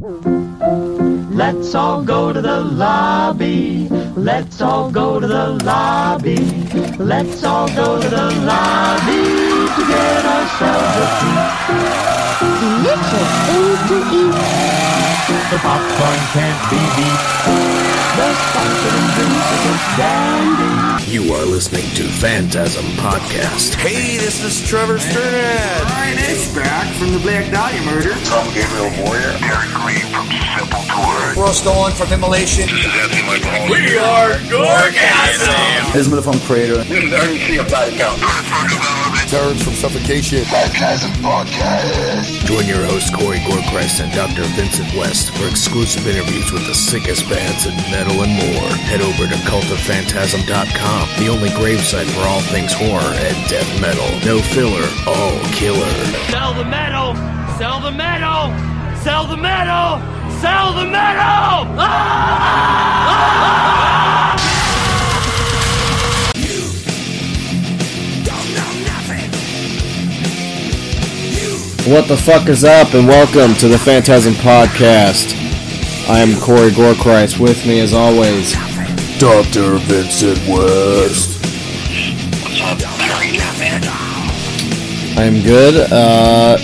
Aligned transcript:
Let's 0.00 1.74
all 1.74 2.04
go 2.04 2.32
to 2.32 2.40
the 2.40 2.60
lobby. 2.60 3.88
Let's 4.14 4.60
all 4.60 4.92
go 4.92 5.18
to 5.18 5.26
the 5.26 5.58
lobby. 5.64 6.36
Let's 6.98 7.42
all 7.42 7.66
go 7.66 8.00
to 8.00 8.08
the 8.08 8.30
lobby 8.46 9.24
to 9.74 9.82
get 9.88 10.24
ourselves 10.24 10.94
a 11.02 11.06
treat. 11.18 11.50
Delicious 12.62 13.32
things 13.48 13.80
to 13.90 13.98
eat. 14.14 14.38
The 15.50 15.58
popcorn 15.66 16.20
can't 16.30 16.62
be 16.70 16.78
beat. 16.94 17.22
The 18.14 18.28
sparkling 18.38 19.08
drinks 19.16 19.50
are 19.50 19.62
just 19.66 19.86
dandy. 19.98 20.87
You 21.08 21.32
are 21.32 21.46
listening 21.46 21.88
to 21.94 22.02
Phantasm 22.04 22.84
Podcast. 23.00 23.74
Hey, 23.76 24.18
this 24.18 24.44
is 24.44 24.68
Trevor 24.68 24.98
Strnad. 24.98 25.86
Brian 25.88 26.18
H. 26.18 26.54
back 26.54 26.94
from 26.96 27.12
the 27.12 27.18
Black 27.20 27.50
Dahlia 27.50 27.80
murder. 27.86 28.12
Tom 28.26 28.44
Gabriel 28.52 28.92
Warrior. 29.00 29.32
Eric 29.40 29.72
Green 29.72 30.04
from 30.12 30.28
Simple 30.52 30.84
Tour. 30.84 31.42
Ross 31.42 31.64
Dolan 31.64 31.92
from 31.92 32.12
Immolation. 32.12 32.68
This 32.68 32.84
is 32.84 32.92
Anthony 32.92 33.22
Michael. 33.24 33.72
We 33.72 33.96
are 33.96 34.36
Gorgasm. 34.52 35.96
Ismail 35.96 36.20
from 36.20 36.40
Crater. 36.40 36.84
This 36.84 37.04
is 37.04 37.12
Ernie 37.14 37.38
C 37.38 37.56
of 37.56 37.70
Body 37.70 37.96
Count. 37.96 38.97
Terrence 39.28 39.62
from 39.62 39.74
Suffocation. 39.74 40.42
Phantasm 40.46 41.10
Podcast. 41.20 42.46
Join 42.46 42.66
your 42.66 42.82
host 42.86 43.12
Corey 43.12 43.36
Gorkrest 43.44 44.00
and 44.02 44.10
Dr. 44.12 44.40
Vincent 44.56 44.88
West 44.96 45.36
for 45.36 45.46
exclusive 45.46 46.06
interviews 46.08 46.50
with 46.50 46.66
the 46.66 46.74
sickest 46.74 47.28
bands 47.28 47.66
in 47.66 47.76
metal 47.92 48.22
and 48.22 48.32
more. 48.32 48.68
Head 48.88 49.02
over 49.02 49.28
to 49.28 49.34
cultopphantasm.com, 49.44 51.08
the 51.20 51.28
only 51.28 51.50
gravesite 51.50 52.08
for 52.16 52.22
all 52.26 52.40
things 52.48 52.72
horror 52.72 53.12
and 53.20 53.36
death 53.50 53.68
metal. 53.82 54.08
No 54.24 54.40
filler, 54.40 54.88
all 55.06 55.36
killer. 55.52 55.92
Sell 56.32 56.54
the 56.54 56.64
metal! 56.64 57.14
Sell 57.58 57.80
the 57.80 57.92
metal! 57.92 58.48
Sell 59.04 59.26
the 59.26 59.36
metal! 59.36 60.00
Sell 60.40 60.72
the 60.72 60.86
metal! 60.86 61.68
Ah! 61.76 62.78
What 71.88 72.06
the 72.06 72.18
fuck 72.18 72.50
is 72.50 72.64
up, 72.64 72.92
and 72.92 73.08
welcome 73.08 73.54
to 73.56 73.66
the 73.66 73.78
Phantasm 73.78 74.34
Podcast. 74.34 75.32
I 76.06 76.18
am 76.18 76.38
Corey 76.38 76.68
Gorkreitz. 76.68 77.40
With 77.40 77.64
me, 77.64 77.80
as 77.80 77.94
always, 77.94 78.52
Dr. 79.18 79.78
Vincent 79.88 80.36
West. 80.46 81.40
What's 82.44 82.60
up? 82.60 82.78
How 82.82 83.16
are 83.16 83.24
you 83.24 83.40
doing, 83.40 83.58
man? 83.58 83.80
I 85.16 85.22
am 85.22 85.42
good. 85.42 85.90
Uh, 85.90 86.58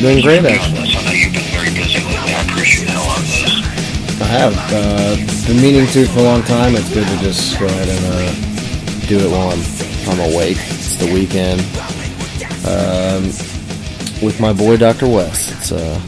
doing 0.00 0.20
great, 0.20 0.44
actually. 0.44 0.98
I 0.98 1.04
know 1.04 1.12
you've 1.12 1.32
been 1.32 1.46
very 1.54 1.70
busy 1.70 2.02
lately. 2.02 2.34
I 2.34 2.42
appreciate 2.50 2.90
it 2.90 2.96
a 2.96 3.20
this. 3.22 4.20
I 4.20 4.26
have 4.34 4.54
uh, 4.74 5.46
been 5.46 5.62
meaning 5.62 5.86
to 5.86 6.06
for 6.06 6.18
a 6.18 6.24
long 6.24 6.42
time. 6.42 6.74
It's 6.74 6.92
good 6.92 7.06
to 7.06 7.16
just 7.22 7.56
go 7.56 7.66
ahead 7.66 7.88
and 7.88 8.04
uh, 8.04 9.06
do 9.06 9.16
it 9.16 9.30
while 9.30 9.50
I'm 9.52 9.62
I'm 10.10 10.34
awake. 10.34 10.58
It's 10.58 10.96
the 10.96 11.14
weekend. 11.14 11.60
Um, 12.66 13.30
with 14.22 14.40
my 14.40 14.52
boy 14.52 14.76
Dr. 14.76 15.08
West. 15.08 15.52
It's 15.52 15.72
uh, 15.72 16.00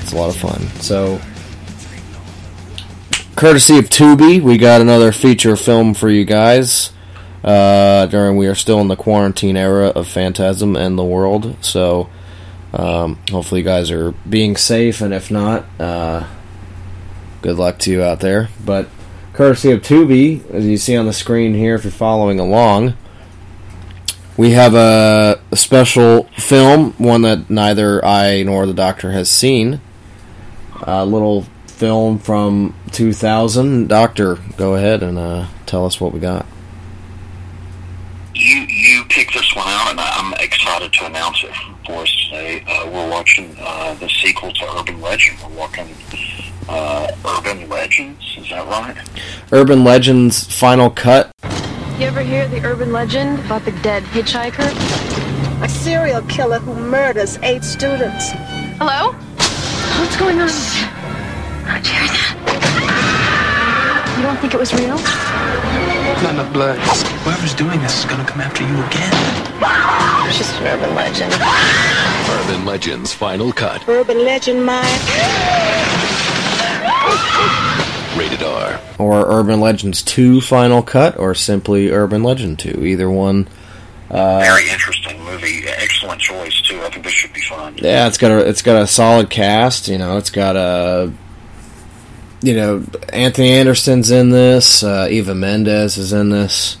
it's 0.00 0.12
a 0.12 0.16
lot 0.16 0.30
of 0.30 0.36
fun. 0.36 0.60
So, 0.80 1.20
courtesy 3.36 3.78
of 3.78 3.88
Tubi, 3.90 4.40
we 4.40 4.58
got 4.58 4.80
another 4.80 5.12
feature 5.12 5.56
film 5.56 5.94
for 5.94 6.08
you 6.08 6.24
guys. 6.24 6.92
Uh, 7.44 8.06
during 8.06 8.36
we 8.36 8.46
are 8.46 8.54
still 8.54 8.80
in 8.80 8.88
the 8.88 8.96
quarantine 8.96 9.56
era 9.56 9.88
of 9.88 10.08
Phantasm 10.08 10.76
and 10.76 10.98
the 10.98 11.04
world, 11.04 11.56
so 11.60 12.10
um, 12.72 13.18
hopefully 13.30 13.60
you 13.60 13.64
guys 13.64 13.90
are 13.90 14.12
being 14.28 14.56
safe, 14.56 15.00
and 15.00 15.14
if 15.14 15.30
not, 15.30 15.64
uh, 15.78 16.26
good 17.40 17.56
luck 17.56 17.78
to 17.80 17.92
you 17.92 18.02
out 18.02 18.20
there. 18.20 18.48
But 18.64 18.88
courtesy 19.32 19.70
of 19.70 19.82
Tubi, 19.82 20.48
as 20.50 20.66
you 20.66 20.76
see 20.76 20.96
on 20.96 21.06
the 21.06 21.12
screen 21.12 21.54
here, 21.54 21.76
if 21.76 21.84
you're 21.84 21.92
following 21.92 22.40
along, 22.40 22.96
we 24.38 24.52
have 24.52 24.74
a, 24.74 25.40
a 25.50 25.56
special 25.56 26.22
film, 26.38 26.92
one 26.92 27.22
that 27.22 27.50
neither 27.50 28.02
I 28.04 28.44
nor 28.44 28.66
the 28.66 28.72
doctor 28.72 29.10
has 29.10 29.28
seen. 29.28 29.80
A 30.80 31.04
little 31.04 31.42
film 31.66 32.20
from 32.20 32.74
2000. 32.92 33.88
Doctor, 33.88 34.38
go 34.56 34.76
ahead 34.76 35.02
and 35.02 35.18
uh, 35.18 35.48
tell 35.66 35.84
us 35.84 36.00
what 36.00 36.12
we 36.12 36.20
got. 36.20 36.46
You 38.32 38.60
you 38.60 39.04
picked 39.08 39.34
this 39.34 39.56
one 39.56 39.66
out, 39.66 39.90
and 39.90 39.98
I'm 39.98 40.32
excited 40.34 40.92
to 40.92 41.06
announce 41.06 41.42
it 41.42 41.50
for 41.84 42.02
us 42.02 42.26
today. 42.26 42.64
Uh, 42.68 42.88
we're 42.92 43.10
watching 43.10 43.56
uh, 43.58 43.94
the 43.94 44.08
sequel 44.08 44.52
to 44.52 44.78
Urban 44.78 45.00
Legend. 45.00 45.38
We're 45.42 45.58
watching 45.58 45.88
uh, 46.68 47.10
Urban 47.26 47.68
Legends. 47.68 48.36
Is 48.38 48.48
that 48.50 48.64
right? 48.68 48.96
Urban 49.50 49.82
Legends 49.82 50.44
Final 50.44 50.90
Cut. 50.90 51.32
You 51.98 52.06
ever 52.06 52.22
hear 52.22 52.46
the 52.46 52.64
urban 52.64 52.92
legend 52.92 53.40
about 53.40 53.64
the 53.64 53.72
dead 53.82 54.04
hitchhiker? 54.04 54.70
A 55.64 55.68
serial 55.68 56.22
killer 56.22 56.60
who 56.60 56.72
murders 56.72 57.38
eight 57.42 57.64
students. 57.64 58.30
Hello? 58.78 59.10
What's 59.98 60.16
going 60.16 60.40
on? 60.40 60.48
How'd 61.66 61.84
you 61.84 61.92
hear 61.94 62.06
that? 62.06 64.14
You 64.16 64.22
don't 64.22 64.38
think 64.38 64.54
it 64.54 64.60
was 64.60 64.72
real? 64.74 64.94
Not 66.22 66.34
enough 66.34 66.52
blood. 66.52 66.78
Whoever's 67.24 67.54
doing 67.54 67.80
this 67.80 67.98
is 67.98 68.04
gonna 68.04 68.24
come 68.24 68.42
after 68.42 68.62
you 68.62 68.78
again. 68.86 69.12
It's 70.28 70.38
just 70.38 70.54
an 70.60 70.68
urban 70.68 70.94
legend. 70.94 71.34
Urban 71.34 72.64
Legends 72.64 73.12
Final 73.12 73.52
Cut. 73.52 73.82
Urban 73.88 74.24
legend, 74.24 74.64
Mike. 74.64 75.02
Rated 78.18 78.42
R. 78.42 78.80
Or 78.98 79.26
Urban 79.30 79.60
Legends 79.60 80.02
2 80.02 80.40
Final 80.40 80.82
Cut, 80.82 81.18
or 81.18 81.34
simply 81.34 81.90
Urban 81.90 82.22
Legend 82.22 82.58
2. 82.58 82.84
Either 82.84 83.08
one. 83.08 83.48
Uh, 84.10 84.40
Very 84.40 84.68
interesting 84.70 85.22
movie. 85.22 85.66
Excellent 85.66 86.20
choice 86.20 86.60
too. 86.62 86.80
I 86.82 86.90
think 86.90 87.04
this 87.04 87.12
should 87.12 87.32
be 87.32 87.42
fun. 87.42 87.76
Yeah, 87.76 88.06
it's 88.06 88.18
got 88.18 88.30
a 88.30 88.48
it's 88.48 88.62
got 88.62 88.82
a 88.82 88.86
solid 88.86 89.28
cast. 89.28 89.88
You 89.88 89.98
know, 89.98 90.16
it's 90.16 90.30
got 90.30 90.56
a 90.56 91.12
you 92.40 92.54
know 92.54 92.84
Anthony 93.12 93.50
Anderson's 93.50 94.10
in 94.10 94.30
this. 94.30 94.82
Uh, 94.82 95.08
Eva 95.10 95.34
Mendes 95.34 95.98
is 95.98 96.12
in 96.14 96.30
this. 96.30 96.78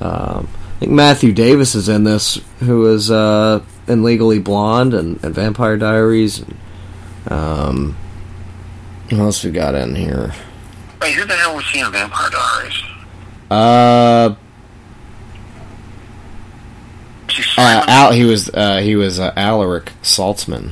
Um, 0.00 0.48
I 0.76 0.78
think 0.80 0.92
Matthew 0.92 1.32
Davis 1.32 1.74
is 1.74 1.88
in 1.88 2.04
this, 2.04 2.40
who 2.60 2.86
is 2.92 3.10
uh, 3.10 3.62
in 3.86 4.02
Legally 4.02 4.38
Blonde 4.38 4.94
and, 4.94 5.22
and 5.22 5.34
Vampire 5.34 5.76
Diaries. 5.76 6.40
And, 6.40 6.56
um, 7.28 7.96
what 9.10 9.20
else 9.20 9.44
we 9.44 9.50
got 9.50 9.74
in 9.74 9.94
here? 9.94 10.32
Wait, 11.02 11.14
who 11.14 11.24
the 11.26 11.34
hell 11.34 11.56
was 11.56 11.68
he 11.68 11.80
in 11.80 11.90
Vampire 11.90 12.30
Diaries? 12.30 12.82
Uh, 13.50 14.34
uh, 17.58 17.84
Al, 17.88 18.12
he 18.12 18.24
was 18.24 18.48
uh, 18.50 18.78
he 18.78 18.94
was 18.94 19.18
uh, 19.18 19.32
Alaric 19.36 19.92
Saltzman. 20.02 20.70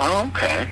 oh, 0.00 0.30
okay. 0.34 0.70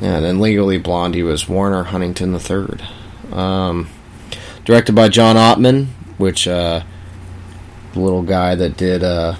Yeah, 0.00 0.16
and 0.16 0.24
then 0.24 0.40
Legally 0.40 0.78
Blonde, 0.78 1.14
he 1.14 1.22
was 1.22 1.48
Warner 1.48 1.84
Huntington 1.84 2.34
III. 2.34 2.86
Um, 3.32 3.88
directed 4.64 4.94
by 4.94 5.08
John 5.08 5.36
Ottman, 5.36 5.86
which, 6.18 6.46
uh, 6.46 6.82
the 7.94 8.00
little 8.00 8.22
guy 8.22 8.54
that 8.56 8.76
did, 8.76 9.02
uh, 9.02 9.36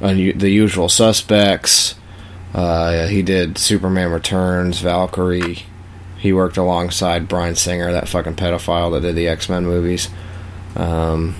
The 0.00 0.50
Usual 0.50 0.88
Suspects. 0.88 1.96
Uh, 2.54 3.06
he 3.08 3.20
did 3.20 3.58
Superman 3.58 4.12
Returns, 4.12 4.80
Valkyrie. 4.80 5.64
He 6.26 6.32
worked 6.32 6.56
alongside 6.56 7.28
Bryan 7.28 7.54
Singer, 7.54 7.92
that 7.92 8.08
fucking 8.08 8.34
pedophile 8.34 8.90
that 8.90 9.02
did 9.02 9.14
the 9.14 9.28
X 9.28 9.48
Men 9.48 9.64
movies. 9.64 10.08
Um, 10.74 11.36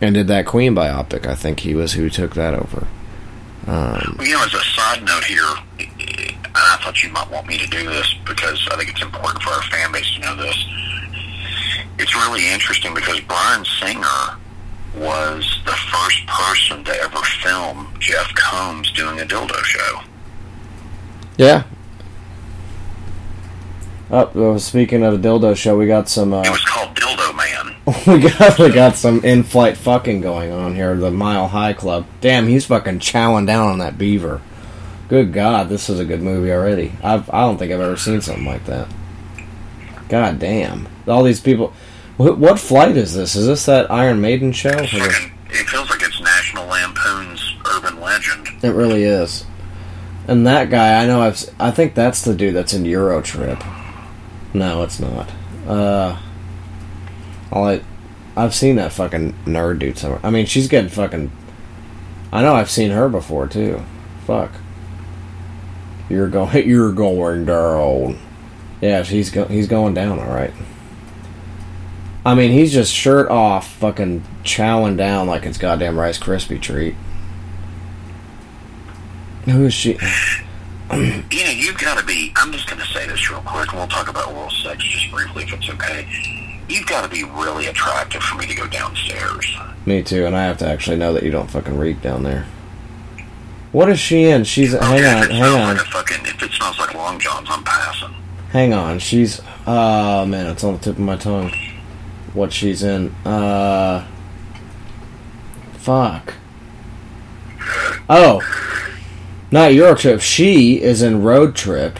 and 0.00 0.14
did 0.14 0.26
that 0.28 0.46
Queen 0.46 0.74
biopic. 0.74 1.26
I 1.26 1.34
think 1.34 1.60
he 1.60 1.74
was 1.74 1.92
who 1.92 2.08
took 2.08 2.34
that 2.34 2.54
over. 2.54 2.86
Um, 3.66 4.16
Well, 4.16 4.26
you 4.26 4.32
know, 4.32 4.42
as 4.42 4.54
a 4.54 4.64
side 4.64 5.04
note 5.04 5.24
here, 5.24 5.44
I 6.54 6.78
thought 6.82 7.02
you 7.02 7.10
might 7.10 7.30
want 7.30 7.46
me 7.46 7.58
to 7.58 7.66
do 7.66 7.84
this 7.90 8.14
because 8.24 8.66
I 8.70 8.76
think 8.78 8.88
it's 8.88 9.02
important 9.02 9.42
for 9.42 9.50
our 9.50 9.62
fan 9.64 9.92
base 9.92 10.10
to 10.14 10.20
know 10.20 10.36
this. 10.36 10.66
It's 11.98 12.14
really 12.14 12.48
interesting 12.48 12.94
because 12.94 13.20
Bryan 13.20 13.66
Singer 13.66 14.38
was 14.96 15.60
the 15.66 15.72
first 15.72 16.26
person 16.26 16.84
to 16.84 17.02
ever 17.02 17.20
film 17.42 17.94
Jeff 17.98 18.34
Combs 18.34 18.90
doing 18.92 19.20
a 19.20 19.24
dildo 19.24 19.62
show. 19.62 20.00
Yeah. 21.36 21.64
Oh, 24.12 24.58
speaking 24.58 25.04
of 25.04 25.20
the 25.22 25.28
dildo 25.28 25.56
show, 25.56 25.78
we 25.78 25.86
got 25.86 26.08
some. 26.08 26.32
Uh, 26.32 26.42
It 26.42 26.50
was 26.50 26.64
called 26.64 26.96
Dildo 26.96 27.36
Man. 27.36 27.76
we 28.22 28.28
got 28.28 28.58
we 28.58 28.70
got 28.70 28.96
some 28.96 29.24
in-flight 29.24 29.76
fucking 29.76 30.20
going 30.20 30.50
on 30.52 30.74
here. 30.74 30.96
The 30.96 31.10
Mile 31.10 31.48
High 31.48 31.72
Club. 31.74 32.06
Damn, 32.20 32.48
he's 32.48 32.66
fucking 32.66 32.98
chowing 32.98 33.46
down 33.46 33.68
on 33.68 33.78
that 33.78 33.98
beaver. 33.98 34.40
Good 35.08 35.32
God, 35.32 35.68
this 35.68 35.88
is 35.88 35.98
a 35.98 36.04
good 36.04 36.22
movie 36.22 36.52
already. 36.52 36.92
I've 37.02 37.28
I 37.30 37.40
don't 37.42 37.58
think 37.58 37.72
I've 37.72 37.80
ever 37.80 37.96
seen 37.96 38.20
something 38.20 38.44
like 38.44 38.64
that. 38.66 38.88
God 40.08 40.38
damn, 40.40 40.88
all 41.06 41.22
these 41.22 41.40
people. 41.40 41.72
What, 42.16 42.36
what 42.38 42.58
flight 42.60 42.96
is 42.96 43.14
this? 43.14 43.34
Is 43.36 43.46
this 43.46 43.64
that 43.66 43.90
Iron 43.90 44.20
Maiden 44.20 44.52
show? 44.52 44.70
It 44.70 44.88
feels 45.68 45.88
like 45.88 46.02
it's 46.02 46.20
National 46.20 46.66
Lampoon's 46.66 47.54
Urban 47.64 48.00
Legend. 48.00 48.48
It 48.62 48.70
really 48.70 49.04
is. 49.04 49.44
And 50.28 50.46
that 50.46 50.68
guy, 50.68 51.02
I 51.02 51.06
know 51.06 51.22
I've. 51.22 51.42
I 51.58 51.70
think 51.70 51.94
that's 51.94 52.22
the 52.22 52.34
dude 52.34 52.54
that's 52.54 52.74
in 52.74 52.82
Eurotrip. 52.84 53.60
No, 54.52 54.82
it's 54.82 54.98
not. 54.98 55.30
Uh, 55.66 56.18
I, 57.52 57.82
I've 58.36 58.54
seen 58.54 58.76
that 58.76 58.92
fucking 58.92 59.32
nerd 59.44 59.78
dude 59.78 59.98
somewhere. 59.98 60.20
I 60.22 60.30
mean, 60.30 60.46
she's 60.46 60.68
getting 60.68 60.90
fucking. 60.90 61.30
I 62.32 62.42
know 62.42 62.54
I've 62.54 62.70
seen 62.70 62.90
her 62.90 63.08
before 63.08 63.46
too. 63.46 63.82
Fuck. 64.26 64.52
You're 66.08 66.28
going. 66.28 66.68
You're 66.68 66.92
going 66.92 67.44
down. 67.44 68.18
Yeah, 68.80 69.02
he's 69.02 69.30
go, 69.30 69.44
he's 69.44 69.68
going 69.68 69.94
down. 69.94 70.18
All 70.18 70.32
right. 70.32 70.52
I 72.24 72.34
mean, 72.34 72.50
he's 72.50 72.72
just 72.72 72.92
shirt 72.92 73.30
off, 73.30 73.70
fucking 73.74 74.24
chowing 74.44 74.96
down 74.96 75.26
like 75.26 75.46
it's 75.46 75.56
goddamn 75.56 75.98
Rice 75.98 76.18
Krispie 76.18 76.60
treat. 76.60 76.94
Who 79.46 79.64
is 79.64 79.74
she? 79.74 79.98
You 81.30 81.44
know, 81.44 81.50
you've 81.52 81.78
got 81.78 81.98
to 81.98 82.04
be. 82.04 82.32
I'm 82.36 82.50
just 82.52 82.68
going 82.68 82.80
to 82.80 82.86
say 82.88 83.06
this 83.06 83.30
real 83.30 83.40
quick, 83.42 83.68
and 83.70 83.78
we'll 83.78 83.86
talk 83.88 84.08
about 84.08 84.28
oral 84.32 84.50
sex 84.50 84.82
just 84.84 85.10
briefly 85.12 85.44
if 85.44 85.52
it's 85.52 85.70
okay. 85.70 86.06
You've 86.68 86.86
got 86.86 87.02
to 87.04 87.08
be 87.08 87.22
really 87.24 87.66
attractive 87.66 88.22
for 88.22 88.36
me 88.36 88.46
to 88.46 88.54
go 88.54 88.66
downstairs. 88.66 89.46
Me 89.86 90.02
too, 90.02 90.26
and 90.26 90.36
I 90.36 90.42
have 90.44 90.58
to 90.58 90.66
actually 90.68 90.96
know 90.96 91.12
that 91.12 91.22
you 91.22 91.30
don't 91.30 91.48
fucking 91.50 91.78
reek 91.78 92.02
down 92.02 92.24
there. 92.24 92.46
What 93.72 93.88
is 93.88 94.00
she 94.00 94.24
in? 94.24 94.42
She's 94.44 94.72
hang 94.72 95.04
on, 95.04 95.30
hang 95.30 95.42
on, 95.42 95.76
like 95.76 95.86
fucking, 95.86 96.26
if 96.26 96.42
it 96.42 96.50
smells 96.52 96.78
like 96.78 96.92
Long 96.94 97.18
Johns, 97.20 97.46
I'm 97.50 97.62
passing. 97.62 98.14
hang 98.50 98.74
on. 98.74 98.98
She's 98.98 99.40
oh 99.66 100.26
man, 100.26 100.46
it's 100.48 100.64
on 100.64 100.74
the 100.74 100.80
tip 100.80 100.94
of 100.94 100.98
my 100.98 101.16
tongue. 101.16 101.52
What 102.34 102.52
she's 102.52 102.82
in? 102.82 103.14
Uh, 103.24 104.06
fuck. 105.74 106.34
Oh, 108.08 108.40
not 109.50 109.74
Euro 109.74 109.94
Trip. 109.94 110.20
She 110.20 110.80
is 110.80 111.02
in 111.02 111.22
Road 111.22 111.54
Trip. 111.54 111.98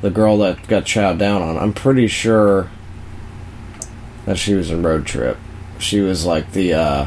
The 0.00 0.10
girl 0.10 0.38
that 0.38 0.66
got 0.66 0.84
chowed 0.84 1.18
down 1.18 1.42
on. 1.42 1.56
I'm 1.56 1.72
pretty 1.72 2.08
sure 2.08 2.70
that 4.26 4.36
she 4.36 4.54
was 4.54 4.70
in 4.70 4.82
Road 4.82 5.06
Trip. 5.06 5.36
She 5.78 6.00
was 6.00 6.26
like 6.26 6.52
the 6.52 6.74
uh, 6.74 7.06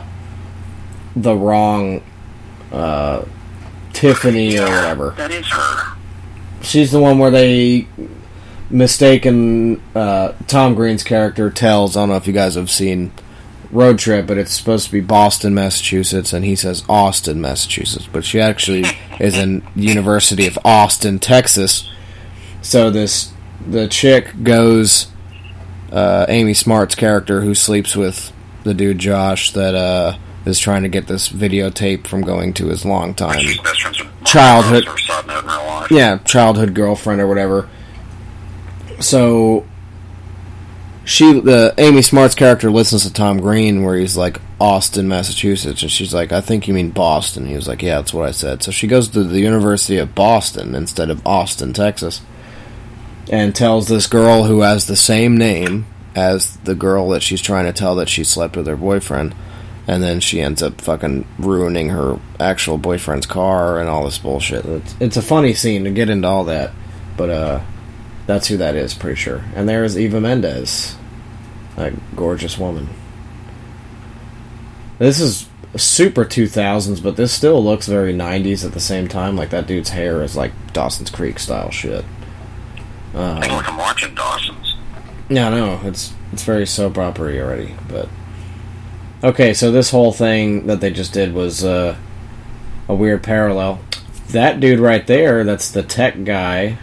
the 1.16 1.36
wrong 1.36 2.02
uh, 2.72 3.26
Tiffany 3.94 4.58
or 4.58 4.64
whatever. 4.64 5.12
That 5.18 5.32
is 5.32 5.48
her. 5.48 5.98
She's 6.62 6.92
the 6.92 7.00
one 7.00 7.20
where 7.20 7.32
they 7.32 7.88
mistaken 8.70 9.82
uh, 9.94 10.34
Tom 10.48 10.74
Green's 10.74 11.04
character 11.04 11.50
tells. 11.50 11.96
I 11.96 12.02
don't 12.02 12.10
know 12.10 12.16
if 12.16 12.28
you 12.28 12.34
guys 12.34 12.56
have 12.56 12.72
seen 12.72 13.12
Road 13.71 14.00
Trip, 14.00 14.25
but 14.27 14.38
it's 14.38 14.53
supposed 14.53 14.85
to 14.88 14.91
be 14.91 15.01
Boston, 15.01 15.53
Massachusetts, 15.53 16.33
and 16.33 16.45
he 16.45 16.56
says 16.56 16.83
Austin, 16.89 17.41
Massachusetts, 17.41 18.07
but 18.12 18.23
she 18.25 18.39
actually 18.39 18.85
is 19.19 19.38
in 19.38 19.63
University 19.75 20.47
of 20.47 20.57
Austin, 20.65 21.19
Texas. 21.19 21.89
So 22.62 22.89
this 22.89 23.31
the 23.65 23.88
chick 23.88 24.44
goes 24.44 25.07
uh, 25.91 26.25
Amy 26.29 26.53
Smart's 26.53 26.95
character 26.95 27.41
who 27.41 27.56
sleeps 27.56 27.95
with 27.95 28.31
the 28.63 28.73
dude 28.73 29.00
Josh 29.00 29.51
that 29.51 29.75
uh, 29.75 30.17
is 30.45 30.59
trying 30.59 30.83
to 30.83 30.89
get 30.89 31.07
this 31.07 31.29
videotape 31.29 32.07
from 32.07 32.21
going 32.21 32.53
to 32.56 32.67
his 32.67 32.85
longtime 32.85 33.39
She's 33.39 33.57
best 33.59 33.81
friends 33.81 34.00
with 34.03 34.23
Childhood. 34.25 34.88
Or 34.88 34.97
side 34.97 35.27
note 35.27 35.44
in 35.44 35.50
real 35.50 35.65
life. 35.65 35.91
yeah, 35.91 36.17
childhood 36.19 36.73
girlfriend 36.73 37.21
or 37.21 37.27
whatever. 37.27 37.69
So 39.00 39.65
she, 41.06 41.40
the 41.40 41.74
Amy 41.78 42.02
Smart's 42.02 42.34
character, 42.34 42.72
listens 42.72 43.04
to 43.04 43.13
Tom 43.13 43.40
Green 43.40 43.84
where 43.84 43.96
he's 43.96 44.18
like 44.18 44.42
Austin, 44.60 45.07
Massachusetts, 45.07 45.84
and 45.84 45.92
she's 45.92 46.13
like, 46.13 46.31
"I 46.31 46.42
think 46.42 46.68
you 46.68 46.74
mean 46.74 46.90
Boston." 46.90 47.46
He 47.46 47.56
was 47.56 47.68
like, 47.68 47.84
"Yeah, 47.84 47.98
that's 47.98 48.13
what 48.13 48.28
I 48.28 48.31
said." 48.31 48.63
So 48.63 48.72
she 48.72 48.88
goes 48.88 49.07
to 49.10 49.24
the 49.24 49.40
University 49.40 49.98
of 49.98 50.16
Boston 50.16 50.74
instead 50.74 51.12
of 51.12 51.25
Austin, 51.25 51.74
Texas, 51.74 52.22
and 53.30 53.56
tells 53.56 53.88
this 53.88 54.07
girl 54.07 54.46
who 54.46 54.62
has 54.62 54.88
the 54.88 54.96
same 54.96 55.38
name 55.38 55.86
as 56.16 56.57
the 56.57 56.75
girl 56.75 57.10
that 57.10 57.22
she's 57.22 57.42
trying 57.42 57.66
to 57.66 57.74
tell 57.74 57.96
that 57.96 58.10
she 58.10 58.24
slept 58.24 58.58
with 58.58 58.68
her 58.68 58.75
boyfriend. 58.75 59.36
And 59.88 60.01
then 60.01 60.19
she 60.19 60.42
ends 60.42 60.63
up 60.63 60.81
fucking 60.81 61.28
ruining 61.38 61.90
her 61.90 62.19
actual 62.40 62.80
boyfriend's 62.80 63.28
car 63.28 63.80
and 63.80 63.88
all 63.88 64.06
this 64.06 64.18
bullshit. 64.18 64.66
It's, 64.66 64.96
it's 65.00 65.18
a 65.18 65.22
funny 65.22 65.54
scene 65.54 65.84
to 65.84 65.92
get 65.92 66.10
into 66.10 66.28
all 66.28 66.46
that, 66.46 66.72
but 67.16 67.30
uh, 67.30 67.62
that's 68.27 68.48
who 68.48 68.57
that 68.57 68.75
is, 68.75 68.94
pretty 68.94 69.16
sure. 69.19 69.44
And 69.56 69.68
there's 69.69 69.98
Eva 69.98 70.19
Mendes, 70.22 70.95
that 71.75 71.94
gorgeous 72.16 72.57
woman. 72.57 72.89
This 74.98 75.19
is 75.19 75.48
super 75.75 76.24
2000s, 76.24 77.04
but 77.04 77.18
this 77.18 77.33
still 77.33 77.62
looks 77.63 77.88
very 77.88 78.13
90s 78.13 78.66
at 78.66 78.72
the 78.72 78.80
same 78.80 79.07
time. 79.07 79.36
Like 79.36 79.50
that 79.50 79.68
dude's 79.68 79.89
hair 79.89 80.22
is 80.24 80.36
like 80.36 80.51
Dawson's 80.74 81.10
Creek 81.10 81.38
style 81.39 81.69
shit. 81.72 82.06
I 83.13 83.18
feel 83.18 83.22
Um, 83.22 83.39
like 83.57 83.69
I'm 83.69 83.77
watching 83.77 84.16
Dawson's. 84.16 84.75
yeah, 85.30 85.50
no, 85.50 85.81
it's 85.83 86.13
it's 86.33 86.44
very 86.44 86.66
soap 86.66 86.98
opera 86.98 87.38
already, 87.39 87.75
but 87.88 88.10
okay. 89.24 89.54
So 89.54 89.72
this 89.72 89.89
whole 89.92 90.12
thing 90.12 90.68
that 90.68 90.81
they 90.81 90.92
just 90.92 91.13
did 91.13 91.33
was 91.33 91.63
uh, 91.63 91.95
a 92.89 92.95
weird 92.95 93.24
parallel. 93.24 93.80
That 94.30 94.60
dude 94.60 94.80
right 94.80 95.06
there, 95.06 95.44
that's 95.44 95.72
the 95.72 95.83
tech 95.83 96.24
guy. 96.25 96.77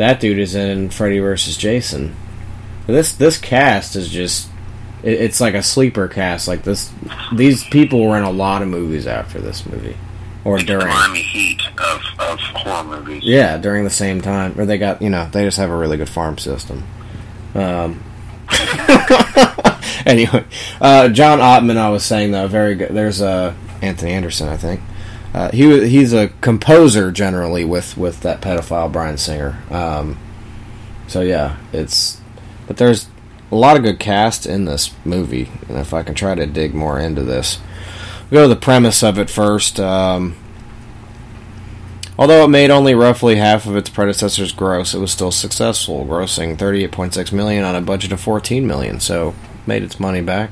That 0.00 0.18
dude 0.18 0.38
is 0.38 0.54
in 0.54 0.88
Freddy 0.88 1.18
vs. 1.18 1.58
Jason. 1.58 2.16
This 2.86 3.12
this 3.12 3.36
cast 3.36 3.96
is 3.96 4.08
just 4.08 4.48
it, 5.02 5.20
it's 5.20 5.42
like 5.42 5.52
a 5.52 5.62
sleeper 5.62 6.08
cast. 6.08 6.48
Like 6.48 6.62
this, 6.62 6.90
these 7.34 7.64
people 7.64 8.02
were 8.02 8.16
in 8.16 8.22
a 8.22 8.30
lot 8.30 8.62
of 8.62 8.68
movies 8.68 9.06
after 9.06 9.42
this 9.42 9.66
movie 9.66 9.98
or 10.42 10.56
The 10.56 10.64
during. 10.64 10.86
Miami 10.88 11.20
Heat 11.20 11.60
of, 11.76 12.00
of 12.18 12.40
horror 12.40 12.82
movies. 12.82 13.24
Yeah, 13.24 13.58
during 13.58 13.84
the 13.84 13.90
same 13.90 14.22
time, 14.22 14.58
or 14.58 14.64
they 14.64 14.78
got 14.78 15.02
you 15.02 15.10
know 15.10 15.28
they 15.30 15.44
just 15.44 15.58
have 15.58 15.68
a 15.68 15.76
really 15.76 15.98
good 15.98 16.08
farm 16.08 16.38
system. 16.38 16.82
Um. 17.54 18.02
anyway, 20.06 20.46
uh, 20.80 21.10
John 21.10 21.40
Ottman, 21.40 21.76
I 21.76 21.90
was 21.90 22.06
saying 22.06 22.30
though, 22.30 22.48
very 22.48 22.74
good. 22.74 22.88
There's 22.88 23.20
uh, 23.20 23.54
Anthony 23.82 24.12
Anderson, 24.12 24.48
I 24.48 24.56
think. 24.56 24.80
Uh, 25.32 25.50
he 25.52 25.88
he's 25.88 26.12
a 26.12 26.28
composer 26.40 27.12
generally 27.12 27.64
with 27.64 27.96
with 27.96 28.20
that 28.20 28.40
pedophile 28.40 28.90
Bryan 28.90 29.18
Singer. 29.18 29.62
Um, 29.70 30.18
so 31.06 31.20
yeah, 31.20 31.56
it's 31.72 32.20
but 32.66 32.76
there's 32.76 33.08
a 33.52 33.56
lot 33.56 33.76
of 33.76 33.82
good 33.82 33.98
cast 33.98 34.46
in 34.46 34.64
this 34.64 34.92
movie, 35.04 35.50
and 35.68 35.78
if 35.78 35.92
I 35.94 36.02
can 36.02 36.14
try 36.14 36.34
to 36.34 36.46
dig 36.46 36.74
more 36.74 36.98
into 36.98 37.22
this, 37.22 37.58
we'll 38.30 38.42
go 38.42 38.48
to 38.48 38.54
the 38.54 38.60
premise 38.60 39.02
of 39.02 39.18
it 39.18 39.30
first. 39.30 39.78
Um, 39.78 40.36
Although 42.20 42.44
it 42.44 42.48
made 42.48 42.68
only 42.68 42.94
roughly 42.94 43.36
half 43.36 43.64
of 43.64 43.76
its 43.76 43.88
predecessor's 43.88 44.52
gross, 44.52 44.92
it 44.92 44.98
was 44.98 45.10
still 45.10 45.32
successful, 45.32 46.04
grossing 46.04 46.54
38.6 46.54 47.32
million 47.32 47.64
on 47.64 47.74
a 47.74 47.80
budget 47.80 48.12
of 48.12 48.20
14 48.20 48.66
million, 48.66 49.00
so 49.00 49.34
made 49.66 49.82
its 49.82 49.98
money 49.98 50.20
back 50.20 50.50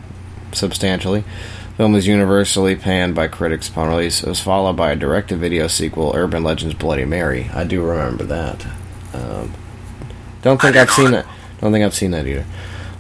substantially. 0.53 1.25
Film 1.79 1.93
was 1.93 2.09
universally 2.09 2.75
panned 2.75 3.15
by 3.15 3.29
critics 3.29 3.69
upon 3.69 3.89
release. 3.89 4.25
It 4.25 4.29
was 4.29 4.41
followed 4.41 4.73
by 4.73 4.91
a 4.91 4.97
direct-to-video 4.97 5.69
sequel, 5.69 6.11
Urban 6.13 6.43
Legends: 6.43 6.75
Bloody 6.75 7.05
Mary. 7.05 7.49
I 7.55 7.63
do 7.63 7.85
remember 7.85 8.25
that. 8.25 8.67
Um, 9.15 9.55
don't 10.43 10.61
think 10.61 10.75
I've 10.75 10.91
seen 10.91 11.13
that. 11.13 11.25
Don't 11.61 11.71
think 11.71 11.85
I've 11.85 11.95
seen 11.95 12.11
that 12.11 12.27
either. 12.27 12.45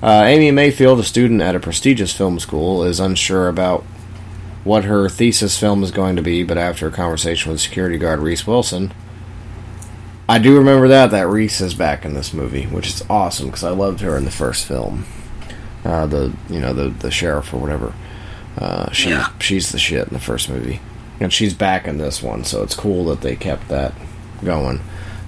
Uh, 0.00 0.22
Amy 0.24 0.52
Mayfield, 0.52 1.00
a 1.00 1.02
student 1.02 1.42
at 1.42 1.56
a 1.56 1.60
prestigious 1.60 2.12
film 2.12 2.38
school, 2.38 2.84
is 2.84 3.00
unsure 3.00 3.48
about 3.48 3.82
what 4.62 4.84
her 4.84 5.08
thesis 5.08 5.58
film 5.58 5.82
is 5.82 5.90
going 5.90 6.14
to 6.14 6.22
be, 6.22 6.44
but 6.44 6.56
after 6.56 6.86
a 6.86 6.92
conversation 6.92 7.50
with 7.50 7.60
security 7.60 7.98
guard 7.98 8.20
Reese 8.20 8.46
Wilson, 8.46 8.92
I 10.28 10.38
do 10.38 10.56
remember 10.56 10.86
that 10.86 11.10
that 11.10 11.26
Reese 11.26 11.60
is 11.60 11.74
back 11.74 12.04
in 12.04 12.14
this 12.14 12.32
movie, 12.32 12.66
which 12.66 12.86
is 12.86 13.02
awesome 13.10 13.46
because 13.46 13.64
I 13.64 13.70
loved 13.70 14.02
her 14.02 14.16
in 14.16 14.24
the 14.24 14.30
first 14.30 14.66
film. 14.66 15.04
Uh, 15.84 16.06
the 16.06 16.32
you 16.48 16.60
know 16.60 16.72
the 16.72 16.90
the 16.90 17.10
sheriff 17.10 17.52
or 17.52 17.56
whatever. 17.56 17.92
Uh, 18.58 18.90
she 18.92 19.10
Yeah. 19.10 19.28
she's 19.38 19.70
the 19.70 19.78
shit 19.78 20.08
in 20.08 20.14
the 20.14 20.20
first 20.20 20.48
movie, 20.48 20.80
and 21.20 21.32
she's 21.32 21.54
back 21.54 21.86
in 21.86 21.98
this 21.98 22.22
one, 22.22 22.44
so 22.44 22.62
it's 22.62 22.74
cool 22.74 23.04
that 23.06 23.20
they 23.20 23.36
kept 23.36 23.68
that 23.68 23.92
going. 24.44 24.80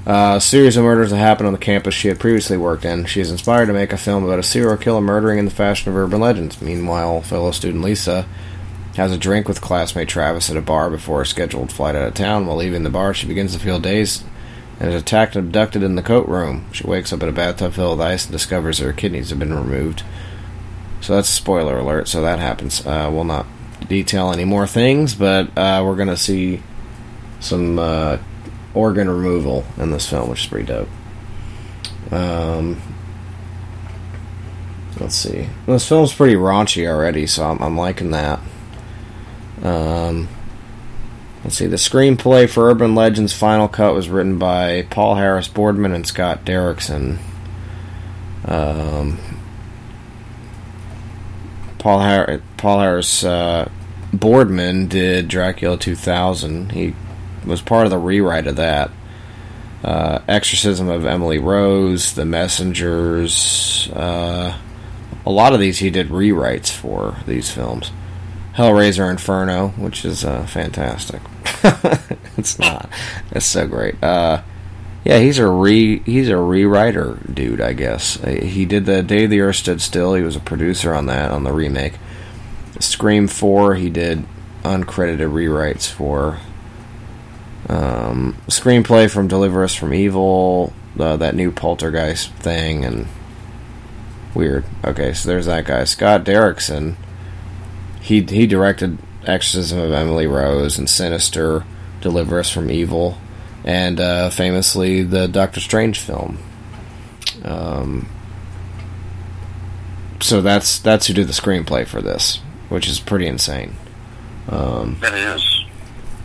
Uh, 0.06 0.34
a 0.36 0.40
series 0.40 0.76
of 0.76 0.84
murders 0.84 1.10
that 1.10 1.18
happened 1.18 1.46
on 1.46 1.52
the 1.52 1.58
campus 1.58 1.94
she 1.94 2.08
had 2.08 2.18
previously 2.18 2.56
worked 2.56 2.84
in. 2.84 3.04
She 3.04 3.20
is 3.20 3.30
inspired 3.30 3.66
to 3.66 3.72
make 3.72 3.92
a 3.92 3.98
film 3.98 4.24
about 4.24 4.38
a 4.38 4.42
serial 4.42 4.76
killer 4.76 5.00
murdering 5.00 5.38
in 5.38 5.44
the 5.44 5.50
fashion 5.50 5.90
of 5.90 5.96
urban 5.96 6.20
legends. 6.20 6.60
Meanwhile, 6.60 7.20
fellow 7.20 7.50
student 7.50 7.84
Lisa 7.84 8.26
has 8.96 9.12
a 9.12 9.18
drink 9.18 9.46
with 9.46 9.60
classmate 9.60 10.08
Travis 10.08 10.50
at 10.50 10.56
a 10.56 10.62
bar 10.62 10.90
before 10.90 11.22
a 11.22 11.26
scheduled 11.26 11.70
flight 11.70 11.94
out 11.94 12.08
of 12.08 12.14
town. 12.14 12.46
While 12.46 12.56
leaving 12.56 12.82
the 12.82 12.90
bar, 12.90 13.14
she 13.14 13.26
begins 13.28 13.52
to 13.52 13.60
feel 13.60 13.78
dazed 13.78 14.24
and 14.80 14.88
is 14.92 15.00
attacked 15.00 15.36
and 15.36 15.46
abducted 15.46 15.82
in 15.82 15.94
the 15.94 16.02
coat 16.02 16.26
room. 16.26 16.64
She 16.72 16.84
wakes 16.84 17.12
up 17.12 17.22
in 17.22 17.28
a 17.28 17.32
bathtub 17.32 17.74
filled 17.74 17.98
with 17.98 18.06
ice 18.06 18.24
and 18.24 18.32
discovers 18.32 18.78
her 18.78 18.92
kidneys 18.94 19.30
have 19.30 19.38
been 19.38 19.54
removed. 19.54 20.02
So 21.00 21.14
that's 21.14 21.28
spoiler 21.28 21.78
alert. 21.78 22.08
So 22.08 22.20
that 22.22 22.38
happens. 22.38 22.86
Uh, 22.86 23.10
we'll 23.12 23.24
not 23.24 23.46
detail 23.88 24.32
any 24.32 24.44
more 24.44 24.66
things, 24.66 25.14
but 25.14 25.56
uh, 25.56 25.82
we're 25.84 25.96
to 26.08 26.16
see 26.16 26.62
some 27.40 27.78
uh, 27.78 28.18
organ 28.74 29.08
removal 29.08 29.64
in 29.78 29.90
this 29.90 30.08
film, 30.08 30.28
which 30.28 30.42
is 30.42 30.46
pretty 30.46 30.66
dope. 30.66 30.88
Um, 32.10 32.80
let's 35.00 35.14
see. 35.14 35.48
This 35.66 35.88
film's 35.88 36.12
pretty 36.12 36.34
raunchy 36.34 36.86
already, 36.86 37.26
so 37.26 37.44
I'm, 37.44 37.62
I'm 37.62 37.76
liking 37.76 38.10
that. 38.10 38.40
Um, 39.62 40.28
Let's 41.42 41.56
see. 41.56 41.66
The 41.66 41.76
screenplay 41.76 42.48
for 42.50 42.68
Urban 42.68 42.94
Legends 42.94 43.32
Final 43.32 43.66
Cut 43.66 43.94
was 43.94 44.10
written 44.10 44.38
by 44.38 44.82
Paul 44.90 45.14
Harris 45.14 45.48
Boardman 45.48 45.92
and 45.92 46.06
Scott 46.06 46.44
Derrickson. 46.44 47.18
Um, 48.44 49.18
Paul, 51.80 51.98
Har- 52.00 52.40
Paul 52.58 52.80
Harris 52.80 53.24
uh, 53.24 53.68
Boardman 54.12 54.86
did 54.86 55.28
Dracula 55.28 55.76
2000. 55.76 56.72
He 56.72 56.94
was 57.44 57.62
part 57.62 57.86
of 57.86 57.90
the 57.90 57.98
rewrite 57.98 58.46
of 58.46 58.56
that. 58.56 58.90
Uh, 59.82 60.20
Exorcism 60.28 60.88
of 60.90 61.06
Emily 61.06 61.38
Rose, 61.38 62.12
The 62.12 62.26
Messengers. 62.26 63.88
Uh, 63.92 64.58
a 65.24 65.30
lot 65.30 65.54
of 65.54 65.60
these 65.60 65.78
he 65.78 65.90
did 65.90 66.08
rewrites 66.08 66.70
for 66.70 67.16
these 67.26 67.50
films. 67.50 67.90
Hellraiser 68.54 69.10
Inferno, 69.10 69.68
which 69.68 70.04
is 70.04 70.22
uh, 70.24 70.44
fantastic. 70.46 71.22
it's 72.36 72.58
not. 72.58 72.90
It's 73.30 73.46
so 73.46 73.66
great. 73.66 74.02
Uh, 74.02 74.42
yeah, 75.04 75.18
he's 75.18 75.38
a 75.38 75.48
re 75.48 76.00
he's 76.00 76.28
a 76.28 76.32
rewriter 76.32 77.34
dude, 77.34 77.60
I 77.60 77.72
guess. 77.72 78.22
Uh, 78.22 78.30
He 78.30 78.64
did 78.64 78.86
the 78.86 79.02
Day 79.02 79.26
the 79.26 79.40
Earth 79.40 79.56
Stood 79.56 79.80
Still. 79.80 80.14
He 80.14 80.22
was 80.22 80.36
a 80.36 80.40
producer 80.40 80.94
on 80.94 81.06
that 81.06 81.30
on 81.30 81.44
the 81.44 81.52
remake. 81.52 81.94
Scream 82.78 83.26
Four, 83.28 83.74
he 83.74 83.90
did 83.90 84.24
uncredited 84.62 85.32
rewrites 85.32 85.88
for. 85.90 86.38
Um, 87.68 88.36
screenplay 88.48 89.08
from 89.10 89.28
Deliver 89.28 89.62
Us 89.62 89.74
from 89.74 89.94
Evil, 89.94 90.72
uh, 90.98 91.16
that 91.18 91.36
new 91.36 91.52
Poltergeist 91.52 92.32
thing, 92.32 92.84
and 92.84 93.06
weird. 94.34 94.64
Okay, 94.84 95.12
so 95.12 95.28
there's 95.28 95.46
that 95.46 95.66
guy, 95.66 95.84
Scott 95.84 96.24
Derrickson. 96.24 96.96
He 98.00 98.22
he 98.22 98.46
directed 98.46 98.98
Exorcism 99.24 99.78
of 99.78 99.92
Emily 99.92 100.26
Rose 100.26 100.78
and 100.78 100.88
Sinister, 100.90 101.64
Deliver 102.00 102.40
Us 102.40 102.50
from 102.50 102.70
Evil, 102.70 103.18
and 103.64 104.00
uh, 104.00 104.30
famously 104.30 105.02
the 105.02 105.28
Doctor 105.28 105.60
Strange 105.60 105.98
film. 105.98 106.38
Um, 107.44 108.08
so 110.20 110.40
that's 110.40 110.78
that's 110.78 111.06
who 111.06 111.14
did 111.14 111.26
the 111.26 111.32
screenplay 111.32 111.86
for 111.86 112.00
this, 112.00 112.36
which 112.68 112.88
is 112.88 113.00
pretty 113.00 113.26
insane. 113.26 113.76
Um, 114.48 114.98
That 115.00 115.14
is. 115.14 115.64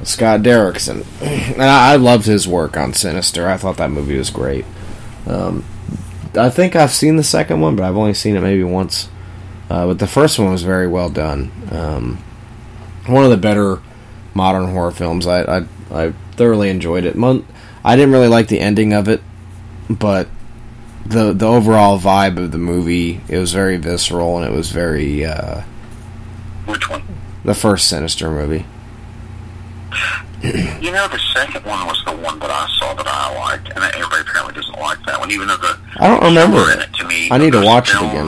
Scott 0.04 0.42
Derrickson, 0.42 1.06
and 1.22 1.62
I, 1.64 1.94
I 1.94 1.96
loved 1.96 2.26
his 2.26 2.48
work 2.48 2.76
on 2.76 2.94
Sinister. 2.94 3.48
I 3.48 3.56
thought 3.58 3.78
that 3.78 3.92
movie 3.92 4.18
was 4.18 4.30
great. 4.30 4.66
Um, 5.26 5.64
I 6.36 6.50
think 6.50 6.76
I've 6.76 6.92
seen 6.92 7.16
the 7.16 7.24
second 7.24 7.62
one, 7.62 7.78
but 7.78 7.84
I've 7.86 7.96
only 7.96 8.14
seen 8.14 8.36
it 8.36 8.42
maybe 8.42 8.64
once. 8.64 9.08
Uh, 9.70 9.88
but 9.88 10.00
the 10.00 10.08
first 10.08 10.38
one 10.38 10.52
was 10.52 10.64
very 10.64 10.88
well 10.88 11.10
done. 11.10 11.50
Um, 11.72 12.18
one 13.08 13.24
of 13.24 13.30
the 13.30 13.38
better 13.38 13.82
modern 14.34 14.70
horror 14.72 14.92
films. 14.92 15.26
I 15.26 15.60
I, 15.60 15.66
I 15.92 16.14
thoroughly 16.36 16.70
enjoyed 16.70 17.06
it. 17.06 17.16
Mon- 17.16 17.46
I 17.84 17.96
didn't 17.96 18.12
really 18.14 18.28
like 18.28 18.48
the 18.48 18.60
ending 18.60 18.94
of 18.94 19.08
it, 19.08 19.22
but 19.90 20.28
the 21.06 21.34
the 21.34 21.46
overall 21.48 22.00
vibe 22.00 22.38
of 22.38 22.52
the 22.52 22.58
movie 22.58 23.22
it 23.28 23.38
was 23.38 23.54
very 23.54 23.78
visceral 23.78 24.38
and 24.38 24.46
it 24.46 24.56
was 24.56 24.72
very. 24.72 25.26
Uh, 25.26 25.62
Which 26.66 26.90
one? 26.90 27.04
The 27.44 27.54
first 27.54 27.88
Sinister 27.88 28.30
movie. 28.32 28.66
You 30.44 30.92
know, 30.92 31.08
the 31.08 31.18
second 31.34 31.66
one 31.66 31.88
was 31.88 32.00
the 32.06 32.12
one 32.12 32.38
that 32.38 32.52
I 32.52 32.68
saw 32.78 32.94
that 32.94 33.08
I 33.08 33.34
liked, 33.40 33.68
and 33.70 33.84
everybody 33.84 34.22
apparently 34.22 34.54
doesn't 34.54 34.78
like 34.80 35.04
that 35.08 35.20
one, 35.20 35.32
even 35.32 35.48
though 35.48 35.58
the 35.58 35.80
I 35.98 36.08
don't 36.08 36.22
remember 36.24 36.70
it. 36.70 36.80
it 36.82 36.94
to 36.96 37.08
me. 37.08 37.30
I 37.32 37.40
need 37.40 37.54
to 37.54 37.64
watch 37.66 37.90
it 37.90 37.96
again. 37.96 38.28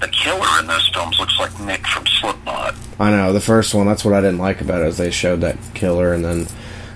The 0.00 0.08
killer 0.08 0.46
in 0.60 0.66
those 0.66 0.86
films 0.92 1.18
looks 1.18 1.38
like 1.38 1.58
Nick 1.60 1.86
from 1.86 2.04
Slipknot. 2.06 2.74
I 2.98 3.10
know 3.10 3.32
the 3.32 3.40
first 3.40 3.72
one. 3.72 3.86
That's 3.86 4.04
what 4.04 4.12
I 4.12 4.20
didn't 4.20 4.38
like 4.40 4.60
about 4.60 4.82
it. 4.82 4.88
Is 4.88 4.98
they 4.98 5.10
showed 5.10 5.40
that 5.40 5.56
killer, 5.72 6.12
and 6.12 6.22
then, 6.22 6.46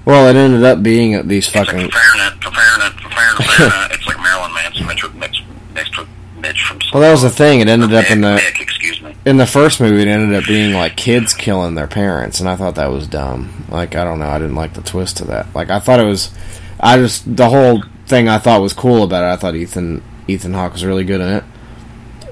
well, 0.04 0.28
it 0.28 0.36
ended 0.36 0.64
up 0.64 0.82
being 0.82 1.26
these 1.28 1.48
fucking. 1.48 1.78
Comparing 1.78 2.20
it, 2.20 2.40
comparing 2.40 2.80
it, 2.82 2.96
comparing 3.00 3.30
it, 3.30 3.36
comparing 3.36 3.72
it, 3.90 3.92
it's 3.92 4.06
like 4.06 4.20
Marilyn 4.20 4.52
Manson 4.54 4.86
mixed 4.86 5.02
with, 5.04 5.14
mixed, 5.14 5.42
mixed 5.74 5.98
with 5.98 6.08
Mitch 6.44 6.62
from. 6.62 6.78
Well, 6.92 7.02
that 7.02 7.10
was 7.10 7.22
the 7.22 7.30
thing. 7.30 7.60
It 7.60 7.68
ended 7.68 7.94
up 7.94 8.10
in 8.10 8.20
the 8.20 8.36
Nick, 8.36 8.60
excuse 8.60 9.00
me. 9.00 9.14
in 9.24 9.38
the 9.38 9.46
first 9.46 9.80
movie. 9.80 10.02
It 10.02 10.08
ended 10.08 10.38
up 10.38 10.46
being 10.46 10.74
like 10.74 10.96
kids 10.96 11.32
killing 11.32 11.74
their 11.74 11.86
parents, 11.86 12.40
and 12.40 12.48
I 12.48 12.56
thought 12.56 12.74
that 12.74 12.90
was 12.90 13.08
dumb. 13.08 13.64
Like 13.68 13.96
I 13.96 14.04
don't 14.04 14.18
know. 14.18 14.28
I 14.28 14.38
didn't 14.38 14.56
like 14.56 14.74
the 14.74 14.82
twist 14.82 15.16
to 15.18 15.24
that. 15.26 15.54
Like 15.54 15.70
I 15.70 15.80
thought 15.80 16.00
it 16.00 16.04
was. 16.04 16.30
I 16.78 16.98
just 16.98 17.36
the 17.36 17.48
whole 17.48 17.82
thing 18.06 18.28
I 18.28 18.38
thought 18.38 18.60
was 18.60 18.74
cool 18.74 19.02
about 19.02 19.24
it. 19.24 19.32
I 19.32 19.36
thought 19.36 19.54
Ethan 19.54 20.02
Ethan 20.28 20.52
Hawke 20.52 20.72
was 20.74 20.84
really 20.84 21.04
good 21.04 21.20
in 21.20 21.28
it, 21.28 21.44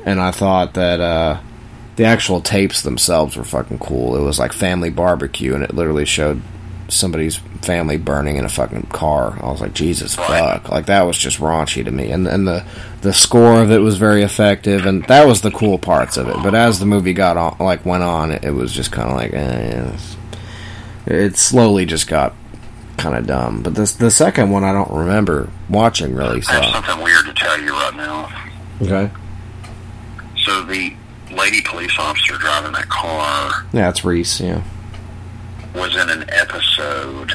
and 0.04 0.20
I 0.20 0.30
thought 0.30 0.74
that 0.74 1.00
uh, 1.00 1.40
the 1.96 2.04
actual 2.04 2.40
tapes 2.40 2.82
themselves 2.82 3.36
were 3.36 3.44
fucking 3.44 3.78
cool. 3.78 4.16
It 4.16 4.22
was 4.22 4.38
like 4.38 4.52
family 4.52 4.90
barbecue, 4.90 5.54
and 5.54 5.64
it 5.64 5.74
literally 5.74 6.04
showed 6.04 6.42
somebody's 6.92 7.36
family 7.62 7.96
burning 7.96 8.36
in 8.36 8.44
a 8.44 8.48
fucking 8.48 8.88
car. 8.92 9.38
I 9.42 9.50
was 9.50 9.60
like, 9.60 9.72
Jesus 9.72 10.14
fuck! 10.14 10.68
Like 10.68 10.86
that 10.86 11.02
was 11.02 11.16
just 11.18 11.38
raunchy 11.38 11.84
to 11.84 11.90
me, 11.90 12.10
and 12.10 12.26
and 12.26 12.46
the 12.46 12.64
the 13.00 13.12
score 13.12 13.60
of 13.62 13.70
it 13.70 13.78
was 13.78 13.96
very 13.98 14.22
effective, 14.22 14.86
and 14.86 15.04
that 15.04 15.26
was 15.26 15.40
the 15.40 15.50
cool 15.50 15.78
parts 15.78 16.16
of 16.16 16.28
it. 16.28 16.36
But 16.42 16.54
as 16.54 16.78
the 16.78 16.86
movie 16.86 17.12
got 17.14 17.36
on, 17.36 17.56
like 17.58 17.84
went 17.86 18.02
on, 18.02 18.30
it, 18.30 18.44
it 18.44 18.50
was 18.52 18.72
just 18.72 18.92
kind 18.92 19.10
of 19.10 19.16
like, 19.16 19.32
eh, 19.32 19.96
it 21.06 21.36
slowly 21.36 21.84
just 21.86 22.06
got 22.08 22.34
kind 22.98 23.16
of 23.16 23.26
dumb. 23.26 23.62
But 23.62 23.74
this 23.74 23.92
the 23.94 24.10
second 24.10 24.50
one, 24.50 24.64
I 24.64 24.72
don't 24.72 24.90
remember 24.90 25.48
watching 25.68 26.14
really. 26.14 26.42
I 26.48 26.52
have 26.52 26.64
So 26.66 26.70
something 26.72 27.02
weird 27.04 27.24
to 27.26 27.32
tell 27.34 27.60
you 27.60 27.72
right 27.72 27.94
now. 27.96 28.28
okay, 28.82 29.10
So 30.44 30.62
the 30.64 30.94
lady 31.34 31.62
police 31.62 31.98
officer 31.98 32.36
driving 32.36 32.72
that 32.72 32.88
car 32.90 33.64
yeah, 33.72 33.88
it's 33.88 34.04
Reese. 34.04 34.38
Yeah, 34.40 34.62
was 35.74 35.94
in 35.96 36.10
an 36.10 36.24
episode 36.30 37.32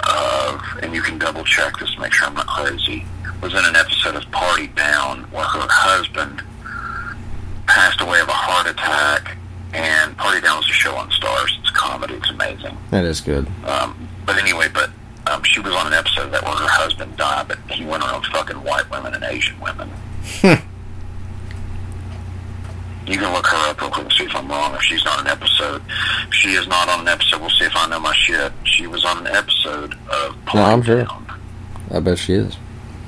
of, 0.00 0.60
and 0.82 0.94
you 0.94 1.02
can 1.02 1.18
double 1.18 1.44
check 1.44 1.78
this 1.78 1.92
to 1.94 2.00
make 2.00 2.12
sure 2.12 2.28
I'm 2.28 2.34
not 2.34 2.46
crazy, 2.46 3.04
was 3.42 3.52
in 3.52 3.64
an 3.64 3.76
episode 3.76 4.16
of 4.16 4.30
Party 4.30 4.68
Down 4.68 5.24
where 5.30 5.44
her 5.44 5.66
husband 5.70 6.42
passed 7.66 8.00
away 8.00 8.20
of 8.20 8.28
a 8.28 8.32
heart 8.32 8.66
attack. 8.68 9.36
And 9.74 10.16
Party 10.16 10.40
Down 10.40 10.56
was 10.58 10.68
a 10.68 10.72
show 10.72 10.94
on 10.96 11.10
Starz. 11.10 11.58
It's 11.60 11.70
comedy. 11.70 12.14
It's 12.14 12.30
amazing. 12.30 12.76
that 12.90 13.04
is 13.04 13.20
good. 13.20 13.46
Um, 13.66 14.08
but 14.24 14.36
anyway, 14.38 14.68
but 14.72 14.90
um, 15.26 15.42
she 15.42 15.60
was 15.60 15.74
on 15.74 15.86
an 15.88 15.92
episode 15.92 16.26
of 16.26 16.30
that 16.32 16.42
where 16.44 16.52
her 16.54 16.68
husband 16.68 17.16
died, 17.16 17.48
but 17.48 17.58
he 17.70 17.84
went 17.84 18.02
around 18.02 18.24
fucking 18.26 18.56
white 18.56 18.88
women 18.90 19.12
and 19.14 19.24
Asian 19.24 19.58
women. 19.60 19.90
You 23.06 23.18
can 23.18 23.32
look 23.32 23.46
her 23.46 23.70
up 23.70 23.80
real 23.80 23.90
quick 23.90 24.04
and 24.04 24.12
see 24.12 24.24
if 24.24 24.34
I'm 24.34 24.48
wrong. 24.48 24.74
If 24.74 24.82
she's 24.82 25.06
on 25.06 25.20
an 25.20 25.26
episode, 25.28 25.82
if 26.26 26.34
she 26.34 26.48
is 26.54 26.66
not 26.66 26.88
on 26.88 27.00
an 27.00 27.08
episode. 27.08 27.40
We'll 27.40 27.50
see 27.50 27.64
if 27.64 27.76
I 27.76 27.88
know 27.88 28.00
my 28.00 28.14
shit. 28.14 28.52
She 28.64 28.86
was 28.86 29.04
on 29.04 29.26
an 29.26 29.28
episode 29.28 29.94
of 30.10 30.36
No, 30.54 30.62
I'm 30.62 30.82
sure. 30.82 31.06
I 31.90 32.00
bet 32.00 32.18
she 32.18 32.34
is. 32.34 32.56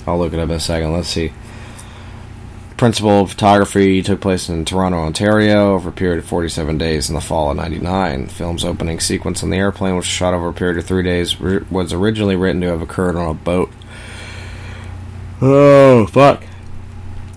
I'll 0.07 0.19
look 0.19 0.33
it 0.33 0.39
up 0.39 0.49
in 0.49 0.55
a 0.55 0.61
second. 0.61 0.93
Let's 0.93 1.09
see. 1.09 1.33
Principal 2.77 3.23
of 3.23 3.31
photography 3.31 4.01
took 4.05 4.21
place 4.21 4.49
in 4.49 4.65
Toronto, 4.65 4.99
Ontario, 4.99 5.75
over 5.75 5.89
a 5.89 5.93
period 5.93 6.21
of 6.21 6.27
47 6.27 6.79
days 6.79 7.09
in 7.09 7.17
the 7.17 7.21
fall 7.21 7.51
of 7.51 7.57
'99. 7.57 8.29
Film's 8.29 8.65
opening 8.65 9.01
sequence 9.01 9.43
on 9.43 9.51
the 9.51 9.57
airplane, 9.57 9.97
which 9.97 10.05
was 10.05 10.13
shot 10.13 10.33
over 10.33 10.49
a 10.49 10.53
period 10.53 10.79
of 10.79 10.87
three 10.87 11.03
days, 11.03 11.41
was 11.41 11.93
originally 11.93 12.37
written 12.37 12.61
to 12.61 12.69
have 12.69 12.81
occurred 12.81 13.17
on 13.17 13.29
a 13.29 13.35
boat. 13.35 13.73
Oh 15.43 16.07
fuck! 16.07 16.45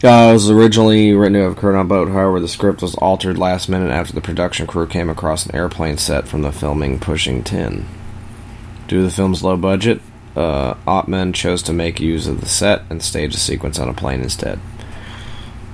Uh, 0.03 0.29
it 0.31 0.33
was 0.33 0.49
originally 0.49 1.13
written 1.13 1.33
to 1.33 1.43
have 1.43 1.51
occurred 1.51 1.75
on 1.75 1.87
boat. 1.87 2.09
However, 2.09 2.39
the 2.39 2.47
script 2.47 2.81
was 2.81 2.95
altered 2.95 3.37
last 3.37 3.69
minute 3.69 3.91
after 3.91 4.13
the 4.13 4.21
production 4.21 4.65
crew 4.65 4.87
came 4.87 5.11
across 5.11 5.45
an 5.45 5.53
airplane 5.53 5.97
set 5.97 6.27
from 6.27 6.41
the 6.41 6.51
filming 6.51 6.99
pushing 6.99 7.43
tin. 7.43 7.85
Due 8.87 8.97
to 8.97 9.03
the 9.03 9.11
film's 9.11 9.43
low 9.43 9.55
budget, 9.57 10.01
uh, 10.35 10.73
Ottman 10.87 11.35
chose 11.35 11.61
to 11.63 11.73
make 11.73 11.99
use 11.99 12.25
of 12.25 12.41
the 12.41 12.47
set 12.47 12.81
and 12.89 13.03
stage 13.03 13.35
a 13.35 13.37
sequence 13.37 13.77
on 13.77 13.89
a 13.89 13.93
plane 13.93 14.21
instead. 14.21 14.59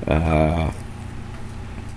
Uh, 0.06 0.72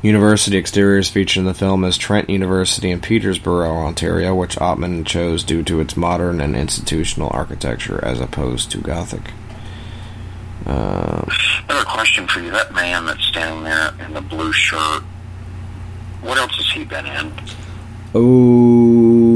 university 0.00 0.56
exteriors 0.56 1.10
featured 1.10 1.40
in 1.40 1.46
the 1.46 1.54
film 1.54 1.84
is 1.84 1.98
Trent 1.98 2.30
University 2.30 2.92
in 2.92 3.00
Petersborough, 3.00 3.76
Ontario, 3.76 4.36
which 4.36 4.56
Ottman 4.56 5.04
chose 5.04 5.42
due 5.42 5.64
to 5.64 5.80
its 5.80 5.96
modern 5.96 6.40
and 6.40 6.54
institutional 6.54 7.30
architecture 7.32 8.04
as 8.04 8.20
opposed 8.20 8.70
to 8.70 8.78
Gothic. 8.78 9.32
Uh, 10.70 11.24
Another 11.68 11.84
question 11.84 12.26
for 12.28 12.40
you. 12.40 12.50
That 12.50 12.72
man 12.74 13.04
that's 13.06 13.24
standing 13.24 13.64
there 13.64 13.92
in 14.06 14.14
the 14.14 14.20
blue 14.20 14.52
shirt, 14.52 15.02
what 16.22 16.38
else 16.38 16.54
has 16.56 16.70
he 16.70 16.84
been 16.84 17.06
in? 17.06 17.32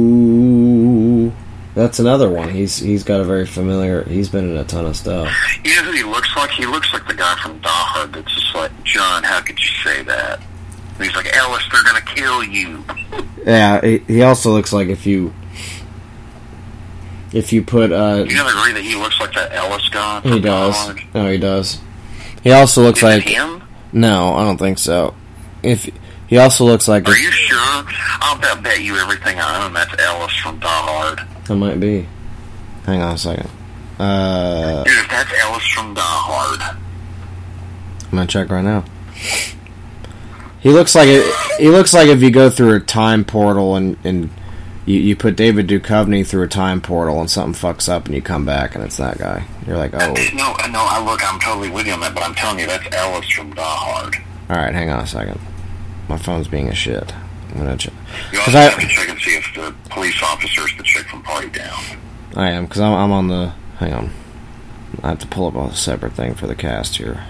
ooh, 0.05 1.33
that's 1.75 1.99
another 1.99 2.29
one. 2.31 2.49
He's 2.50 2.76
he's 2.79 3.03
got 3.05 3.21
a 3.21 3.25
very 3.25 3.47
familiar. 3.47 4.05
He's 4.05 4.29
been 4.29 4.49
in 4.50 4.57
a 4.57 4.64
ton 4.64 4.87
of 4.87 4.97
stuff. 4.97 5.29
You 5.64 5.75
know 5.76 5.83
who 5.85 5.93
he 5.93 6.03
looks 6.05 6.35
like? 6.37 6.50
He 6.50 6.67
looks 6.67 6.93
like 6.93 7.07
the 7.07 7.14
guy 7.14 7.35
from 7.43 7.59
Die 7.61 8.07
that's 8.12 8.33
just 8.35 8.55
like, 8.55 8.71
John, 8.85 9.23
how 9.23 9.41
could 9.41 9.59
you 9.59 9.71
say 9.85 10.03
that? 10.05 10.41
And 10.97 11.05
he's 11.05 11.14
like, 11.17 11.35
Ellis, 11.37 11.64
they're 11.73 11.83
going 11.83 12.00
to 12.03 12.14
kill 12.14 12.45
you. 12.45 12.85
Yeah, 13.45 13.83
he, 13.83 13.99
he 13.99 14.23
also 14.23 14.53
looks 14.53 14.73
like 14.73 14.88
if 14.88 15.05
you 15.05 15.35
if 17.35 17.53
you 17.53 17.62
put 17.62 17.93
uh 17.93 18.25
You 18.26 18.37
don't 18.37 18.49
agree 18.49 18.73
that 18.73 18.83
he 18.83 18.95
looks 18.97 19.21
like 19.21 19.35
that 19.35 19.53
Ellis 19.53 19.88
guy? 19.91 20.21
he 20.23 20.41
does. 20.41 20.75
Hard? 20.76 21.00
No, 21.14 21.31
he 21.31 21.37
does. 21.38 21.79
He 22.43 22.53
also 22.53 22.83
looks 22.83 23.00
Is 23.00 23.03
it 23.03 23.07
like 23.07 23.23
him? 23.29 23.62
No, 23.93 24.35
I 24.35 24.45
don't 24.45 24.57
think 24.59 24.79
so. 24.79 25.14
If 25.62 25.88
he 26.26 26.38
also 26.38 26.64
looks 26.64 26.88
like 26.88 27.07
Are 27.09 27.17
you 27.17 27.31
sure? 27.31 27.59
I'll 27.59 28.38
bet, 28.41 28.62
bet 28.62 28.81
you 28.81 28.97
everything 28.97 29.38
I 29.38 29.64
own 29.67 29.73
that's 29.75 29.95
Ellis 30.00 30.35
from 30.38 30.59
Die 30.61 30.67
Hard. 30.69 31.21
That 31.47 31.57
might 31.57 31.79
be. 31.81 32.07
Hang 32.87 33.03
on 33.03 33.14
a 33.14 33.19
second. 33.19 33.50
Uh, 33.99 34.83
Dude, 34.85 34.99
if 34.99 35.09
that's 35.09 35.33
Ellis 35.41 35.67
from 35.69 35.95
Die 35.95 36.00
Hard, 36.03 36.61
I'm 38.05 38.11
gonna 38.11 38.26
check 38.26 38.50
right 38.50 38.64
now. 38.64 38.85
He 40.61 40.71
looks 40.71 40.95
like 40.95 41.09
it. 41.09 41.25
He 41.61 41.69
looks 41.69 41.93
like 41.95 42.09
if 42.09 42.23
you 42.23 42.31
go 42.31 42.49
through 42.50 42.75
a 42.76 42.81
time 42.81 43.25
portal 43.25 43.76
and 43.76 43.97
and 44.05 44.31
you, 44.87 44.99
you 44.99 45.17
put 45.17 45.37
David 45.37 45.67
Duchovny 45.67 46.26
through 46.26 46.45
a 46.45 46.49
time 46.49 46.81
portal 46.81 47.21
and 47.21 47.31
something 47.31 47.61
fucks 47.61 47.88
up 47.88 48.07
and 48.07 48.14
you 48.14 48.23
come 48.23 48.45
back 48.45 48.75
and 48.75 48.85
it's 48.85 48.99
that 48.99 49.19
guy. 49.19 49.47
You're 49.67 49.79
like, 49.79 49.95
oh, 49.95 49.99
no, 50.35 50.55
no, 50.71 50.87
I 50.88 51.03
look, 51.05 51.21
I'm 51.25 51.41
totally 51.41 51.71
with 51.71 51.87
you 51.87 51.93
on 51.93 52.00
that, 52.00 52.14
but 52.14 52.23
I'm 52.23 52.35
telling 52.35 52.59
you, 52.59 52.67
that's 52.67 52.95
Ellis 52.95 53.29
from 53.31 53.55
Die 53.55 53.62
Hard. 53.62 54.17
all 54.50 54.57
right. 54.57 54.75
Hang 54.75 54.91
on 54.91 55.00
a 55.00 55.07
second. 55.07 55.41
My 56.09 56.19
phone's 56.19 56.49
being 56.49 56.69
a 56.69 56.75
shit. 56.75 57.14
I'm 57.50 57.59
gonna 57.59 57.76
check. 57.76 57.95
You 58.33 58.41
also 58.41 58.59
I, 58.59 58.62
have 58.62 58.81
to 58.81 58.87
check 58.88 59.09
and 59.09 59.19
see 59.21 59.37
if 59.37 59.55
the 59.55 59.75
police 59.91 60.21
officer's 60.23 60.76
the 60.76 60.83
chick 60.83 61.07
from 61.07 61.23
Party 61.23 61.49
Down. 61.50 61.83
I 62.37 62.50
am 62.50 62.64
because 62.64 62.81
I'm, 62.81 62.93
I'm 62.93 63.12
on 63.12 63.29
the. 63.29 63.55
Hang 63.79 63.93
on. 63.93 64.11
I 65.03 65.11
have 65.11 65.19
to 65.21 65.26
pull 65.26 65.47
up 65.47 65.55
a 65.55 65.75
separate 65.75 66.12
thing 66.12 66.35
for 66.35 66.47
the 66.47 66.55
cast 66.55 66.97
here. 66.97 67.25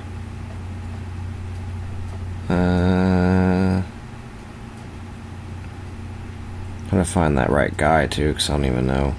Uh, 2.49 3.83
trying 6.95 7.05
to 7.05 7.11
find 7.11 7.39
that 7.39 7.51
right 7.51 7.77
guy 7.77 8.07
too, 8.07 8.29
because 8.29 8.49
I 8.51 8.55
don't 8.55 8.67
even 8.67 8.87
know. 8.87 9.15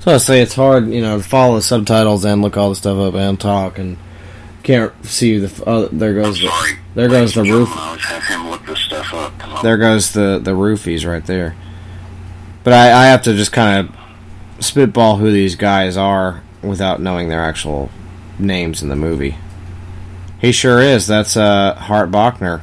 So 0.00 0.14
I 0.14 0.18
say 0.18 0.40
it's 0.42 0.54
hard, 0.54 0.88
you 0.88 1.00
know, 1.00 1.18
to 1.18 1.24
follow 1.24 1.56
the 1.56 1.62
subtitles 1.62 2.24
and 2.24 2.42
look 2.42 2.56
all 2.56 2.68
the 2.70 2.76
stuff 2.76 2.98
up 2.98 3.14
and 3.14 3.40
talk, 3.40 3.78
and 3.78 3.96
can't 4.62 4.92
see 5.04 5.38
the. 5.38 5.46
f- 5.46 5.62
Oh, 5.66 5.86
there 5.88 6.14
goes 6.14 6.40
the. 6.40 6.76
There 6.94 7.08
goes 7.08 7.34
the 7.34 7.42
roof. 7.42 7.70
I 7.74 7.86
always 7.88 8.04
have 8.04 8.24
him 8.24 8.50
look 8.50 8.66
this 8.66 8.80
stuff 8.80 9.12
up. 9.14 9.38
'cause 9.38 9.62
There 9.62 9.76
goes 9.78 10.12
the 10.12 10.38
the 10.42 10.50
roofies 10.52 11.08
right 11.08 11.24
there. 11.24 11.56
But 12.64 12.72
I, 12.74 12.92
I 12.92 13.06
have 13.06 13.22
to 13.22 13.34
just 13.34 13.52
kind 13.52 13.88
of 13.88 14.64
spitball 14.64 15.16
who 15.16 15.30
these 15.30 15.54
guys 15.56 15.96
are 15.96 16.42
without 16.62 17.00
knowing 17.00 17.28
their 17.28 17.42
actual 17.42 17.90
names 18.38 18.82
in 18.82 18.88
the 18.90 18.96
movie. 18.96 19.36
He 20.40 20.52
sure 20.52 20.80
is. 20.80 21.06
That's 21.06 21.36
uh, 21.36 21.74
Hart 21.74 22.10
Bochner. 22.10 22.60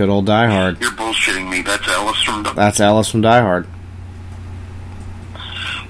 Good 0.00 0.08
old 0.08 0.24
Die 0.24 0.46
Hard. 0.46 0.80
You're 0.80 0.92
bullshitting 0.92 1.50
me. 1.50 1.60
That's 1.60 1.86
Ellis 1.86 2.22
from 2.22 2.42
Die 2.42 2.54
That's 2.54 2.80
Alice 2.80 3.10
from 3.10 3.20
Die 3.20 3.40
Hard. 3.42 3.66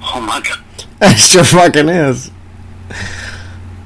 Oh 0.03 0.21
my 0.21 0.41
god. 0.41 0.59
That 0.99 1.15
sure 1.15 1.45
fucking 1.45 1.89
is. 1.89 2.33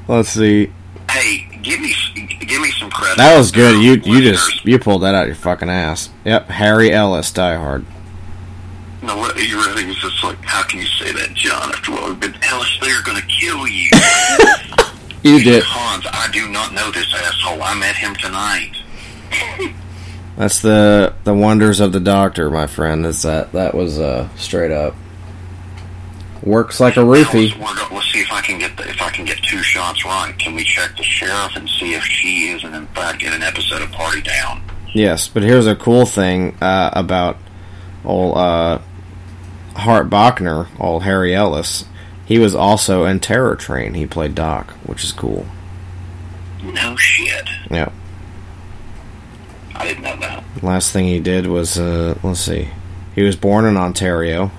Let's 0.09 0.31
see. 0.31 0.73
Hey, 1.11 1.47
give 1.63 1.79
me 1.79 1.95
give 2.41 2.63
me 2.63 2.71
some 2.71 2.89
credit. 2.89 3.19
That 3.19 3.37
was 3.37 3.53
good. 3.53 3.83
You 3.83 4.01
you 4.11 4.23
just 4.23 4.65
you 4.65 4.79
pulled 4.79 5.03
that 5.03 5.15
out 5.15 5.27
your 5.27 5.37
fucking 5.37 5.69
ass. 5.69 6.09
Yep, 6.25 6.49
Harry 6.49 6.91
Ellis, 6.91 7.31
Die 7.31 7.57
Hard. 7.57 7.85
No, 9.03 9.19
what, 9.19 9.37
you 9.37 9.59
really 9.59 9.85
was 9.85 9.99
just 9.99 10.25
like, 10.25 10.39
how 10.43 10.63
can 10.63 10.81
you 10.81 10.87
say 10.87 11.13
that, 11.13 11.35
John? 11.35 11.69
After 11.69 11.93
what 11.93 12.09
we've 12.09 12.21
been, 12.21 12.35
Ellis, 12.45 12.79
they're 12.81 13.03
gonna 13.03 13.21
kill 13.29 13.69
you. 13.69 13.91
You 15.23 15.43
did. 15.43 15.63
Hans, 15.65 16.07
I 16.13 16.31
do 16.33 16.51
not 16.51 16.75
know 16.75 16.91
this 16.91 17.11
asshole. 17.15 17.63
I 17.63 17.75
met 17.75 17.97
him 17.97 18.15
tonight. 18.15 19.75
That's 20.37 20.61
the 20.61 21.15
the 21.25 21.35
wonders 21.35 21.81
of 21.81 21.93
the 21.93 22.01
doctor, 22.01 22.51
my 22.51 22.67
friend. 22.67 23.07
Is 23.07 23.23
that 23.23 23.53
that 23.53 23.75
was 23.75 23.99
uh, 23.99 24.29
straight 24.37 24.73
up 24.73 24.95
works 26.45 26.79
like 26.81 26.97
a 26.97 27.01
roofie. 27.01 27.59
Go- 27.59 27.95
let's 27.95 28.13
see 28.13 28.21
if 28.21 28.31
I 28.31 28.41
can 28.41 28.59
get 28.59 28.77
the, 28.77 28.89
if 28.89 29.01
I 29.01 29.11
can 29.11 29.25
get 29.25 29.43
two 29.43 29.63
shots 29.63 30.05
right. 30.05 30.37
Can 30.39 30.55
we 30.55 30.65
check 30.65 30.97
the 30.97 31.03
sheriff 31.03 31.57
and 31.57 31.69
see 31.69 31.95
if 31.95 32.05
she 32.05 32.49
isn't 32.49 32.75
in 32.75 32.87
fact 32.89 33.23
in 33.23 33.33
an 33.33 33.43
episode 33.43 33.83
of 33.83 33.91
Party 33.93 34.21
Down? 34.21 34.63
Yes, 34.93 35.27
but 35.27 35.43
here's 35.43 35.67
a 35.67 35.75
cool 35.75 36.07
thing 36.07 36.57
uh, 36.61 36.91
about 36.93 37.39
old 38.05 38.37
uh, 38.37 38.79
Hart 39.75 40.09
Bochner, 40.09 40.69
old 40.79 41.03
Harry 41.03 41.35
Ellis. 41.35 41.85
He 42.27 42.39
was 42.39 42.55
also 42.55 43.05
in 43.05 43.21
Terror 43.21 43.57
Train. 43.57 43.95
He 43.95 44.07
played 44.07 44.35
Doc, 44.35 44.71
which 44.87 45.05
is 45.05 45.13
cool. 45.13 45.47
No 46.63 46.97
shit. 46.97 47.49
Yeah. 47.71 47.91
I 49.85 49.89
didn't 49.89 50.03
know 50.03 50.17
that. 50.17 50.45
Last 50.63 50.93
thing 50.93 51.05
he 51.05 51.21
did 51.21 51.47
was 51.47 51.79
uh, 51.79 52.19
let's 52.23 52.41
see. 52.41 52.71
He 53.15 53.23
was 53.23 53.37
born 53.37 53.67
in 53.67 53.77
Ontario. 53.77 54.51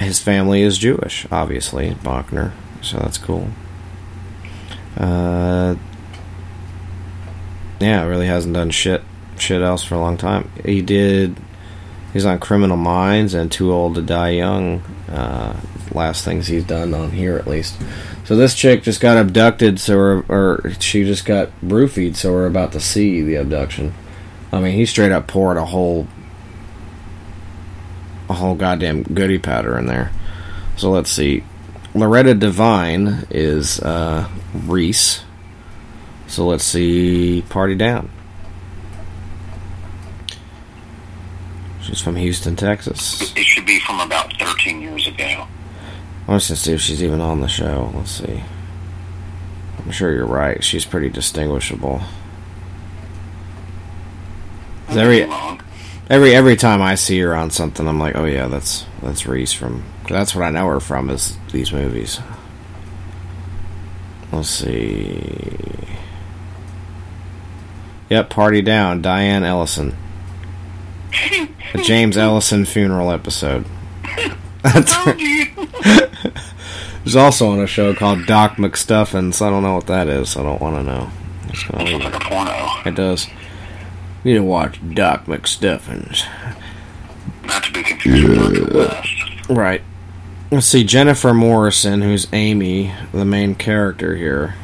His 0.00 0.20
family 0.20 0.62
is 0.62 0.76
Jewish, 0.76 1.26
obviously, 1.30 1.90
Bochner, 1.90 2.52
so 2.82 2.98
that's 2.98 3.18
cool. 3.18 3.48
Uh, 4.96 5.76
yeah, 7.80 8.04
really 8.04 8.26
hasn't 8.26 8.54
done 8.54 8.70
shit 8.70 9.02
shit 9.38 9.62
else 9.62 9.84
for 9.84 9.94
a 9.94 10.00
long 10.00 10.16
time. 10.16 10.50
He 10.64 10.82
did. 10.82 11.36
He's 12.12 12.26
on 12.26 12.40
Criminal 12.40 12.76
Minds 12.76 13.34
and 13.34 13.52
Too 13.52 13.72
Old 13.72 13.94
to 13.94 14.02
Die 14.02 14.30
Young. 14.30 14.80
Uh, 15.08 15.60
last 15.94 16.24
things 16.24 16.46
he's 16.46 16.64
done 16.64 16.94
on 16.94 17.12
here, 17.12 17.36
at 17.36 17.46
least. 17.46 17.76
So 18.24 18.36
this 18.36 18.54
chick 18.54 18.82
just 18.82 19.00
got 19.00 19.16
abducted, 19.16 19.80
so 19.80 19.96
we're, 19.96 20.24
or 20.28 20.72
she 20.80 21.04
just 21.04 21.24
got 21.24 21.50
roofied, 21.62 22.16
so 22.16 22.32
we're 22.32 22.46
about 22.46 22.72
to 22.72 22.80
see 22.80 23.22
the 23.22 23.36
abduction. 23.36 23.94
I 24.52 24.60
mean, 24.60 24.74
he 24.74 24.86
straight 24.86 25.12
up 25.12 25.26
poured 25.26 25.56
a 25.56 25.64
whole, 25.66 26.06
a 28.28 28.34
whole 28.34 28.54
goddamn 28.54 29.02
goody 29.02 29.38
powder 29.38 29.78
in 29.78 29.86
there. 29.86 30.12
So 30.76 30.90
let's 30.90 31.10
see. 31.10 31.44
Loretta 31.94 32.34
Devine 32.34 33.26
is 33.30 33.80
uh, 33.80 34.28
Reese. 34.54 35.24
So 36.26 36.46
let's 36.46 36.64
see. 36.64 37.42
Party 37.48 37.74
down. 37.74 38.10
She's 41.82 42.02
from 42.02 42.16
Houston, 42.16 42.54
Texas. 42.54 43.34
It 43.34 43.44
should 43.44 43.64
be 43.64 43.80
from 43.80 44.00
about 44.00 44.30
13 44.38 44.82
years 44.82 45.06
ago. 45.06 45.46
Let's 46.28 46.48
just 46.48 46.62
see 46.64 46.72
if 46.74 46.80
she's 46.80 47.02
even 47.02 47.20
on 47.22 47.40
the 47.40 47.48
show. 47.48 47.90
Let's 47.94 48.10
see. 48.10 48.42
I'm 49.78 49.90
sure 49.90 50.12
you're 50.12 50.26
right. 50.26 50.62
She's 50.62 50.84
pretty 50.84 51.08
distinguishable. 51.08 52.02
Every 54.90 55.26
every 56.10 56.34
every 56.34 56.56
time 56.56 56.82
I 56.82 56.94
see 56.96 57.18
her 57.20 57.34
on 57.34 57.50
something, 57.50 57.88
I'm 57.88 57.98
like, 57.98 58.14
oh 58.16 58.24
yeah, 58.26 58.46
that's 58.46 58.84
that's 59.02 59.26
Reese 59.26 59.52
from. 59.54 59.82
'cause 60.02 60.10
That's 60.10 60.34
what 60.34 60.44
I 60.44 60.50
know 60.50 60.66
her 60.68 60.80
from 60.80 61.08
is 61.10 61.36
these 61.52 61.72
movies. 61.72 62.20
Let's 64.32 64.48
see. 64.50 65.88
Yep, 68.10 68.30
party 68.30 68.60
down. 68.62 69.00
Diane 69.02 69.44
Ellison. 69.44 69.96
A 71.74 71.78
James 71.82 72.16
Ellison 72.16 72.64
funeral 72.64 73.10
episode. 73.10 73.64
That's 74.62 74.94
There's 77.08 77.16
also 77.16 77.48
on 77.48 77.58
a 77.58 77.66
show 77.66 77.94
called 77.94 78.26
Doc 78.26 78.56
McStuffins. 78.56 79.40
I 79.40 79.48
don't 79.48 79.62
know 79.62 79.76
what 79.76 79.86
that 79.86 80.08
is. 80.08 80.36
I 80.36 80.42
don't 80.42 80.60
want 80.60 80.76
to 80.76 80.82
know. 80.82 81.10
It's 81.48 82.04
like 82.04 82.14
a 82.14 82.20
porno. 82.20 82.68
It 82.84 82.94
does. 82.96 83.26
You 84.22 84.32
need 84.32 84.34
to 84.34 84.42
watch 84.42 84.78
Doc 84.92 85.24
McStuffins. 85.24 86.26
Not 87.44 87.64
to 87.64 87.72
be 87.72 87.82
confused 87.82 88.60
with 88.60 88.72
Dr. 88.74 89.54
Right. 89.54 89.80
Let's 90.50 90.66
see, 90.66 90.84
Jennifer 90.84 91.32
Morrison, 91.32 92.02
who's 92.02 92.28
Amy, 92.34 92.92
the 93.12 93.24
main 93.24 93.54
character 93.54 94.14
here. 94.14 94.56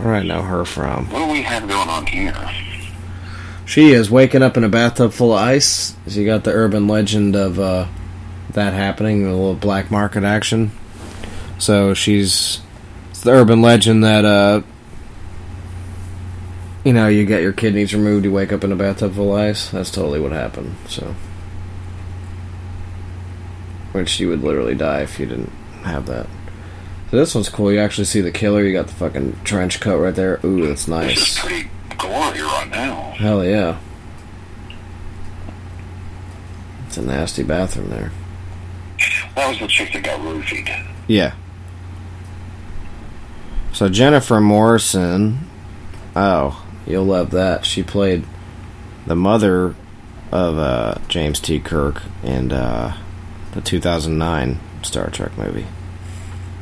Where 0.00 0.04
do 0.04 0.08
I 0.08 0.22
know 0.22 0.40
her 0.40 0.64
from? 0.64 1.10
What 1.10 1.26
do 1.26 1.32
we 1.32 1.42
have 1.42 1.68
going 1.68 1.90
on 1.90 2.06
here? 2.06 2.32
She 3.68 3.90
is 3.90 4.10
waking 4.10 4.42
up 4.42 4.56
in 4.56 4.64
a 4.64 4.68
bathtub 4.70 5.12
full 5.12 5.34
of 5.34 5.40
ice. 5.40 5.94
So 6.06 6.18
you 6.18 6.24
got 6.24 6.42
the 6.42 6.52
urban 6.52 6.88
legend 6.88 7.36
of 7.36 7.60
uh, 7.60 7.86
that 8.52 8.72
happening, 8.72 9.24
the 9.24 9.28
little 9.28 9.54
black 9.54 9.90
market 9.90 10.24
action. 10.24 10.70
So 11.58 11.92
she's 11.92 12.62
it's 13.10 13.20
the 13.20 13.32
urban 13.32 13.60
legend 13.60 14.02
that 14.04 14.24
uh, 14.24 14.62
you 16.82 16.94
know 16.94 17.08
you 17.08 17.26
get 17.26 17.42
your 17.42 17.52
kidneys 17.52 17.92
removed, 17.92 18.24
you 18.24 18.32
wake 18.32 18.54
up 18.54 18.64
in 18.64 18.72
a 18.72 18.76
bathtub 18.76 19.14
full 19.14 19.36
of 19.36 19.38
ice. 19.38 19.70
That's 19.70 19.90
totally 19.90 20.18
what 20.18 20.32
happened. 20.32 20.74
So, 20.86 21.14
which 23.92 24.18
you 24.18 24.30
would 24.30 24.42
literally 24.42 24.76
die 24.76 25.02
if 25.02 25.20
you 25.20 25.26
didn't 25.26 25.52
have 25.82 26.06
that. 26.06 26.26
So 27.10 27.18
this 27.18 27.34
one's 27.34 27.50
cool. 27.50 27.70
You 27.70 27.80
actually 27.80 28.06
see 28.06 28.22
the 28.22 28.32
killer. 28.32 28.64
You 28.64 28.72
got 28.72 28.86
the 28.86 28.94
fucking 28.94 29.40
trench 29.44 29.78
coat 29.78 29.98
right 29.98 30.14
there. 30.14 30.40
Ooh, 30.42 30.66
that's 30.66 30.88
nice. 30.88 31.38
Gory 31.98 32.40
right 32.40 32.68
now. 32.70 33.12
Hell 33.16 33.44
yeah. 33.44 33.78
It's 36.86 36.96
a 36.96 37.02
nasty 37.02 37.42
bathroom 37.42 37.90
there. 37.90 38.10
That 39.34 39.50
was 39.50 39.58
the 39.60 39.66
chick 39.68 39.92
that 39.92 40.02
got 40.02 40.20
roofied. 40.20 40.86
Yeah. 41.06 41.34
So 43.72 43.88
Jennifer 43.88 44.40
Morrison, 44.40 45.40
oh, 46.16 46.64
you'll 46.86 47.04
love 47.04 47.30
that. 47.30 47.64
She 47.64 47.82
played 47.82 48.24
the 49.06 49.14
mother 49.14 49.74
of 50.32 50.58
uh, 50.58 50.96
James 51.08 51.40
T. 51.40 51.60
Kirk 51.60 52.02
in 52.22 52.52
uh, 52.52 52.96
the 53.52 53.60
2009 53.60 54.58
Star 54.82 55.10
Trek 55.10 55.36
movie. 55.38 55.66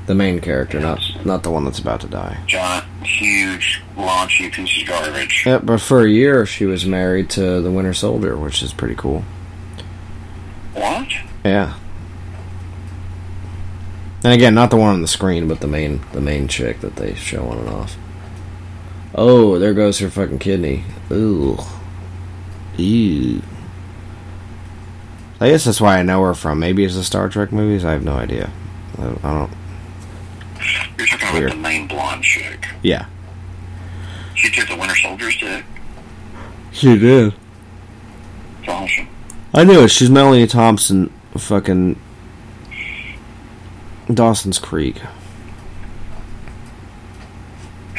The 0.06 0.14
main 0.14 0.40
character, 0.40 0.78
not 0.78 1.00
not 1.24 1.42
the 1.42 1.50
one 1.50 1.64
that's 1.64 1.80
about 1.80 2.00
to 2.02 2.06
die. 2.06 2.38
Giant, 2.46 2.84
huge, 3.04 3.82
raunchy 3.96 4.52
piece 4.52 4.80
of 4.80 4.88
garbage. 4.88 5.42
Yeah, 5.44 5.58
but 5.58 5.80
for 5.80 6.02
a 6.04 6.08
year 6.08 6.46
she 6.46 6.64
was 6.64 6.86
married 6.86 7.28
to 7.30 7.60
the 7.60 7.72
Winter 7.72 7.92
Soldier, 7.92 8.36
which 8.36 8.62
is 8.62 8.72
pretty 8.72 8.94
cool. 8.94 9.24
What? 10.74 11.08
Yeah. 11.44 11.74
And 14.22 14.32
again, 14.32 14.54
not 14.54 14.70
the 14.70 14.76
one 14.76 14.90
on 14.90 15.02
the 15.02 15.08
screen, 15.08 15.48
but 15.48 15.60
the 15.60 15.66
main 15.66 16.00
the 16.12 16.20
main 16.20 16.46
chick 16.46 16.80
that 16.80 16.96
they 16.96 17.14
show 17.14 17.44
on 17.46 17.58
and 17.58 17.68
off. 17.68 17.96
Oh, 19.14 19.58
there 19.58 19.74
goes 19.74 19.98
her 19.98 20.10
fucking 20.10 20.38
kidney. 20.38 20.84
Ooh. 21.10 21.58
Ew. 22.76 23.42
I 25.40 25.50
guess 25.50 25.64
that's 25.64 25.80
why 25.80 25.98
I 25.98 26.02
know 26.02 26.22
her 26.22 26.34
from. 26.34 26.60
Maybe 26.60 26.84
it's 26.84 26.94
the 26.94 27.04
Star 27.04 27.28
Trek 27.28 27.50
movies. 27.50 27.84
I 27.84 27.92
have 27.92 28.04
no 28.04 28.14
idea. 28.14 28.50
I 28.98 29.14
don't. 29.22 29.50
You're 30.98 31.06
talking 31.06 31.32
Weird. 31.32 31.44
about 31.50 31.56
the 31.56 31.60
main 31.62 31.86
blonde 31.88 32.22
chick. 32.22 32.66
yeah. 32.82 33.06
She 34.34 34.50
took 34.50 34.68
the 34.68 34.76
Winter 34.76 34.94
Soldier's 34.96 35.36
dick. 35.38 35.64
She 36.72 36.98
did. 36.98 37.32
It's 38.60 38.68
awesome. 38.68 39.08
I 39.54 39.64
knew 39.64 39.80
it. 39.82 39.88
She's 39.88 40.10
Melanie 40.10 40.46
Thompson. 40.46 41.10
Fucking 41.38 41.98
Dawson's 44.12 44.58
Creek. 44.58 44.98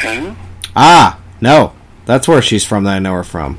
Who? 0.04 0.36
Ah, 0.76 1.20
no, 1.42 1.74
that's 2.06 2.28
where 2.28 2.42
she's 2.42 2.64
from. 2.64 2.84
That 2.84 2.96
I 2.98 3.00
know 3.00 3.14
her 3.14 3.24
from. 3.24 3.58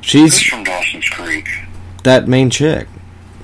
Who's 0.00 0.06
She's 0.38 0.42
from 0.42 0.64
Dawson's 0.64 1.08
Creek? 1.10 1.48
that 2.04 2.28
main 2.28 2.48
chick. 2.50 2.86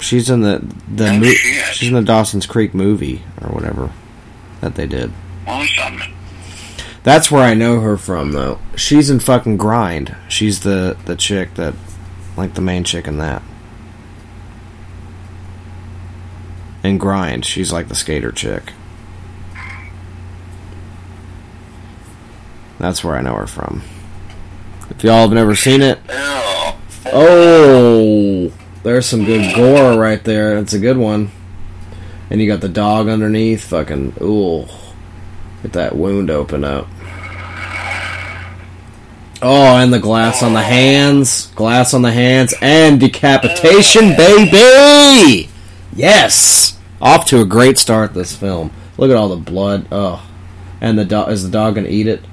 She's 0.02 0.28
in 0.28 0.40
the 0.42 0.62
the 0.92 1.08
Oh, 1.08 1.18
mo- 1.18 1.32
she's 1.72 1.88
in 1.88 1.94
the 1.94 2.02
Dawson's 2.02 2.44
Creek 2.46 2.74
movie 2.74 3.22
or 3.40 3.48
whatever 3.50 3.90
that 4.60 4.74
they 4.74 4.86
did. 4.86 5.12
Awesome. 5.46 6.02
That's 7.04 7.30
where 7.30 7.42
I 7.42 7.54
know 7.54 7.80
her 7.80 7.96
from 7.96 8.32
though. 8.32 8.58
She's 8.76 9.08
in 9.10 9.20
fucking 9.20 9.56
Grind. 9.56 10.14
She's 10.28 10.60
the 10.60 10.96
the 11.04 11.16
chick 11.16 11.54
that 11.54 11.74
like 12.36 12.54
the 12.54 12.60
main 12.60 12.84
chick 12.84 13.06
in 13.06 13.18
that. 13.18 13.42
In 16.82 16.98
Grind, 16.98 17.44
she's 17.44 17.72
like 17.72 17.86
the 17.88 17.94
skater 17.94 18.32
chick. 18.32 18.72
That's 22.78 23.04
where 23.04 23.14
I 23.16 23.20
know 23.22 23.34
her 23.36 23.46
from. 23.46 23.82
If 24.90 25.04
y'all 25.04 25.22
have 25.22 25.32
never 25.32 25.54
seen 25.54 25.80
it, 25.82 26.00
Oh, 27.14 28.52
there's 28.82 29.06
some 29.06 29.24
good 29.24 29.54
gore 29.54 29.98
right 29.98 30.22
there. 30.24 30.58
It's 30.58 30.72
a 30.72 30.78
good 30.78 30.96
one. 30.96 31.30
And 32.30 32.40
you 32.40 32.46
got 32.46 32.60
the 32.60 32.68
dog 32.68 33.08
underneath. 33.08 33.64
Fucking, 33.64 34.14
ooh. 34.20 34.66
Get 35.62 35.72
that 35.74 35.94
wound 35.94 36.30
open 36.30 36.64
up. 36.64 36.86
Oh, 39.44 39.76
and 39.76 39.92
the 39.92 39.98
glass 39.98 40.42
on 40.42 40.52
the 40.52 40.62
hands. 40.62 41.48
Glass 41.48 41.94
on 41.94 42.02
the 42.02 42.12
hands. 42.12 42.54
And 42.62 43.00
decapitation, 43.00 44.16
baby! 44.16 45.48
Yes! 45.94 46.78
Off 47.00 47.26
to 47.26 47.40
a 47.40 47.44
great 47.44 47.76
start, 47.76 48.14
this 48.14 48.36
film. 48.36 48.70
Look 48.96 49.10
at 49.10 49.16
all 49.16 49.28
the 49.28 49.36
blood. 49.36 49.86
Oh. 49.90 50.24
And 50.80 50.96
the 50.96 51.04
dog, 51.04 51.30
is 51.30 51.42
the 51.42 51.50
dog 51.50 51.74
gonna 51.74 51.88
eat 51.88 52.06
it? 52.06 52.24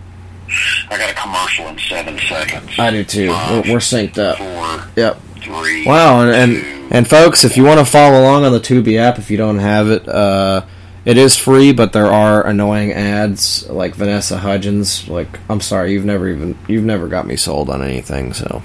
I 0.89 0.97
got 0.97 1.09
a 1.09 1.13
commercial 1.15 1.67
in 1.67 1.79
seven 1.79 2.19
seconds. 2.19 2.77
I 2.77 2.91
do 2.91 3.03
too. 3.03 3.29
We're, 3.29 3.61
we're 3.73 3.79
synced 3.79 4.17
up. 4.17 4.37
Four, 4.37 4.91
Yep. 4.95 5.21
Three. 5.41 5.85
Wow, 5.85 6.21
and 6.21 6.31
and, 6.31 6.93
and 6.93 7.07
folks, 7.07 7.43
if 7.43 7.57
you 7.57 7.63
want 7.63 7.79
to 7.79 7.85
follow 7.85 8.21
along 8.21 8.45
on 8.45 8.51
the 8.51 8.59
Tubi 8.59 8.97
app, 8.97 9.17
if 9.17 9.31
you 9.31 9.37
don't 9.37 9.59
have 9.59 9.89
it, 9.89 10.07
uh, 10.07 10.65
it 11.05 11.17
is 11.17 11.37
free, 11.37 11.71
but 11.71 11.93
there 11.93 12.07
are 12.07 12.45
annoying 12.45 12.91
ads 12.91 13.67
like 13.69 13.95
Vanessa 13.95 14.37
Hudgens. 14.37 15.07
Like, 15.07 15.39
I'm 15.49 15.61
sorry, 15.61 15.93
you've 15.93 16.05
never 16.05 16.27
even 16.27 16.57
you've 16.67 16.83
never 16.83 17.07
got 17.07 17.25
me 17.25 17.35
sold 17.35 17.69
on 17.69 17.81
anything. 17.81 18.33
So, 18.33 18.63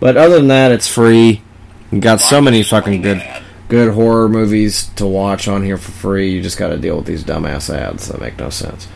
but 0.00 0.16
other 0.16 0.36
than 0.36 0.48
that, 0.48 0.72
it's 0.72 0.88
free. 0.88 1.42
You 1.90 2.00
got 2.00 2.20
so 2.20 2.40
many 2.40 2.62
fucking 2.62 3.02
good 3.02 3.22
good 3.68 3.94
horror 3.94 4.28
movies 4.28 4.86
to 4.96 5.06
watch 5.06 5.48
on 5.48 5.64
here 5.64 5.78
for 5.78 5.92
free. 5.92 6.30
You 6.30 6.42
just 6.42 6.58
got 6.58 6.68
to 6.68 6.78
deal 6.78 6.96
with 6.96 7.06
these 7.06 7.24
dumbass 7.24 7.74
ads 7.74 8.08
that 8.08 8.20
make 8.20 8.38
no 8.38 8.50
sense. 8.50 8.88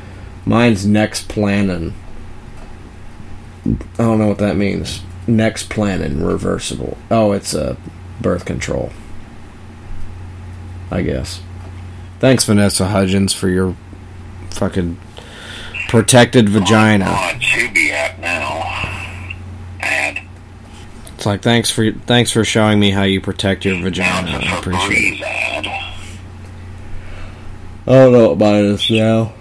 Mine's 0.45 0.87
Nexplanon. 0.87 1.93
I 3.67 3.77
don't 3.99 4.19
know 4.19 4.29
what 4.29 4.39
that 4.39 4.57
means. 4.57 5.03
Nexplanon 5.37 6.27
reversible. 6.27 6.97
Oh, 7.11 7.33
it's 7.33 7.55
a 7.55 7.73
uh, 7.73 7.77
birth 8.21 8.45
control. 8.45 8.93
I 10.91 11.03
guess. 11.03 11.41
Thanks, 12.19 12.45
Vanessa 12.45 12.89
Hudgens, 12.89 13.33
for 13.33 13.49
your 13.49 13.77
fucking 14.51 14.99
protected 15.89 16.49
vagina. 16.49 17.07
On 17.07 17.39
be 17.73 17.91
app 17.93 18.19
now. 18.19 18.61
Ad. 19.81 20.21
It's 21.15 21.27
like 21.27 21.43
thanks 21.43 21.71
for 21.71 21.93
thanks 21.93 22.31
for 22.31 22.45
showing 22.45 22.79
me 22.79 22.91
how 22.91 23.03
you 23.03 23.21
protect 23.21 23.65
your 23.65 23.81
vagina. 23.83 24.39
I 24.43 24.59
appreciate 24.59 25.21
it. 25.21 25.67
I 27.87 27.93
don't 27.93 28.13
know 28.13 28.33
about 28.33 28.63
this 28.63 28.91
now. 28.91 29.33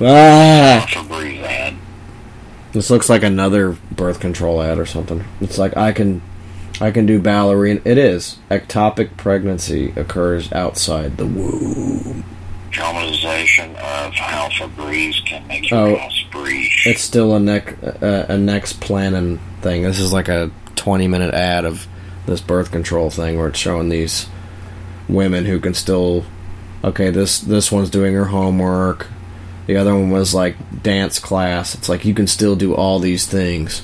Ad. 0.00 1.05
This 2.76 2.90
looks 2.90 3.08
like 3.08 3.22
another 3.22 3.78
birth 3.90 4.20
control 4.20 4.60
ad 4.60 4.78
or 4.78 4.84
something. 4.84 5.24
It's 5.40 5.56
like 5.56 5.78
I 5.78 5.92
can, 5.92 6.20
I 6.78 6.90
can 6.90 7.06
do 7.06 7.18
ballerina. 7.18 7.80
It 7.86 7.96
is 7.96 8.36
ectopic 8.50 9.16
pregnancy 9.16 9.94
occurs 9.96 10.52
outside 10.52 11.16
the 11.16 11.24
womb. 11.24 12.22
Dramatization 12.70 13.70
of 13.76 14.12
how 14.12 14.50
Febreze 14.50 15.24
can 15.24 15.46
make 15.46 15.72
Oh. 15.72 15.86
your 15.86 15.98
house 15.98 16.22
breathe. 16.30 16.68
It's 16.84 17.00
still 17.00 17.34
a 17.34 17.40
neck 17.40 17.82
a, 17.82 18.26
a 18.28 18.34
Nexplanon 18.36 19.38
thing. 19.62 19.84
This 19.84 19.98
is 19.98 20.12
like 20.12 20.28
a 20.28 20.50
twenty 20.74 21.08
minute 21.08 21.32
ad 21.32 21.64
of 21.64 21.86
this 22.26 22.42
birth 22.42 22.70
control 22.72 23.08
thing 23.08 23.38
where 23.38 23.48
it's 23.48 23.58
showing 23.58 23.88
these 23.88 24.26
women 25.08 25.46
who 25.46 25.60
can 25.60 25.72
still. 25.72 26.26
Okay, 26.84 27.08
this 27.08 27.38
this 27.40 27.72
one's 27.72 27.88
doing 27.88 28.12
her 28.12 28.26
homework. 28.26 29.06
The 29.66 29.76
other 29.76 29.94
one 29.94 30.10
was 30.10 30.34
like 30.34 30.82
dance 30.82 31.18
class. 31.18 31.74
It's 31.74 31.88
like 31.88 32.04
you 32.04 32.14
can 32.14 32.26
still 32.26 32.56
do 32.56 32.74
all 32.74 32.98
these 32.98 33.26
things 33.26 33.82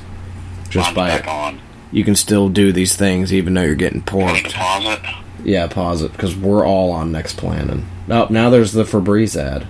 just 0.68 0.94
by 0.94 1.08
back 1.08 1.28
on. 1.28 1.60
you 1.90 2.04
can 2.04 2.14
still 2.14 2.48
do 2.48 2.72
these 2.72 2.96
things 2.96 3.32
even 3.32 3.54
though 3.54 3.62
you're 3.62 3.74
getting 3.74 4.02
porked. 4.02 4.54
pause 4.54 4.84
it? 4.86 5.00
Yeah, 5.44 5.66
pause 5.66 6.02
it 6.02 6.12
because 6.12 6.36
we're 6.36 6.64
all 6.64 6.92
on 6.92 7.10
Nexplanon. 7.10 7.84
Oh, 8.08 8.26
now 8.30 8.48
there's 8.48 8.72
the 8.72 8.84
Febreze 8.84 9.36
ad. 9.36 9.66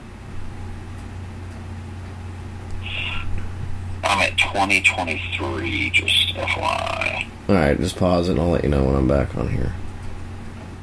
I'm 4.05 4.19
at 4.21 4.37
2023, 4.37 5.91
just 5.91 6.35
FYI. 6.35 7.27
All 7.49 7.55
right, 7.55 7.79
just 7.79 7.97
pause 7.97 8.29
it 8.29 8.33
and 8.33 8.41
I'll 8.41 8.51
let 8.51 8.65
you 8.65 8.71
know 8.71 8.85
when 8.85 8.95
I'm 8.95 9.09
back 9.09 9.35
on 9.37 9.49
here. 9.49 9.75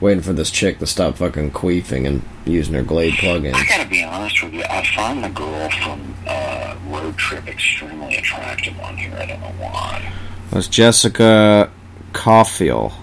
Waiting 0.02 0.24
for 0.24 0.32
this 0.32 0.50
chick 0.50 0.80
to 0.80 0.88
stop 0.88 1.18
fucking 1.18 1.52
queefing 1.52 2.08
and 2.08 2.22
using 2.46 2.74
her 2.74 2.84
Glade 2.84 3.16
plug-in. 3.16 3.54
I 3.54 3.66
gotta 3.66 3.90
be 3.90 4.04
honest 4.04 4.42
with 4.42 4.54
you, 4.54 4.64
I 4.70 4.86
find 4.96 5.24
the 5.24 5.30
girl 5.30 5.70
from 5.72 6.16
uh, 6.26 6.76
Road 6.88 7.18
Trip 7.18 7.46
extremely 7.48 8.16
attractive 8.16 8.80
on 8.80 8.96
here. 8.96 9.14
I 9.18 9.26
don't 9.26 9.42
know 9.42 9.54
why. 9.60 10.14
That's 10.52 10.70
Jessica 10.70 11.70
Cauffiel, 12.14 12.94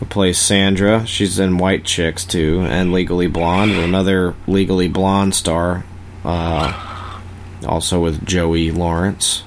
who 0.00 0.06
plays 0.06 0.38
Sandra. 0.38 1.06
She's 1.06 1.38
in 1.38 1.58
White 1.58 1.84
Chicks 1.84 2.24
too, 2.24 2.60
and 2.62 2.92
Legally 2.92 3.28
Blonde, 3.28 3.72
another 3.72 4.34
Legally 4.48 4.88
Blonde 4.88 5.34
star, 5.34 5.84
uh, 6.24 7.20
also 7.66 8.00
with 8.02 8.26
Joey 8.26 8.72
Lawrence. 8.72 9.44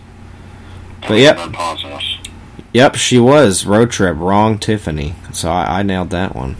But 1.07 1.15
yep, 1.19 1.35
Don't 1.35 1.51
pause 1.51 1.83
this. 1.83 2.10
Yep, 2.73 2.95
she 2.95 3.19
was 3.19 3.65
Road 3.65 3.91
Trip. 3.91 4.17
Wrong, 4.17 4.57
Tiffany. 4.57 5.15
So 5.33 5.51
I, 5.51 5.79
I 5.79 5.83
nailed 5.83 6.09
that 6.11 6.35
one. 6.35 6.55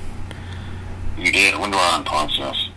You 1.17 1.31
did. 1.31 1.57
When 1.57 1.71
do 1.71 1.77
I 1.77 2.03
unpause 2.03 2.37
this? 2.37 2.69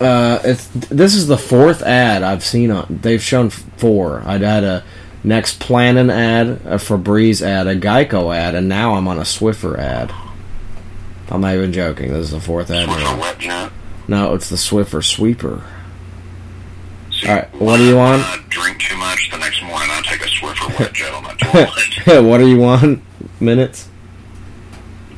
Uh, 0.00 0.40
it's 0.44 0.66
this 0.68 1.14
is 1.14 1.28
the 1.28 1.38
fourth 1.38 1.82
ad 1.82 2.22
I've 2.22 2.44
seen 2.44 2.70
on. 2.70 2.86
They've 3.02 3.22
shown 3.22 3.50
four. 3.50 4.22
I'd 4.26 4.42
had 4.42 4.64
a 4.64 4.84
Nexplanon 5.24 6.12
ad, 6.12 6.48
a 6.64 6.76
Febreze 6.76 7.40
ad, 7.40 7.68
a 7.68 7.76
Geico 7.76 8.34
ad, 8.34 8.54
and 8.54 8.68
now 8.68 8.94
I'm 8.94 9.06
on 9.06 9.18
a 9.18 9.22
Swiffer 9.22 9.78
ad. 9.78 10.12
I'm 11.30 11.40
not 11.40 11.54
even 11.54 11.72
joking. 11.72 12.12
This 12.12 12.26
is 12.26 12.30
the 12.32 12.40
fourth 12.40 12.70
ad. 12.70 12.88
Swiffer 12.88 13.00
now. 13.00 13.20
wet 13.20 13.38
jet. 13.38 13.72
No, 14.08 14.34
it's 14.34 14.50
the 14.50 14.56
Swiffer 14.56 15.02
Sweeper. 15.02 15.62
All 17.24 17.34
right, 17.34 17.54
what 17.54 17.76
do 17.76 17.84
you 17.84 17.96
want? 17.96 18.22
I 18.22 18.38
drink 18.48 18.80
too 18.80 18.96
much 18.96 19.30
the 19.30 19.38
next 19.38 19.62
morning. 19.62 19.88
I 20.62 20.68
take 20.68 20.74
a 20.74 20.78
Swiffer 20.78 20.80
wet 20.80 20.92
jet 20.92 21.14
on 21.14 21.24
that 21.24 21.38
toilet. 21.38 22.24
what 22.28 22.38
do 22.38 22.48
you 22.48 22.58
want? 22.58 23.02
Minutes. 23.40 23.88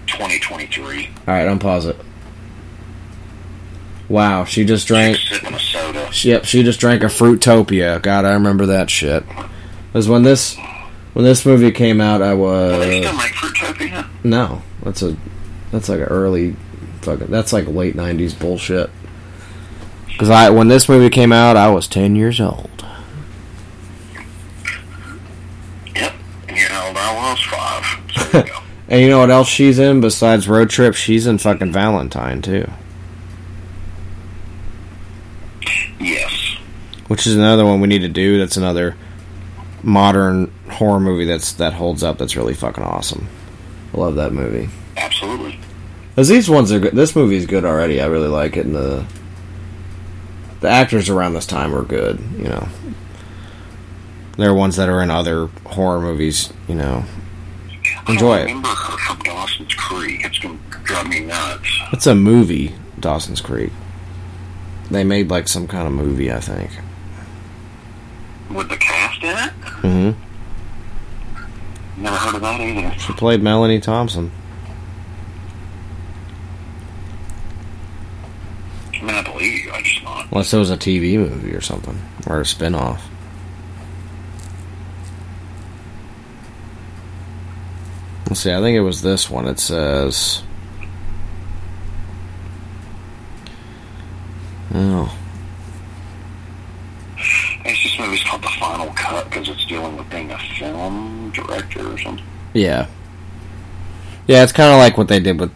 2023. 0.07 1.07
All 1.07 1.13
right, 1.27 1.47
unpause 1.47 1.87
it. 1.87 1.97
Wow, 4.09 4.45
she 4.45 4.65
just 4.65 4.87
drank. 4.87 5.19
A. 5.33 6.11
Yep, 6.23 6.45
she 6.45 6.63
just 6.63 6.79
drank 6.79 7.03
a 7.03 7.07
Fruitopia. 7.07 8.01
God, 8.03 8.25
I 8.25 8.33
remember 8.35 8.67
that 8.67 8.91
shit. 8.91 9.25
Because 9.87 10.09
when 10.09 10.23
this 10.23 10.57
when 11.15 11.25
this 11.25 11.47
movie 11.47 11.71
came 11.71 12.01
out, 12.01 12.21
I 12.21 12.33
still 12.33 12.39
was 12.39 12.87
make 12.87 13.33
Fruitopia? 13.33 14.09
no. 14.23 14.63
That's 14.83 15.03
a 15.03 15.17
that's 15.71 15.89
like 15.89 16.01
an 16.01 16.07
early 16.07 16.55
fucking 17.01 17.29
that's 17.29 17.53
like 17.53 17.67
late 17.67 17.97
'90s 17.97 18.39
bullshit. 18.39 18.91
Because 20.07 20.31
I 20.31 20.51
when 20.51 20.69
this 20.69 20.89
movie 20.89 21.11
came 21.11 21.33
out, 21.33 21.57
I 21.57 21.71
was 21.71 21.89
10 21.89 22.15
years 22.15 22.41
old. 22.41 22.71
Yep. 25.97 26.15
And 26.49 26.57
you 26.57 26.69
know, 26.69 26.93
I 27.05 27.31
was 27.31 27.41
five. 27.45 28.33
So 28.33 28.45
you. 28.45 28.53
And 28.87 29.01
you 29.01 29.09
know 29.09 29.19
what 29.19 29.31
else 29.31 29.49
she's 29.49 29.79
in 29.79 30.03
besides 30.03 30.47
Road 30.47 30.69
Trip? 30.69 30.95
She's 30.95 31.27
in 31.27 31.39
fucking 31.39 31.73
Valentine 31.73 32.43
too, 32.43 32.71
yes. 35.99 36.57
which 37.09 37.27
is 37.27 37.35
another 37.35 37.65
one 37.65 37.81
we 37.81 37.89
need 37.89 38.03
to 38.03 38.09
do. 38.09 38.39
That's 38.39 38.59
another 38.59 38.95
modern 39.83 40.53
horror 40.71 41.01
movie 41.01 41.25
that's 41.25 41.55
that 41.55 41.73
holds 41.73 42.03
up. 42.03 42.19
That's 42.19 42.37
really 42.37 42.53
fucking 42.53 42.85
awesome. 42.85 43.27
I 43.95 43.97
love 43.97 44.17
that 44.17 44.33
movie. 44.35 44.69
Absolutely. 44.99 45.59
Cause 46.15 46.29
these 46.29 46.49
ones 46.49 46.71
are 46.71 46.79
good. 46.79 46.93
This 46.93 47.17
movie's 47.17 47.47
good 47.47 47.65
already. 47.65 48.03
I 48.03 48.07
really 48.07 48.29
like 48.29 48.57
it, 48.59 48.67
and 48.67 48.75
the 48.75 49.07
the 50.61 50.69
actors 50.69 51.09
around 51.09 51.33
this 51.33 51.47
time 51.47 51.75
are 51.75 51.85
good. 51.85 52.21
You 52.37 52.45
know, 52.45 52.69
there 54.37 54.51
are 54.51 54.55
ones 54.55 54.77
that 54.77 54.89
are 54.89 55.03
in 55.03 55.11
other 55.11 55.47
horror 55.67 56.01
movies. 56.01 56.53
You 56.69 56.75
know, 56.77 57.05
enjoy 58.09 58.33
I 58.33 58.41
it. 58.41 58.45
remember 58.45 58.69
her 58.69 58.99
from 58.99 59.19
Dawson's 59.21 59.75
Creek. 59.75 60.25
It's 60.25 60.39
going 60.39 60.59
to 60.59 60.79
drive 60.85 61.09
me 61.09 61.21
nuts. 61.21 61.69
It's 61.93 62.07
a 62.07 62.15
movie, 62.15 62.75
Dawson's 62.99 63.41
Creek. 63.41 63.73
They 64.91 65.05
made 65.05 65.31
like 65.31 65.49
some 65.49 65.67
kind 65.67 65.87
of 65.87 65.93
movie, 65.93 66.31
I 66.33 66.41
think. 66.41 66.71
With 68.51 68.69
the 68.69 68.77
cast 68.77 69.23
in 69.23 69.31
it? 69.31 69.53
Mm 69.83 70.15
hmm 70.15 70.21
Never 71.97 72.17
heard 72.17 72.35
of 72.35 72.41
that 72.43 72.61
either. 72.61 72.99
She 72.99 73.13
played 73.13 73.41
Melanie 73.41 73.81
Thompson. 73.81 74.33
I 78.93 79.01
mean, 79.03 79.11
I 79.15 79.23
believe 79.23 79.65
you. 79.65 79.71
I 79.73 79.83
just 79.83 80.03
not. 80.03 80.27
Unless 80.33 80.53
it 80.53 80.59
was 80.59 80.71
a 80.71 80.77
TV 80.77 81.17
movie 81.17 81.55
or 81.55 81.61
something, 81.61 81.99
or 82.27 82.41
a 82.41 82.47
spin 82.47 82.75
Let's 88.35 88.43
see, 88.43 88.53
I 88.53 88.61
think 88.61 88.77
it 88.77 88.81
was 88.81 89.01
this 89.01 89.31
one. 89.31 89.47
It 89.47 89.61
says. 89.61 90.43
Oh. 94.75 95.17
I 97.17 97.63
guess 97.63 97.81
this 97.85 97.97
movie's 97.97 98.25
called 98.25 98.43
The 98.43 98.49
Final 98.59 98.89
Cut 98.95 99.31
because 99.31 99.49
it's 99.49 99.65
dealing 99.67 99.97
with 99.97 100.11
being 100.11 100.33
a 100.33 100.39
film 100.59 101.31
director 101.31 101.93
or 101.93 101.97
something. 101.97 102.25
Yeah. 102.55 102.89
Yeah, 104.27 104.43
it's 104.43 104.51
kind 104.51 104.73
of 104.73 104.79
like 104.79 104.99
what 104.99 105.07
they 105.07 105.21
did 105.21 105.39
with 105.39 105.53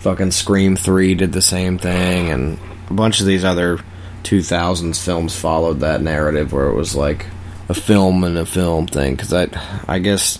fucking 0.00 0.32
Scream 0.32 0.76
3 0.76 1.14
did 1.14 1.32
the 1.32 1.40
same 1.40 1.78
thing 1.78 2.28
and 2.28 2.58
a 2.90 2.92
bunch 2.92 3.20
of 3.20 3.26
these 3.26 3.46
other 3.46 3.78
2000s 4.24 5.02
films 5.02 5.34
followed 5.34 5.80
that 5.80 6.02
narrative 6.02 6.52
where 6.52 6.68
it 6.68 6.74
was 6.74 6.94
like 6.94 7.24
a 7.70 7.74
film 7.74 8.24
and 8.24 8.36
a 8.36 8.44
film 8.44 8.86
thing 8.86 9.16
cuz 9.16 9.32
I 9.32 9.48
I 9.88 10.00
guess 10.00 10.38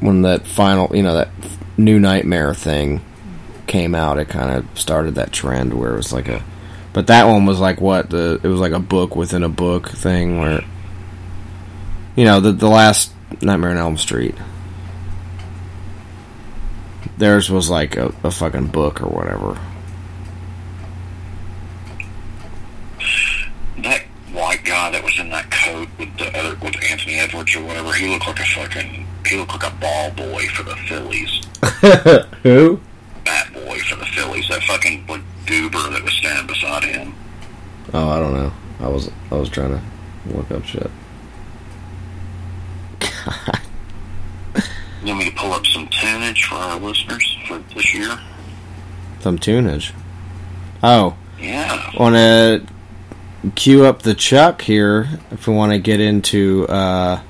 when 0.00 0.22
that 0.22 0.46
final, 0.46 0.94
you 0.94 1.02
know, 1.02 1.14
that 1.14 1.28
new 1.76 1.98
nightmare 1.98 2.54
thing 2.54 3.00
came 3.66 3.94
out, 3.94 4.18
it 4.18 4.28
kind 4.28 4.56
of 4.56 4.78
started 4.78 5.16
that 5.16 5.32
trend 5.32 5.74
where 5.74 5.92
it 5.92 5.96
was 5.96 6.12
like 6.12 6.28
a 6.28 6.42
but 6.92 7.06
that 7.08 7.26
one 7.26 7.46
was 7.46 7.60
like 7.60 7.80
what 7.80 8.10
the 8.10 8.40
it 8.42 8.48
was 8.48 8.60
like 8.60 8.72
a 8.72 8.80
book 8.80 9.14
within 9.14 9.42
a 9.42 9.48
book 9.48 9.88
thing 9.88 10.40
where 10.40 10.64
you 12.16 12.24
know 12.24 12.40
the 12.40 12.52
the 12.52 12.68
last 12.68 13.12
Nightmare 13.42 13.70
on 13.70 13.76
Elm 13.76 13.96
Street. 13.96 14.34
Theirs 17.18 17.50
was 17.50 17.68
like 17.68 17.96
a, 17.96 18.14
a 18.22 18.30
fucking 18.30 18.68
book 18.68 19.02
or 19.02 19.08
whatever. 19.08 19.60
That 23.82 24.02
white 24.32 24.64
guy 24.64 24.90
that 24.90 25.02
was 25.04 25.18
in 25.18 25.30
that 25.30 25.50
coat 25.50 25.88
with 25.98 26.16
the 26.16 26.36
other 26.38 26.56
with 26.62 26.82
Anthony 26.82 27.16
Edwards 27.16 27.54
or 27.54 27.64
whatever, 27.64 27.92
he 27.92 28.08
looked 28.08 28.26
like 28.26 28.40
a 28.40 28.44
fucking 28.44 29.06
he 29.28 29.36
looked 29.38 29.52
like 29.52 29.72
a 29.72 29.76
ball 29.76 30.10
boy 30.12 30.46
for 30.48 30.62
the 30.62 30.76
Phillies. 30.88 31.40
Who? 32.42 32.80
Bat 33.24 33.52
boy 33.54 33.78
for 33.80 33.96
the 33.96 34.06
Phillies. 34.06 34.48
That 34.48 34.62
fucking 34.62 35.06
like 35.06 35.22
goober 35.46 35.78
that 35.90 36.02
was 36.02 36.12
standing 36.14 36.46
beside 36.46 36.84
him. 36.84 37.14
Oh, 37.92 38.08
I 38.08 38.18
don't 38.18 38.34
know. 38.34 38.52
I 38.80 38.88
was 38.88 39.10
I 39.30 39.34
was 39.36 39.48
trying 39.48 39.70
to 39.70 39.82
look 40.36 40.50
up 40.50 40.64
shit. 40.64 40.90
You 45.02 45.14
want 45.14 45.18
me 45.24 45.30
to 45.30 45.36
pull 45.36 45.52
up 45.52 45.64
some 45.66 45.86
tunage 45.88 46.44
for 46.44 46.56
our 46.56 46.78
listeners 46.80 47.38
for 47.46 47.58
this 47.74 47.94
year? 47.94 48.18
Some 49.20 49.38
tunage. 49.38 49.92
Oh, 50.82 51.16
Yeah. 51.40 51.90
want 51.98 52.16
to 52.16 52.66
cue 53.54 53.84
up 53.84 54.02
the 54.02 54.14
Chuck 54.14 54.60
here 54.62 55.08
if 55.30 55.46
we 55.46 55.54
want 55.54 55.72
to 55.72 55.78
get 55.78 56.00
into 56.00 56.66
uh, 56.68 57.20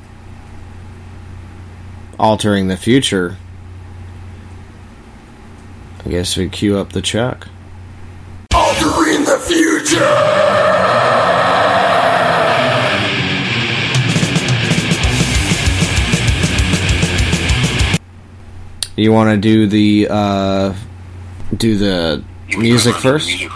altering 2.19 2.69
the 2.69 2.77
future. 2.77 3.37
I 6.05 6.11
guess 6.11 6.37
we 6.37 6.49
cue 6.49 6.79
up 6.79 6.93
the 6.93 7.03
Chuck. 7.03 7.49
Altering 8.55 9.25
the 9.25 9.39
future! 9.39 11.09
You 18.97 19.13
want 19.13 19.31
to 19.31 19.37
do 19.37 19.67
the 19.69 20.09
uh, 20.11 20.75
do 21.57 21.79
the 21.79 22.25
You 22.49 22.57
want 22.57 22.63
me 22.63 22.69
to 22.69 22.73
music 22.73 22.95
the 22.95 23.01
first? 23.01 23.29
Music. 23.29 23.51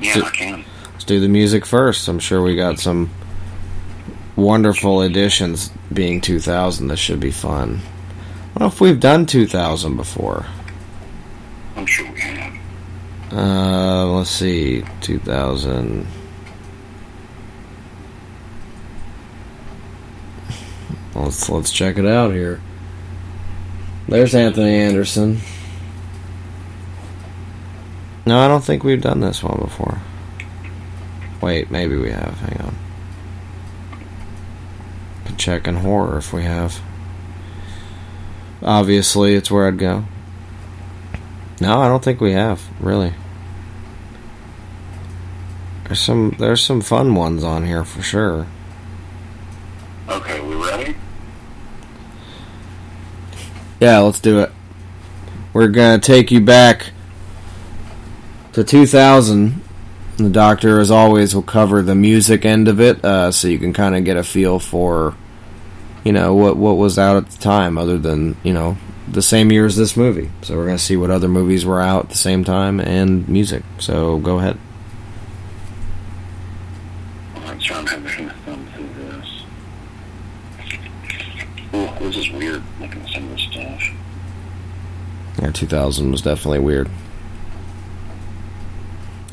Yeah, 0.00 0.14
Do- 0.14 0.24
I 0.24 0.30
can. 0.30 0.64
Let's 0.92 1.04
do 1.04 1.18
the 1.18 1.28
music 1.28 1.66
first. 1.66 2.06
I'm 2.06 2.20
sure 2.20 2.40
we 2.40 2.54
got 2.54 2.78
some 2.78 3.10
wonderful 4.36 5.00
additions 5.00 5.70
being 5.92 6.20
2000. 6.20 6.88
This 6.88 6.98
should 6.98 7.20
be 7.20 7.30
fun. 7.30 7.80
I 8.54 8.58
don't 8.58 8.60
know 8.60 8.66
if 8.66 8.80
we've 8.80 9.00
done 9.00 9.26
2000 9.26 9.96
before. 9.96 10.46
I'm 11.76 11.86
sure 11.86 12.10
we 12.12 12.20
have. 12.20 12.54
Uh, 13.32 14.06
let's 14.06 14.30
see, 14.30 14.84
2000. 15.00 16.06
Let's 21.14 21.48
let's 21.48 21.70
check 21.70 21.96
it 21.96 22.06
out 22.06 22.32
here. 22.32 22.60
There's 24.08 24.34
Anthony 24.34 24.74
Anderson. 24.74 25.40
No, 28.26 28.38
I 28.38 28.48
don't 28.48 28.64
think 28.64 28.84
we've 28.84 29.02
done 29.02 29.20
this 29.20 29.42
one 29.42 29.58
before. 29.60 29.98
Wait, 31.40 31.70
maybe 31.70 31.96
we 31.96 32.10
have. 32.10 32.38
Hang 32.40 32.66
on. 32.66 32.83
Check 35.36 35.66
in 35.66 35.76
horror 35.76 36.18
if 36.18 36.32
we 36.32 36.42
have. 36.44 36.80
Obviously, 38.62 39.34
it's 39.34 39.50
where 39.50 39.66
I'd 39.66 39.78
go. 39.78 40.04
No, 41.60 41.80
I 41.80 41.88
don't 41.88 42.02
think 42.02 42.20
we 42.20 42.32
have, 42.32 42.62
really. 42.80 43.12
There's 45.84 46.00
some 46.00 46.34
there's 46.38 46.62
some 46.62 46.80
fun 46.80 47.14
ones 47.14 47.44
on 47.44 47.64
here 47.64 47.84
for 47.84 48.02
sure. 48.02 48.46
Okay, 50.08 50.40
we 50.40 50.54
ready? 50.54 50.96
Yeah, 53.80 53.98
let's 54.00 54.20
do 54.20 54.40
it. 54.40 54.50
We're 55.52 55.68
gonna 55.68 55.98
take 55.98 56.30
you 56.30 56.40
back 56.40 56.90
to 58.54 58.64
2000. 58.64 59.60
The 60.16 60.30
doctor, 60.30 60.78
as 60.78 60.92
always, 60.92 61.34
will 61.34 61.42
cover 61.42 61.82
the 61.82 61.96
music 61.96 62.44
end 62.44 62.68
of 62.68 62.80
it, 62.80 63.04
uh, 63.04 63.32
so 63.32 63.48
you 63.48 63.58
can 63.58 63.72
kind 63.72 63.96
of 63.96 64.04
get 64.04 64.16
a 64.16 64.22
feel 64.22 64.60
for, 64.60 65.16
you 66.04 66.12
know, 66.12 66.34
what 66.34 66.56
what 66.56 66.76
was 66.76 66.98
out 66.98 67.16
at 67.16 67.30
the 67.30 67.38
time, 67.38 67.76
other 67.78 67.98
than 67.98 68.36
you 68.42 68.52
know 68.52 68.76
the 69.08 69.22
same 69.22 69.50
year 69.52 69.66
as 69.66 69.76
this 69.76 69.96
movie. 69.96 70.30
So 70.42 70.56
we're 70.56 70.66
gonna 70.66 70.78
see 70.78 70.96
what 70.96 71.10
other 71.10 71.28
movies 71.28 71.64
were 71.64 71.80
out 71.80 72.04
at 72.04 72.10
the 72.10 72.16
same 72.16 72.44
time 72.44 72.80
and 72.80 73.28
music. 73.28 73.62
So 73.78 74.18
go 74.18 74.38
ahead. 74.38 74.58
I'm 77.36 77.58
trying 77.58 77.84
to 77.86 77.90
have 77.98 78.30
a 78.30 78.34
thumb 78.44 78.66
through 78.74 78.88
this. 78.96 79.42
Oh, 81.72 81.96
this 82.00 82.16
is 82.16 82.30
weird 82.30 82.62
looking 82.80 83.02
at 83.02 83.08
some 83.10 83.24
of 83.24 83.30
this 83.30 83.42
stuff. 83.42 83.82
Yeah, 85.42 85.50
2000 85.50 86.10
was 86.12 86.22
definitely 86.22 86.60
weird. 86.60 86.88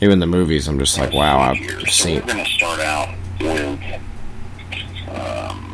Even 0.02 0.20
the 0.20 0.26
movies, 0.26 0.68
I'm 0.68 0.80
just 0.80 0.98
like, 0.98 1.14
wow, 1.14 1.40
I've 1.40 1.58
So 1.82 1.86
seen. 1.86 2.16
we're 2.22 2.34
going 2.34 2.44
to 2.44 2.50
start 2.52 2.80
out 2.80 3.10
with. 3.40 3.80
Um, 5.10 5.71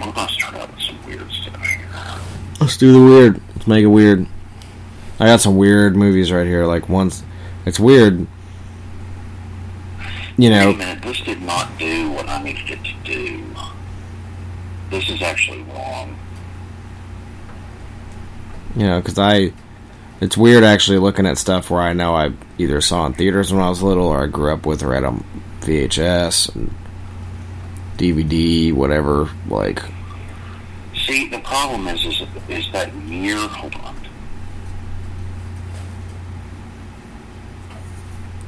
we're 0.00 0.12
going 0.12 0.26
to 0.26 0.32
start 0.32 0.54
out 0.54 0.70
with 0.74 0.82
some 0.82 1.06
weird 1.06 1.30
stuff 1.30 1.60
here. 1.66 1.88
Let's 2.60 2.76
do 2.76 2.92
the 2.92 3.00
weird. 3.00 3.40
Let's 3.54 3.66
make 3.66 3.82
it 3.82 3.86
weird. 3.86 4.26
I 5.20 5.26
got 5.26 5.40
some 5.40 5.56
weird 5.56 5.96
movies 5.96 6.30
right 6.30 6.46
here. 6.46 6.64
Like 6.64 6.88
once, 6.88 7.22
it's 7.66 7.80
weird. 7.80 8.26
You 10.36 10.50
know. 10.50 10.66
Wait 10.68 10.74
a 10.74 10.78
minute, 10.78 11.02
this 11.02 11.20
did 11.20 11.42
not 11.42 11.76
do 11.78 12.10
what 12.12 12.28
I 12.28 12.42
needed 12.42 12.70
it 12.70 12.84
to 12.84 12.94
do. 13.04 13.44
This 14.90 15.08
is 15.10 15.20
actually 15.20 15.62
wrong. 15.64 16.16
You 18.76 18.86
know, 18.86 19.00
because 19.00 19.18
I, 19.18 19.52
it's 20.20 20.36
weird 20.36 20.62
actually 20.62 20.98
looking 20.98 21.26
at 21.26 21.38
stuff 21.38 21.70
where 21.70 21.80
I 21.80 21.92
know 21.92 22.14
I 22.14 22.32
either 22.58 22.80
saw 22.80 23.06
in 23.06 23.14
theaters 23.14 23.52
when 23.52 23.62
I 23.62 23.68
was 23.68 23.82
little 23.82 24.06
or 24.06 24.22
I 24.22 24.26
grew 24.28 24.52
up 24.52 24.64
with 24.64 24.82
or 24.82 24.94
had 24.94 25.04
on 25.04 25.24
VHS 25.60 26.54
and 26.54 26.74
DVD, 27.98 28.72
whatever. 28.72 29.28
Like, 29.48 29.82
See, 31.06 31.28
the 31.28 31.40
problem 31.40 31.86
is, 31.88 32.04
is, 32.04 32.22
is 32.48 32.72
that 32.72 32.94
year. 32.94 33.36
Hold 33.36 33.74
on. 33.76 33.96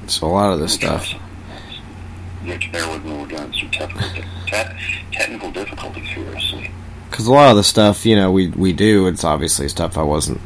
so 0.07 0.27
a 0.27 0.29
lot 0.29 0.53
of 0.53 0.59
this 0.59 0.73
stuff. 0.75 1.09
To 1.09 2.71
bear 2.73 2.91
with 2.91 3.05
me. 3.05 3.13
We're 3.17 3.27
doing 3.27 3.53
some 3.53 3.71
technical, 3.71 4.23
te- 4.47 5.13
technical 5.13 5.53
difficulties 5.53 6.09
here. 6.09 6.41
See. 6.41 6.71
because 7.11 7.27
a 7.27 7.33
lot 7.33 7.51
of 7.51 7.57
the 7.57 7.63
stuff 7.63 8.05
you 8.07 8.17
know 8.17 8.33
we 8.33 8.49
we 8.49 8.73
do 8.73 9.07
it's 9.07 9.25
obviously 9.25 9.69
stuff 9.69 9.97
I 9.99 10.03
wasn't 10.03 10.41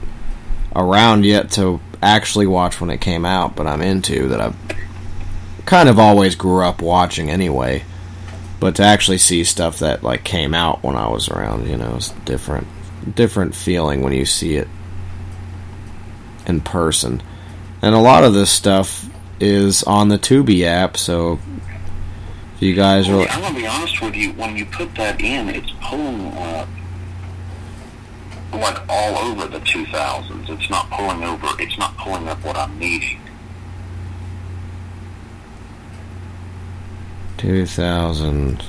around 0.75 1.25
yet 1.25 1.51
to 1.53 1.81
actually 2.03 2.47
watch 2.47 2.81
when 2.81 2.91
it 2.91 3.01
came 3.01 3.25
out, 3.25 3.57
but 3.57 3.67
I'm 3.67 3.81
into 3.81 4.29
that 4.29 4.41
I've 4.41 4.57
kind 5.65 5.89
of 5.89 5.99
always 5.99 6.35
grew 6.35 6.63
up 6.65 6.83
watching 6.83 7.31
anyway. 7.31 7.85
But 8.65 8.77
to 8.77 8.83
actually 8.83 9.19
see 9.19 9.45
stuff 9.45 9.81
that 9.81 10.03
like 10.03 10.25
came 10.25 10.55
out 10.55 10.83
when 10.83 10.97
I 10.97 11.09
was 11.09 11.29
around, 11.29 11.69
you 11.69 11.77
know, 11.77 11.97
it's 11.97 12.09
different 12.25 12.67
different 13.15 13.55
feeling 13.55 14.01
when 14.01 14.15
you 14.15 14.25
see 14.25 14.57
it 14.57 14.69
in 16.47 16.63
person. 16.63 17.23
And 17.83 17.95
a 17.95 17.99
lot 17.99 18.25
of 18.25 18.33
this 18.33 18.51
stuff 18.51 19.07
is 19.39 19.83
on 19.83 20.09
the 20.09 20.19
Tubi 20.19 20.63
app, 20.63 20.97
so 20.97 21.39
if 22.55 22.63
you 22.63 22.75
guys 22.75 23.07
are 23.07 23.29
I'm 23.29 23.43
gonna 23.43 23.55
be 23.55 23.67
honest 23.67 24.01
with 24.01 24.15
you. 24.17 24.33
When 24.33 24.57
you 24.57 24.65
put 24.65 24.95
that 24.95 25.21
in, 25.21 25.51
it's 25.51 25.71
pulling 25.83 26.33
up 26.33 26.67
like 28.51 28.81
all 28.89 29.31
over 29.31 29.47
the 29.47 29.61
2000s. 29.61 30.49
It's 30.49 30.71
not 30.71 30.89
pulling 30.89 31.23
over. 31.23 31.49
It's 31.59 31.77
not 31.77 31.99
pulling 31.99 32.27
up 32.29 32.43
what 32.43 32.57
I'm 32.57 32.79
needing. 32.79 33.21
2000 37.45 38.65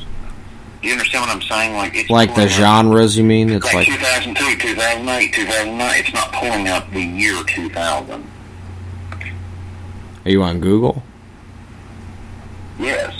You 0.83 0.91
understand 0.91 1.21
what 1.21 1.29
I'm 1.33 1.41
saying? 1.43 1.75
Like 1.75 1.95
it's 1.95 2.09
like 2.09 2.29
the 2.29 2.33
pulling 2.33 2.47
up- 2.47 2.53
genres 2.53 3.17
you 3.17 3.23
mean 3.23 3.49
it's 3.49 3.63
like, 3.65 3.88
like 3.88 3.99
2002, 3.99 4.57
2008, 4.57 5.33
2009. 5.33 5.99
It's 5.99 6.13
not 6.13 6.33
pulling 6.33 6.67
up 6.67 6.91
the 6.91 7.01
year 7.01 7.41
2000. 7.43 8.23
are 10.25 10.29
you 10.29 10.43
on 10.43 10.59
Google? 10.59 11.03
Yes. 12.77 13.15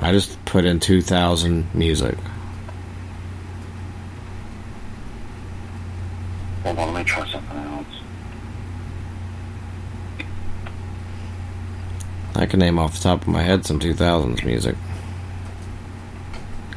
I 0.00 0.10
just 0.10 0.44
put 0.44 0.64
in 0.64 0.80
2000 0.80 1.72
music. 1.74 2.16
Hold 6.64 6.78
on, 6.78 6.94
let 6.94 6.98
me 6.98 7.04
try 7.04 7.28
something 7.30 7.58
else. 7.58 7.77
I 12.38 12.46
can 12.46 12.60
name 12.60 12.78
off 12.78 12.94
the 12.96 13.02
top 13.02 13.22
of 13.22 13.28
my 13.28 13.42
head 13.42 13.66
some 13.66 13.80
2000s 13.80 14.44
music. 14.44 14.76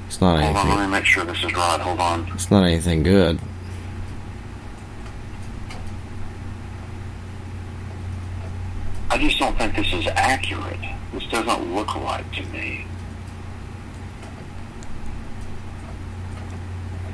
It's 0.08 0.19
not 0.19 0.41
Hold 0.41 0.56
on, 0.56 0.56
let 0.56 0.65
anything. 0.65 0.91
me 0.91 0.91
make 0.97 1.06
sure 1.06 1.24
this 1.24 1.38
is 1.43 1.54
right. 1.54 1.80
Hold 1.80 2.00
on. 2.00 2.28
It's 2.34 2.50
not 2.50 2.63
anything 2.63 3.04
good. 3.04 3.39
I 9.10 9.17
just 9.17 9.38
don't 9.39 9.58
think 9.58 9.76
this 9.76 9.91
is 9.93 10.08
accurate. 10.08 10.80
This 11.13 11.26
doesn't 11.28 11.76
look 11.76 11.93
right 11.95 12.26
to 12.34 12.43
me. 12.47 12.86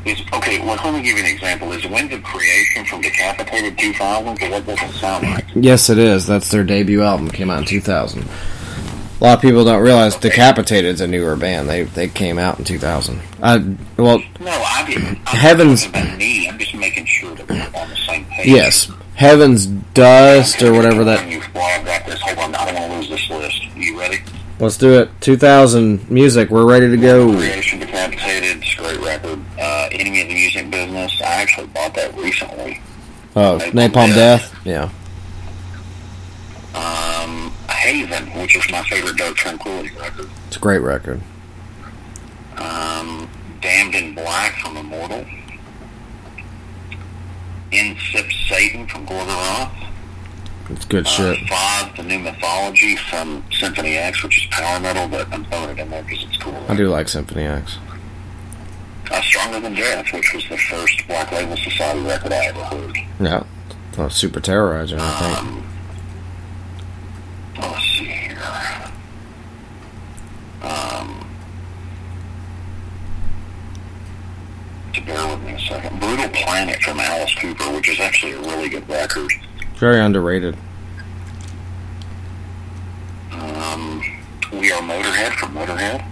Is, 0.07 0.21
okay, 0.33 0.59
well, 0.59 0.79
let 0.83 0.93
me 0.93 1.01
give 1.01 1.17
you 1.17 1.23
an 1.25 1.29
example. 1.29 1.71
Is 1.73 1.85
Winds 1.87 2.13
of 2.13 2.23
Creation 2.23 2.85
from 2.85 3.01
Decapitated 3.01 3.77
2000? 3.77 4.33
Because 4.33 4.49
that 4.51 4.65
doesn't 4.65 4.93
sound 4.99 5.23
right. 5.23 5.45
Yes, 5.55 5.89
it 5.89 5.97
is. 5.97 6.25
That's 6.27 6.49
their 6.49 6.63
debut 6.63 7.01
album. 7.03 7.29
Came 7.29 7.49
out 7.49 7.59
in 7.59 7.65
2000. 7.65 8.23
A 9.19 9.23
lot 9.23 9.33
of 9.37 9.41
people 9.41 9.65
don't 9.65 9.81
realize 9.81 10.15
Decapitated's 10.15 11.01
a 11.01 11.07
newer 11.07 11.35
band. 11.35 11.67
They 11.67 11.83
they 11.83 12.07
came 12.07 12.37
out 12.37 12.59
in 12.59 12.65
2000. 12.65 13.19
Uh, 13.41 13.59
well, 13.97 14.19
No, 14.39 14.51
I 14.51 14.85
didn't. 14.87 15.17
I'm 15.25 15.37
Heavens- 15.37 15.91
me. 16.17 16.47
I'm 16.47 16.59
just 16.59 16.75
making 16.75 17.05
sure 17.05 17.33
that 17.33 17.49
we're 17.49 17.55
on 17.81 17.89
the 17.89 17.95
same 18.07 18.25
page. 18.25 18.45
yes, 18.47 18.91
Heaven's 19.15 19.65
Dust 19.65 20.61
or 20.61 20.71
whatever 20.71 21.03
that. 21.03 21.27
You, 21.27 21.41
while 21.53 21.65
I've 21.79 21.83
got 21.85 22.05
this, 22.05 22.21
hold 22.21 22.37
on. 22.37 22.53
I 22.53 22.65
don't 22.71 22.75
want 22.75 22.91
to 22.91 22.97
lose 22.99 23.09
this 23.09 23.29
list. 23.31 23.63
You 23.75 23.99
ready? 23.99 24.19
Let's 24.59 24.77
do 24.77 24.99
it. 24.99 25.09
2000 25.21 26.09
music. 26.11 26.51
We're 26.51 26.65
ready 26.69 26.87
to 26.89 26.97
go. 26.97 27.33
Creation 27.35 27.79
Decapitated. 27.79 28.63
Great 28.77 28.99
record. 28.99 29.39
Uh, 29.87 29.97
Enemy 29.97 30.21
of 30.21 30.27
the 30.27 30.33
Music 30.33 30.69
Business. 30.71 31.21
I 31.21 31.41
actually 31.41 31.67
bought 31.67 31.93
that 31.95 32.15
recently. 32.17 32.81
Oh, 33.35 33.59
Napalm 33.71 34.13
Death. 34.13 34.53
Yeah. 34.65 34.89
Um, 36.75 37.51
Haven, 37.69 38.27
which 38.41 38.55
is 38.55 38.69
my 38.71 38.81
favorite 38.83 39.17
Dark 39.17 39.35
Tranquillity 39.35 39.91
record. 39.99 40.29
It's 40.47 40.57
a 40.57 40.59
great 40.59 40.79
record. 40.81 41.21
Um, 42.57 43.29
Damned 43.61 43.95
in 43.95 44.15
Black 44.15 44.55
from 44.59 44.77
Immortal. 44.77 45.25
Incipit 47.71 48.47
Satan 48.49 48.87
from 48.87 49.05
Gorgoroth. 49.05 49.71
It's 50.69 50.85
good 50.85 51.05
Uh, 51.05 51.09
shit. 51.09 51.47
Five, 51.47 51.95
The 51.95 52.03
New 52.03 52.19
Mythology 52.19 52.95
from 52.95 53.43
Symphony 53.51 53.95
X, 53.97 54.23
which 54.23 54.37
is 54.37 54.45
power 54.49 54.79
metal, 54.79 55.07
but 55.07 55.27
I'm 55.31 55.45
throwing 55.45 55.69
it 55.69 55.79
in 55.79 55.89
there 55.89 56.03
because 56.03 56.23
it's 56.25 56.37
cool. 56.37 56.65
I 56.67 56.75
do 56.75 56.89
like 56.89 57.07
Symphony 57.07 57.45
X. 57.45 57.77
Uh, 59.09 59.21
Stronger 59.21 59.59
Than 59.61 59.73
Death, 59.75 60.11
which 60.13 60.33
was 60.33 60.47
the 60.49 60.57
first 60.57 61.07
Black 61.07 61.31
Label 61.31 61.55
Society 61.57 62.01
record 62.01 62.33
I 62.33 62.45
ever 62.47 62.63
heard. 62.63 62.97
Yeah. 63.19 63.43
Uh, 63.97 64.09
Super 64.09 64.39
Terrorizer, 64.39 64.97
I 64.99 65.19
think. 65.19 65.37
Um, 65.39 65.67
let's 67.59 67.83
see 67.83 68.05
here. 68.05 68.37
Um, 70.61 71.27
to 74.93 75.01
bear 75.01 75.27
with 75.35 75.43
me 75.45 75.53
a 75.53 75.59
second. 75.59 75.99
Brutal 75.99 76.29
Planet 76.29 76.81
from 76.83 76.99
Alice 76.99 77.33
Cooper, 77.35 77.71
which 77.73 77.89
is 77.89 77.99
actually 77.99 78.33
a 78.33 78.39
really 78.41 78.69
good 78.69 78.87
record. 78.89 79.31
Very 79.77 79.99
underrated. 79.99 80.55
Um, 83.31 84.01
we 84.53 84.71
Are 84.71 84.81
Motorhead 84.81 85.33
from 85.37 85.53
Motorhead. 85.53 86.05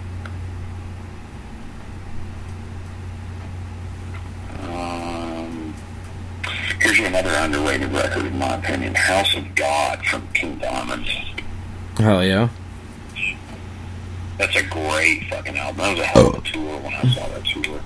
Um, 4.68 5.74
here's 6.80 6.98
another 7.00 7.30
underrated 7.30 7.92
record, 7.92 8.26
in 8.26 8.38
my 8.38 8.54
opinion. 8.56 8.94
House 8.94 9.34
of 9.36 9.54
God 9.54 10.04
from 10.06 10.26
King 10.28 10.58
Diamond. 10.58 11.06
Hell 11.98 12.24
yeah. 12.24 12.48
That's 14.38 14.56
a 14.56 14.62
great 14.64 15.24
fucking 15.30 15.56
album. 15.56 15.78
That 15.78 15.90
was 15.92 16.00
a 16.00 16.04
hell 16.04 16.26
of 16.28 16.34
a 16.34 16.40
tour 16.42 16.78
when 16.78 16.92
I 16.94 17.02
saw 17.14 17.26
that 17.28 17.44
tour. 17.44 17.80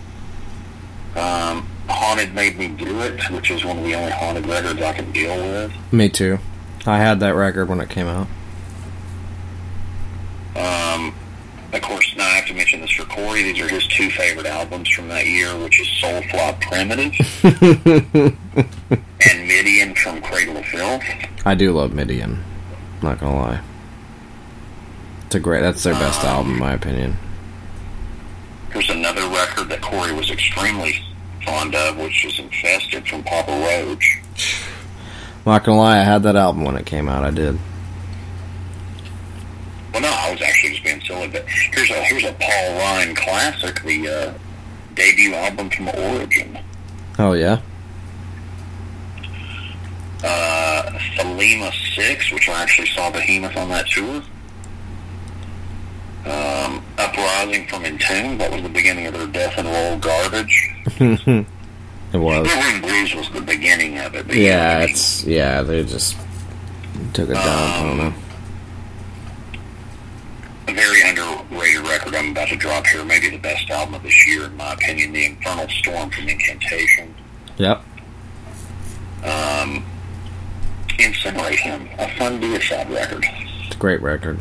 Um, 1.16 1.68
Haunted 1.88 2.34
Made 2.34 2.58
Me 2.58 2.68
Do 2.68 3.00
It, 3.02 3.30
which 3.30 3.50
is 3.50 3.64
one 3.64 3.78
of 3.78 3.84
the 3.84 3.94
only 3.94 4.10
haunted 4.12 4.46
records 4.46 4.80
I 4.80 4.92
can 4.92 5.10
deal 5.12 5.36
with. 5.36 5.72
Me 5.92 6.08
too. 6.08 6.38
I 6.86 6.98
had 6.98 7.20
that 7.20 7.34
record 7.34 7.68
when 7.68 7.80
it 7.80 7.88
came 7.88 8.06
out. 8.08 8.26
Um, 10.56 11.14
of 11.72 11.80
course, 11.82 12.09
now 12.09 12.09
I 12.09 12.09
have 12.09 12.09
to 12.50 12.56
mention 12.56 12.80
this 12.80 12.90
for 12.90 13.04
Corey. 13.04 13.44
These 13.44 13.60
are 13.60 13.68
his 13.68 13.86
two 13.86 14.10
favorite 14.10 14.46
albums 14.46 14.88
from 14.90 15.08
that 15.08 15.26
year, 15.26 15.56
which 15.58 15.80
is 15.80 15.86
Soulfly 15.86 16.60
Primitive 16.60 17.14
and 19.30 19.46
Midian 19.46 19.94
from 19.94 20.20
Cradle 20.20 20.56
of 20.56 20.64
Filth. 20.66 21.02
I 21.46 21.54
do 21.54 21.72
love 21.72 21.94
Midian. 21.94 22.42
Not 23.02 23.20
gonna 23.20 23.36
lie. 23.36 23.60
It's 25.26 25.34
a 25.36 25.40
great. 25.40 25.60
That's 25.60 25.82
their 25.82 25.94
best 25.94 26.24
um, 26.24 26.30
album, 26.30 26.52
in 26.54 26.58
my 26.58 26.72
opinion. 26.72 27.16
Here's 28.72 28.90
another 28.90 29.22
record 29.28 29.68
that 29.68 29.80
Corey 29.80 30.12
was 30.12 30.30
extremely 30.30 31.00
fond 31.44 31.74
of, 31.74 31.98
which 31.98 32.24
is 32.24 32.38
Infested 32.38 33.06
from 33.08 33.22
Papa 33.22 33.52
Roach. 33.52 34.20
Not 35.46 35.64
gonna 35.64 35.78
lie, 35.78 36.00
I 36.00 36.02
had 36.02 36.24
that 36.24 36.36
album 36.36 36.64
when 36.64 36.76
it 36.76 36.84
came 36.84 37.08
out. 37.08 37.24
I 37.24 37.30
did. 37.30 37.58
Well, 39.92 40.02
no, 40.02 40.08
I 40.08 40.30
was 40.30 40.42
actually 40.42 40.59
but 41.10 41.44
here's 41.48 41.90
a 41.90 42.04
here's 42.04 42.24
a 42.24 42.32
Paul 42.32 42.78
Ryan 42.78 43.14
classic, 43.14 43.82
the 43.82 44.08
uh, 44.08 44.34
debut 44.94 45.34
album 45.34 45.70
from 45.70 45.88
Origin. 45.88 46.58
Oh 47.18 47.32
yeah. 47.32 47.60
Uh, 50.22 50.82
Thelema 51.16 51.72
6, 51.94 52.32
which 52.32 52.48
I 52.48 52.62
actually 52.62 52.88
saw 52.88 53.10
Behemoth 53.10 53.56
on 53.56 53.70
that 53.70 53.86
tour. 53.86 54.22
Um, 56.26 56.84
Uprising 56.98 57.66
from 57.68 57.86
Entombed, 57.86 58.38
that 58.40 58.52
was 58.52 58.62
the 58.62 58.68
beginning 58.68 59.06
of 59.06 59.14
their 59.14 59.26
death 59.26 59.54
and 59.56 59.66
roll 59.66 59.98
garbage. 59.98 60.74
it 61.00 61.46
was. 62.18 62.46
Wolverine 62.46 62.82
Blues 62.82 63.14
was 63.14 63.30
the 63.30 63.40
beginning 63.40 63.98
of 63.98 64.14
it. 64.14 64.26
Yeah, 64.34 64.80
it's 64.80 65.24
yeah. 65.24 65.62
They 65.62 65.84
just 65.84 66.16
took 67.14 67.30
it 67.30 67.34
down. 67.34 67.46
I 67.46 67.82
don't 67.82 67.96
know. 67.96 68.14
A 70.70 70.72
very 70.72 71.02
underrated 71.02 71.82
record 71.88 72.14
I'm 72.14 72.30
about 72.30 72.46
to 72.48 72.56
drop 72.56 72.86
here. 72.86 73.04
Maybe 73.04 73.28
the 73.28 73.38
best 73.38 73.68
album 73.70 73.94
of 73.94 74.04
this 74.04 74.26
year, 74.28 74.44
in 74.44 74.56
my 74.56 74.74
opinion. 74.74 75.12
The 75.12 75.26
Infernal 75.26 75.68
Storm 75.68 76.10
from 76.10 76.28
Incantation. 76.28 77.12
Yep. 77.56 77.82
Um, 79.24 79.84
Insineratehymn, 80.90 81.98
a 81.98 82.16
fun 82.16 82.40
Deicide 82.40 82.88
record. 82.94 83.26
It's 83.66 83.74
a 83.74 83.78
great 83.78 84.00
record. 84.00 84.38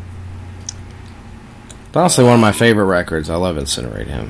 It's 1.88 1.98
honestly 1.98 2.24
one 2.24 2.36
of 2.36 2.42
my 2.42 2.52
favorite 2.52 2.86
records. 2.86 3.28
I 3.32 3.36
love 3.36 3.56
Insineratehymn. 3.56 4.30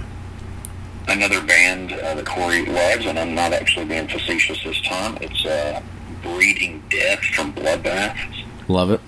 Another 1.09 1.41
band 1.41 1.91
uh, 1.91 2.15
that 2.15 2.25
Corey 2.25 2.65
loves, 2.65 3.05
and 3.07 3.19
I'm 3.19 3.35
not 3.35 3.51
actually 3.51 3.87
being 3.87 4.07
facetious 4.07 4.63
this 4.63 4.81
time. 4.83 5.17
It's 5.19 5.45
uh, 5.45 5.81
Breeding 6.23 6.81
Death 6.89 7.19
from 7.25 7.51
Bloodbath. 7.51 8.17
Love 8.69 8.91
it. 8.91 9.01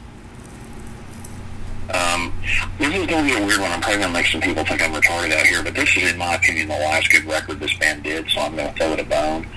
Um, 1.94 2.34
this 2.80 2.94
is 2.96 3.08
going 3.08 3.28
to 3.28 3.36
be 3.36 3.42
a 3.42 3.46
weird 3.46 3.60
one. 3.60 3.72
I'm 3.72 3.82
probably 3.82 4.00
going 4.00 4.14
to 4.14 4.20
make 4.20 4.28
some 4.28 4.42
people 4.42 4.64
think 4.66 4.82
I'm 4.82 4.94
retarded 4.94 5.32
out 5.34 5.46
here, 5.46 5.64
but 5.64 5.76
this 5.76 5.96
is, 5.98 6.12
in 6.12 6.18
my 6.18 6.36
opinion, 6.36 6.68
the 6.68 6.76
last 6.76 7.12
good 7.12 7.26
record 7.26 7.60
this 7.60 7.74
band 7.78 8.04
did, 8.04 8.30
so 8.30 8.42
I'm 8.42 8.56
going 8.56 8.72
to 8.72 8.78
throw 8.78 8.94
it 8.94 9.00
a 9.00 9.04
bone. 9.04 9.48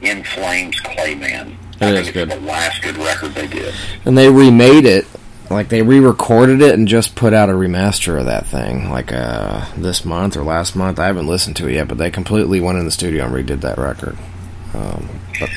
In 0.00 0.24
Flames 0.24 0.80
Clayman. 0.80 1.54
I 1.80 1.92
is 1.94 2.10
good. 2.10 2.28
the 2.28 2.40
last 2.40 2.82
good 2.82 2.96
record 2.96 3.34
they 3.34 3.46
did. 3.46 3.72
And 4.04 4.18
they 4.18 4.28
remade 4.28 4.84
it. 4.84 5.06
Like 5.50 5.68
they 5.68 5.82
re-recorded 5.82 6.62
it 6.62 6.74
and 6.74 6.88
just 6.88 7.14
put 7.14 7.34
out 7.34 7.50
a 7.50 7.52
remaster 7.52 8.18
of 8.18 8.24
that 8.26 8.46
thing, 8.46 8.90
like 8.90 9.12
uh, 9.12 9.66
this 9.76 10.04
month 10.04 10.36
or 10.36 10.42
last 10.42 10.74
month. 10.74 10.98
I 10.98 11.06
haven't 11.06 11.26
listened 11.26 11.56
to 11.56 11.68
it 11.68 11.74
yet, 11.74 11.88
but 11.88 11.98
they 11.98 12.10
completely 12.10 12.60
went 12.60 12.78
in 12.78 12.84
the 12.84 12.90
studio 12.90 13.26
and 13.26 13.34
redid 13.34 13.60
that 13.60 13.78
record. 13.78 14.16
Um, 14.74 15.20
but 15.38 15.50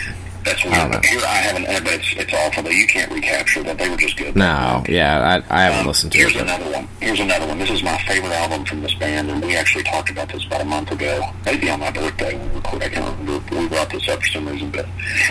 That's 0.45 0.63
I 0.63 0.67
weird. 0.67 0.77
don't 0.77 0.91
know. 0.91 0.97
But 0.97 1.05
here 1.05 1.19
I 1.25 1.35
haven't, 1.37 1.65
uh, 1.65 1.79
but 1.83 1.93
it's, 1.93 2.13
it's 2.15 2.33
awful 2.33 2.63
that 2.63 2.73
you 2.73 2.85
can't 2.87 3.11
recapture 3.11 3.63
that. 3.63 3.77
They 3.77 3.89
were 3.89 3.97
just 3.97 4.15
good. 4.15 4.35
no, 4.35 4.83
yeah, 4.87 5.41
I, 5.49 5.55
I 5.57 5.61
haven't 5.63 5.79
Um, 5.81 5.87
listened 5.87 6.11
to 6.13 6.17
here's 6.19 6.31
it. 6.35 6.39
But 6.39 6.47
another 6.47 6.71
one. 6.71 6.87
Here's 7.01 7.19
another 7.19 7.47
one. 7.47 7.57
This 7.59 7.71
is 7.71 7.81
my 7.83 7.97
favorite 8.07 8.31
album 8.31 8.63
from 8.65 8.81
this 8.81 8.93
band, 8.95 9.29
and 9.31 9.43
we 9.43 9.55
actually 9.57 9.83
talked 9.83 10.09
about 10.11 10.29
this 10.31 10.45
about 10.45 10.61
a 10.61 10.65
month 10.65 10.91
ago. 10.91 11.21
Maybe 11.45 11.69
on 11.69 11.79
my 11.79 11.91
birthday 11.91 12.35
when 12.37 12.49
we 12.49 12.55
recorded. 12.57 12.83
I 12.83 12.89
can't 12.89 13.19
remember. 13.19 13.55
We 13.59 13.67
brought 13.67 13.89
this 13.89 14.07
up 14.07 14.19
for 14.21 14.27
some 14.27 14.47
reason, 14.47 14.69
but 14.71 14.85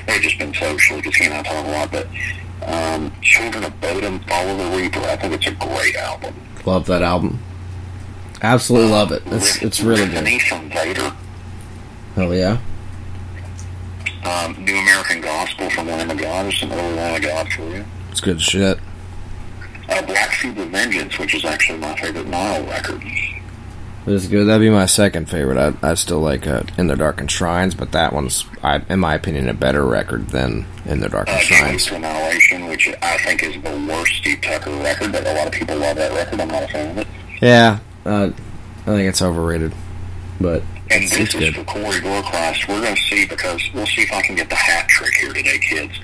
they've 0.07 0.21
just 0.21 0.39
been 0.39 0.53
socially 0.53 1.01
because 1.01 1.15
he 1.17 1.25
and 1.27 1.35
I 1.35 1.43
talk 1.43 1.65
a 1.65 1.71
lot. 1.71 1.91
But 1.93 2.07
um, 2.67 3.13
Children 3.23 3.65
of 3.65 3.81
Bodom, 3.81 4.19
Follow 4.29 4.57
the 4.57 4.77
Reaper. 4.77 5.01
I 5.01 5.17
think 5.17 5.35
it's 5.35 5.47
a 5.47 5.53
great 5.53 5.95
album. 5.97 6.35
love 6.67 6.87
that 6.87 7.03
album. 7.03 7.39
Absolutely 8.43 8.91
love 8.91 9.13
it. 9.13 9.23
It's 9.27 9.63
it's 9.63 9.81
really 9.81 10.07
good. 10.09 10.43
From 10.43 10.69
Vader. 10.71 11.15
Hell 12.17 12.35
yeah. 12.35 12.59
Um, 14.25 14.65
New 14.65 14.77
American 14.77 15.21
Gospel 15.21 15.69
from 15.71 15.87
Lamb 15.87 16.11
of 16.11 16.19
God. 16.19 16.45
There's 16.47 16.59
some 16.61 16.73
early 16.73 16.95
Lamb 16.95 17.17
of 17.17 17.23
God 17.23 17.53
for 17.53 17.63
you. 17.63 17.85
It's 18.11 18.21
good 18.21 18.41
shit. 18.41 18.79
Uh, 19.89 20.03
Black 20.03 20.43
of 20.45 20.55
Vengeance, 20.55 21.19
which 21.19 21.35
is 21.35 21.45
actually 21.45 21.79
my 21.79 21.95
favorite 21.97 22.27
Nile 22.27 22.65
record. 22.67 23.03
It's 24.07 24.27
good. 24.27 24.45
That'd 24.47 24.61
be 24.61 24.71
my 24.71 24.87
second 24.87 25.31
favorite. 25.31 25.57
I, 25.57 25.91
I 25.91 25.95
still 25.95 26.21
like 26.21 26.47
uh, 26.47 26.63
In 26.77 26.87
Their 26.89 26.97
Darkened 26.97 27.31
Shrines, 27.31 27.75
but 27.75 27.93
that 27.93 28.13
one's, 28.13 28.45
I, 28.63 28.83
in 28.89 29.01
my 29.01 29.15
opinion, 29.15 29.49
a 29.49 29.55
better 29.55 29.85
record 29.85 30.29
than 30.29 30.67
In 30.85 31.01
the 31.01 31.09
Dark 31.09 31.29
uh, 31.29 31.39
Shrines. 31.39 31.87
to 31.87 31.97
Annihilation, 31.97 32.67
which 32.67 32.89
I 33.01 33.17
think 33.19 33.43
is 33.43 33.55
the 33.63 33.87
worst 33.89 34.15
Steve 34.17 34.41
Tucker 34.43 34.71
record, 34.83 35.13
but 35.13 35.27
a 35.27 35.33
lot 35.35 35.47
of 35.47 35.53
people 35.53 35.77
love 35.79 35.97
that 35.97 36.13
record. 36.13 36.41
I'm 36.41 36.49
not 36.49 36.63
a 36.65 36.69
fan 36.69 36.91
of 36.91 36.99
it. 36.99 37.07
Yeah, 37.41 37.79
uh, 38.05 38.31
I 38.83 38.85
think 38.85 39.09
it's 39.09 39.23
overrated, 39.23 39.75
but 40.41 40.63
And 40.91 41.03
this 41.05 41.19
is 41.19 41.35
good. 41.35 41.55
for 41.55 41.65
Corey 41.65 42.01
Gorechrist. 42.01 42.69
We're 42.69 42.81
going 42.83 42.95
to 42.95 43.03
see 43.03 43.27
because 43.27 43.63
we'll 43.73 43.87
see 43.87 44.03
if 44.03 44.13
I 44.13 44.21
can 44.23 44.37
get 44.37 44.49
the 44.51 44.55
hat 44.55 44.87
trick 44.89 45.15
here 45.15 45.33
today, 45.33 45.59
kids. 45.59 45.95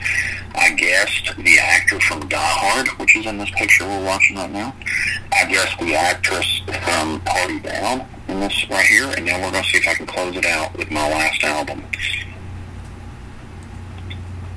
I 0.55 0.71
guessed 0.75 1.37
the 1.37 1.59
actor 1.59 2.01
from 2.01 2.27
Die 2.29 2.37
Hard, 2.39 2.89
which 2.99 3.17
is 3.17 3.27
in 3.27 3.39
this 3.39 3.51
picture 3.57 3.85
we're 3.85 4.05
watching 4.05 4.37
right 4.37 4.51
now. 4.51 4.75
I 5.33 5.45
guessed 5.47 5.79
the 5.79 5.95
actress 5.95 6.61
from 6.85 7.21
Party 7.21 7.61
Down 7.61 8.07
in 8.29 8.41
this 8.41 8.69
right 8.71 8.87
here, 8.87 9.09
and 9.17 9.29
then 9.29 9.41
we're 9.43 9.51
going 9.51 9.63
to 9.63 9.69
see 9.71 9.79
if 9.79 9.87
I 9.87 9.95
can 9.95 10.07
close 10.07 10.35
it 10.37 10.47
out 10.47 10.77
with 10.77 10.91
my 10.91 11.09
last 11.09 11.45
album. 11.45 11.85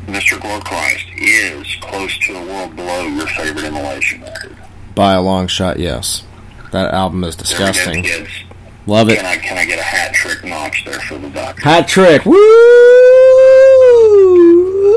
Mr. 0.08 0.38
Gorechrist 0.40 1.06
is 1.18 1.76
close 1.82 2.18
to 2.20 2.34
a 2.36 2.46
world 2.46 2.76
below 2.76 3.04
your 3.04 3.28
favorite 3.28 3.66
immolation 3.66 4.22
record. 4.22 4.58
By 4.96 5.14
a 5.14 5.22
long 5.22 5.48
shot, 5.48 5.80
yes. 5.80 6.24
That 6.72 6.94
album 6.94 7.24
is 7.24 7.36
go, 7.36 7.44
disgusting. 7.44 8.04
kids. 8.04 8.30
Love 8.86 9.10
it. 9.10 9.16
Can 9.16 9.26
I 9.26 9.38
can 9.38 9.58
I 9.58 9.66
get 9.66 9.80
a 9.80 9.84
hat 9.84 10.14
trick 10.14 10.44
notch 10.44 10.84
there 10.86 11.00
for 11.00 11.18
the 11.18 11.30
doctor? 11.30 11.62
Hat 11.62 11.88
trick. 11.88 12.26
Woo! 12.26 12.36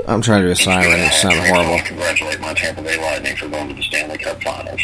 I'm 0.09 0.20
trying 0.22 0.43
to 0.43 0.49
do 0.49 0.53
a 0.53 0.57
siren. 0.57 1.01
It 1.01 1.12
sounded 1.12 1.45
horrible. 1.47 1.78
congratulate 1.84 2.41
my 2.41 2.55
Tampa 2.55 2.82
Bay 2.82 3.01
Lightning 3.01 3.37
for 3.37 3.49
going 3.49 3.68
to 3.68 3.74
the 3.74 3.82
Stanley 3.82 4.18
Cup 4.18 4.43
Finals. 4.43 4.80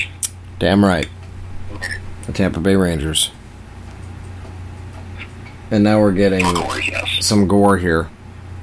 Damn 0.58 0.84
right. 0.84 1.08
The 2.26 2.32
Tampa 2.32 2.60
Bay 2.60 2.76
Rangers. 2.76 3.30
And 5.70 5.82
now 5.82 6.00
we're 6.00 6.12
getting 6.12 6.44
some 7.20 7.48
gore 7.48 7.78
here. 7.78 8.10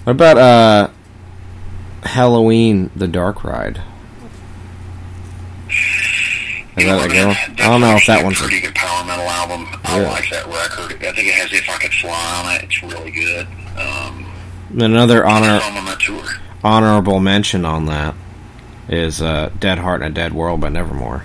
What 0.03 0.11
about 0.11 0.37
uh 0.37 0.89
Helloween 2.03 2.91
the 2.95 3.07
Dark 3.07 3.43
Ride? 3.43 3.81
Is 6.77 6.85
that 6.85 7.05
a 7.05 7.09
girl? 7.09 7.31
I 7.31 7.69
don't 7.69 7.81
know 7.81 7.95
if 7.95 8.05
that 8.05 8.23
one's 8.23 8.39
a 8.41 8.47
pretty 9.05 9.17
good 9.17 9.17
power 9.17 9.17
metal 9.17 9.29
album. 9.29 9.81
I 9.85 10.01
Yeah. 10.01 10.09
like 10.09 10.29
that 10.29 10.45
record. 10.47 11.03
I 11.03 11.11
think 11.13 11.27
it 11.27 11.33
has 11.35 11.51
"If 11.53 11.69
I 11.69 11.77
Could 11.77 11.93
Fly" 11.93 12.43
on 12.45 12.55
it. 12.55 12.63
It's 12.63 12.83
really 12.83 13.11
good. 13.11 13.47
Um, 13.77 14.25
another 14.77 15.25
honor 15.25 15.59
on 15.61 15.83
my 15.85 15.95
tour. 15.99 16.23
honorable 16.63 17.19
mention 17.19 17.65
on 17.65 17.85
that 17.87 18.13
is 18.89 19.21
uh 19.21 19.49
Dead 19.59 19.79
Heart 19.79 20.01
and 20.01 20.11
a 20.17 20.21
Dead 20.21 20.33
World 20.33 20.59
by 20.61 20.69
Nevermore. 20.69 21.23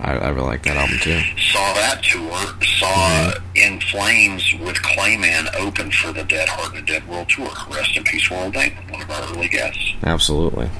I, 0.00 0.12
I 0.12 0.28
really 0.28 0.46
like 0.46 0.62
that 0.62 0.76
album 0.76 0.98
too. 1.00 1.20
Saw 1.36 1.72
that 1.74 2.02
tour. 2.02 2.30
Saw 2.78 2.86
Mm-hmm. 2.88 3.56
In 3.56 3.80
Flames 3.80 4.54
with 4.60 4.76
Clayman 4.76 5.48
open 5.58 5.90
for 5.90 6.12
the 6.12 6.22
Dead 6.22 6.48
Heart 6.48 6.74
and 6.76 6.88
a 6.88 6.92
Dead 6.92 7.06
World 7.08 7.28
tour. 7.28 7.50
Rest 7.70 7.96
in 7.96 8.04
peace, 8.04 8.30
Warrel 8.30 8.52
Dane. 8.52 8.72
One 8.88 9.02
of 9.02 9.10
our 9.10 9.22
early 9.34 9.48
guests. 9.48 9.94
Absolutely. 10.04 10.70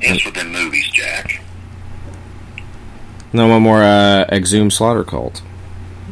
It's 0.00 0.24
within 0.24 0.50
movies, 0.50 0.88
Jack. 0.92 1.42
No 3.34 3.48
one 3.48 3.62
more 3.62 3.82
uh 3.82 4.24
Exhumed 4.32 4.72
Slaughter 4.72 5.04
Cult. 5.04 5.42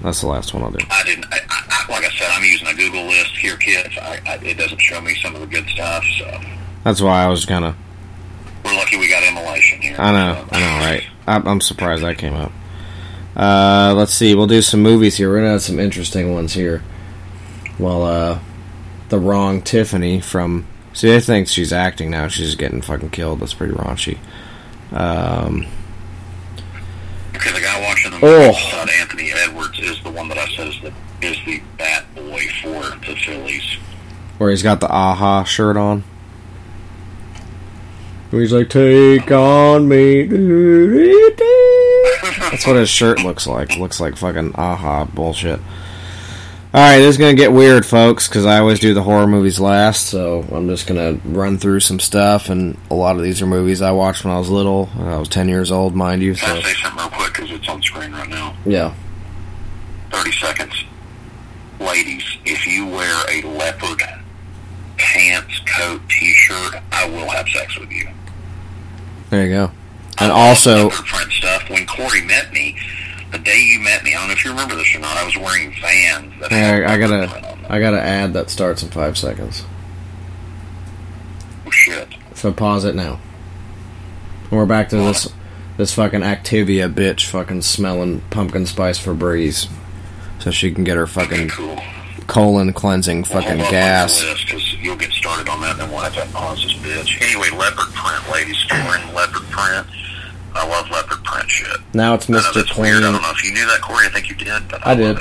That's 0.02 0.20
the 0.20 0.26
last 0.26 0.52
one 0.52 0.64
I'll 0.64 0.72
do. 0.72 0.84
I 0.90 1.04
didn't. 1.04 1.26
I, 1.32 1.38
I, 1.48 1.86
like 1.88 2.04
I 2.04 2.10
said, 2.10 2.28
I'm 2.32 2.42
using 2.44 2.66
a 2.66 2.74
Google 2.74 3.04
list 3.06 3.36
here, 3.36 3.56
kids. 3.56 3.96
I, 3.96 4.20
I, 4.26 4.34
it 4.42 4.58
doesn't 4.58 4.80
show 4.80 5.00
me 5.00 5.14
some 5.22 5.34
of 5.36 5.40
the 5.40 5.46
good 5.46 5.66
stuff, 5.68 6.04
so 6.18 6.40
That's 6.82 7.00
why 7.00 7.22
I 7.22 7.28
was 7.28 7.44
kind 7.46 7.64
of. 7.64 7.76
we're 8.64 8.74
lucky 8.74 8.96
we 8.98 9.08
got 9.08 9.22
immolation 9.22 9.80
here. 9.80 9.94
I 9.98 10.10
know, 10.10 10.46
I 10.50 10.60
know, 10.60 10.84
right? 10.84 11.04
I'm, 11.28 11.46
I'm 11.46 11.60
surprised 11.60 12.02
that 12.02 12.18
came 12.18 12.34
up. 12.34 12.50
Uh, 13.36 13.94
let's 13.96 14.12
see. 14.12 14.34
We'll 14.34 14.48
do 14.48 14.60
some 14.60 14.82
movies 14.82 15.16
here. 15.16 15.30
We're 15.30 15.38
gonna 15.38 15.52
have 15.52 15.62
some 15.62 15.78
interesting 15.78 16.34
ones 16.34 16.54
here. 16.54 16.82
Well, 17.78 18.02
uh, 18.02 18.40
the 19.10 19.20
wrong 19.20 19.62
Tiffany 19.62 20.20
from. 20.20 20.66
See, 20.92 21.14
I 21.14 21.20
think 21.20 21.46
she's 21.46 21.72
acting 21.72 22.10
now. 22.10 22.26
She's 22.26 22.56
getting 22.56 22.82
fucking 22.82 23.10
killed. 23.10 23.38
That's 23.40 23.54
pretty 23.54 23.72
raunchy. 23.74 24.18
Um, 24.90 25.66
Because 27.32 27.52
the 27.54 27.60
guy 27.60 27.80
watching 27.80 28.10
the 28.12 28.18
Oh. 28.22 28.86
Anthony 29.00 29.32
Edwards 29.32 29.78
is 29.80 30.00
the 30.02 30.10
one 30.10 30.28
that 30.28 30.38
I 30.38 30.46
said 30.54 30.68
is 30.68 30.80
the 30.82 30.92
is 31.26 31.36
the 31.46 31.60
bat 31.78 32.04
boy 32.14 32.42
for 32.62 32.82
the 33.06 33.14
Phillies. 33.24 33.76
where 34.38 34.50
he's 34.50 34.62
got 34.62 34.80
the 34.80 34.86
a-ha 34.86 35.44
shirt 35.44 35.76
on. 35.76 36.02
He's 38.30 38.52
like, 38.52 38.68
"Take 38.70 39.30
on 39.30 39.88
me." 39.88 40.22
That's 42.50 42.66
what 42.66 42.76
his 42.76 42.88
shirt 42.88 43.20
looks 43.22 43.46
like. 43.46 43.76
Looks 43.76 44.00
like 44.00 44.16
fucking 44.16 44.52
a-ha 44.56 45.04
bullshit. 45.04 45.60
All 46.74 46.80
right, 46.80 46.98
this 47.00 47.08
is 47.08 47.18
gonna 47.18 47.34
get 47.34 47.52
weird, 47.52 47.84
folks, 47.84 48.28
because 48.28 48.46
I 48.46 48.58
always 48.58 48.80
do 48.80 48.94
the 48.94 49.02
horror 49.02 49.26
movies 49.26 49.60
last. 49.60 50.06
So 50.06 50.46
I'm 50.50 50.68
just 50.68 50.86
gonna 50.86 51.18
run 51.24 51.58
through 51.58 51.80
some 51.80 52.00
stuff, 52.00 52.48
and 52.48 52.78
a 52.90 52.94
lot 52.94 53.16
of 53.16 53.22
these 53.22 53.42
are 53.42 53.46
movies 53.46 53.82
I 53.82 53.90
watched 53.90 54.24
when 54.24 54.32
I 54.32 54.38
was 54.38 54.48
little. 54.48 54.88
I 54.98 55.18
was 55.18 55.28
10 55.28 55.50
years 55.50 55.70
old, 55.70 55.94
mind 55.94 56.22
you. 56.22 56.34
Can 56.34 56.48
So 56.48 56.56
I 56.56 56.62
say 56.62 56.74
something 56.80 56.98
real 57.00 57.10
quick 57.10 57.34
because 57.34 57.50
it's 57.50 57.68
on 57.68 57.82
screen 57.82 58.12
right 58.12 58.28
now? 58.28 58.54
yeah, 58.64 58.94
30 60.12 60.32
seconds. 60.32 60.84
Ladies, 61.78 62.24
if 62.46 62.66
you 62.66 62.86
wear 62.86 63.22
a 63.30 63.42
leopard 63.42 64.02
pants, 64.96 65.60
coat, 65.66 66.00
t-shirt, 66.08 66.76
I 66.90 67.06
will 67.10 67.28
have 67.28 67.46
sex 67.50 67.78
with 67.78 67.90
you. 67.90 68.08
there 69.28 69.44
you 69.46 69.52
go. 69.52 69.70
And 70.20 70.32
also, 70.32 70.88
print 70.88 71.32
stuff. 71.32 71.68
When 71.68 71.84
Corey 71.86 72.22
met 72.22 72.50
me, 72.52 72.76
the 73.32 73.38
day 73.38 73.60
you 73.60 73.80
met 73.80 74.04
me, 74.04 74.14
I 74.14 74.18
don't 74.18 74.28
know 74.28 74.34
if 74.34 74.44
you 74.44 74.50
remember 74.50 74.76
this 74.76 74.94
or 74.94 75.00
not, 75.00 75.16
I 75.16 75.24
was 75.24 75.36
wearing 75.36 75.72
Vans. 75.80 76.32
That 76.40 76.52
had 76.52 76.84
I, 76.84 76.94
I 76.94 76.98
gotta. 76.98 77.52
I 77.68 77.78
gotta 77.78 78.00
add 78.02 78.34
that 78.34 78.50
starts 78.50 78.82
in 78.82 78.90
five 78.90 79.16
seconds. 79.16 79.64
Oh, 81.66 81.70
shit. 81.70 82.08
So 82.34 82.52
pause 82.52 82.84
it 82.84 82.94
now. 82.94 83.18
And 84.50 84.58
we're 84.58 84.66
back 84.66 84.90
to 84.90 84.96
this 84.96 85.32
this 85.78 85.94
fucking 85.94 86.20
Activia 86.20 86.92
bitch 86.92 87.24
fucking 87.24 87.62
smelling 87.62 88.20
pumpkin 88.30 88.66
spice 88.66 88.98
Febreze. 88.98 89.70
So 90.40 90.50
she 90.50 90.72
can 90.72 90.84
get 90.84 90.96
her 90.96 91.06
fucking 91.06 91.50
colon 92.26 92.72
cleansing 92.72 93.24
fucking 93.24 93.58
gas. 93.58 94.20
because 94.44 94.74
you'll 94.74 94.96
get 94.96 95.12
started 95.12 95.48
on 95.48 95.60
that, 95.62 95.72
and 95.72 95.80
then 95.80 95.90
we'll 95.90 96.00
have 96.00 96.14
to 96.14 96.26
pause 96.34 96.62
this 96.62 96.74
bitch. 96.74 97.22
Anyway, 97.22 97.48
leopard 97.56 97.94
print, 97.94 98.30
ladies. 98.32 98.58
Still 98.58 98.84
wearing 98.84 99.14
leopard 99.14 99.48
print. 99.50 99.86
I 100.54 100.66
love 100.68 100.90
leopard 100.90 101.24
print 101.24 101.50
shit. 101.50 101.78
Now 101.94 102.14
it's 102.14 102.26
Mr. 102.26 102.64
Clean. 102.68 102.92
weird. 102.92 103.04
I 103.04 103.12
don't 103.12 103.22
know 103.22 103.30
if 103.30 103.42
you 103.44 103.52
knew 103.52 103.66
that, 103.66 103.80
Corey. 103.80 104.06
I 104.06 104.10
think 104.10 104.28
you 104.28 104.34
did, 104.36 104.68
but 104.68 104.86
I 104.86 104.94
did. 104.94 105.18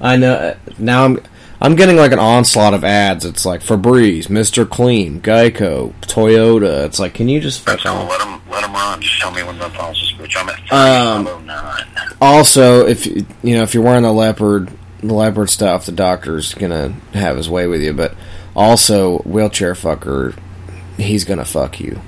I 0.00 0.16
know. 0.16 0.56
Now 0.78 1.04
I'm 1.04 1.18
I'm 1.60 1.76
getting 1.76 1.96
like 1.96 2.10
an 2.12 2.18
onslaught 2.18 2.74
of 2.74 2.82
ads. 2.84 3.24
It's 3.24 3.46
like 3.46 3.60
Febreze, 3.62 4.26
Mr. 4.26 4.68
Clean, 4.68 5.20
Geico, 5.20 5.92
Toyota. 6.00 6.84
It's 6.86 6.98
like, 6.98 7.14
can 7.14 7.28
you 7.28 7.40
just 7.40 7.60
fuck 7.60 7.78
So 7.80 7.90
off? 7.92 8.10
let 8.10 8.18
them 8.20 8.40
let 8.50 8.62
them 8.62 8.72
run. 8.72 9.00
Just 9.00 9.20
tell 9.20 9.30
me 9.30 9.42
when 9.44 9.58
the 9.58 9.68
policy 9.70 10.06
switch. 10.16 10.36
I'm 10.36 10.48
at 10.48 10.72
Um, 10.72 11.50
Also, 12.20 12.86
if 12.86 13.06
you 13.06 13.26
you 13.42 13.56
know 13.56 13.62
if 13.62 13.74
you're 13.74 13.82
wearing 13.82 14.02
the 14.02 14.12
leopard 14.12 14.70
the 15.02 15.14
leopard 15.14 15.50
stuff, 15.50 15.86
the 15.86 15.92
doctor's 15.92 16.54
gonna 16.54 16.94
have 17.14 17.36
his 17.36 17.48
way 17.48 17.66
with 17.66 17.82
you. 17.82 17.92
But 17.92 18.14
also, 18.54 19.18
wheelchair 19.20 19.74
fucker, 19.74 20.36
he's 20.96 21.24
gonna 21.24 21.44
fuck 21.44 21.80
you. 21.80 22.00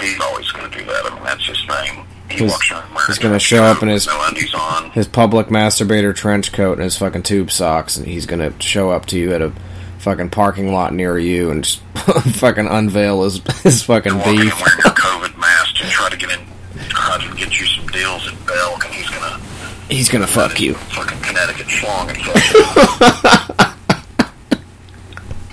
He's 0.00 0.20
always 0.20 0.50
going 0.52 0.70
to 0.70 0.78
do 0.78 0.84
that. 0.84 1.06
I 1.06 1.14
mean, 1.14 1.24
that's 1.24 1.46
his 1.46 1.66
name. 1.68 2.04
He 2.30 2.38
He's, 2.38 2.50
walks 2.50 2.70
around 2.72 2.88
he's 3.06 3.18
gonna 3.20 3.38
show 3.38 3.62
up 3.62 3.84
in 3.84 3.88
his 3.88 4.04
no 4.08 4.90
his 4.92 5.06
public 5.06 5.46
masturbator 5.46 6.12
trench 6.12 6.50
coat 6.52 6.72
and 6.72 6.82
his 6.82 6.98
fucking 6.98 7.22
tube 7.22 7.52
socks, 7.52 7.96
and 7.96 8.04
he's 8.04 8.26
gonna 8.26 8.52
show 8.60 8.90
up 8.90 9.06
to 9.06 9.16
you 9.18 9.32
at 9.32 9.40
a 9.40 9.52
fucking 9.98 10.30
parking 10.30 10.72
lot 10.72 10.92
near 10.92 11.16
you 11.18 11.52
and 11.52 11.62
just 11.62 11.78
fucking 12.34 12.66
unveil 12.66 13.22
his 13.22 13.38
his 13.62 13.80
fucking 13.84 14.14
beef. 14.14 14.24
wearing 14.24 14.42
a 14.44 14.90
COVID 14.90 15.38
mask 15.38 15.76
to 15.76 15.84
try 15.88 16.08
to 16.10 16.16
get 16.16 16.30
in, 16.32 16.40
try 16.88 17.16
to 17.24 17.34
get 17.36 17.58
you 17.60 17.64
some 17.66 17.86
deals 17.86 18.26
at 18.26 18.34
Belk, 18.44 18.84
and 18.84 18.92
he's 18.94 19.08
going 19.08 19.22
to 19.22 19.40
He's 19.88 20.08
gonna 20.08 20.26
fuck 20.26 20.58
you. 20.60 20.74
fucking 20.74 21.20
Connecticut 21.20 21.68
schlong 21.68 22.08
and 22.08 22.18
fuck 22.18 23.66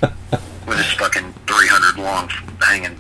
you. 0.02 0.10
With 0.68 0.78
his 0.80 0.92
fucking 0.94 1.34
300 1.46 2.02
long 2.02 2.30
hanging 2.62 3.00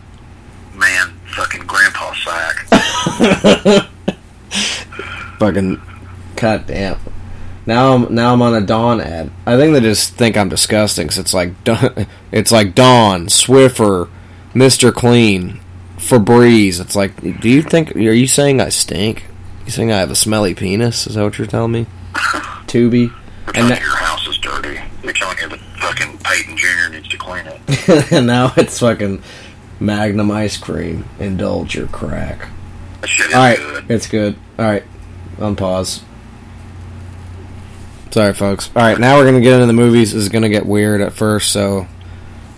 man 0.76 1.20
fucking 1.36 1.66
grandpa 1.66 2.14
sack. 2.14 3.90
Fucking 5.40 5.82
goddamn. 6.36 7.00
Now 7.66 7.94
I'm 7.94 8.14
now 8.14 8.34
I'm 8.34 8.42
on 8.42 8.54
a 8.54 8.62
Dawn 8.66 9.00
ad. 9.02 9.32
I 9.46 9.58
think 9.58 9.74
they 9.74 9.80
just 9.80 10.14
think 10.16 10.38
I'm 10.38 10.50
disgusting. 10.50 11.08
Cause 11.08 11.18
it's 11.18 11.34
like 11.34 11.64
Dawn- 11.64 12.08
it's 12.32 12.52
like 12.52 12.76
Dawn, 12.76 13.28
Swiffer, 13.28 14.10
Mister 14.54 14.92
Clean, 14.92 15.60
Febreze. 15.98 16.80
It's 16.80 16.96
like, 16.96 17.20
do 17.42 17.50
you 17.50 17.62
think? 17.62 17.96
Are 17.96 18.00
you 18.00 18.28
saying 18.28 18.62
I 18.62 18.70
stink? 18.70 19.26
You 19.66 19.72
saying 19.72 19.92
I 19.92 20.00
have 20.00 20.12
a 20.12 20.16
smelly 20.16 20.54
penis? 20.54 21.08
Is 21.08 21.16
that 21.16 21.24
what 21.24 21.38
you're 21.38 21.48
telling 21.48 21.72
me? 21.72 21.86
Tubi. 22.68 23.14
And 23.56 23.70
that- 23.70 23.80
your 23.82 23.96
house 23.96 24.28
is 24.28 24.38
dirty. 24.38 24.80
They're 25.04 25.14
telling 25.14 25.38
you 25.40 25.50
that 25.50 25.60
fucking 25.80 26.18
Peyton 26.20 26.56
Jr. 26.58 26.90
needs 26.94 27.08
to 27.10 27.18
clean 27.18 27.46
it. 27.46 28.12
and 28.12 28.28
now 28.28 28.54
it's 28.56 28.80
fucking 28.80 29.22
Magnum 29.80 30.32
ice 30.32 30.58
cream. 30.58 31.06
Indulge 31.20 31.76
your 31.76 31.88
crack. 31.88 32.48
That 33.02 33.08
shit 33.08 33.28
is 33.28 33.34
All 33.34 33.42
right, 33.42 33.58
good. 33.58 33.86
it's 33.92 34.08
good. 34.08 34.36
All 34.58 34.66
right, 34.66 34.84
on 35.40 35.56
pause. 35.56 36.02
Sorry, 38.12 38.34
folks. 38.34 38.70
All 38.76 38.82
right, 38.84 39.00
now 39.00 39.18
we're 39.18 39.26
gonna 39.26 39.42
get 39.42 39.54
into 39.54 39.66
the 39.66 39.74
movies. 39.74 40.14
This 40.14 40.22
is 40.24 40.30
gonna 40.30 40.50
get 40.50 40.66
weird 40.66 41.02
at 41.02 41.14
first, 41.14 41.52
so 41.52 41.88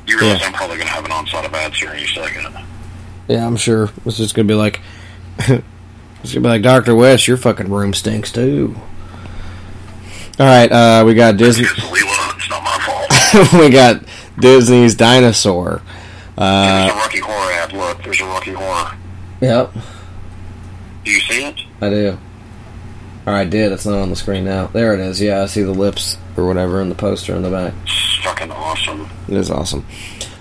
You 0.05 0.19
realize 0.19 0.41
Yeah. 0.41 0.47
I'm 0.47 0.53
probably 0.53 0.75
going 0.77 0.87
to 0.87 0.93
have 0.93 1.05
an 1.05 1.11
onslaught 1.11 1.45
of 1.45 1.53
ads 1.53 1.79
here 1.79 1.91
in 1.91 2.03
a 2.03 2.07
second. 2.07 2.53
yeah, 3.27 3.45
I'm 3.47 3.55
sure 3.55 3.89
it's 4.05 4.17
just 4.17 4.35
gonna 4.35 4.47
be 4.47 4.53
like, 4.53 4.81
it's 5.39 5.49
gonna 6.33 6.41
be 6.41 6.47
like 6.49 6.61
Doctor 6.61 6.93
West. 6.93 7.27
Your 7.27 7.37
fucking 7.37 7.69
room 7.71 7.93
stinks 7.93 8.31
too. 8.31 8.75
All 10.37 10.45
right, 10.45 10.69
uh, 10.71 11.03
we 11.05 11.13
got 11.13 11.37
Disney. 11.37 11.63
Leela, 11.65 12.37
it's 12.37 12.49
not 12.49 12.61
my 12.61 12.77
fault. 12.85 13.53
we 13.61 13.69
got 13.69 14.03
Disney's 14.37 14.93
Dinosaur. 14.93 15.81
Uh, 16.37 16.85
there's 16.85 16.91
a 16.91 16.95
Rocky 16.95 17.19
Horror 17.19 17.51
ad. 17.53 17.73
Look, 17.73 18.03
there's 18.03 18.21
a 18.21 18.25
Rocky 18.25 18.51
Horror. 18.53 18.91
yep, 19.41 19.71
Do 21.03 21.11
you 21.11 21.19
see 21.21 21.45
it? 21.45 21.55
I 21.81 21.89
do. 21.89 22.17
Or 23.25 23.33
I 23.33 23.43
did. 23.45 23.71
It's 23.71 23.85
not 23.85 23.97
on 23.99 24.09
the 24.09 24.15
screen 24.15 24.45
now. 24.45 24.67
There 24.67 24.93
it 24.93 24.99
is. 24.99 25.19
Yeah, 25.21 25.41
I 25.41 25.45
see 25.47 25.63
the 25.63 25.71
lips 25.71 26.17
or 26.37 26.45
whatever 26.45 26.81
in 26.81 26.89
the 26.89 26.95
poster 26.95 27.33
in 27.35 27.41
the 27.41 27.49
back. 27.49 27.73
It's 27.83 28.17
fucking 28.23 28.51
awesome. 28.51 29.09
It 29.27 29.35
is 29.35 29.49
awesome. 29.49 29.85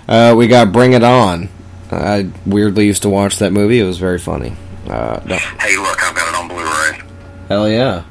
Uh, 0.07 0.35
we 0.37 0.47
got 0.47 0.71
Bring 0.71 0.93
It 0.93 1.03
On. 1.03 1.49
I 1.91 2.29
weirdly 2.45 2.85
used 2.85 3.01
to 3.03 3.09
watch 3.09 3.37
that 3.39 3.53
movie. 3.53 3.79
It 3.79 3.85
was 3.85 3.97
very 3.97 4.19
funny. 4.19 4.55
Uh, 4.87 5.19
no, 5.25 5.35
Hey, 5.37 5.77
look, 5.77 6.03
I've 6.03 6.15
got 6.15 6.27
it 6.29 6.35
on 6.35 6.47
Blu-ray. 6.47 6.99
hell 7.47 7.67
yeah. 7.69 8.03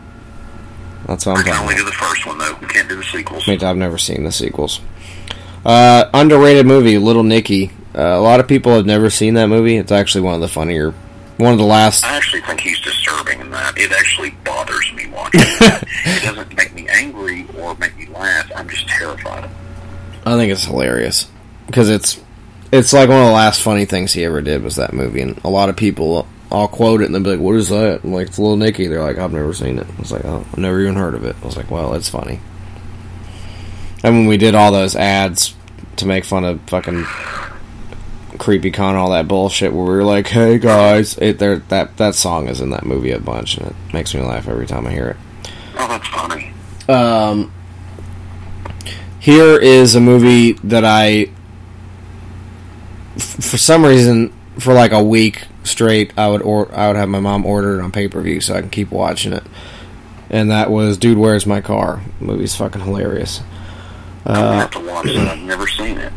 That's 1.07 1.27
what 1.27 1.37
I 1.37 1.39
I'm 1.41 1.45
can 1.45 1.53
talking 1.53 1.69
only 1.69 1.75
about. 1.75 1.85
do 1.85 1.91
the 1.91 1.97
first 1.97 2.27
one 2.27 2.39
though. 2.39 2.57
We 2.61 2.67
can't 2.67 2.89
do 2.89 2.97
the 2.97 3.05
sequels. 3.05 3.45
Too, 3.45 3.59
I've 3.63 3.77
never 3.77 3.99
seen 3.99 4.25
the 4.25 4.33
sequels. 4.33 4.81
Uh, 5.65 6.11
underrated 6.13 6.67
movie, 6.67 6.99
Little 6.99 7.23
Nicky. 7.23 7.71
Uh, 7.97 8.03
a 8.03 8.21
lot 8.21 8.41
of 8.41 8.49
people 8.49 8.75
have 8.75 8.87
never 8.87 9.09
seen 9.09 9.35
that 9.35 9.47
movie. 9.49 9.77
It's 9.77 9.93
actually 9.93 10.23
one 10.23 10.35
of 10.35 10.41
the 10.41 10.49
funnier, 10.49 10.91
one 11.39 11.53
of 11.53 11.59
the 11.59 11.65
last. 11.65 12.05
I 12.05 12.17
actually 12.17 12.43
think 12.43 12.61
he's 12.61 12.81
disturbing 12.81 13.41
in 13.41 13.51
that. 13.51 13.79
It 13.79 13.93
actually 13.93 14.31
bothers 14.45 14.93
me 14.95 15.07
watching 15.09 15.41
it. 15.45 15.85
it 16.05 16.23
doesn't 16.25 16.57
make 16.57 16.75
me 16.75 16.87
angry 16.89 17.47
or 17.59 17.75
make 17.77 17.97
me 17.97 18.07
laugh. 18.07 18.51
I'm 18.55 18.69
just 18.69 18.87
terrified. 18.89 19.49
I 20.27 20.37
think 20.37 20.53
it's 20.53 20.65
hilarious 20.65 21.29
because 21.67 21.89
it's 21.89 22.21
it's 22.73 22.93
like 22.93 23.09
one 23.09 23.21
of 23.21 23.27
the 23.27 23.33
last 23.33 23.63
funny 23.63 23.85
things 23.85 24.13
he 24.13 24.25
ever 24.25 24.41
did 24.41 24.63
was 24.63 24.77
that 24.77 24.93
movie, 24.93 25.21
and 25.21 25.39
a 25.45 25.49
lot 25.49 25.69
of 25.69 25.77
people 25.77 26.27
I'll 26.51 26.69
quote 26.69 27.01
it 27.01 27.07
and 27.07 27.15
they'll 27.15 27.23
be 27.23 27.31
like, 27.31 27.41
"What 27.41 27.57
is 27.57 27.69
that?" 27.71 28.05
I'm 28.05 28.13
like, 28.13 28.29
"It's 28.29 28.39
Little 28.39 28.57
Nicky." 28.57 28.87
They're 28.87 29.03
like, 29.03 29.19
"I've 29.19 29.33
never 29.33 29.53
seen 29.55 29.79
it." 29.79 29.87
I 29.89 30.01
was 30.01 30.13
like, 30.13 30.25
"Oh, 30.25 30.45
I've 30.53 30.59
never 30.59 30.81
even 30.81 30.97
heard 30.97 31.15
of 31.15 31.25
it." 31.25 31.37
I 31.43 31.47
was 31.47 31.57
like, 31.57 31.71
"Well, 31.71 31.95
it's 31.95 32.09
funny." 32.09 32.41
And 34.05 34.15
when 34.15 34.27
we 34.27 34.37
did 34.37 34.55
all 34.55 34.71
those 34.71 34.95
ads 34.95 35.55
to 35.97 36.07
make 36.07 36.25
fun 36.25 36.45
of 36.45 36.61
fucking 36.69 37.05
creepy 38.39 38.71
con 38.71 38.97
all 38.97 39.11
that 39.11 39.27
bullshit, 39.27 39.73
where 39.73 39.85
we 39.85 39.91
were 39.91 40.05
like, 40.05 40.27
"Hey 40.29 40.59
guys," 40.59 41.17
it 41.19 41.39
there 41.39 41.57
that 41.69 41.97
that 41.97 42.15
song 42.15 42.49
is 42.49 42.61
in 42.61 42.69
that 42.71 42.85
movie 42.85 43.13
a 43.13 43.19
bunch, 43.19 43.57
and 43.57 43.69
it 43.69 43.77
makes 43.95 44.15
me 44.15 44.21
laugh 44.21 44.47
every 44.47 44.67
time 44.67 44.87
I 44.87 44.91
hear 44.91 45.09
it. 45.09 45.17
Oh, 45.79 45.89
that's 45.89 46.07
funny. 46.09 46.53
Um, 46.89 47.51
here 49.19 49.57
is 49.57 49.95
a 49.95 50.01
movie 50.01 50.53
that 50.65 50.85
I, 50.85 51.31
f- 53.17 53.23
for 53.23 53.57
some 53.57 53.87
reason, 53.87 54.35
for 54.59 54.75
like 54.75 54.93
a 54.93 55.03
week 55.03 55.45
straight, 55.63 56.13
I 56.19 56.29
would 56.29 56.43
or 56.43 56.73
I 56.75 56.89
would 56.89 56.97
have 56.97 57.09
my 57.09 57.21
mom 57.21 57.47
order 57.47 57.81
it 57.81 57.83
on 57.83 57.91
pay 57.91 58.09
per 58.09 58.21
view 58.21 58.43
so 58.43 58.55
I 58.55 58.61
can 58.61 58.69
keep 58.69 58.91
watching 58.91 59.33
it. 59.33 59.45
And 60.29 60.51
that 60.51 60.71
was 60.71 60.99
Dude, 60.99 61.17
Where's 61.17 61.47
My 61.47 61.61
Car? 61.63 62.03
The 62.19 62.25
movie's 62.27 62.55
fucking 62.55 62.83
hilarious. 62.83 63.41
Uh, 64.25 64.53
have 64.53 64.71
to 64.71 64.81
watch 64.81 65.07
it. 65.07 65.17
I've 65.17 65.39
never 65.41 65.67
seen 65.67 65.99
it. 65.99 66.13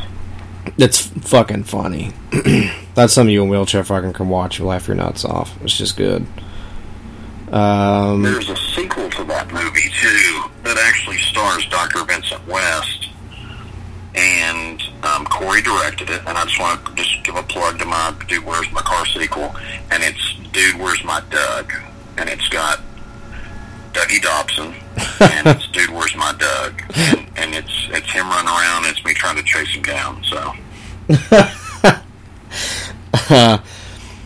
it's 0.78 1.02
fucking 1.08 1.64
funny. 1.64 2.14
That's 2.96 3.14
something 3.14 3.34
you 3.34 3.44
in 3.44 3.50
wheelchair 3.50 3.84
fucking 3.84 4.14
can 4.14 4.30
watch 4.30 4.60
and 4.60 4.68
laugh 4.68 4.88
your 4.88 4.96
nuts 4.96 5.26
off. 5.26 5.62
It's 5.64 5.78
just 5.78 5.98
good. 5.98 6.26
Um, 7.52 8.24
There's 8.24 8.50
a 8.50 8.58
sequel 8.58 9.10
to 9.10 9.24
that 9.26 9.52
movie 9.54 9.90
too 10.02 10.44
that 10.64 10.78
actually 10.86 11.18
stars 11.18 11.66
Dr. 11.68 12.04
Vincent 12.04 12.46
West, 12.48 13.08
and 14.16 14.82
um, 15.04 15.26
Corey 15.26 15.62
directed 15.62 16.10
it. 16.10 16.22
And 16.28 16.38
I 16.38 16.44
just 16.44 16.60
want 16.60 16.86
to 16.86 16.96
just 16.96 17.24
give 17.24 17.36
a 17.36 17.44
plug 17.44 17.80
to 17.80 17.86
my 17.86 18.14
Dude, 18.28 18.46
Where's 18.46 18.70
My 18.72 18.82
Car 18.82 19.06
sequel, 19.06 19.56
and 19.92 20.04
it's 20.04 20.36
Dude, 20.52 20.76
Where's 20.80 21.04
My 21.06 21.22
Doug, 21.30 21.72
and 22.18 22.30
it's 22.30 22.50
got 22.50 22.82
Dougie 23.94 24.22
Dobson, 24.22 24.74
and 25.22 25.48
it's 25.48 25.68
Dude, 25.70 25.90
Where's 25.92 26.16
My 26.16 26.34
Doug, 26.38 26.82
and, 26.96 27.28
and 27.36 27.54
it's 27.54 27.88
it's 27.92 28.12
him 28.12 28.28
running 28.30 28.48
around, 28.48 28.86
and 28.86 28.96
it's 28.96 29.04
me 29.06 29.14
trying 29.14 29.36
to 29.38 29.44
chase 29.44 29.70
him 29.76 29.84
down. 29.84 30.24
So 30.24 30.54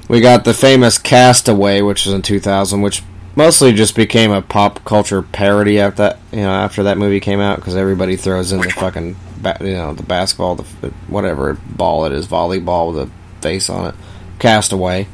we 0.09 0.19
got 0.21 0.43
the 0.43 0.53
famous 0.53 0.97
Castaway, 0.97 1.81
which 1.81 2.05
was 2.05 2.13
in 2.13 2.21
2000, 2.21 2.81
which 2.81 3.03
mostly 3.35 3.73
just 3.73 3.95
became 3.95 4.31
a 4.31 4.41
pop 4.41 4.83
culture 4.85 5.21
parody 5.21 5.79
after 5.79 6.03
that. 6.03 6.19
You 6.31 6.41
know, 6.41 6.51
after 6.51 6.83
that 6.83 6.97
movie 6.97 7.19
came 7.19 7.39
out, 7.39 7.57
because 7.57 7.75
everybody 7.75 8.15
throws 8.15 8.51
in 8.51 8.61
the 8.61 8.69
fucking, 8.69 9.15
ba- 9.37 9.57
you 9.61 9.73
know, 9.73 9.93
the 9.93 10.03
basketball, 10.03 10.55
the 10.55 10.65
the- 10.81 10.93
whatever 11.07 11.53
ball 11.69 12.05
it 12.05 12.13
is, 12.13 12.27
volleyball 12.27 12.93
with 12.93 13.09
a 13.09 13.41
face 13.41 13.69
on 13.69 13.87
it. 13.87 13.95
Castaway. 14.39 15.07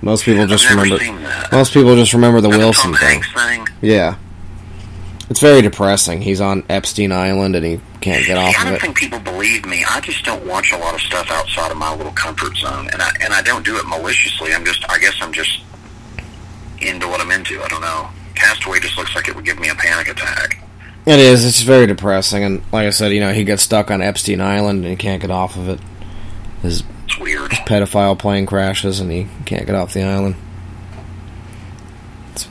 Most 0.00 0.24
people 0.24 0.46
just 0.46 0.68
remember. 0.70 0.98
Most 1.50 1.74
people 1.74 1.96
just 1.96 2.12
remember 2.12 2.40
the 2.40 2.50
And 2.50 2.58
Wilson 2.58 2.94
thing. 2.94 3.20
Thing. 3.22 3.66
Yeah, 3.80 4.14
it's 5.30 5.40
very 5.40 5.60
depressing. 5.62 6.22
He's 6.22 6.40
on 6.40 6.64
Epstein 6.68 7.12
Island 7.12 7.54
and 7.56 7.64
he 7.64 7.80
can't 8.00 8.24
get 8.26 8.38
off 8.38 8.54
I 8.56 8.60
of 8.62 8.64
don't 8.66 8.74
it. 8.74 8.80
think 8.80 8.96
people 8.98 9.18
believe 9.20 9.66
me. 9.66 9.84
I 9.88 10.00
just 10.00 10.24
don't 10.24 10.46
watch 10.46 10.72
a 10.72 10.78
lot 10.78 10.94
of 10.94 11.00
stuff 11.00 11.30
outside 11.30 11.70
of 11.70 11.76
my 11.76 11.94
little 11.94 12.12
comfort 12.12 12.56
zone, 12.56 12.88
and 12.92 13.02
I 13.02 13.10
and 13.22 13.32
I 13.34 13.42
don't 13.42 13.64
do 13.64 13.76
it 13.76 13.86
maliciously. 13.86 14.54
I'm 14.54 14.64
just, 14.64 14.88
I 14.90 14.98
guess, 14.98 15.14
I'm 15.20 15.32
just 15.32 15.60
into 16.80 17.08
what 17.08 17.20
I'm 17.20 17.30
into. 17.30 17.60
I 17.62 17.68
don't 17.68 17.80
know. 17.80 18.08
Castaway 18.34 18.78
just 18.80 18.96
looks 18.96 19.14
like 19.14 19.28
it 19.28 19.34
would 19.34 19.44
give 19.44 19.58
me 19.58 19.68
a 19.68 19.74
panic 19.74 20.08
attack. 20.08 20.62
It 21.06 21.18
is. 21.18 21.44
It's 21.44 21.62
very 21.62 21.86
depressing, 21.86 22.44
and 22.44 22.62
like 22.72 22.86
I 22.86 22.90
said, 22.90 23.12
you 23.12 23.20
know, 23.20 23.32
he 23.32 23.44
gets 23.44 23.62
stuck 23.62 23.90
on 23.90 24.00
Epstein 24.02 24.40
Island 24.40 24.80
and 24.84 24.88
he 24.90 24.96
can't 24.96 25.20
get 25.20 25.30
off 25.30 25.56
of 25.56 25.68
it. 25.68 25.80
His 26.62 26.82
It's 27.04 27.18
weird. 27.18 27.50
pedophile 27.50 28.18
plane 28.18 28.46
crashes 28.46 29.00
and 29.00 29.10
he 29.10 29.26
can't 29.46 29.66
get 29.66 29.74
off 29.74 29.92
the 29.94 30.02
island. 30.02 30.36
It's 32.32 32.44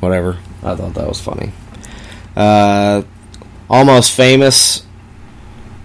whatever. 0.00 0.38
I 0.62 0.74
thought 0.76 0.94
that 0.94 1.08
was 1.08 1.20
funny. 1.20 1.52
Uh, 2.36 3.02
Almost 3.68 4.12
Famous. 4.12 4.84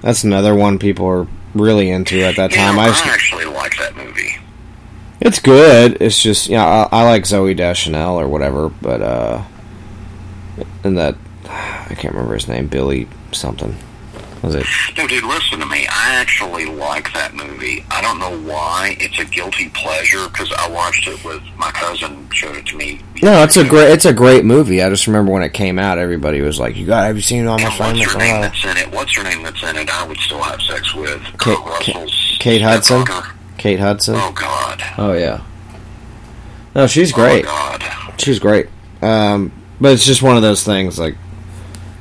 That's 0.02 0.24
another 0.24 0.56
one 0.56 0.80
people 0.80 1.06
are 1.08 1.28
really 1.54 1.90
into 1.90 2.22
at 2.24 2.36
that 2.38 2.52
time. 2.52 2.76
know, 2.76 2.82
I 2.84 2.88
I 2.88 3.10
actually 3.10 3.46
like 3.46 3.78
that 3.78 3.96
movie. 3.96 4.38
it's 5.20 5.40
good. 5.40 5.98
It's 6.02 6.22
just 6.22 6.48
you 6.48 6.56
know 6.58 6.64
I, 6.66 6.88
I 6.92 7.04
like 7.04 7.24
Zooey 7.24 7.56
Deschanel 7.56 8.20
or 8.20 8.28
whatever, 8.28 8.70
but 8.70 9.02
uh, 9.02 9.44
and 10.84 10.98
that 10.98 11.16
I 11.46 11.96
can't 11.96 12.14
remember 12.14 12.34
his 12.36 12.48
name. 12.48 12.68
Billy 12.68 13.08
something. 13.32 13.76
Was 14.42 14.56
it? 14.56 14.66
No, 14.98 15.06
dude, 15.06 15.24
listen 15.26 15.60
to 15.60 15.66
me. 15.66 15.86
I 15.90 16.16
actually 16.16 16.66
like 16.66 17.12
that 17.14 17.34
movie. 17.34 17.84
I 17.92 18.02
don't 18.02 18.20
know 18.20 18.38
why. 18.50 18.96
It's 19.00 19.20
a 19.20 19.26
guilty 19.26 19.68
pleasure 19.70 20.28
because 20.30 20.52
I 20.54 20.70
watched 20.70 21.08
it 21.08 21.22
with 21.26 21.42
my 21.58 21.72
cousin. 21.72 22.30
Showed 22.32 22.56
it 22.56 22.66
to 22.68 22.78
me. 22.78 23.02
No, 23.22 23.44
it's 23.44 23.58
a 23.58 23.68
great. 23.68 23.90
It's 23.92 24.06
a 24.06 24.14
great 24.14 24.46
movie. 24.46 24.82
I 24.82 24.90
just 24.90 25.08
remember 25.08 25.32
when 25.34 25.44
it 25.44 25.54
came 25.54 25.78
out, 25.78 25.98
everybody 25.98 26.40
was 26.40 26.58
like, 26.58 26.78
"You 26.78 26.86
got? 26.86 27.06
Have 27.06 27.18
you 27.18 27.22
seen 27.22 27.48
Almost 27.48 27.66
And 27.82 27.98
Famous?" 27.98 28.00
what's 28.00 28.14
her 28.14 28.20
name 28.20 28.36
Oh. 28.38 28.42
that's 28.42 28.66
in 28.66 28.78
it? 28.78 28.92
What's 28.94 29.16
her 29.18 29.24
name 29.24 29.44
that's 29.44 29.62
in 29.64 29.76
it? 29.76 29.90
I 29.94 30.08
would 30.08 30.18
still 30.20 30.42
have 30.42 30.62
sex 30.62 30.94
with. 30.96 31.22
Kate, 31.38 31.58
Kate, 31.82 32.12
Kate 32.40 32.62
Hudson. 32.62 33.04
Kate 33.58 33.80
Hudson. 33.80 34.16
Oh 34.18 34.32
God. 34.34 34.82
Oh 34.98 35.14
yeah. 35.14 35.42
No, 36.76 36.88
she's 36.88 37.12
great. 37.12 37.44
Oh 37.46 37.78
God. 37.80 38.14
She's 38.22 38.40
great. 38.40 38.68
Um, 39.02 39.52
but 39.82 39.92
it's 39.94 40.06
just 40.06 40.22
one 40.22 40.38
of 40.38 40.42
those 40.44 40.64
things. 40.64 40.98
Like 40.98 41.16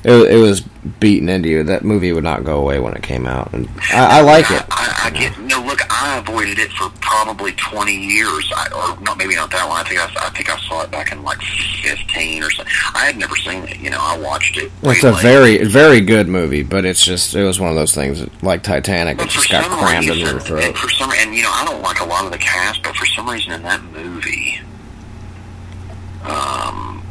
it, 0.04 0.12
it 0.12 0.36
was 0.36 0.62
beaten 1.00 1.28
into 1.28 1.48
you. 1.48 1.62
That 1.64 1.84
movie 1.84 2.12
would 2.12 2.24
not 2.24 2.44
go 2.44 2.58
away 2.60 2.78
when 2.80 2.94
it 2.94 3.02
came 3.02 3.26
out, 3.26 3.52
and 3.52 3.68
I, 3.92 4.18
I 4.18 4.20
like 4.22 4.50
it. 4.50 4.62
I, 4.70 5.02
I 5.06 5.10
get 5.10 5.38
no. 5.40 5.60
Look, 5.62 5.80
I 5.90 6.18
avoided 6.18 6.58
it 6.58 6.70
for 6.72 6.88
probably 7.00 7.52
twenty 7.52 7.96
years, 7.96 8.50
I, 8.56 8.68
or 8.96 9.00
not 9.02 9.18
maybe 9.18 9.34
not 9.34 9.50
that 9.50 9.66
long. 9.68 9.78
I 9.78 9.84
think 9.84 10.00
I, 10.00 10.26
I 10.26 10.30
think 10.30 10.48
I 10.50 10.58
saw 10.60 10.82
it 10.82 10.90
back 10.90 11.12
in 11.12 11.22
like 11.22 11.38
fifteen 11.82 12.42
or 12.42 12.50
something. 12.50 12.72
I 12.94 13.06
had 13.06 13.16
never 13.16 13.36
seen 13.36 13.64
it. 13.64 13.78
You 13.78 13.90
know, 13.90 13.98
I 14.00 14.16
watched 14.18 14.56
it. 14.56 14.70
It's 14.82 15.02
a 15.04 15.10
late. 15.12 15.22
very, 15.22 15.64
very 15.64 16.00
good 16.00 16.28
movie, 16.28 16.62
but 16.62 16.84
it's 16.84 17.04
just 17.04 17.34
it 17.34 17.44
was 17.44 17.58
one 17.60 17.70
of 17.70 17.76
those 17.76 17.94
things 17.94 18.24
like 18.42 18.62
Titanic. 18.62 19.14
It 19.16 19.18
But 19.18 19.26
for 19.32 19.32
just 19.32 19.50
got 19.50 19.64
crammed 19.70 20.08
reason, 20.08 20.24
your 20.26 20.40
throat. 20.40 20.62
and 20.64 20.76
for 20.76 20.88
some, 20.90 21.10
and 21.12 21.34
you 21.34 21.42
know, 21.42 21.50
I 21.52 21.64
don't 21.66 21.82
like 21.82 22.00
a 22.00 22.04
lot 22.06 22.24
of 22.24 22.32
the 22.32 22.38
cast, 22.38 22.82
but 22.82 22.94
for 22.96 23.06
some 23.06 23.28
reason 23.28 23.52
in 23.52 23.62
that 23.62 23.82
movie, 23.84 24.60
um, 26.24 27.02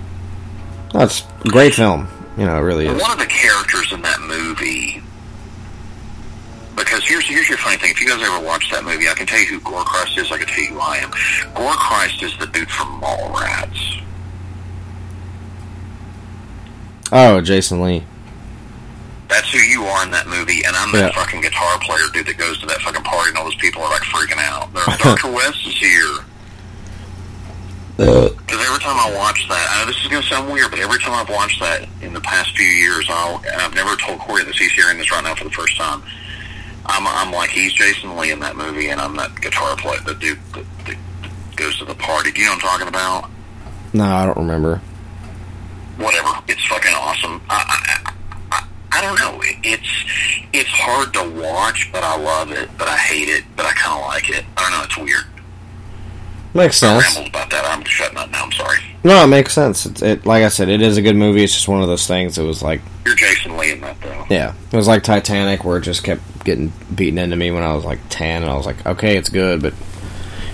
That's 0.93 1.23
a 1.45 1.49
great 1.49 1.73
film. 1.73 2.07
You 2.37 2.45
know, 2.45 2.55
it 2.57 2.61
really 2.61 2.85
is. 2.87 3.01
one 3.01 3.11
of 3.11 3.17
the 3.19 3.25
characters 3.25 3.91
in 3.91 4.01
that 4.03 4.21
movie. 4.21 5.01
Because 6.75 7.03
here's 7.03 7.25
here's 7.27 7.49
your 7.49 7.57
funny 7.57 7.77
thing. 7.77 7.89
If 7.89 7.99
you 7.99 8.07
guys 8.07 8.21
ever 8.21 8.45
watch 8.45 8.69
that 8.71 8.83
movie, 8.83 9.09
I 9.09 9.13
can 9.15 9.25
tell 9.25 9.39
you 9.39 9.47
who 9.47 9.59
Gore 9.61 9.83
Christ 9.83 10.15
is. 10.19 10.31
I 10.31 10.37
can 10.37 10.45
tell 10.47 10.59
you 10.63 10.69
who 10.75 10.79
I 10.79 10.97
am. 10.97 11.09
Gore 11.55 11.73
Christ 11.73 12.21
is 12.21 12.37
the 12.37 12.45
dude 12.47 12.69
from 12.69 13.01
Mallrats. 13.01 14.03
Oh, 17.11 17.41
Jason 17.41 17.81
Lee. 17.81 18.03
That's 19.29 19.51
who 19.51 19.59
you 19.59 19.83
are 19.83 20.03
in 20.05 20.11
that 20.11 20.27
movie, 20.27 20.63
and 20.65 20.75
I'm 20.75 20.91
that 20.93 21.13
Yeah. 21.15 21.23
fucking 21.23 21.41
guitar 21.41 21.79
player 21.79 22.05
dude 22.13 22.27
that 22.27 22.37
goes 22.37 22.59
to 22.59 22.65
that 22.67 22.81
fucking 22.81 23.03
party, 23.03 23.29
and 23.29 23.37
all 23.37 23.45
those 23.45 23.55
people 23.55 23.81
are 23.81 23.89
like 23.89 24.03
freaking 24.03 24.37
out. 24.39 24.71
They're, 24.73 24.97
Dr. 25.15 25.31
West 25.31 25.65
is 25.65 25.75
here. 25.75 26.17
Uh, 27.99 28.29
Because 28.29 28.61
every 28.67 28.79
time 28.79 28.95
I 28.99 29.11
watch 29.15 29.47
that, 29.49 29.67
I 29.71 29.81
know 29.81 29.87
this 29.91 29.99
is 30.01 30.07
going 30.07 30.21
to 30.21 30.27
sound 30.27 30.51
weird, 30.51 30.69
but 30.69 30.79
every 30.79 30.99
time 30.99 31.13
I've 31.13 31.29
watched 31.29 31.59
that 31.61 31.87
in 32.01 32.13
the 32.13 32.21
past 32.21 32.55
few 32.55 32.65
years, 32.65 33.05
I'll, 33.09 33.37
and 33.37 33.61
I've 33.61 33.73
never 33.73 33.95
told 33.95 34.19
Corey 34.19 34.43
this, 34.43 34.57
he's 34.57 34.71
hearing 34.73 34.97
this 34.97 35.11
right 35.11 35.23
now 35.23 35.33
for 35.35 35.45
the 35.45 35.49
first 35.51 35.75
time. 35.77 36.03
I'm, 36.85 37.05
I'm 37.07 37.31
like, 37.33 37.49
he's 37.49 37.73
Jason 37.73 38.15
Lee 38.15 38.31
in 38.31 38.39
that 38.41 38.55
movie, 38.55 38.89
and 38.89 39.01
I'm 39.01 39.15
that 39.17 39.35
guitar 39.41 39.75
player, 39.77 39.99
the 40.05 40.13
dude 40.13 40.39
that, 40.53 40.65
that 40.85 40.97
goes 41.55 41.77
to 41.79 41.85
the 41.85 41.95
party. 41.95 42.31
Do 42.31 42.39
you 42.39 42.45
know 42.47 42.53
what 42.53 42.63
I'm 42.63 42.69
talking 42.69 42.87
about? 42.87 43.29
No, 43.93 44.05
I 44.05 44.25
don't 44.25 44.37
remember. 44.37 44.79
whatever. 45.97 46.29
It's 46.47 46.63
fucking 46.67 46.93
awesome. 46.93 47.41
I, 47.49 47.63
I, 47.67 48.13
I, 48.51 48.67
I 48.91 49.01
don't 49.01 49.19
know. 49.19 49.41
It, 49.41 49.57
it's 49.63 50.05
it's 50.53 50.69
hard 50.69 51.13
to 51.15 51.41
watch, 51.41 51.89
but 51.91 52.03
I 52.03 52.15
love 52.17 52.51
it. 52.51 52.69
But 52.77 52.87
I 52.87 52.97
hate 52.97 53.27
it. 53.29 53.43
But 53.55 53.65
I 53.65 53.71
kind 53.73 53.99
of 53.99 54.05
like 54.07 54.29
it. 54.29 54.45
I 54.55 54.61
don't 54.61 54.71
know. 54.77 54.83
It's 54.83 54.97
weird. 54.97 55.25
Makes 56.57 56.81
I 56.83 56.99
sense. 57.01 57.15
rambled 57.15 57.27
about 57.33 57.49
that. 57.51 57.65
I'm 57.65 57.83
shutting 57.85 58.17
up 58.17 58.29
now. 58.31 58.43
I'm 58.43 58.51
sorry. 58.51 58.79
No, 59.03 59.23
it 59.23 59.27
makes 59.27 59.53
sense. 59.53 59.85
It's 59.85 60.01
it 60.01 60.25
like 60.25 60.43
I 60.43 60.49
said, 60.49 60.67
it 60.69 60.81
is 60.81 60.97
a 60.97 61.01
good 61.01 61.15
movie. 61.15 61.43
It's 61.43 61.53
just 61.53 61.67
one 61.67 61.81
of 61.81 61.87
those 61.87 62.07
things. 62.07 62.37
It 62.37 62.43
was 62.43 62.61
like, 62.63 62.81
You're 63.05 63.15
Jason 63.15 63.55
Lee 63.57 63.71
in 63.73 63.81
that 63.81 64.01
though. 64.01 64.25
yeah, 64.29 64.53
it 64.71 64.75
was 64.75 64.87
like 64.87 65.03
Titanic, 65.03 65.63
where 65.63 65.77
it 65.77 65.81
just 65.81 66.03
kept 66.03 66.21
getting 66.43 66.73
beaten 66.93 67.17
into 67.17 67.35
me 67.37 67.51
when 67.51 67.63
I 67.63 67.73
was 67.73 67.85
like 67.85 67.99
ten, 68.09 68.41
and 68.41 68.51
I 68.51 68.55
was 68.55 68.65
like, 68.65 68.85
okay, 68.85 69.15
it's 69.17 69.29
good, 69.29 69.61
but 69.61 69.73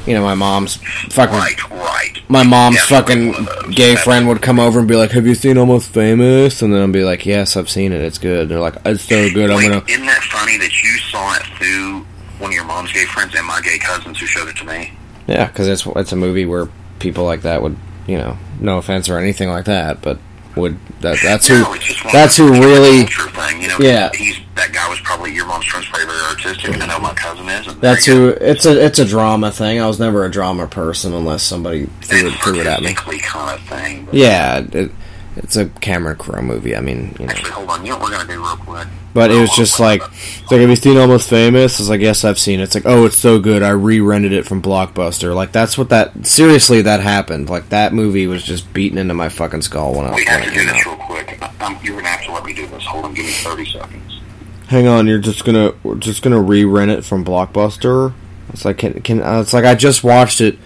you 0.05 0.13
know, 0.13 0.21
my 0.23 0.33
mom's 0.35 0.75
fucking 0.75 1.33
Right, 1.37 1.69
right. 1.71 2.19
my 2.27 2.43
mom's 2.43 2.75
Definitely 2.87 2.97
fucking 2.97 3.45
one 3.45 3.57
of 3.57 3.63
those. 3.67 3.75
gay 3.75 3.95
friend 3.95 4.27
would 4.27 4.41
come 4.41 4.59
over 4.59 4.79
and 4.79 4.87
be 4.87 4.95
like, 4.97 5.11
"Have 5.11 5.25
you 5.25 5.33
seen 5.33 5.57
Almost 5.57 5.89
Famous?" 5.93 6.61
And 6.61 6.73
then 6.73 6.83
I'd 6.83 6.91
be 6.91 7.05
like, 7.05 7.25
"Yes, 7.25 7.55
I've 7.55 7.69
seen 7.69 7.93
it. 7.93 8.01
It's 8.01 8.17
good." 8.17 8.49
They're 8.49 8.59
like, 8.59 8.75
"It's 8.85 9.03
so 9.03 9.29
good. 9.33 9.49
I'm 9.49 9.61
gonna." 9.61 9.81
Isn't 9.87 10.05
that 10.05 10.21
funny 10.23 10.57
that 10.57 10.83
you 10.83 10.97
saw 11.09 11.33
it 11.37 11.43
through 11.57 12.05
one 12.39 12.51
of 12.51 12.55
your 12.55 12.65
mom's 12.65 12.91
gay 12.91 13.05
friends 13.05 13.33
and 13.35 13.47
my 13.47 13.61
gay 13.61 13.77
cousins 13.79 14.19
who 14.19 14.25
showed 14.25 14.49
it 14.49 14.57
to 14.57 14.65
me? 14.65 14.91
Yeah, 15.27 15.47
because 15.47 15.67
it's 15.67 15.85
it's 15.95 16.11
a 16.11 16.15
movie 16.15 16.45
where 16.45 16.67
people 16.99 17.23
like 17.25 17.41
that 17.43 17.61
would, 17.61 17.77
you 18.07 18.17
know, 18.17 18.37
no 18.59 18.77
offense 18.77 19.09
or 19.09 19.17
anything 19.17 19.49
like 19.49 19.65
that, 19.65 20.01
but 20.01 20.19
would 20.55 20.77
that 21.01 21.17
that's 21.23 21.47
who 21.47 21.61
No, 21.61 21.73
it's 21.73 21.85
just 21.85 22.03
one 22.03 22.13
that's 22.13 22.37
who 22.37 22.51
really 22.51 23.05
thing. 23.05 23.61
You 23.61 23.67
know, 23.69 23.77
Yeah. 23.79 24.11
He's 24.13 24.39
that 24.55 24.71
guy 24.71 24.87
was 24.87 24.99
probably 24.99 25.33
your 25.33 25.47
mom's 25.47 25.65
friend's 25.65 25.87
very 25.87 26.05
artistic. 26.29 26.79
I 26.79 26.85
know 26.85 26.99
my 26.99 27.13
cousin 27.13 27.49
is. 27.49 27.75
That's 27.77 28.05
who 28.05 28.29
it's 28.29 28.65
a 28.65 28.85
it's 28.85 28.99
a 28.99 29.05
drama 29.05 29.51
thing. 29.51 29.79
I 29.79 29.87
was 29.87 29.99
never 29.99 30.25
a 30.25 30.31
drama 30.31 30.67
person 30.67 31.13
unless 31.13 31.43
somebody 31.43 31.87
threw 32.01 32.27
it, 32.29 32.33
threw 32.41 32.59
it 32.59 32.67
at 32.67 32.81
me. 32.81 32.93
kind 32.93 33.59
of 33.59 33.65
thing. 33.67 34.07
Yeah, 34.11 34.59
it, 34.71 34.91
it's 35.35 35.55
a 35.55 35.67
Cameron 35.67 36.17
Crowe 36.17 36.41
movie. 36.41 36.75
I 36.75 36.81
mean, 36.81 37.15
you 37.19 37.25
know. 37.25 37.31
Actually, 37.31 37.51
hold 37.51 37.69
on. 37.69 37.85
You 37.85 37.91
know 37.93 37.97
what 37.99 38.11
we're 38.11 38.17
gonna 38.17 38.33
do 38.33 38.39
real 38.39 38.55
quick? 38.57 38.87
But 39.13 39.29
it 39.29 39.39
was 39.39 39.51
just 39.55 39.79
like, 39.79 40.01
it's 40.01 40.51
like, 40.51 40.59
have 40.59 40.69
you 40.69 40.75
seen 40.75 40.97
Almost 40.97 41.29
Famous? 41.29 41.79
It's 41.79 41.87
like, 41.87 42.01
yes, 42.01 42.23
I've 42.25 42.39
seen 42.39 42.59
it. 42.59 42.63
It's 42.63 42.73
like, 42.75 42.87
oh, 42.87 43.05
it's 43.05 43.17
so 43.17 43.39
good. 43.39 43.61
I 43.61 43.69
re-rented 43.69 44.33
it 44.33 44.43
from 44.47 44.59
Blockbuster. 44.59 45.35
Like, 45.35 45.51
that's 45.51 45.77
what 45.77 45.89
that, 45.89 46.25
seriously, 46.25 46.81
that 46.81 46.99
happened. 46.99 47.47
Like, 47.47 47.69
that 47.69 47.93
movie 47.93 48.25
was 48.25 48.41
just 48.43 48.73
beaten 48.73 48.97
into 48.97 49.13
my 49.13 49.29
fucking 49.29 49.61
skull 49.61 49.93
when 49.93 50.07
I 50.07 50.15
We 50.15 50.15
when 50.15 50.25
have 50.25 50.41
it 50.41 50.45
to 50.45 50.49
do 50.49 50.55
came 50.57 50.67
this 50.67 50.87
out. 50.87 50.97
real 50.97 51.05
quick. 51.05 51.61
Um, 51.61 51.77
you're 51.83 51.95
gonna 51.97 52.07
have 52.07 52.25
to 52.25 52.31
let 52.31 52.43
me 52.43 52.53
do 52.55 52.65
this. 52.65 52.83
Hold 52.85 53.05
on. 53.05 53.13
Give 53.13 53.25
me 53.25 53.31
30 53.31 53.65
seconds. 53.71 54.21
Hang 54.69 54.87
on, 54.87 55.05
you're 55.05 55.19
just 55.19 55.45
gonna, 55.45 55.73
we're 55.83 55.95
just 55.95 56.23
gonna 56.23 56.41
re-rent 56.41 56.89
it 56.89 57.05
from 57.05 57.23
Blockbuster? 57.23 58.13
It's 58.49 58.65
like, 58.65 58.79
can, 58.79 58.99
can, 59.03 59.21
uh, 59.21 59.41
it's 59.41 59.53
like 59.53 59.65
I 59.65 59.75
just 59.75 60.03
watched 60.03 60.41
it 60.41 60.57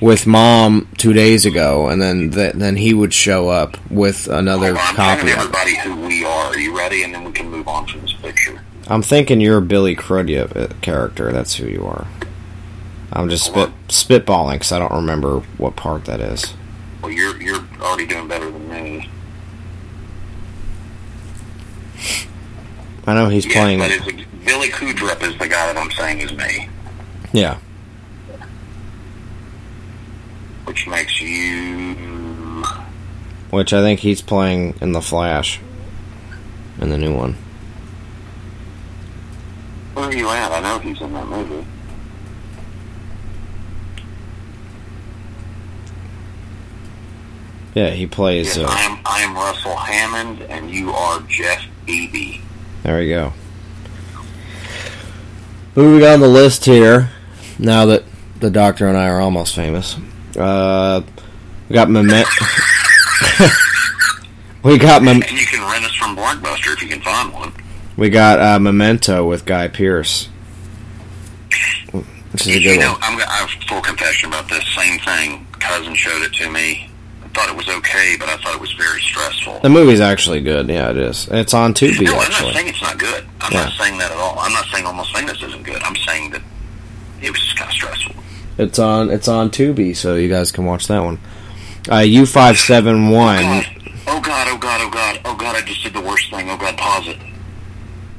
with 0.00 0.26
mom 0.26 0.88
two 0.98 1.12
days 1.12 1.44
ago, 1.44 1.88
and 1.88 2.00
then, 2.00 2.30
th- 2.30 2.54
then 2.54 2.76
he 2.76 2.94
would 2.94 3.12
show 3.12 3.48
up 3.48 3.76
with 3.90 4.26
another 4.28 4.70
on, 4.72 4.76
I'm 4.78 4.94
copy 4.94 5.20
telling 5.20 5.20
of 5.22 5.28
it. 5.28 5.38
everybody 5.38 5.76
who 5.78 6.06
we 6.06 6.24
are. 6.24 6.46
Are 6.46 6.58
you 6.58 6.76
ready? 6.76 7.02
And 7.02 7.14
then 7.14 7.24
we 7.24 7.32
can 7.32 7.50
move 7.50 7.68
on 7.68 7.86
from 7.86 8.00
this 8.02 8.12
picture. 8.14 8.60
I'm 8.88 9.02
thinking 9.02 9.40
you're 9.40 9.58
a 9.58 9.62
Billy 9.62 9.94
Crudup 9.94 10.56
uh, 10.56 10.68
character. 10.80 11.32
That's 11.32 11.54
who 11.54 11.66
you 11.66 11.86
are. 11.86 12.06
I'm 13.12 13.28
just 13.28 13.44
spit 13.44 13.70
spitballing 13.88 14.52
because 14.54 14.72
I 14.72 14.78
don't 14.78 14.92
remember 14.92 15.40
what 15.58 15.76
part 15.76 16.04
that 16.06 16.20
is. 16.20 16.54
Well, 17.02 17.10
you're 17.10 17.40
you're 17.42 17.64
already 17.80 18.06
doing 18.06 18.28
better 18.28 18.50
than 18.50 18.68
me. 18.68 19.08
I 23.06 23.14
know 23.14 23.28
he's 23.28 23.46
Yeah, 23.46 23.52
playing. 23.54 23.78
but 23.80 23.90
it's, 23.90 24.06
Billy 24.44 24.68
Crudup 24.70 25.22
is 25.22 25.32
the 25.38 25.48
guy 25.48 25.72
that 25.72 25.76
I'm 25.76 25.90
saying 25.92 26.20
is 26.20 26.32
me, 26.32 26.68
Yeah, 27.32 27.58
which 30.70 30.86
makes 30.86 31.20
you. 31.20 32.62
which 33.50 33.72
I 33.72 33.80
think 33.80 33.98
he's 33.98 34.20
playing 34.22 34.76
in 34.80 34.92
the 34.92 35.02
Flash, 35.02 35.58
in 36.80 36.90
the 36.90 36.96
new 36.96 37.12
one. 37.12 37.32
Where 39.94 40.04
are 40.04 40.14
you 40.14 40.28
at? 40.28 40.52
I 40.52 40.60
know 40.60 40.78
he's 40.78 41.00
in 41.00 41.12
that 41.12 41.26
movie. 41.26 41.66
Yeah, 47.74 47.90
he 47.90 48.06
plays. 48.06 48.56
Yes, 48.56 48.58
Uh, 48.58 48.66
I 48.68 48.80
am. 48.82 48.98
I 49.04 49.20
am 49.22 49.34
Russell 49.34 49.74
Hammond, 49.76 50.42
and 50.42 50.70
you 50.70 50.92
are 50.92 51.20
Jeff 51.28 51.64
Bebe. 51.86 52.40
there 52.84 52.96
we 52.98 53.08
go. 53.08 53.32
Moving 55.74 56.06
on 56.06 56.20
the 56.20 56.28
list 56.28 56.64
here, 56.64 57.10
now 57.58 57.86
that 57.86 58.04
the 58.38 58.50
Doctor 58.50 58.86
and 58.88 58.96
I 58.96 59.08
are 59.08 59.20
almost 59.20 59.54
famous, 59.54 59.96
uh, 60.36 61.02
we 61.68 61.74
got 61.74 61.90
Memento. 61.90 62.28
we 64.62 64.78
got 64.78 65.02
Mem- 65.02 65.22
And 65.22 65.32
you 65.32 65.46
can 65.46 65.60
rent 65.70 65.84
us 65.84 65.94
from 65.94 66.16
Blockbuster 66.16 66.72
if 66.74 66.82
you 66.82 66.88
can 66.88 67.00
find 67.00 67.32
one. 67.32 67.52
we 67.96 68.08
got 68.10 68.40
uh, 68.40 68.58
Memento 68.58 69.26
with 69.26 69.44
Guy 69.46 69.68
Pearce, 69.68 70.28
which 71.92 72.46
is 72.46 72.46
a 72.48 72.60
you 72.60 72.70
good 72.74 72.80
know, 72.80 72.92
one. 72.92 73.00
I'm, 73.02 73.18
I 73.20 73.34
have 73.46 73.50
full 73.68 73.80
confession 73.80 74.28
about 74.28 74.48
this. 74.48 74.64
Same 74.74 74.98
thing. 75.00 75.46
Cousin 75.58 75.94
showed 75.94 76.22
it 76.22 76.32
to 76.34 76.50
me. 76.50 76.88
I 77.24 77.28
thought 77.28 77.48
it 77.48 77.56
was 77.56 77.68
okay, 77.68 78.16
but 78.18 78.28
I 78.28 78.36
thought 78.38 78.54
it 78.54 78.60
was 78.60 78.72
very 78.72 79.00
stressful. 79.00 79.60
The 79.60 79.68
movie's 79.68 80.00
actually 80.00 80.40
good. 80.40 80.68
Yeah, 80.68 80.90
it 80.90 80.96
is. 80.96 81.28
It's 81.30 81.54
on 81.54 81.74
Tubi 81.74 82.04
no, 82.04 82.12
I'm 82.18 82.30
not 82.30 82.54
saying 82.54 82.66
it's 82.68 82.82
not 82.82 82.98
good. 82.98 83.24
I'm 83.40 83.52
Yeah. 83.52 83.64
not 83.64 83.72
saying 83.74 83.98
that 83.98 84.10
at 84.10 84.16
all. 84.16 84.36
I'm 84.38 84.52
not 84.52 84.64
saying 84.72 84.84
Almost 84.84 85.14
Famous 85.14 85.40
isn't 85.42 85.62
good. 85.62 85.80
I'm 85.82 85.94
saying 85.96 86.30
that 86.30 86.42
it 87.22 87.30
was 87.30 87.40
just 87.40 87.56
kind 87.56 87.68
of 87.70 87.74
stressful. 87.74 88.14
It's 88.60 88.78
on. 88.78 89.10
It's 89.10 89.26
on 89.26 89.48
Tubi, 89.50 89.96
so 89.96 90.16
you 90.16 90.28
guys 90.28 90.52
can 90.52 90.66
watch 90.66 90.86
that 90.88 91.02
one. 91.02 91.18
Uh, 91.90 92.00
U 92.00 92.26
five 92.26 92.58
seven 92.58 93.08
one. 93.08 93.64
Oh 94.06 94.20
God! 94.20 94.48
Oh 94.48 94.58
God! 94.58 94.82
Oh 94.82 94.90
God! 94.90 95.20
Oh 95.24 95.34
God! 95.34 95.56
I 95.56 95.62
just 95.62 95.82
did 95.82 95.94
the 95.94 96.00
worst 96.02 96.28
thing. 96.28 96.50
Oh 96.50 96.58
God! 96.58 96.76
Pause 96.76 97.08
it. 97.08 97.16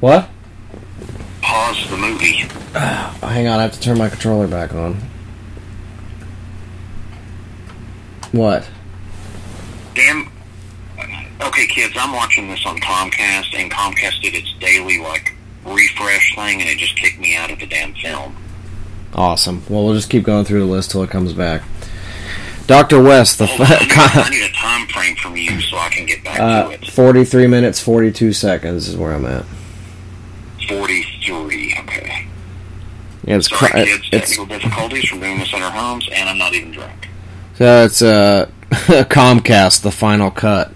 What? 0.00 0.28
Pause 1.42 1.90
the 1.90 1.96
movie. 1.96 2.32
Hang 2.74 3.46
on, 3.46 3.60
I 3.60 3.62
have 3.62 3.72
to 3.74 3.80
turn 3.80 3.98
my 3.98 4.08
controller 4.08 4.48
back 4.48 4.74
on. 4.74 4.96
What? 8.32 8.68
Damn. 9.94 10.28
Okay, 11.40 11.66
kids, 11.68 11.94
I'm 11.96 12.16
watching 12.16 12.48
this 12.48 12.66
on 12.66 12.78
Comcast, 12.78 13.54
and 13.54 13.70
Comcast 13.70 14.20
did 14.22 14.34
its 14.34 14.52
daily 14.58 14.98
like 14.98 15.36
refresh 15.64 16.34
thing, 16.34 16.60
and 16.60 16.68
it 16.68 16.78
just 16.78 16.96
kicked 16.96 17.20
me 17.20 17.36
out 17.36 17.52
of 17.52 17.60
the 17.60 17.66
damn 17.66 17.94
film. 17.94 18.36
Awesome. 19.14 19.62
Well, 19.68 19.84
we'll 19.84 19.94
just 19.94 20.08
keep 20.10 20.24
going 20.24 20.44
through 20.44 20.60
the 20.60 20.66
list 20.66 20.90
till 20.90 21.02
it 21.02 21.10
comes 21.10 21.32
back. 21.32 21.62
Doctor 22.66 23.02
West, 23.02 23.38
the 23.38 23.44
on, 23.44 23.50
I, 23.60 24.28
need, 24.30 24.44
a 24.44 24.52
time 24.52 24.86
frame 24.88 25.16
from 25.16 25.36
you 25.36 25.60
so 25.60 25.76
I 25.76 25.88
can 25.90 26.06
get 26.06 26.22
back 26.24 26.38
uh, 26.40 26.68
to 26.68 26.70
it. 26.74 26.86
forty-three 26.90 27.46
minutes 27.48 27.80
forty-two 27.80 28.32
seconds 28.32 28.88
is 28.88 28.96
where 28.96 29.12
I'm 29.12 29.26
at. 29.26 29.44
Forty-three. 30.68 31.74
Okay. 31.80 32.26
Yeah, 33.24 33.36
it's 33.36 33.48
Sorry, 33.48 33.70
cr- 33.70 33.76
kids. 33.76 34.08
it's 34.12 34.36
Technical 34.36 34.58
difficulties 34.58 35.08
from 35.08 35.20
doing 35.20 35.38
this 35.38 35.52
at 35.52 35.60
our 35.62 35.70
homes, 35.70 36.08
and 36.12 36.28
I'm 36.28 36.38
not 36.38 36.54
even 36.54 36.72
drunk. 36.72 37.08
So 37.56 37.84
it's 37.84 38.00
uh, 38.00 38.50
Comcast, 38.70 39.82
the 39.82 39.90
final 39.90 40.30
cut. 40.30 40.72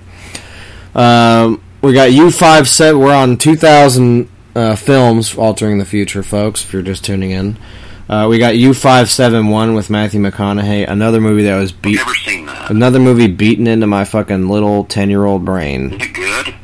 Um, 0.95 1.63
we 1.83 1.93
got 1.93 2.13
U 2.13 2.31
five 2.31 2.69
seven. 2.69 3.01
We're 3.01 3.15
on 3.15 3.37
two 3.39 3.57
thousand 3.57 4.29
uh, 4.55 4.77
films 4.77 5.37
altering 5.37 5.79
the 5.79 5.85
future, 5.85 6.23
folks. 6.23 6.65
If 6.65 6.73
you're 6.73 6.83
just 6.83 7.05
tuning 7.05 7.31
in, 7.31 7.57
uh, 8.09 8.27
we 8.29 8.39
got 8.39 8.57
U 8.57 8.73
five 8.75 9.11
seven 9.11 9.49
one 9.49 9.75
with 9.75 9.91
Matthew 9.91 10.21
McConaughey. 10.21 10.89
Another 10.89 11.21
movie 11.21 11.45
that 11.45 11.57
was 11.59 11.73
beat. 11.73 11.97
Never 11.97 12.15
seen 12.15 12.47
that. 12.47 12.71
Another 12.71 12.99
movie 12.99 13.27
beaten 13.29 13.67
into 13.67 13.87
my 13.87 14.05
fucking 14.05 14.49
little 14.49 14.85
ten 14.85 15.11
year 15.11 15.25
old 15.25 15.45
brain. 15.45 15.93
Is 15.95 16.07
it 16.07 16.15
good? 16.15 16.55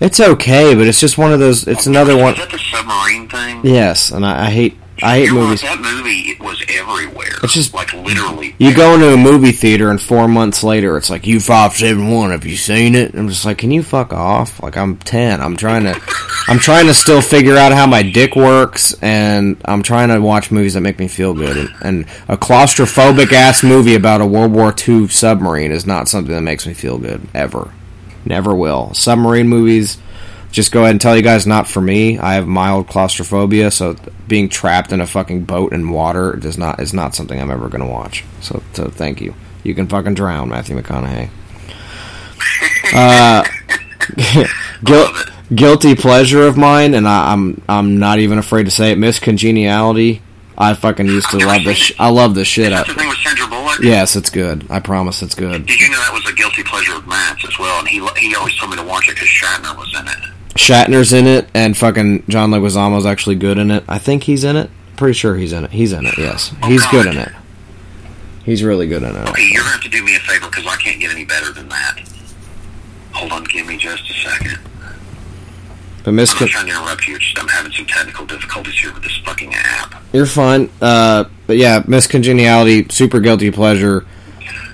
It's 0.00 0.18
okay, 0.18 0.74
but 0.74 0.86
it's 0.86 1.00
just 1.00 1.18
one 1.18 1.32
of 1.32 1.40
those. 1.40 1.68
It's 1.68 1.86
another 1.86 2.16
one. 2.16 2.32
Is 2.34 2.40
that 2.40 2.50
the 2.50 2.58
submarine 2.58 3.28
thing? 3.28 3.60
Yes, 3.64 4.10
and 4.10 4.24
I, 4.24 4.46
I 4.46 4.50
hate. 4.50 4.78
I 5.02 5.16
hate 5.18 5.26
You're 5.26 5.34
right, 5.36 5.42
movies. 5.44 5.62
That 5.62 5.80
movie 5.80 6.30
it 6.30 6.40
was 6.40 6.62
everywhere. 6.68 7.26
It's 7.42 7.54
just- 7.54 7.74
like 7.74 7.92
literally. 7.92 8.54
You 8.58 8.74
go 8.74 8.94
into 8.94 9.12
a 9.12 9.16
movie 9.16 9.52
theater 9.52 9.90
and 9.90 10.00
four 10.00 10.26
months 10.28 10.62
later 10.64 10.96
it's 10.96 11.08
like 11.10 11.26
U 11.26 11.40
five 11.40 11.72
seven 11.74 12.10
one. 12.10 12.30
Have 12.30 12.44
you 12.44 12.56
seen 12.56 12.94
it? 12.94 13.14
I'm 13.14 13.28
just 13.28 13.44
like, 13.44 13.58
can 13.58 13.70
you 13.70 13.82
fuck 13.82 14.12
off? 14.12 14.62
Like 14.62 14.76
I'm 14.76 14.96
ten. 14.96 15.40
I'm 15.40 15.56
trying 15.56 15.84
to, 15.84 16.00
I'm 16.48 16.58
trying 16.58 16.86
to 16.86 16.94
still 16.94 17.20
figure 17.22 17.56
out 17.56 17.72
how 17.72 17.86
my 17.86 18.02
dick 18.02 18.34
works, 18.36 18.94
and 19.02 19.56
I'm 19.64 19.82
trying 19.82 20.08
to 20.08 20.20
watch 20.20 20.50
movies 20.50 20.74
that 20.74 20.80
make 20.80 20.98
me 20.98 21.08
feel 21.08 21.32
good. 21.34 21.56
And, 21.56 21.70
and 21.82 22.02
a 22.28 22.36
claustrophobic 22.36 23.32
ass 23.32 23.62
movie 23.62 23.94
about 23.94 24.20
a 24.20 24.26
World 24.26 24.52
War 24.52 24.74
II 24.86 25.08
submarine 25.08 25.70
is 25.72 25.86
not 25.86 26.08
something 26.08 26.34
that 26.34 26.42
makes 26.42 26.66
me 26.66 26.74
feel 26.74 26.98
good 26.98 27.20
ever. 27.34 27.70
Never 28.24 28.54
will. 28.54 28.92
Submarine 28.94 29.48
movies. 29.48 29.98
Just 30.52 30.72
go 30.72 30.80
ahead 30.80 30.90
and 30.92 31.00
tell 31.00 31.16
you 31.16 31.22
guys, 31.22 31.46
not 31.46 31.68
for 31.68 31.80
me. 31.80 32.18
I 32.18 32.34
have 32.34 32.46
mild 32.48 32.88
claustrophobia, 32.88 33.70
so 33.70 33.94
being 34.26 34.48
trapped 34.48 34.92
in 34.92 35.00
a 35.00 35.06
fucking 35.06 35.44
boat 35.44 35.72
in 35.72 35.90
water 35.90 36.34
does 36.34 36.58
not 36.58 36.80
is 36.80 36.92
not 36.92 37.14
something 37.14 37.40
I'm 37.40 37.50
ever 37.52 37.68
going 37.68 37.82
to 37.84 37.90
watch. 37.90 38.24
So, 38.40 38.62
so 38.72 38.88
thank 38.88 39.20
you. 39.20 39.34
You 39.62 39.74
can 39.74 39.86
fucking 39.86 40.14
drown, 40.14 40.48
Matthew 40.48 40.76
McConaughey. 40.80 41.30
Uh, 42.92 43.44
guil- 44.82 45.30
guilty 45.54 45.94
pleasure 45.94 46.42
of 46.42 46.56
mine, 46.56 46.94
and 46.94 47.06
I, 47.06 47.32
I'm 47.32 47.62
I'm 47.68 47.98
not 47.98 48.18
even 48.18 48.38
afraid 48.38 48.64
to 48.64 48.70
say 48.72 48.90
it. 48.90 48.98
Miss 48.98 49.20
Congeniality. 49.20 50.22
I 50.58 50.74
fucking 50.74 51.06
used 51.06 51.30
to 51.30 51.38
love 51.38 51.62
this. 51.64 51.78
Sh- 51.78 51.92
I 51.98 52.10
love 52.10 52.34
this 52.34 52.48
shit. 52.48 52.70
That's 52.70 52.88
the 52.88 52.94
thing 52.94 53.08
with 53.08 53.18
Sandra 53.18 53.46
Bullock. 53.46 53.78
Yes, 53.80 54.16
it's 54.16 54.28
good. 54.30 54.66
I 54.70 54.80
promise 54.80 55.22
it's 55.22 55.34
good. 55.34 55.64
Did 55.66 55.80
you 55.80 55.88
know 55.88 55.96
that 55.98 56.12
was 56.12 56.28
a 56.30 56.34
guilty 56.34 56.62
pleasure 56.64 56.96
of 56.96 57.06
Matt's 57.06 57.44
as 57.46 57.58
well? 57.58 57.78
And 57.78 57.88
he 57.88 58.04
he 58.18 58.34
always 58.34 58.56
told 58.58 58.72
me 58.72 58.76
to 58.78 58.82
watch 58.84 59.08
it 59.08 59.14
because 59.14 59.28
Shatner 59.28 59.76
was 59.78 59.94
in 59.98 60.08
it. 60.08 60.30
Shatner's 60.60 61.12
in 61.12 61.26
it, 61.26 61.48
and 61.54 61.76
fucking 61.76 62.24
John 62.28 62.50
Leguizamo's 62.50 63.06
actually 63.06 63.36
good 63.36 63.56
in 63.58 63.70
it. 63.70 63.82
I 63.88 63.98
think 63.98 64.24
he's 64.24 64.44
in 64.44 64.56
it. 64.56 64.70
Pretty 64.96 65.14
sure 65.14 65.34
he's 65.34 65.52
in 65.52 65.64
it. 65.64 65.70
He's 65.70 65.92
in 65.92 66.04
it. 66.04 66.18
Yes, 66.18 66.54
he's 66.64 66.86
good 66.88 67.06
in 67.06 67.16
it. 67.16 67.32
He's 68.44 68.62
really 68.62 68.86
good 68.86 69.02
in 69.02 69.16
it. 69.16 69.28
Okay, 69.28 69.48
you're 69.50 69.62
gonna 69.62 69.72
have 69.72 69.82
to 69.82 69.88
do 69.88 70.04
me 70.04 70.16
a 70.16 70.18
favor 70.20 70.46
because 70.46 70.66
I 70.66 70.76
can't 70.76 71.00
get 71.00 71.12
any 71.12 71.24
better 71.24 71.52
than 71.52 71.68
that. 71.70 72.00
Hold 73.12 73.32
on, 73.32 73.44
give 73.44 73.66
me 73.66 73.76
just 73.78 74.08
a 74.10 74.12
second. 74.12 74.58
But 76.04 76.12
Miss, 76.12 76.30
I'm 76.40 76.48
trying 76.48 76.66
to 76.66 76.72
interrupt 76.72 77.06
you. 77.06 77.18
Just, 77.18 77.38
I'm 77.38 77.48
having 77.48 77.72
some 77.72 77.86
technical 77.86 78.24
difficulties 78.26 78.78
here 78.78 78.92
with 78.92 79.02
this 79.02 79.16
fucking 79.24 79.52
app. 79.54 80.02
You're 80.12 80.26
fine. 80.26 80.70
Uh, 80.80 81.24
but 81.46 81.56
yeah, 81.56 81.82
Miss 81.86 82.06
Congeniality, 82.06 82.86
super 82.90 83.20
guilty 83.20 83.50
pleasure. 83.50 84.06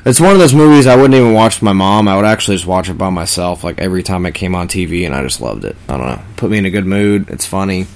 It's 0.07 0.21
one 0.21 0.31
of 0.31 0.39
those 0.39 0.55
movies 0.55 0.87
I 0.87 0.95
wouldn't 0.95 1.15
even 1.15 1.33
watch 1.33 1.57
with 1.57 1.65
my 1.65 1.73
mom. 1.73 2.07
I 2.07 2.15
would 2.15 2.25
actually 2.25 2.57
just 2.57 2.67
watch 2.67 2.89
it 2.89 2.97
by 2.97 3.11
myself, 3.11 3.65
like 3.65 3.81
every 3.81 4.05
time 4.05 4.25
it 4.25 4.35
came 4.35 4.55
on 4.55 4.69
TV, 4.69 5.05
and 5.05 5.13
I 5.13 5.21
just 5.25 5.41
loved 5.41 5.65
it. 5.65 5.75
I 5.89 5.97
don't 5.97 6.07
know, 6.07 6.23
put 6.37 6.49
me 6.49 6.59
in 6.59 6.65
a 6.65 6.71
good 6.71 6.87
mood. 6.87 7.29
It's 7.29 7.45
funny. 7.45 7.89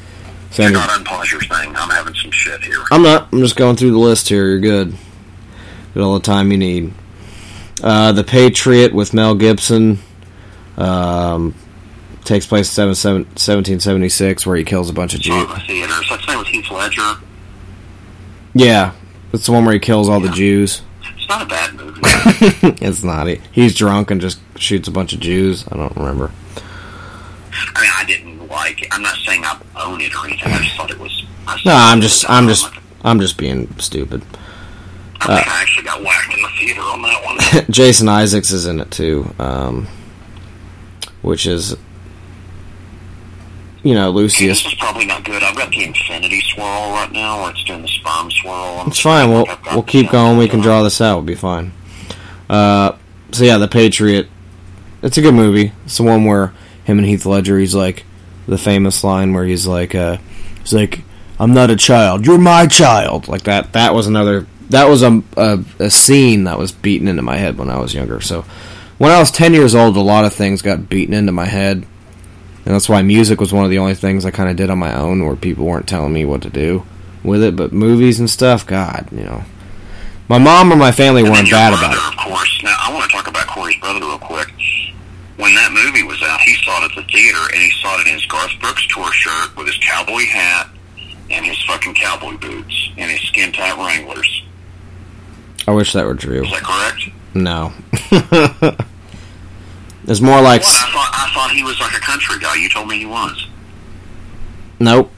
You're 0.55 0.73
not 0.73 0.91
unpause 0.91 1.31
your 1.31 1.41
thing. 1.41 1.77
I'm 1.77 1.89
having 1.89 2.15
some 2.17 2.33
shit 2.33 2.65
here. 2.65 2.83
I'm 2.91 3.05
not. 3.05 3.29
I'm 3.33 3.39
just 3.39 3.55
going 3.55 3.77
through 3.77 3.93
the 3.93 3.99
list 3.99 4.29
here. 4.29 4.45
You're 4.45 4.59
good. 4.59 4.97
Get 5.95 6.03
all 6.03 6.15
the 6.15 6.25
time 6.25 6.51
you 6.51 6.59
need. 6.59 6.93
Uh, 7.81 8.11
the 8.11 8.25
Patriot 8.25 8.93
with 8.93 9.15
Mel 9.15 9.37
Gibson 9.37 10.01
um, 10.77 11.55
takes 12.25 12.45
place 12.45 12.67
in 12.67 12.75
seven, 12.75 12.95
seven, 12.97 13.21
1776, 13.21 14.45
where 14.45 14.57
he 14.57 14.65
kills 14.65 14.91
a 14.91 14.93
bunch 14.93 15.15
of 15.15 15.21
Jews. 15.21 15.47
the 15.47 15.61
theaters. 15.61 16.09
That's 16.11 16.27
the 16.27 16.33
same 16.33 16.39
with 16.41 16.49
Heath 16.49 16.71
Ledger. 16.73 17.15
Yeah, 18.53 18.95
it's 19.33 19.47
the 19.47 19.53
one 19.53 19.65
where 19.65 19.75
he 19.75 19.79
kills 19.79 20.09
all 20.09 20.19
the 20.19 20.31
Jews. 20.31 20.83
It's 21.21 21.29
not 21.29 21.43
a 21.43 21.47
bad 21.47 21.75
movie. 21.75 22.01
it's 22.85 23.05
not. 23.05 23.27
He, 23.27 23.41
he's 23.53 23.77
drunk 23.77 24.11
and 24.11 24.21
just 24.21 24.41
shoots 24.57 24.89
a 24.89 24.91
bunch 24.91 25.13
of 25.13 25.21
Jews. 25.21 25.67
I 25.71 25.77
don't 25.77 25.95
remember. 25.95 26.33
I 27.53 27.81
mean, 27.83 27.91
I 27.95 28.05
didn't 28.07 28.49
like 28.49 28.83
it. 28.83 28.89
I'm 28.91 29.03
not 29.03 29.17
saying 29.19 29.45
I 29.45 29.61
own 29.85 30.01
it 30.01 30.15
or 30.17 30.27
anything. 30.27 30.51
I 30.51 30.59
just 30.59 30.77
thought 30.77 30.91
it 30.91 30.99
was. 30.99 31.25
No, 31.67 31.75
I'm 31.75 32.01
just. 32.01 32.29
I'm 32.29 32.49
just. 32.49 32.73
I'm 33.03 33.21
just 33.21 33.37
being 33.37 33.79
stupid. 33.79 34.23
I 35.21 35.37
think 35.37 35.49
I 35.49 35.63
actually 35.63 35.85
got 35.85 36.03
whacked 36.03 36.35
in 36.35 36.43
the 36.43 36.49
theater 36.59 36.81
on 36.81 37.03
that 37.03 37.25
one. 37.25 37.65
Jason 37.71 38.09
Isaacs 38.09 38.51
is 38.53 38.65
in 38.67 38.81
it 38.81 38.91
too, 38.91 39.35
um, 39.39 39.87
which 41.21 41.47
is, 41.47 41.77
you 43.83 43.95
know, 43.95 44.11
Lucius. 44.11 44.63
This 44.63 44.73
is 44.73 44.79
probably 44.79 45.07
not 45.07 45.25
good. 45.25 45.43
I've 45.43 45.57
got 45.57 45.71
the 45.71 45.85
infinity 45.85 46.41
swirl 46.41 46.91
right 46.93 47.11
now, 47.13 47.43
where 47.43 47.51
it's 47.51 47.65
doing 47.65 47.83
the 47.83 47.89
sperm 47.89 48.31
swirl. 48.31 48.85
It's 48.87 49.01
fine. 49.01 49.31
We'll 49.31 49.47
we'll 49.73 49.83
keep 49.83 50.11
going. 50.11 50.39
We 50.39 50.49
can 50.49 50.61
draw 50.61 50.83
this 50.83 51.01
out. 51.01 51.17
We'll 51.17 51.25
be 51.25 51.35
fine. 51.35 51.73
Uh, 52.49 52.97
so 53.33 53.45
yeah, 53.45 53.59
the 53.59 53.69
Patriot. 53.69 54.29
It's 55.03 55.17
a 55.17 55.23
good 55.23 55.35
movie. 55.35 55.73
It's 55.87 55.97
the 55.97 56.03
one 56.03 56.25
where 56.25 56.53
him 56.85 56.99
and 56.99 57.07
Heath 57.07 57.25
Ledger. 57.25 57.59
He's 57.59 57.75
like 57.75 58.05
the 58.47 58.59
famous 58.59 59.03
line 59.03 59.33
where 59.33 59.45
he's 59.45 59.67
like, 59.67 59.95
uh, 59.95 60.19
he's 60.61 60.75
like, 60.75 61.03
"I'm 61.39 61.55
not 61.55 61.71
a 61.71 61.77
child. 61.77 62.27
You're 62.27 62.39
my 62.39 62.67
child." 62.67 63.29
Like 63.29 63.45
that. 63.45 63.73
That 63.73 63.95
was 63.95 64.07
another. 64.07 64.47
That 64.69 64.89
was 64.89 65.03
a, 65.03 65.23
a 65.37 65.65
a 65.79 65.91
scene 65.91 66.45
that 66.45 66.59
was 66.59 66.71
beaten 66.71 67.09
into 67.09 67.23
my 67.23 67.37
head 67.37 67.57
when 67.57 67.71
I 67.71 67.79
was 67.79 67.95
younger. 67.95 68.21
So 68.21 68.45
when 68.99 69.11
I 69.11 69.19
was 69.19 69.31
ten 69.31 69.55
years 69.55 69.75
old, 69.75 69.97
a 69.97 70.01
lot 70.01 70.27
of 70.27 70.35
things 70.35 70.61
got 70.61 70.89
beaten 70.91 71.15
into 71.15 71.33
my 71.33 71.47
head, 71.47 71.87
and 72.65 72.75
that's 72.75 72.89
why 72.89 73.03
music 73.03 73.41
was 73.41 73.53
one 73.53 73.65
of 73.65 73.71
the 73.71 73.79
only 73.79 73.95
things 73.95 74.25
I 74.25 74.31
kind 74.31 74.51
of 74.51 74.57
did 74.57 74.71
on 74.71 74.79
my 74.79 74.95
own, 74.95 75.25
where 75.25 75.37
people 75.37 75.65
weren't 75.67 75.89
telling 75.89 76.13
me 76.13 76.25
what 76.25 76.43
to 76.43 76.51
do 76.51 76.85
with 77.25 77.43
it. 77.43 77.57
But 77.57 77.73
movies 77.73 78.21
and 78.21 78.29
stuff, 78.29 78.67
God, 78.67 79.09
you 79.13 79.25
know. 79.25 79.43
My 80.29 80.39
mom 80.39 80.73
or 80.73 80.77
my 80.77 80.93
family 80.93 81.23
And 81.23 81.31
weren't 81.31 81.51
bad 81.51 81.71
brother, 81.71 81.87
about 81.87 81.97
it. 81.97 82.19
Of 82.19 82.25
course. 82.25 82.61
Now 82.63 82.77
I 82.79 82.93
want 82.95 83.11
to 83.11 83.17
talk 83.17 83.27
about 83.27 83.47
Corey's 83.49 83.77
brother 83.81 84.01
real 84.01 84.19
quick. 84.19 84.49
When 85.37 85.55
that 85.55 85.73
movie 85.73 86.03
was 86.03 86.23
out, 86.23 86.41
he 86.43 86.55
saw 86.63 86.85
it 86.85 86.91
at 86.91 86.97
the 86.97 87.03
theater, 87.11 87.39
and 87.53 87.63
he 87.63 87.71
saw 87.81 87.99
it 88.01 88.07
in 88.07 88.13
his 88.15 88.27
Garth 88.27 88.53
Brooks 88.61 88.87
tour 88.89 89.11
shirt 89.13 89.57
with 89.57 89.67
his 89.67 89.79
cowboy 89.79 90.25
hat 90.27 90.69
and 91.31 91.45
his 91.47 91.61
fucking 91.65 91.95
cowboy 91.95 92.37
boots 92.37 92.91
and 92.99 93.11
his 93.11 93.21
skin 93.23 93.51
tight 93.53 93.77
Wranglers. 93.77 94.43
I 95.67 95.73
wish 95.73 95.93
that 95.95 96.05
were 96.05 96.15
true. 96.15 96.45
Is 96.45 96.51
that 96.51 96.63
correct? 96.63 97.09
No. 97.35 97.73
it's 100.11 100.21
more 100.21 100.41
like 100.43 100.63
What? 100.63 100.71
I 100.71 100.93
thought 100.93 101.11
I 101.15 101.31
thought 101.35 101.51
he 101.53 101.63
was 101.63 101.81
like 101.81 101.95
a 101.97 102.01
country 102.01 102.39
guy. 102.39 102.57
You 102.57 102.69
told 102.69 102.89
me 102.89 102.99
he 102.99 103.07
was. 103.07 103.47
nope. 104.79 105.11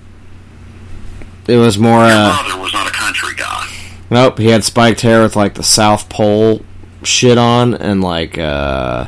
It 1.48 1.56
was 1.56 1.76
more 1.78 2.00
Your 2.06 2.12
uh 2.12 2.42
brother 2.44 2.60
was 2.62 2.72
not 2.72 2.86
a 2.86 2.92
country 2.92 3.34
guy. 3.36 3.66
nope, 4.10 4.38
he 4.38 4.46
had 4.48 4.62
spiked 4.64 5.00
hair 5.00 5.22
with 5.22 5.34
like 5.34 5.54
the 5.54 5.62
South 5.64 6.08
Pole 6.08 6.62
shit 7.02 7.36
on 7.38 7.74
and 7.74 8.00
like 8.00 8.38
uh 8.38 9.06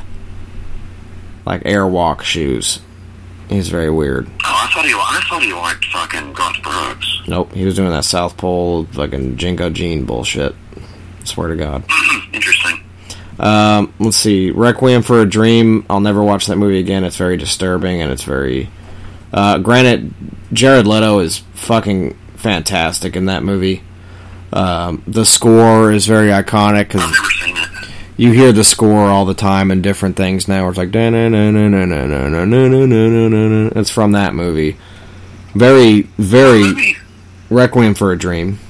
like 1.47 1.62
airwalk 1.62 2.22
shoes. 2.22 2.80
He's 3.49 3.68
very 3.68 3.91
weird. 3.91 4.26
Oh, 4.26 4.32
I 4.43 4.70
thought 4.72 4.85
he 4.87 4.93
I 4.95 5.24
thought 5.28 5.43
he 5.43 5.53
liked 5.53 5.85
fucking 5.87 6.32
Garth 6.32 6.62
Brooks. 6.62 7.20
Nope, 7.28 7.53
he 7.53 7.64
was 7.64 7.76
doing 7.76 7.91
that 7.91 8.05
South 8.05 8.37
Pole 8.37 8.87
fucking 8.87 9.37
JNCO 9.37 9.72
Jean 9.72 10.05
bullshit. 10.07 10.55
Swear 11.24 11.49
to 11.49 11.57
God. 11.57 11.85
Interesting. 12.32 12.84
Um, 13.39 13.93
let's 13.99 14.16
see, 14.16 14.51
Requiem 14.51 15.03
for 15.03 15.20
a 15.20 15.26
Dream. 15.28 15.85
I'll 15.91 16.01
never 16.01 16.22
watch 16.22 16.47
that 16.47 16.57
movie 16.57 16.78
again. 16.78 17.05
It's 17.05 17.16
very 17.16 17.37
disturbing 17.37 18.01
and 18.01 18.12
it's 18.12 18.24
very. 18.24 18.70
Uh, 19.32 19.59
granted, 19.59 20.14
Jared 20.53 20.87
Leto 20.87 21.18
is 21.18 21.39
fucking 21.55 22.14
fantastic 22.37 23.16
in 23.16 23.26
that 23.26 23.43
movie. 23.43 23.82
Um, 24.53 25.03
the 25.07 25.24
score 25.24 25.91
is 25.91 26.07
very 26.07 26.28
iconic 26.28 26.89
because 26.89 27.12
you 28.16 28.30
hear 28.30 28.53
the 28.53 28.62
score 28.62 29.09
all 29.09 29.24
the 29.24 29.35
time 29.35 29.72
in 29.72 29.82
different 29.82 30.16
things 30.16 30.47
now. 30.47 30.68
It's 30.68 30.78
like 30.78 30.91
it's 33.74 33.91
from 33.91 34.12
that 34.12 34.35
movie. 34.35 34.76
Very, 35.55 36.03
very 36.18 36.97
Requiem 37.51 37.95
for 37.95 38.12
a 38.12 38.18
Dream. 38.18 38.61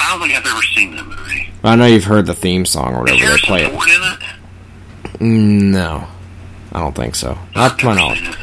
I 0.00 0.10
don't 0.10 0.26
think 0.26 0.36
I've 0.38 0.46
ever 0.46 0.62
seen 0.62 0.96
that 0.96 1.06
movie. 1.06 1.23
I 1.64 1.76
know 1.76 1.86
you've 1.86 2.04
heard 2.04 2.26
the 2.26 2.34
theme 2.34 2.66
song 2.66 2.94
or 2.94 3.00
whatever 3.00 3.24
they 3.24 3.38
play 3.38 3.64
it. 3.64 5.20
No, 5.20 6.06
I 6.72 6.80
don't 6.80 6.94
think 6.94 7.14
so. 7.14 7.38
Not 7.54 7.78
to 7.78 7.86
my 7.86 7.94
knowledge. 7.94 8.36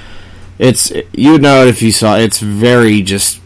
It's 0.57 0.91
you 1.13 1.33
would 1.33 1.41
know 1.41 1.63
it 1.63 1.69
if 1.69 1.81
you 1.81 1.91
saw. 1.91 2.17
It's 2.17 2.39
very 2.39 3.01
just. 3.01 3.39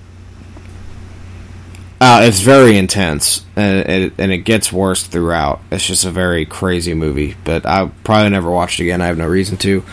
Uh, 1.99 2.21
it's 2.23 2.41
very 2.41 2.77
intense, 2.77 3.45
and 3.55 3.89
it, 3.89 4.13
and 4.17 4.31
it 4.31 4.39
gets 4.39 4.71
worse 4.71 5.03
throughout. 5.03 5.61
It's 5.71 5.85
just 5.85 6.03
a 6.03 6.11
very 6.11 6.45
crazy 6.45 6.93
movie, 6.93 7.35
but 7.45 7.65
I'll 7.65 7.93
probably 8.03 8.29
never 8.29 8.51
watched 8.51 8.79
it 8.79 8.83
again. 8.83 9.01
I 9.01 9.07
have 9.07 9.17
no 9.17 9.27
reason 9.27 9.57
to. 9.59 9.83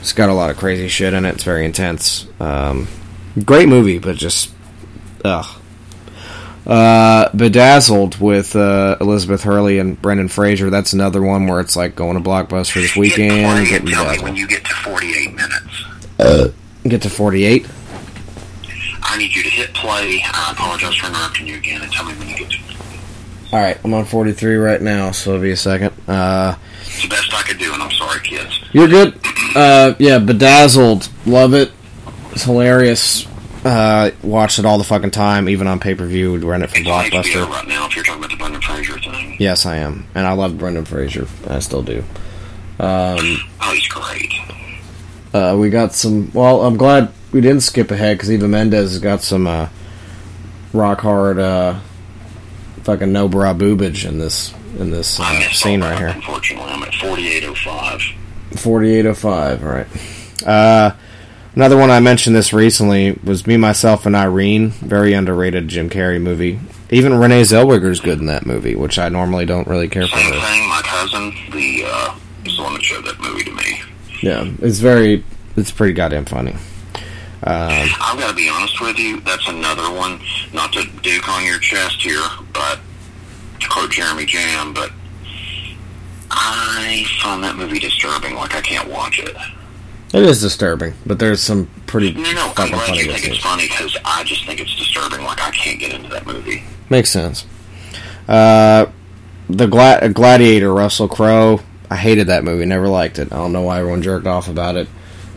It's 0.00 0.12
got 0.12 0.30
a 0.30 0.34
lot 0.34 0.50
of 0.50 0.56
crazy 0.56 0.86
shit 0.88 1.12
in 1.12 1.24
it. 1.24 1.34
It's 1.34 1.44
very 1.44 1.64
intense. 1.64 2.26
Um, 2.38 2.86
great 3.44 3.68
movie, 3.68 3.98
but 3.98 4.16
just 4.16 4.52
ugh. 5.24 5.57
Uh, 6.68 7.30
Bedazzled 7.34 8.20
with 8.20 8.54
uh, 8.54 8.96
Elizabeth 9.00 9.42
Hurley 9.42 9.78
and 9.78 10.00
Brendan 10.00 10.28
Fraser. 10.28 10.68
That's 10.68 10.92
another 10.92 11.22
one 11.22 11.46
where 11.46 11.60
it's 11.60 11.76
like 11.76 11.96
going 11.96 12.22
to 12.22 12.28
Blockbuster 12.28 12.74
this 12.74 12.94
weekend. 12.94 13.30
Tell 13.88 14.04
me 14.12 14.18
when 14.22 14.36
you 14.36 14.46
get 14.46 14.64
to 14.66 14.74
48 14.74 15.34
minutes. 15.34 15.84
Uh, 16.18 16.48
get 16.84 17.00
to 17.02 17.10
forty-eight. 17.10 17.66
I 19.02 19.16
need 19.16 19.34
you 19.34 19.42
to 19.44 19.48
hit 19.48 19.72
play. 19.72 20.20
I 20.24 20.52
apologize 20.52 20.96
for 20.96 21.06
interrupting 21.06 21.46
you 21.46 21.56
again, 21.56 21.80
and 21.80 21.90
tell 21.92 22.04
me 22.04 22.12
when 22.14 22.28
you 22.28 22.36
get 22.36 22.50
to. 22.50 22.58
All 23.52 23.60
right, 23.60 23.78
I'm 23.84 23.94
on 23.94 24.04
forty-three 24.04 24.56
right 24.56 24.82
now, 24.82 25.10
so 25.12 25.30
it'll 25.30 25.42
be 25.42 25.52
a 25.52 25.56
second. 25.56 25.92
Uh, 26.08 26.56
It's 26.82 27.02
the 27.02 27.08
best 27.08 27.32
I 27.32 27.42
could 27.42 27.58
do, 27.58 27.72
and 27.72 27.82
I'm 27.82 27.90
sorry, 27.92 28.20
kids. 28.20 28.60
you're 28.72 28.88
good. 28.88 29.18
Uh, 29.54 29.94
yeah, 29.98 30.18
Bedazzled, 30.18 31.08
love 31.24 31.54
it. 31.54 31.70
It's 32.32 32.42
hilarious. 32.42 33.26
Uh, 33.68 34.10
watch 34.22 34.58
it 34.58 34.64
all 34.64 34.78
the 34.78 34.84
fucking 34.84 35.10
time, 35.10 35.46
even 35.46 35.66
on 35.66 35.78
pay-per-view. 35.78 36.32
We'd 36.32 36.42
rent 36.44 36.62
it 36.64 36.70
from 36.70 36.84
HBO 36.84 37.10
Blockbuster. 37.10 37.46
right 37.46 37.68
now. 37.68 37.86
If 37.86 37.96
you're 37.96 38.04
talking 38.04 38.24
about 38.24 38.30
the 38.30 38.38
Brendan 38.38 38.62
Fraser 38.62 38.98
thing, 38.98 39.36
Yes, 39.38 39.66
I 39.66 39.76
am, 39.76 40.06
and 40.14 40.26
I 40.26 40.32
love 40.32 40.56
Brendan 40.56 40.86
Fraser. 40.86 41.26
I 41.46 41.58
still 41.58 41.82
do. 41.82 41.98
Um, 42.80 43.18
oh, 43.60 43.72
he's 43.74 43.86
great. 43.88 44.32
Uh, 45.34 45.54
we 45.58 45.68
got 45.68 45.92
some. 45.92 46.30
Well, 46.32 46.62
I'm 46.64 46.78
glad 46.78 47.12
we 47.30 47.42
didn't 47.42 47.60
skip 47.60 47.90
ahead 47.90 48.16
because 48.16 48.30
Eva 48.32 48.48
Mendes 48.48 48.92
has 48.92 48.98
got 49.00 49.20
some 49.20 49.46
uh, 49.46 49.68
rock 50.72 51.00
hard, 51.02 51.38
uh, 51.38 51.78
fucking 52.84 53.12
no 53.12 53.28
bra 53.28 53.52
boobage 53.52 54.08
in 54.08 54.18
this 54.18 54.54
in 54.78 54.90
this 54.90 55.20
uh, 55.20 55.40
scene 55.50 55.82
right 55.82 55.90
that, 55.90 55.98
here. 55.98 56.08
Unfortunately, 56.08 56.70
I'm 56.70 56.82
at 56.84 56.94
4805. 56.94 58.58
4805, 58.58 59.62
right. 59.62 59.86
Uh, 60.46 60.94
another 61.58 61.76
one 61.76 61.90
I 61.90 61.98
mentioned 61.98 62.36
this 62.36 62.52
recently 62.52 63.18
was 63.24 63.44
Me, 63.44 63.56
Myself, 63.56 64.06
and 64.06 64.14
Irene. 64.14 64.70
Very 64.70 65.12
underrated 65.12 65.66
Jim 65.66 65.90
Carrey 65.90 66.22
movie. 66.22 66.60
Even 66.88 67.12
Renee 67.18 67.42
Zellweger's 67.42 68.00
good 68.00 68.20
in 68.20 68.26
that 68.26 68.46
movie, 68.46 68.76
which 68.76 68.96
I 68.96 69.08
normally 69.08 69.44
don't 69.44 69.66
really 69.66 69.88
care 69.88 70.06
for 70.06 70.16
Same 70.16 70.32
her. 70.34 70.40
thing. 70.40 70.68
My 70.68 70.80
cousin, 70.84 71.34
the 71.50 71.82
uh, 71.84 72.14
is 72.44 72.56
the 72.56 72.62
one 72.62 72.74
that 72.74 72.82
showed 72.84 73.04
that 73.06 73.18
movie 73.20 73.42
to 73.42 73.50
me. 73.50 73.82
Yeah, 74.22 74.48
it's 74.60 74.78
very, 74.78 75.24
it's 75.56 75.72
pretty 75.72 75.94
goddamn 75.94 76.26
funny. 76.26 76.52
Um, 77.42 77.88
I've 78.00 78.18
got 78.18 78.30
to 78.30 78.36
be 78.36 78.48
honest 78.48 78.80
with 78.80 78.96
you. 78.96 79.20
That's 79.20 79.48
another 79.48 79.92
one. 79.92 80.20
Not 80.52 80.72
to 80.74 80.84
duke 81.02 81.28
on 81.28 81.44
your 81.44 81.58
chest 81.58 82.02
here, 82.02 82.22
but 82.52 82.78
to 83.60 83.68
quote 83.68 83.90
Jeremy 83.90 84.26
Jam, 84.26 84.72
but 84.72 84.92
I 86.30 87.04
find 87.20 87.42
that 87.42 87.56
movie 87.56 87.80
disturbing. 87.80 88.36
Like 88.36 88.54
I 88.54 88.60
can't 88.60 88.88
watch 88.88 89.18
it. 89.18 89.36
It 90.14 90.22
is 90.22 90.40
disturbing, 90.40 90.94
but 91.06 91.18
there's 91.18 91.40
some 91.40 91.68
pretty 91.86 92.12
No, 92.12 92.32
no. 92.32 92.52
I'm 92.56 92.70
glad 92.70 92.86
funny 92.86 92.98
you 92.98 93.12
think 93.12 93.26
it's 93.28 93.38
funny 93.38 93.68
because 93.68 93.96
I 94.04 94.24
just 94.24 94.46
think 94.46 94.60
it's 94.60 94.74
disturbing. 94.76 95.22
Like 95.24 95.40
I 95.40 95.50
can't 95.50 95.78
get 95.78 95.92
into 95.92 96.08
that 96.10 96.26
movie. 96.26 96.64
Makes 96.90 97.10
sense. 97.10 97.44
Uh, 98.26 98.86
the 99.48 99.66
Gla- 99.66 100.08
Gladiator, 100.10 100.72
Russell 100.72 101.08
Crowe. 101.08 101.60
I 101.90 101.96
hated 101.96 102.26
that 102.26 102.44
movie. 102.44 102.66
Never 102.66 102.88
liked 102.88 103.18
it. 103.18 103.32
I 103.32 103.36
don't 103.36 103.52
know 103.52 103.62
why 103.62 103.78
everyone 103.78 104.02
jerked 104.02 104.26
off 104.26 104.48
about 104.48 104.76
it. 104.76 104.88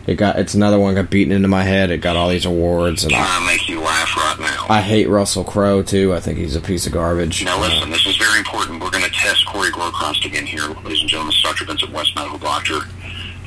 It 0.06 0.16
got. 0.16 0.38
It's 0.38 0.54
another 0.54 0.78
one 0.80 0.94
got 0.96 1.10
beaten 1.10 1.32
into 1.32 1.46
my 1.48 1.62
head. 1.62 1.90
It 1.90 1.98
got 1.98 2.16
all 2.16 2.28
these 2.28 2.44
awards, 2.44 3.04
and 3.04 3.12
I, 3.14 3.46
make 3.46 3.68
you 3.68 3.80
laugh 3.80 4.16
right 4.16 4.36
now? 4.40 4.66
I 4.68 4.80
hate 4.80 5.08
Russell 5.08 5.44
Crowe 5.44 5.82
too. 5.82 6.12
I 6.12 6.18
think 6.20 6.38
he's 6.38 6.56
a 6.56 6.60
piece 6.60 6.86
of 6.86 6.92
garbage. 6.92 7.44
Now 7.44 7.56
Uh, 7.58 7.68
listen, 7.68 7.90
this 7.90 8.04
is 8.06 8.16
very 8.16 8.38
important. 8.40 8.82
We're 8.82 8.90
going 8.90 9.04
to 9.04 9.10
test 9.10 9.46
Corey 9.46 9.70
Glowcroft 9.70 10.24
again 10.26 10.44
here, 10.44 10.66
ladies 10.82 11.00
and 11.02 11.08
gentlemen. 11.08 11.34
Dr. 11.42 11.64
Vincent 11.66 11.92
West, 11.92 12.16
medical 12.16 12.38
doctor. 12.38 12.80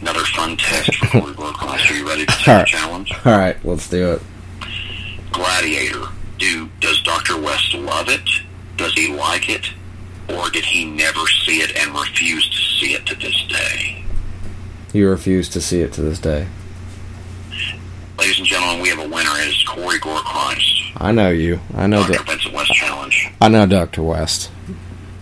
Another 0.05 0.25
fun 0.25 0.55
test 0.55 0.93
for 0.97 1.07
Corey 1.07 1.33
Glowcroft. 1.33 1.89
Are 1.89 1.93
you 1.95 2.07
ready 2.07 2.27
to 2.27 2.33
take 2.33 2.45
right. 2.45 2.67
challenge? 2.67 3.11
all 3.25 3.35
right, 3.35 3.57
let's 3.65 3.89
do 3.89 4.11
it. 4.11 4.21
Gladiator. 5.31 6.03
Do 6.37 6.69
does 6.79 7.01
Dr. 7.01 7.41
West 7.41 7.73
love 7.73 8.07
it? 8.07 8.21
Does 8.77 8.93
he 8.93 9.11
like 9.11 9.49
it? 9.49 9.71
Or 10.29 10.51
did 10.51 10.63
he 10.63 10.85
never 10.85 11.25
see 11.43 11.61
it 11.61 11.75
and 11.75 11.91
refuse 11.95 12.47
to 12.47 12.55
see 12.55 12.93
it 12.93 13.07
to 13.07 13.15
this 13.15 13.47
day? 13.47 14.05
You 14.93 15.09
refuse 15.09 15.49
to 15.49 15.59
see 15.59 15.81
it 15.81 15.91
to 15.93 16.03
this 16.03 16.19
day. 16.19 16.49
Ladies 18.19 18.37
and 18.37 18.45
gentlemen, 18.45 18.81
we 18.81 18.89
have 18.89 18.99
a 18.99 19.09
winner. 19.09 19.31
It 19.39 19.47
is 19.47 19.63
Corey 19.67 19.97
Gore 19.97 20.21
I 20.97 21.11
know 21.13 21.31
you. 21.31 21.61
I 21.73 21.87
know 21.87 22.05
Dr. 22.05 22.23
Vincent 22.25 22.53
West 22.53 22.73
Challenge. 22.73 23.33
I 23.41 23.47
know 23.49 23.65
Doctor 23.65 24.03
West. 24.03 24.51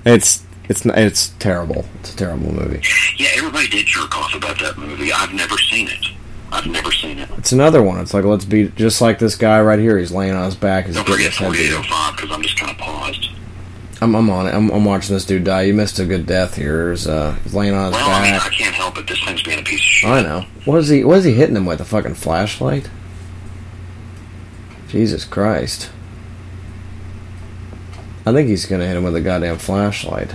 It's 0.05 0.43
it's 0.73 0.85
it's 0.85 1.27
terrible. 1.39 1.85
It's 1.99 2.13
a 2.13 2.17
terrible 2.17 2.51
movie. 2.51 2.81
Yeah, 3.17 3.29
everybody 3.35 3.67
did 3.67 3.85
jerk 3.85 4.17
off 4.17 4.33
about 4.33 4.59
that 4.59 4.77
movie. 4.77 5.13
I've 5.13 5.33
never 5.33 5.57
seen 5.57 5.87
it. 5.87 6.07
I've 6.51 6.65
never 6.67 6.91
seen 6.91 7.19
it. 7.19 7.29
It's 7.37 7.51
another 7.51 7.83
one. 7.83 7.99
It's 7.99 8.13
like 8.13 8.23
let's 8.23 8.45
be 8.45 8.69
just 8.69 8.99
like 9.01 9.19
this 9.19 9.35
guy 9.35 9.61
right 9.61 9.79
here. 9.79 9.97
He's 9.99 10.11
laying 10.11 10.33
on 10.33 10.45
his 10.45 10.55
back. 10.55 10.85
He's 10.85 10.95
Don't 10.95 11.05
getting 11.05 11.31
forget 11.31 11.31
his 11.31 11.39
head 11.39 11.51
beaten. 11.51 11.83
4805 11.83 12.15
because 12.15 12.31
I'm 12.35 12.41
just 12.41 12.57
kind 12.59 12.71
of 12.71 12.77
paused. 12.77 13.29
I'm, 14.01 14.15
I'm 14.15 14.29
on 14.29 14.47
it. 14.47 14.53
I'm, 14.53 14.69
I'm 14.71 14.83
watching 14.83 15.13
this 15.15 15.25
dude 15.25 15.43
die. 15.45 15.61
You 15.63 15.73
missed 15.73 15.97
a 15.99 16.05
good 16.05 16.25
death 16.25 16.55
here. 16.55 16.89
He's, 16.89 17.07
uh, 17.07 17.33
he's 17.43 17.53
laying 17.53 17.73
on 17.73 17.85
his 17.85 17.93
Well, 17.93 18.09
I 18.09 18.23
mean, 18.23 18.33
I 18.33 18.49
can't 18.49 18.75
help 18.75 18.97
it. 18.97 19.07
This 19.07 19.23
thing's 19.23 19.43
being 19.43 19.59
a 19.59 19.63
piece 19.63 19.79
of 19.79 19.85
shit. 19.85 20.09
I 20.09 20.21
know. 20.21 20.45
What 20.65 20.79
is 20.79 20.89
he? 20.89 21.03
What 21.03 21.19
is 21.19 21.23
he 21.23 21.33
hitting 21.33 21.55
him 21.55 21.65
with? 21.65 21.79
A 21.79 21.85
fucking 21.85 22.15
flashlight? 22.15 22.89
Jesus 24.89 25.23
Christ! 25.25 25.89
I 28.25 28.31
think 28.31 28.47
he's 28.47 28.65
gonna 28.65 28.85
hit 28.85 28.95
him 28.95 29.03
with 29.03 29.15
a 29.15 29.21
goddamn 29.21 29.57
flashlight. 29.57 30.33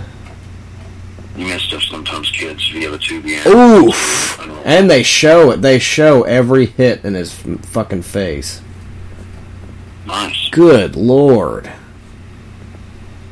You 1.39 1.57
sometimes, 1.79 2.29
kids. 2.31 2.67
If 2.67 2.75
you 2.75 2.91
have 2.91 2.93
a 2.93 3.03
tube, 3.03 3.25
yeah. 3.25 3.47
Oof! 3.47 4.39
And 4.65 4.89
they 4.89 5.03
show 5.03 5.51
it. 5.51 5.61
They 5.61 5.79
show 5.79 6.23
every 6.23 6.67
hit 6.67 7.05
in 7.05 7.13
his 7.13 7.31
fucking 7.31 8.01
face. 8.03 8.61
Nice. 10.05 10.49
Good 10.51 10.95
lord. 10.95 11.71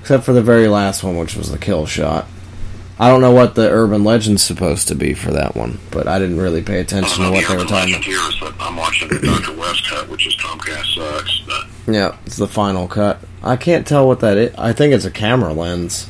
Except 0.01 0.24
for 0.24 0.34
the 0.34 0.41
very 0.41 0.68
last 0.68 1.03
one, 1.03 1.18
which 1.18 1.36
was 1.36 1.51
the 1.51 1.58
kill 1.58 1.86
shot. 1.86 2.28
I 2.99 3.10
don't 3.10 3.22
know 3.22 3.32
what 3.32 3.55
the 3.55 3.70
urban 3.70 4.03
legend's 4.03 4.41
supposed 4.41 4.88
to 4.88 4.95
be 4.95 5.14
for 5.14 5.32
that 5.32 5.55
one, 5.55 5.80
but 5.91 6.08
I 6.08 6.18
didn't 6.18 6.39
really 6.39 6.64
pay 6.64 6.80
attention 6.80 7.24
to 7.26 7.32
what 7.32 7.41
the 7.43 7.49
they 7.49 7.58
were 7.58 7.70
talking 7.70 7.93
about. 7.93 8.03
here 8.05 8.18
is 8.18 8.36
I'm 8.60 8.76
watching 8.76 9.10
the 9.10 9.20
Dr. 9.20 9.55
West 9.55 9.88
cut, 9.88 10.10
which 10.10 10.26
is 10.26 10.36
Comcast 10.38 10.95
sucks. 10.95 11.41
But 11.45 11.93
Yeah, 11.93 12.18
it's 12.26 12.38
the 12.38 12.47
final 12.47 12.88
cut. 12.88 13.20
I 13.43 13.55
can't 13.55 13.86
tell 13.86 14.08
what 14.08 14.22
that 14.22 14.38
is. 14.38 14.55
I 14.58 14.74
think 14.74 14.93
it's 14.93 15.05
a 15.05 15.12
camera 15.12 15.53
lens. 15.53 16.10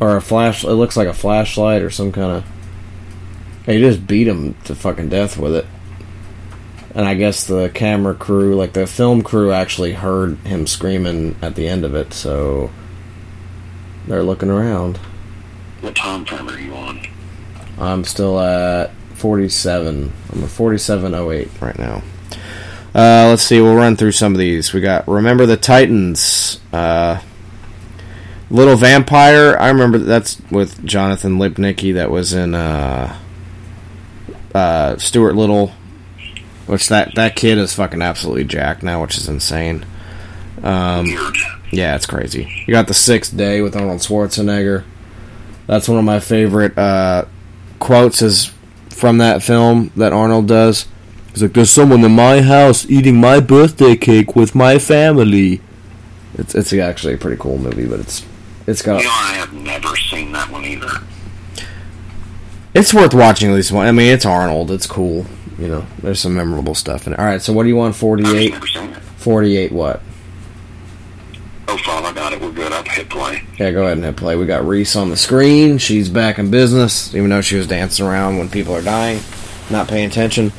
Or 0.00 0.16
a 0.16 0.20
flash. 0.20 0.64
It 0.64 0.70
looks 0.70 0.96
like 0.96 1.08
a 1.08 1.14
flashlight 1.14 1.82
or 1.82 1.90
some 1.90 2.12
kind 2.12 2.32
of. 2.32 2.44
He 3.66 3.78
just 3.80 4.06
beat 4.06 4.28
him 4.28 4.54
to 4.64 4.74
fucking 4.74 5.08
death 5.08 5.36
with 5.36 5.54
it. 5.54 5.66
And 6.94 7.06
I 7.06 7.14
guess 7.14 7.46
the 7.46 7.70
camera 7.74 8.14
crew, 8.14 8.56
like 8.56 8.72
the 8.72 8.86
film 8.86 9.22
crew, 9.22 9.52
actually 9.52 9.92
heard 9.92 10.38
him 10.38 10.66
screaming 10.66 11.36
at 11.42 11.54
the 11.54 11.68
end 11.68 11.84
of 11.84 11.94
it, 11.94 12.12
so. 12.12 12.70
They're 14.06 14.22
looking 14.22 14.48
around. 14.48 14.96
what 15.82 15.94
time 15.94 16.24
frame 16.24 16.48
are 16.48 16.58
you 16.58 16.72
on? 16.74 17.06
I'm 17.78 18.04
still 18.04 18.40
at 18.40 18.90
47. 19.14 20.12
I'm 20.32 20.44
at 20.44 20.48
4708 20.48 21.50
right 21.60 21.78
now. 21.78 22.02
Uh, 22.94 23.28
let's 23.28 23.42
see. 23.42 23.60
We'll 23.60 23.76
run 23.76 23.96
through 23.96 24.12
some 24.12 24.32
of 24.32 24.38
these. 24.38 24.72
We 24.72 24.80
got 24.80 25.06
Remember 25.06 25.44
the 25.44 25.58
Titans. 25.58 26.60
Uh, 26.72 27.20
Little 28.50 28.76
Vampire. 28.76 29.56
I 29.58 29.68
remember 29.68 29.98
that's 29.98 30.40
with 30.50 30.84
Jonathan 30.84 31.38
Lipnicki. 31.38 31.94
That 31.94 32.10
was 32.10 32.32
in 32.32 32.54
uh, 32.54 33.16
uh, 34.54 34.96
Stuart 34.96 35.34
Little. 35.34 35.72
Which 36.66 36.88
that 36.88 37.14
that 37.14 37.34
kid 37.34 37.56
is 37.56 37.74
fucking 37.74 38.02
absolutely 38.02 38.44
jacked 38.44 38.82
now, 38.82 39.00
which 39.00 39.16
is 39.16 39.26
insane. 39.26 39.86
Um, 40.62 41.06
yeah, 41.70 41.96
it's 41.96 42.04
crazy. 42.04 42.64
You 42.66 42.72
got 42.72 42.88
the 42.88 42.94
Sixth 42.94 43.34
Day 43.34 43.62
with 43.62 43.74
Arnold 43.74 44.00
Schwarzenegger. 44.00 44.84
That's 45.66 45.88
one 45.88 45.98
of 45.98 46.04
my 46.04 46.20
favorite 46.20 46.76
uh, 46.76 47.24
quotes 47.78 48.20
is 48.20 48.52
from 48.90 49.18
that 49.18 49.42
film 49.42 49.92
that 49.96 50.12
Arnold 50.12 50.48
does. 50.48 50.86
He's 51.30 51.42
like, 51.42 51.52
"There's 51.54 51.70
someone 51.70 52.04
in 52.04 52.12
my 52.12 52.42
house 52.42 52.84
eating 52.90 53.16
my 53.16 53.40
birthday 53.40 53.96
cake 53.96 54.36
with 54.36 54.54
my 54.54 54.78
family." 54.78 55.62
It's 56.34 56.54
it's 56.54 56.72
actually 56.72 57.14
a 57.14 57.18
pretty 57.18 57.40
cool 57.40 57.58
movie, 57.58 57.86
but 57.86 58.00
it's 58.00 58.24
it's 58.68 58.82
got 58.82 58.98
You 58.98 59.04
know, 59.04 59.14
I 59.14 59.32
have 59.34 59.52
never 59.54 59.96
seen 59.96 60.32
that 60.32 60.50
one 60.50 60.64
either. 60.64 60.90
it's 62.74 62.92
worth 62.92 63.14
watching 63.14 63.50
at 63.50 63.54
least 63.54 63.72
one. 63.72 63.86
I 63.86 63.92
mean, 63.92 64.12
it's 64.12 64.26
Arnold. 64.26 64.70
It's 64.70 64.86
cool. 64.86 65.24
You 65.58 65.68
know, 65.68 65.86
there's 66.02 66.20
some 66.20 66.34
memorable 66.34 66.74
stuff 66.74 67.06
in 67.06 67.14
it. 67.14 67.18
All 67.18 67.24
right, 67.24 67.40
so 67.40 67.52
what 67.52 67.62
do 67.62 67.70
you 67.70 67.76
want? 67.76 67.96
48? 67.96 68.52
never 68.52 68.66
seen 68.66 68.90
it. 68.90 68.98
48 69.16 69.72
what? 69.72 70.02
Oh, 71.66 71.76
Father, 71.78 72.08
I 72.08 72.12
got 72.12 72.32
it. 72.32 72.40
We're 72.40 72.52
good. 72.52 72.72
I 72.72 72.82
hit 72.88 73.08
play. 73.08 73.42
Yeah, 73.58 73.72
go 73.72 73.82
ahead 73.84 73.96
and 73.96 74.04
hit 74.04 74.16
play. 74.16 74.36
We 74.36 74.46
got 74.46 74.64
Reese 74.66 74.96
on 74.96 75.10
the 75.10 75.16
screen. 75.16 75.78
She's 75.78 76.08
back 76.08 76.38
in 76.38 76.50
business, 76.50 77.14
even 77.14 77.30
though 77.30 77.40
she 77.40 77.56
was 77.56 77.66
dancing 77.66 78.06
around 78.06 78.38
when 78.38 78.48
people 78.48 78.74
are 78.74 78.82
dying, 78.82 79.20
not 79.70 79.88
paying 79.88 80.08
attention. 80.08 80.52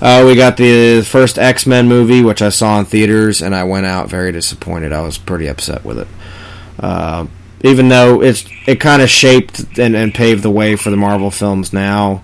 Uh, 0.00 0.24
we 0.26 0.34
got 0.36 0.56
the 0.56 1.02
first 1.02 1.38
X 1.38 1.66
Men 1.66 1.88
movie, 1.88 2.22
which 2.22 2.40
I 2.40 2.48
saw 2.50 2.78
in 2.78 2.86
theaters, 2.86 3.42
and 3.42 3.54
I 3.54 3.64
went 3.64 3.86
out 3.86 4.08
very 4.08 4.30
disappointed. 4.32 4.92
I 4.92 5.02
was 5.02 5.18
pretty 5.18 5.48
upset 5.48 5.84
with 5.84 5.98
it. 5.98 6.08
Uh, 6.78 7.26
even 7.62 7.88
though 7.88 8.22
it's 8.22 8.44
it 8.66 8.80
kind 8.80 9.02
of 9.02 9.10
shaped 9.10 9.78
and, 9.78 9.96
and 9.96 10.14
paved 10.14 10.42
the 10.42 10.50
way 10.50 10.76
for 10.76 10.90
the 10.90 10.96
Marvel 10.96 11.30
films 11.30 11.72
now, 11.72 12.22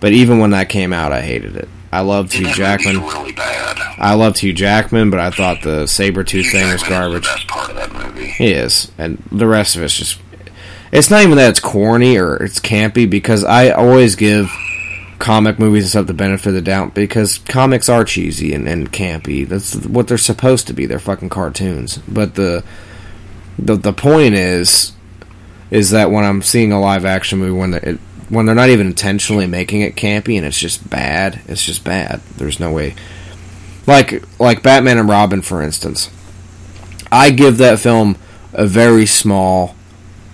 but 0.00 0.12
even 0.12 0.38
when 0.38 0.50
that 0.50 0.68
came 0.68 0.92
out, 0.92 1.12
I 1.12 1.22
hated 1.22 1.56
it. 1.56 1.68
I 1.92 2.00
loved 2.00 2.32
Hugh 2.32 2.52
Jackman. 2.52 3.00
Really 3.00 3.32
bad. 3.32 3.78
I 3.98 4.14
loved 4.14 4.38
Hugh 4.38 4.52
Jackman, 4.52 5.10
but 5.10 5.20
I 5.20 5.30
thought 5.30 5.62
the 5.62 5.86
saber 5.86 6.24
tooth 6.24 6.50
thing 6.52 6.70
was 6.70 6.82
garbage. 6.82 7.22
the 7.22 7.28
best 7.28 7.48
part 7.48 7.70
of 7.70 7.76
that 7.76 7.92
movie. 7.92 8.26
He 8.26 8.52
is, 8.52 8.92
and 8.98 9.22
the 9.32 9.46
rest 9.46 9.76
of 9.76 9.82
it's 9.82 9.96
just. 9.96 10.20
It's 10.92 11.10
not 11.10 11.22
even 11.22 11.36
that 11.36 11.50
it's 11.50 11.60
corny 11.60 12.16
or 12.16 12.36
it's 12.36 12.60
campy 12.60 13.10
because 13.10 13.44
I 13.44 13.70
always 13.70 14.14
give 14.14 14.50
comic 15.18 15.58
movies 15.58 15.84
and 15.84 15.90
stuff 15.90 16.06
the 16.06 16.14
benefit 16.14 16.48
of 16.48 16.54
the 16.54 16.62
doubt 16.62 16.94
because 16.94 17.38
comics 17.38 17.88
are 17.88 18.04
cheesy 18.04 18.52
and, 18.54 18.68
and 18.68 18.92
campy. 18.92 19.46
That's 19.46 19.74
what 19.86 20.06
they're 20.08 20.18
supposed 20.18 20.66
to 20.68 20.72
be. 20.72 20.86
They're 20.86 20.98
fucking 20.98 21.30
cartoons. 21.30 21.98
But 22.06 22.34
the 22.34 22.62
the 23.58 23.76
the 23.76 23.92
point 23.92 24.34
is 24.34 24.92
is 25.70 25.90
that 25.90 26.10
when 26.10 26.24
I'm 26.24 26.42
seeing 26.42 26.72
a 26.72 26.80
live 26.80 27.04
action 27.04 27.38
movie 27.38 27.58
when 27.58 27.74
it, 27.74 27.98
when 28.28 28.46
they're 28.46 28.54
not 28.54 28.68
even 28.70 28.86
intentionally 28.88 29.46
making 29.46 29.82
it 29.82 29.96
campy 29.96 30.36
and 30.36 30.44
it's 30.44 30.58
just 30.58 30.88
bad, 30.88 31.40
it's 31.46 31.64
just 31.64 31.84
bad. 31.84 32.20
There's 32.36 32.60
no 32.60 32.72
way. 32.72 32.94
Like 33.86 34.22
like 34.38 34.62
Batman 34.62 34.98
and 34.98 35.08
Robin, 35.08 35.42
for 35.42 35.62
instance, 35.62 36.10
I 37.10 37.30
give 37.30 37.58
that 37.58 37.78
film 37.78 38.16
a 38.52 38.66
very 38.66 39.06
small 39.06 39.76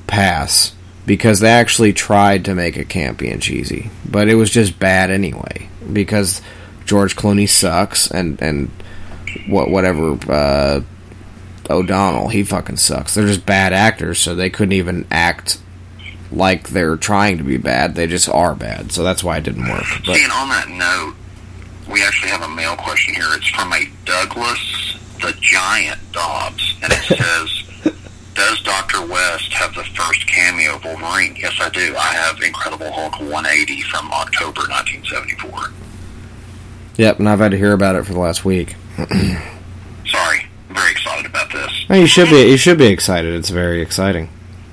pass 0.06 0.74
because 1.04 1.40
they 1.40 1.50
actually 1.50 1.92
tried 1.92 2.44
to 2.44 2.54
make 2.54 2.76
it 2.76 2.88
campy 2.88 3.32
and 3.32 3.42
cheesy, 3.42 3.90
but 4.08 4.28
it 4.28 4.36
was 4.36 4.50
just 4.50 4.78
bad 4.78 5.10
anyway 5.10 5.68
because 5.92 6.40
George 6.84 7.16
Clooney 7.16 7.48
sucks 7.48 8.10
and 8.10 8.40
and 8.40 8.70
what 9.48 9.70
whatever 9.70 10.18
uh, 10.30 10.80
O'Donnell 11.72 12.28
he 12.28 12.42
fucking 12.44 12.76
sucks. 12.76 13.14
They're 13.14 13.26
just 13.26 13.46
bad 13.46 13.72
actors, 13.72 14.18
so 14.20 14.34
they 14.34 14.50
couldn't 14.50 14.72
even 14.72 15.06
act 15.10 15.58
like 16.30 16.68
they're 16.70 16.96
trying 16.96 17.38
to 17.38 17.44
be 17.44 17.56
bad. 17.56 17.94
They 17.94 18.06
just 18.06 18.28
are 18.28 18.54
bad, 18.54 18.92
so 18.92 19.02
that's 19.02 19.24
why 19.24 19.38
it 19.38 19.44
didn't 19.44 19.68
work. 19.68 19.84
But 20.06 20.16
See, 20.16 20.22
and 20.24 20.32
on 20.32 20.48
that 20.50 20.68
note, 20.68 21.14
we 21.92 22.02
actually 22.04 22.30
have 22.30 22.42
a 22.42 22.48
mail 22.48 22.76
question 22.76 23.14
here. 23.14 23.26
It's 23.32 23.48
from 23.48 23.72
a 23.72 23.84
Douglas 24.04 24.98
the 25.20 25.34
Giant 25.40 26.00
Dobbs, 26.12 26.74
and 26.82 26.92
it 26.92 27.02
says, 27.84 27.94
"Does 28.34 28.60
Doctor 28.62 29.04
West 29.06 29.52
have 29.52 29.74
the 29.74 29.84
first 29.84 30.26
cameo 30.26 30.76
of 30.76 30.84
Wolverine?" 30.84 31.36
Yes, 31.38 31.54
I 31.60 31.68
do. 31.70 31.94
I 31.96 32.12
have 32.14 32.40
Incredible 32.42 32.90
Hulk 32.92 33.20
180 33.20 33.82
from 33.82 34.10
October 34.12 34.62
1974. 34.62 35.70
yep, 36.96 37.18
and 37.18 37.28
I've 37.28 37.38
had 37.40 37.50
to 37.52 37.58
hear 37.58 37.72
about 37.72 37.94
it 37.96 38.04
for 38.06 38.12
the 38.14 38.18
last 38.20 38.44
week. 38.44 38.74
Sorry, 40.06 40.46
very 40.74 40.90
excited 40.92 41.26
about 41.26 41.50
this. 41.52 41.84
Oh, 41.90 41.94
you 41.94 42.06
should 42.06 42.28
be. 42.30 42.42
You 42.50 42.56
should 42.56 42.78
be 42.78 42.86
excited. 42.86 43.34
It's 43.34 43.50
very 43.50 43.80
exciting. 43.82 44.28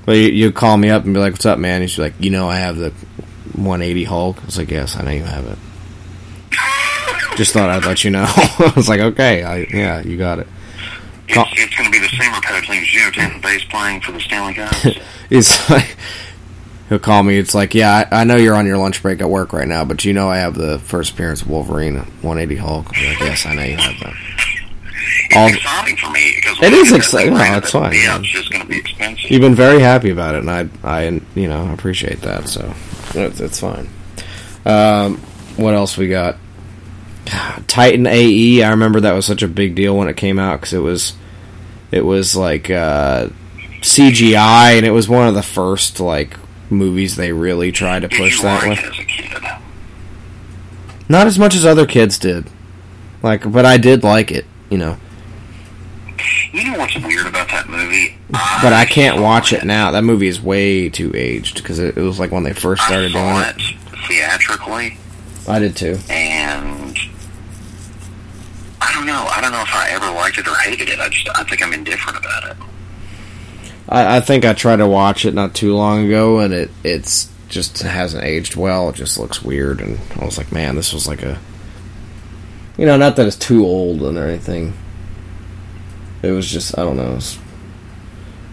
But 0.06 0.14
you, 0.18 0.30
you 0.30 0.52
call 0.52 0.78
me 0.78 0.89
up 0.89 1.06
and 1.06 1.14
be 1.14 1.20
like, 1.20 1.34
"What's 1.34 1.45
up, 1.45 1.60
man?" 1.60 1.82
He's 1.82 1.97
like, 2.00 2.14
"You 2.20 2.30
know, 2.32 2.50
I 2.50 2.58
have 2.58 2.78
the 2.78 2.89
180 3.56 4.04
Hulk." 4.06 4.41
I 4.41 4.45
was 4.45 4.58
like, 4.58 4.72
"Yes, 4.72 4.95
I 4.97 5.04
know 5.04 5.12
you 5.12 5.24
have 5.24 5.45
it." 5.45 5.58
Just 7.38 7.54
thought 7.54 7.70
I'd 7.70 7.86
let 7.86 8.04
you 8.04 8.12
know. 8.12 8.26
I 8.28 8.74
was 8.76 8.89
like, 8.89 9.00
"Okay, 9.02 9.43
I, 9.43 9.58
yeah, 9.72 10.02
you 10.02 10.18
got 10.18 10.39
it." 10.39 10.47
Call- 11.30 11.45
It's, 11.52 11.62
it's 11.62 11.76
going 11.76 11.91
to 11.91 11.91
be 11.91 12.00
the 12.00 12.10
same 12.18 12.34
repetitive 12.34 12.68
thing 12.68 12.82
as 12.82 12.93
you, 12.93 13.12
Tampa 13.12 13.39
Bay's 13.39 13.64
playing 13.66 14.02
for 14.02 14.12
the 14.12 14.20
Stanley 14.20 14.56
Cup. 14.56 14.74
He's 15.30 15.70
like, 15.70 15.95
he'll 16.89 16.97
call 17.00 17.22
me. 17.22 17.38
It's 17.38 17.54
like, 17.54 17.76
"Yeah, 17.76 18.08
I, 18.12 18.22
I 18.22 18.24
know 18.24 18.36
you're 18.36 18.56
on 18.56 18.66
your 18.66 18.78
lunch 18.78 19.02
break 19.04 19.22
at 19.22 19.30
work 19.30 19.54
right 19.54 19.68
now, 19.68 19.86
but 19.86 20.04
you 20.06 20.14
know 20.14 20.28
I 20.28 20.38
have 20.38 20.56
the 20.56 20.80
first 20.80 21.12
appearance 21.14 21.43
of 21.43 21.50
Wolverine 21.50 21.97
180 21.97 22.56
Hulk." 22.56 22.88
I'm 22.97 23.06
like, 23.06 23.20
"Yes, 23.20 23.45
I 23.45 23.54
know 23.54 23.64
you 23.64 23.78
have 23.78 24.00
that." 24.00 24.14
It's 25.26 25.36
All- 25.36 25.47
exciting 25.47 25.97
for 25.97 26.10
me 26.12 26.34
because 26.36 26.62
It 26.62 26.74
is 26.74 26.91
exciting. 26.91 27.34
No, 27.34 27.57
it's 27.57 27.72
fine. 27.72 27.93
Yeah, 27.93 28.20
it's 28.20 28.28
just 28.30 28.51
going 28.51 28.62
to 28.62 28.68
be 28.68 28.78
expensive. 28.78 29.30
You've 29.32 29.41
been 29.41 29.55
very 29.55 29.80
happy 29.82 30.10
about 30.10 30.36
it, 30.36 30.39
and 30.39 30.49
I, 30.51 30.68
I, 30.84 31.22
you 31.36 31.47
know, 31.47 31.72
appreciate 31.74 32.22
that. 32.22 32.47
So 32.47 32.74
it's, 33.14 33.39
it's 33.39 33.60
fine. 33.60 33.89
Um, 34.66 35.18
what 35.57 35.74
else 35.74 35.97
we 35.97 36.07
got? 36.07 36.38
Titan 37.68 38.07
AE. 38.07 38.64
I 38.64 38.70
remember 38.72 38.99
that 39.01 39.14
was 39.14 39.26
such 39.26 39.43
a 39.43 39.47
big 39.47 39.76
deal 39.76 39.95
when 39.97 40.07
it 40.07 40.18
came 40.18 40.39
out 40.39 40.60
because 40.62 40.74
it 40.74 40.80
was, 40.80 41.14
it 41.91 42.05
was 42.05 42.36
like 42.36 42.70
uh, 42.70 43.28
CGI, 43.82 44.78
and 44.78 44.86
it 44.86 44.91
was 44.91 45.07
one 45.10 45.28
of 45.28 45.34
the 45.36 45.43
first 45.43 45.99
like 45.99 46.38
movies 46.70 47.16
they 47.16 47.32
really 47.32 47.72
tried 47.72 48.01
to 48.01 48.10
push 48.10 48.41
that 48.41 48.68
with. 48.68 48.80
as? 48.80 49.60
Not 51.07 51.26
as 51.26 51.39
much 51.39 51.55
as 51.55 51.66
other 51.66 51.88
kids 51.88 52.20
did, 52.20 52.47
like, 53.24 53.51
but 53.51 53.66
I 53.66 53.78
did 53.78 54.03
like 54.03 54.32
it. 54.32 54.45
You 54.70 54.78
know, 54.78 54.97
You 56.53 56.72
know 56.72 56.78
what's 56.78 56.95
weird 56.97 57.26
about 57.28 57.47
that 57.49 57.67
movie? 57.70 58.15
but 58.30 58.74
I 58.74 58.86
can't 58.86 59.22
watch 59.22 59.51
it 59.53 59.63
now. 59.63 59.91
That 59.91 60.03
movie 60.03 60.28
is 60.28 60.41
way 60.41 60.89
too 60.89 61.11
aged 61.15 61.57
because 61.57 61.80
it, 61.80 61.97
it 61.97 62.01
was 62.01 62.20
like 62.20 62.32
when 62.32 62.43
they 62.43 62.53
first 62.53 62.84
started 62.84 63.11
doing 63.13 63.26
it. 63.38 63.55
it 63.57 63.76
theatrically, 64.07 64.97
I 65.47 65.59
did 65.59 65.76
too. 65.76 65.97
and 66.09 66.97
I 68.82 68.93
don't 68.93 69.05
know. 69.05 69.26
I 69.30 69.41
don't 69.41 69.51
know 69.51 69.61
if 69.61 69.74
I 69.74 69.89
ever 69.91 70.05
liked 70.11 70.38
it 70.38 70.47
or 70.47 70.55
hated 70.55 70.89
it. 70.89 70.99
I 70.99 71.09
just 71.09 71.28
I 71.38 71.43
think 71.43 71.63
I'm 71.63 71.74
indifferent 71.74 72.17
about 72.17 72.51
it. 72.51 72.57
I, 73.89 74.17
I 74.17 74.20
think 74.22 74.45
I 74.45 74.53
tried 74.53 74.78
to 74.78 74.88
watch 74.88 75.26
it 75.26 75.34
not 75.34 75.53
too 75.55 75.76
long 75.76 76.05
ago, 76.05 76.39
and 76.39 76.53
it 76.53 76.70
it's 76.84 77.30
just 77.49 77.80
hasn't 77.82 78.24
aged 78.24 78.55
well. 78.55 78.89
It 78.89 78.95
just 78.95 79.17
looks 79.17 79.41
weird, 79.43 79.82
and 79.82 79.99
I 80.20 80.26
was 80.26 80.38
like, 80.38 80.51
man, 80.51 80.76
this 80.76 80.93
was 80.93 81.07
like 81.07 81.24
a, 81.24 81.39
you 82.80 82.86
know, 82.86 82.97
not 82.97 83.15
that 83.17 83.27
it's 83.27 83.36
too 83.36 83.65
old 83.65 84.01
and 84.01 84.17
or 84.17 84.25
anything. 84.27 84.73
It 86.23 86.32
was 86.32 86.49
just 86.49 86.77
I 86.77 86.84
don't 86.84 86.97
know, 86.97 87.15
it's 87.15 87.36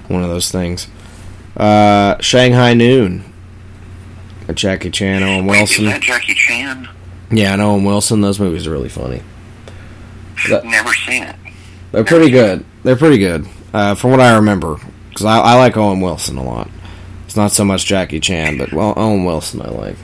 one 0.09 0.23
of 0.23 0.29
those 0.29 0.51
things. 0.51 0.89
Uh, 1.57 2.21
Shanghai 2.21 2.75
Noon, 2.75 3.25
with 4.47 4.57
Jackie 4.57 4.91
Chan, 4.91 5.23
Owen 5.23 5.47
Wait, 5.47 5.59
Wilson. 5.59 5.87
is 5.87 5.93
that 5.93 6.03
Jackie 6.03 6.35
Chan? 6.35 6.89
Yeah, 7.31 7.53
and 7.55 7.63
Owen 7.63 7.85
Wilson. 7.85 8.21
Those 8.21 8.39
movies 8.39 8.67
are 8.67 8.71
really 8.71 8.89
funny. 8.89 9.23
That- 10.49 10.65
Never 10.65 10.93
seen 10.93 11.23
it. 11.25 11.35
They're 11.93 12.05
pretty 12.05 12.31
good. 12.31 12.65
They're 12.85 12.97
pretty 12.97 13.19
good, 13.19 13.47
uh, 13.73 13.95
from 13.95 14.11
what 14.11 14.21
I 14.21 14.37
remember. 14.37 14.77
Because 15.09 15.25
I, 15.25 15.39
I 15.39 15.55
like 15.55 15.77
Owen 15.77 16.01
Wilson 16.01 16.37
a 16.37 16.45
lot. 16.45 16.69
It's 17.25 17.37
not 17.37 17.51
so 17.53 17.65
much 17.65 17.87
Jackie 17.87 18.21
Chan, 18.21 18.59
but 18.59 18.73
well, 18.73 18.93
Owen 18.97 19.25
Wilson 19.25 19.63
I 19.63 19.71
like. 19.71 19.97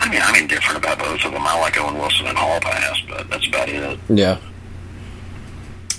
I 0.00 0.08
mean, 0.08 0.20
I'm 0.22 0.34
indifferent 0.34 0.78
about 0.78 0.98
both 0.98 1.24
of 1.24 1.32
them. 1.32 1.42
I 1.42 1.60
like 1.60 1.78
Owen 1.78 1.94
Wilson 1.98 2.26
and 2.26 2.36
Hall 2.36 2.60
Pass, 2.60 3.00
but 3.08 3.28
that's 3.30 3.46
about 3.46 3.68
it. 3.68 3.98
Yeah. 4.08 4.38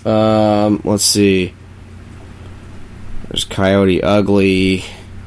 Um, 0.06 0.82
let's 0.84 1.04
see. 1.04 1.54
There's 3.30 3.46
Coyote 3.46 4.02
Ugly. 4.02 4.84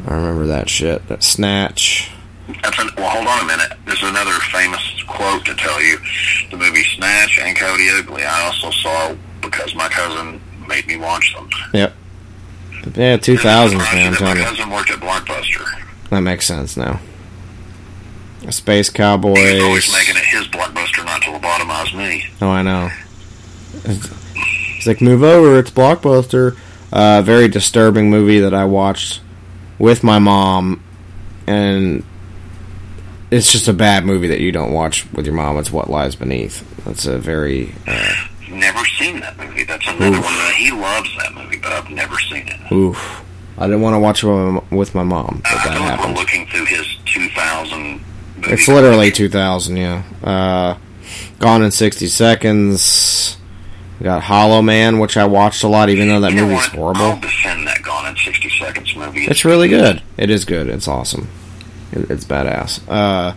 I 0.06 0.14
remember 0.14 0.46
that 0.46 0.68
shit. 0.68 1.06
That 1.08 1.22
Snatch. 1.22 2.10
That's 2.62 2.78
an, 2.78 2.90
well, 2.96 3.08
hold 3.10 3.26
on 3.26 3.44
a 3.44 3.46
minute. 3.46 3.72
There's 3.86 4.02
another 4.02 4.32
famous 4.50 4.80
quote 5.06 5.44
to 5.46 5.54
tell 5.54 5.80
you. 5.80 5.98
The 6.50 6.56
movie 6.56 6.82
Snatch 6.96 7.38
and 7.38 7.56
Coyote 7.56 7.88
Ugly. 7.90 8.24
I 8.24 8.46
also 8.46 8.70
saw 8.70 9.14
because 9.40 9.74
my 9.74 9.88
cousin 9.88 10.40
made 10.66 10.86
me 10.86 10.96
watch 10.96 11.34
them. 11.34 11.48
Yep. 11.72 11.94
Yeah, 12.96 13.16
2000s, 13.16 13.78
man. 13.78 14.08
I'm 14.08 14.14
telling 14.14 14.34
my 14.34 14.40
you. 14.40 14.46
cousin 14.46 14.70
worked 14.70 14.90
at 14.90 14.98
Blockbuster. 14.98 15.64
That 16.10 16.20
makes 16.20 16.46
sense 16.46 16.76
now. 16.76 17.00
Space 18.50 18.90
He 18.90 19.00
was 19.02 19.62
always 19.62 19.92
making 19.92 20.16
it 20.16 20.24
his 20.24 20.46
Blockbuster 20.48 21.04
not 21.04 21.22
to 21.22 21.30
lobotomize 21.30 21.96
me. 21.96 22.26
Oh, 22.40 22.48
I 22.48 22.62
know. 22.62 22.88
He's 23.84 24.86
like, 24.86 25.00
move 25.00 25.22
over, 25.22 25.58
it's 25.58 25.70
Blockbuster. 25.70 26.56
Uh, 26.92 27.22
very 27.22 27.48
disturbing 27.48 28.10
movie 28.10 28.40
that 28.40 28.52
I 28.52 28.64
watched 28.64 29.20
with 29.78 30.02
my 30.04 30.18
mom, 30.18 30.82
and 31.46 32.04
it's 33.30 33.50
just 33.50 33.66
a 33.68 33.72
bad 33.72 34.04
movie 34.04 34.28
that 34.28 34.40
you 34.40 34.52
don't 34.52 34.72
watch 34.72 35.10
with 35.12 35.24
your 35.24 35.34
mom. 35.34 35.56
It's 35.58 35.72
What 35.72 35.88
Lies 35.88 36.16
Beneath. 36.16 36.64
It's 36.86 37.06
a 37.06 37.18
very. 37.18 37.74
Uh, 37.86 38.14
Never 38.50 38.84
seen 38.98 39.20
that 39.20 39.38
movie. 39.38 39.64
That's 39.64 39.86
another 39.88 40.18
Oof. 40.18 40.24
one 40.24 40.34
that 40.34 40.54
he 40.58 40.70
loves 40.70 41.08
that 41.16 41.32
movie, 41.34 41.56
but 41.56 41.72
I've 41.72 41.88
never 41.88 42.18
seen 42.18 42.46
it. 42.48 42.70
oof. 42.72 43.24
I 43.56 43.66
didn't 43.66 43.80
want 43.80 43.94
to 43.94 43.98
watch 43.98 44.22
it 44.24 44.26
with 44.70 44.94
my- 44.94 45.02
mom, 45.02 45.40
but 45.42 45.52
I 45.52 45.54
that 45.54 45.62
feel 45.62 45.70
like 45.72 45.80
we're 45.80 45.86
happened. 45.96 46.16
looking 46.16 46.46
through 46.48 46.64
his 46.66 46.86
2000 47.06 47.82
movies. 47.82 48.06
It's 48.44 48.68
literally 48.68 49.10
2000, 49.10 49.76
yeah. 49.76 50.02
Uh, 50.22 50.76
Gone 51.38 51.62
in 51.62 51.70
60 51.70 52.06
Seconds. 52.06 53.36
We 54.00 54.04
got 54.04 54.22
Hollow 54.22 54.62
Man, 54.62 54.98
which 54.98 55.16
I 55.16 55.24
watched 55.26 55.62
a 55.64 55.68
lot, 55.68 55.88
even 55.88 56.08
though 56.08 56.20
that 56.20 56.32
You 56.32 56.46
movie's 56.46 56.66
horrible. 56.66 57.02
I'll 57.02 57.20
defend 57.20 57.66
that 57.66 57.82
Gone 57.82 58.06
in 58.06 58.16
60 58.16 58.50
Seconds 58.58 58.96
movie. 58.96 59.24
It's 59.26 59.44
really 59.44 59.68
good. 59.68 60.02
It 60.16 60.30
is 60.30 60.44
good. 60.44 60.68
It's 60.68 60.88
awesome. 60.88 61.28
It, 61.92 62.10
it's 62.10 62.24
badass. 62.24 62.80
Uh, 62.88 63.34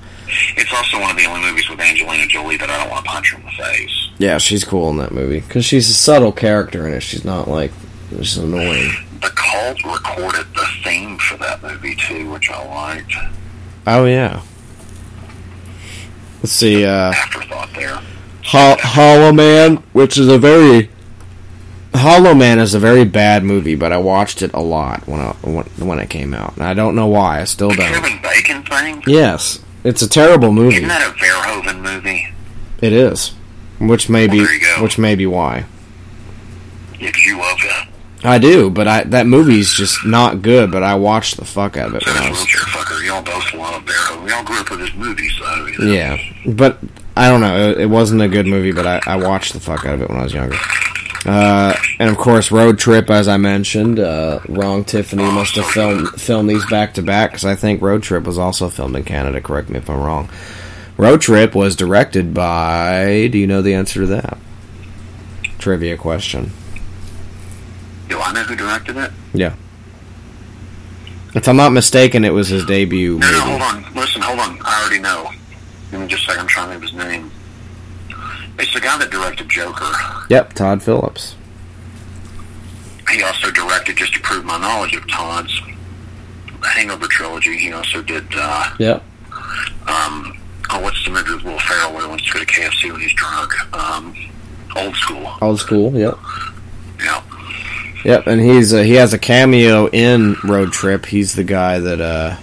It's 0.58 0.74
also 0.74 1.00
one 1.00 1.12
of 1.12 1.18
the 1.18 1.26
only 1.26 1.42
movies 1.50 1.70
with 1.70 1.80
Angelina 1.80 2.26
Jolie 2.28 2.58
that 2.58 2.70
I 2.70 2.78
don't 2.80 2.90
want 2.90 3.06
to 3.06 3.12
punch 3.12 3.32
her 3.34 3.40
in 3.40 3.46
the 3.46 3.52
face. 3.52 4.10
yeah, 4.18 4.38
she's 4.38 4.64
cool 4.64 4.90
in 4.90 4.98
that 4.98 5.12
movie 5.12 5.40
because 5.42 5.66
she's 5.66 5.90
a 5.90 5.94
subtle 5.94 6.32
character 6.32 6.88
in 6.88 6.94
it. 6.94 7.02
She's 7.04 7.26
not 7.26 7.48
like 7.48 7.72
she's 8.18 8.38
annoying. 8.38 8.92
the 9.22 9.30
cult 9.36 9.84
recorded 9.84 10.46
the 10.56 10.68
theme 10.84 11.18
for 11.20 11.38
that 11.38 11.62
movie 11.62 11.96
too, 11.96 12.30
which 12.32 12.50
I 12.50 12.66
liked. 12.68 13.14
Oh 13.88 14.06
yeah. 14.06 14.42
Let's 16.42 16.52
see. 16.52 16.86
Uh, 16.86 17.12
Afterthought 17.12 17.70
there. 17.76 18.02
Ho- 18.46 18.78
Hollow 18.80 19.32
Man, 19.32 19.78
which 19.94 20.18
is 20.18 20.28
a 20.28 20.38
very 20.38 20.90
Hollow 21.94 22.34
Man 22.36 22.60
is 22.60 22.74
a 22.74 22.80
very 22.80 23.06
bad 23.06 23.44
movie, 23.44 23.76
but 23.76 23.92
I 23.94 23.98
watched 23.98 24.42
it 24.42 24.52
a 24.54 24.60
lot 24.62 25.08
when 25.08 25.22
I, 25.22 25.32
when, 25.42 25.66
when 25.88 26.00
it 26.00 26.10
came 26.10 26.34
out, 26.34 26.56
and 26.58 26.64
I 26.66 26.74
don't 26.74 26.96
know 26.96 27.08
why. 27.08 27.40
I 27.42 27.46
still 27.46 27.70
The 27.70 27.78
don't. 27.78 27.94
Kevin 27.94 28.22
Bacon 28.22 28.64
thing. 28.64 29.04
Yes, 29.08 29.60
it's 29.84 30.02
a 30.02 30.10
terrible 30.10 30.52
movie. 30.52 30.76
Isn't 30.76 30.90
that 30.90 31.02
a 31.10 31.14
Verhoeven 31.14 31.82
movie? 31.82 32.28
It 32.82 32.92
is, 32.94 33.34
which 33.80 34.10
may 34.10 34.28
be 34.28 34.40
Well, 34.40 34.60
go. 34.78 34.84
which 34.84 34.98
may 34.98 35.16
be 35.16 35.26
why 35.26 35.66
'cause 37.00 37.24
you 37.26 37.38
love 37.38 37.58
that. 37.64 37.88
I 38.26 38.40
do. 38.40 38.70
But 38.70 38.88
I 38.88 39.04
that 39.06 39.28
movie's 39.28 39.74
just 39.74 40.06
not 40.06 40.42
good. 40.42 40.72
But 40.72 40.84
I 40.84 40.96
watched 40.96 41.38
the 41.38 41.46
fuck 41.46 41.78
out 41.78 41.90
of 41.90 41.96
it 41.96 42.06
when 42.06 42.18
I 42.18 42.30
was 42.30 42.40
fucker. 42.40 43.06
Y'all 43.06 43.22
both 43.22 43.54
love 43.54 43.86
Verhoeven. 43.86 44.30
Y'all 44.30 44.44
grew 44.44 44.60
up 44.60 44.70
with 44.70 44.80
his 44.82 44.94
movies, 44.96 45.34
so 45.38 45.66
you 45.68 45.78
know. 45.80 45.94
yeah. 45.94 46.18
But 46.54 46.80
I 47.16 47.30
don't 47.30 47.42
know. 47.42 47.72
It, 47.72 47.82
it 47.82 47.86
wasn't 47.86 48.22
a 48.22 48.28
good 48.28 48.48
movie, 48.48 48.72
but 48.72 48.86
I, 48.86 49.02
I 49.06 49.16
watched 49.18 49.54
the 49.54 49.60
fuck 49.60 49.86
out 49.86 49.96
of 49.96 50.02
it 50.02 50.10
when 50.10 50.20
I 50.20 50.24
was 50.24 50.34
younger. 50.34 50.58
Uh, 51.26 51.76
and 51.98 52.10
of 52.10 52.18
course, 52.18 52.52
Road 52.52 52.78
Trip, 52.78 53.10
as 53.10 53.28
I 53.28 53.38
mentioned, 53.38 54.00
uh, 54.00 54.40
Wrong 54.48 54.84
Tiffany 54.84 55.24
must 55.24 55.56
have 55.56 55.66
filmed 55.66 56.10
filmed 56.22 56.50
these 56.50 56.66
back 56.68 56.94
to 56.96 57.02
back 57.02 57.32
because 57.32 57.46
I 57.46 57.56
think 57.56 57.82
Road 57.82 58.04
Trip 58.04 58.26
was 58.26 58.38
also 58.38 58.70
filmed 58.70 58.96
in 58.96 59.04
Canada. 59.04 59.42
Correct 59.42 59.70
me 59.70 59.80
if 59.80 59.90
I'm 59.90 60.02
wrong. 60.02 60.30
Road 60.98 61.22
Trip 61.22 61.56
was 61.56 61.76
directed 61.76 62.34
by. 62.34 63.28
Do 63.32 63.40
you 63.40 63.48
know 63.48 63.62
the 63.64 63.74
answer 63.74 64.02
to 64.02 64.08
that? 64.08 64.38
Trivia 65.58 65.98
question. 65.98 66.52
Do 68.10 68.20
I 68.20 68.32
know 68.34 68.44
who 68.44 68.56
directed 68.56 68.98
it? 68.98 69.12
Yeah. 69.34 69.56
If 71.34 71.48
I'm 71.50 71.58
not 71.58 71.72
mistaken, 71.72 72.24
it 72.24 72.30
was 72.34 72.48
his 72.48 72.66
debut 72.66 73.20
No, 73.20 73.32
no, 73.32 73.40
hold 73.42 73.62
on. 73.62 73.94
Listen, 73.94 74.22
hold 74.22 74.40
on. 74.40 74.58
I 74.64 74.82
already 74.82 75.02
know. 75.02 75.30
Give 75.92 76.00
me 76.00 76.08
just 76.08 76.24
a 76.24 76.28
second. 76.28 76.42
I'm 76.42 76.48
trying 76.48 76.70
to 76.70 76.76
of 76.78 76.82
his 76.82 76.94
name. 76.94 77.32
It's 78.58 78.74
the 78.74 78.80
guy 78.80 78.98
that 78.98 79.12
directed 79.12 79.50
Joker. 79.50 79.92
Yep, 80.30 80.54
Todd 80.54 80.82
Phillips. 80.82 81.36
He 83.12 83.22
also 83.22 83.52
directed, 83.52 83.98
just 83.98 84.14
to 84.14 84.20
prove 84.22 84.46
my 84.46 84.58
knowledge 84.58 84.96
of 84.96 85.08
Todd's 85.10 85.62
Hangover 86.64 87.08
trilogy, 87.08 87.56
he 87.58 87.72
also 87.74 88.02
did, 88.02 88.26
uh, 88.36 88.70
Yep. 88.80 89.04
um, 89.88 90.38
oh, 90.72 90.80
what's 90.80 91.04
the 91.06 91.12
movie 91.12 91.34
with 91.36 91.44
Will 91.44 91.60
Ferrell 91.60 91.94
where 91.94 92.02
he 92.04 92.08
wants 92.08 92.26
to 92.26 92.34
go 92.34 92.40
to 92.40 92.46
KFC 92.46 92.92
when 92.92 93.02
he's 93.02 93.14
drunk? 93.14 93.54
Um, 93.76 94.16
old 94.76 94.96
school. 94.96 95.32
Old 95.42 95.60
school. 95.60 95.94
Yep. 95.96 96.18
Yeah. 97.04 97.22
Yep, 98.06 98.28
and 98.28 98.40
he's 98.40 98.72
uh, 98.74 98.84
he 98.84 98.94
has 98.94 99.14
a 99.14 99.18
cameo 99.18 99.88
in 99.88 100.36
Road 100.44 100.72
Trip. 100.72 101.06
He's 101.08 101.34
the 101.34 101.44
guy 101.44 101.80
that 101.80 102.00
uh, 102.00 102.38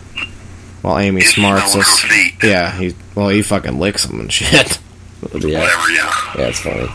well, 0.82 0.98
Amy 0.98 1.20
Smart's 1.20 1.76
us. 1.76 2.00
feet. 2.00 2.34
Yeah, 2.42 2.76
he 2.76 2.94
well 3.14 3.28
he 3.28 3.42
fucking 3.42 3.78
licks 3.78 4.04
them 4.04 4.18
and 4.20 4.32
shit. 4.32 4.80
yeah, 5.22 5.60
Whatever, 5.60 5.90
yeah. 5.90 6.32
yeah, 6.36 6.48
it's 6.48 6.60
funny. 6.60 6.88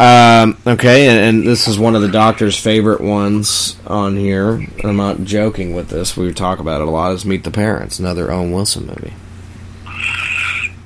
Um, 0.00 0.56
okay, 0.66 1.08
and, 1.08 1.18
and 1.38 1.46
this 1.46 1.66
is 1.68 1.78
one 1.78 1.94
of 1.94 2.02
the 2.02 2.08
doctor's 2.10 2.56
favorite 2.58 3.00
ones 3.00 3.76
on 3.86 4.16
here. 4.16 4.64
I'm 4.84 4.96
not 4.96 5.22
joking 5.22 5.74
with 5.74 5.88
this. 5.88 6.16
We 6.16 6.32
talk 6.32 6.58
about 6.60 6.80
it 6.80 6.88
a 6.88 6.90
lot. 6.90 7.12
Is 7.12 7.24
Meet 7.24 7.44
the 7.44 7.50
Parents, 7.52 7.98
another 8.00 8.30
Owen 8.32 8.50
Wilson 8.52 8.86
movie. 8.86 9.14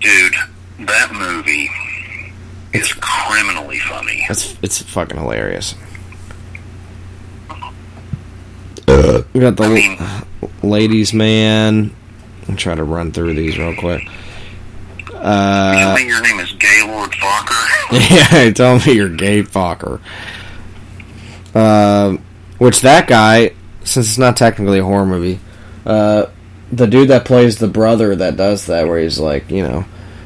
Dude, 0.00 0.34
that 0.88 1.10
movie 1.12 1.70
is 2.72 2.92
criminally 2.94 3.78
funny. 3.78 4.24
It's 4.28 4.56
it's 4.62 4.82
fucking 4.82 5.18
hilarious. 5.18 5.74
We 8.88 9.40
got 9.40 9.56
the 9.56 9.64
I 9.64 9.68
mean- 9.68 9.98
ladies' 10.62 11.12
man. 11.14 11.94
I'm 12.48 12.56
trying 12.56 12.78
to 12.78 12.84
run 12.84 13.12
through 13.12 13.34
these 13.34 13.56
real 13.58 13.74
quick. 13.76 14.02
you 15.08 15.14
Uh, 15.14 15.74
tell 15.74 15.94
me 15.96 16.06
your 16.06 16.20
name 16.22 16.40
is 16.40 16.52
Gaylord 16.52 17.12
Focker? 17.12 18.10
yeah, 18.44 18.50
tell 18.50 18.78
me 18.80 18.92
you're 18.94 19.08
gay, 19.08 19.42
fucker. 19.44 20.00
Uh, 21.54 22.16
which 22.58 22.80
that 22.80 23.06
guy, 23.06 23.52
since 23.84 24.08
it's 24.08 24.18
not 24.18 24.36
technically 24.36 24.78
a 24.80 24.84
horror 24.84 25.06
movie, 25.06 25.38
uh, 25.86 26.26
the 26.72 26.86
dude 26.86 27.08
that 27.08 27.24
plays 27.24 27.58
the 27.58 27.68
brother 27.68 28.16
that 28.16 28.36
does 28.36 28.66
that, 28.66 28.88
where 28.88 28.98
he's 28.98 29.18
like, 29.20 29.50
you 29.50 29.62
know, 29.62 29.84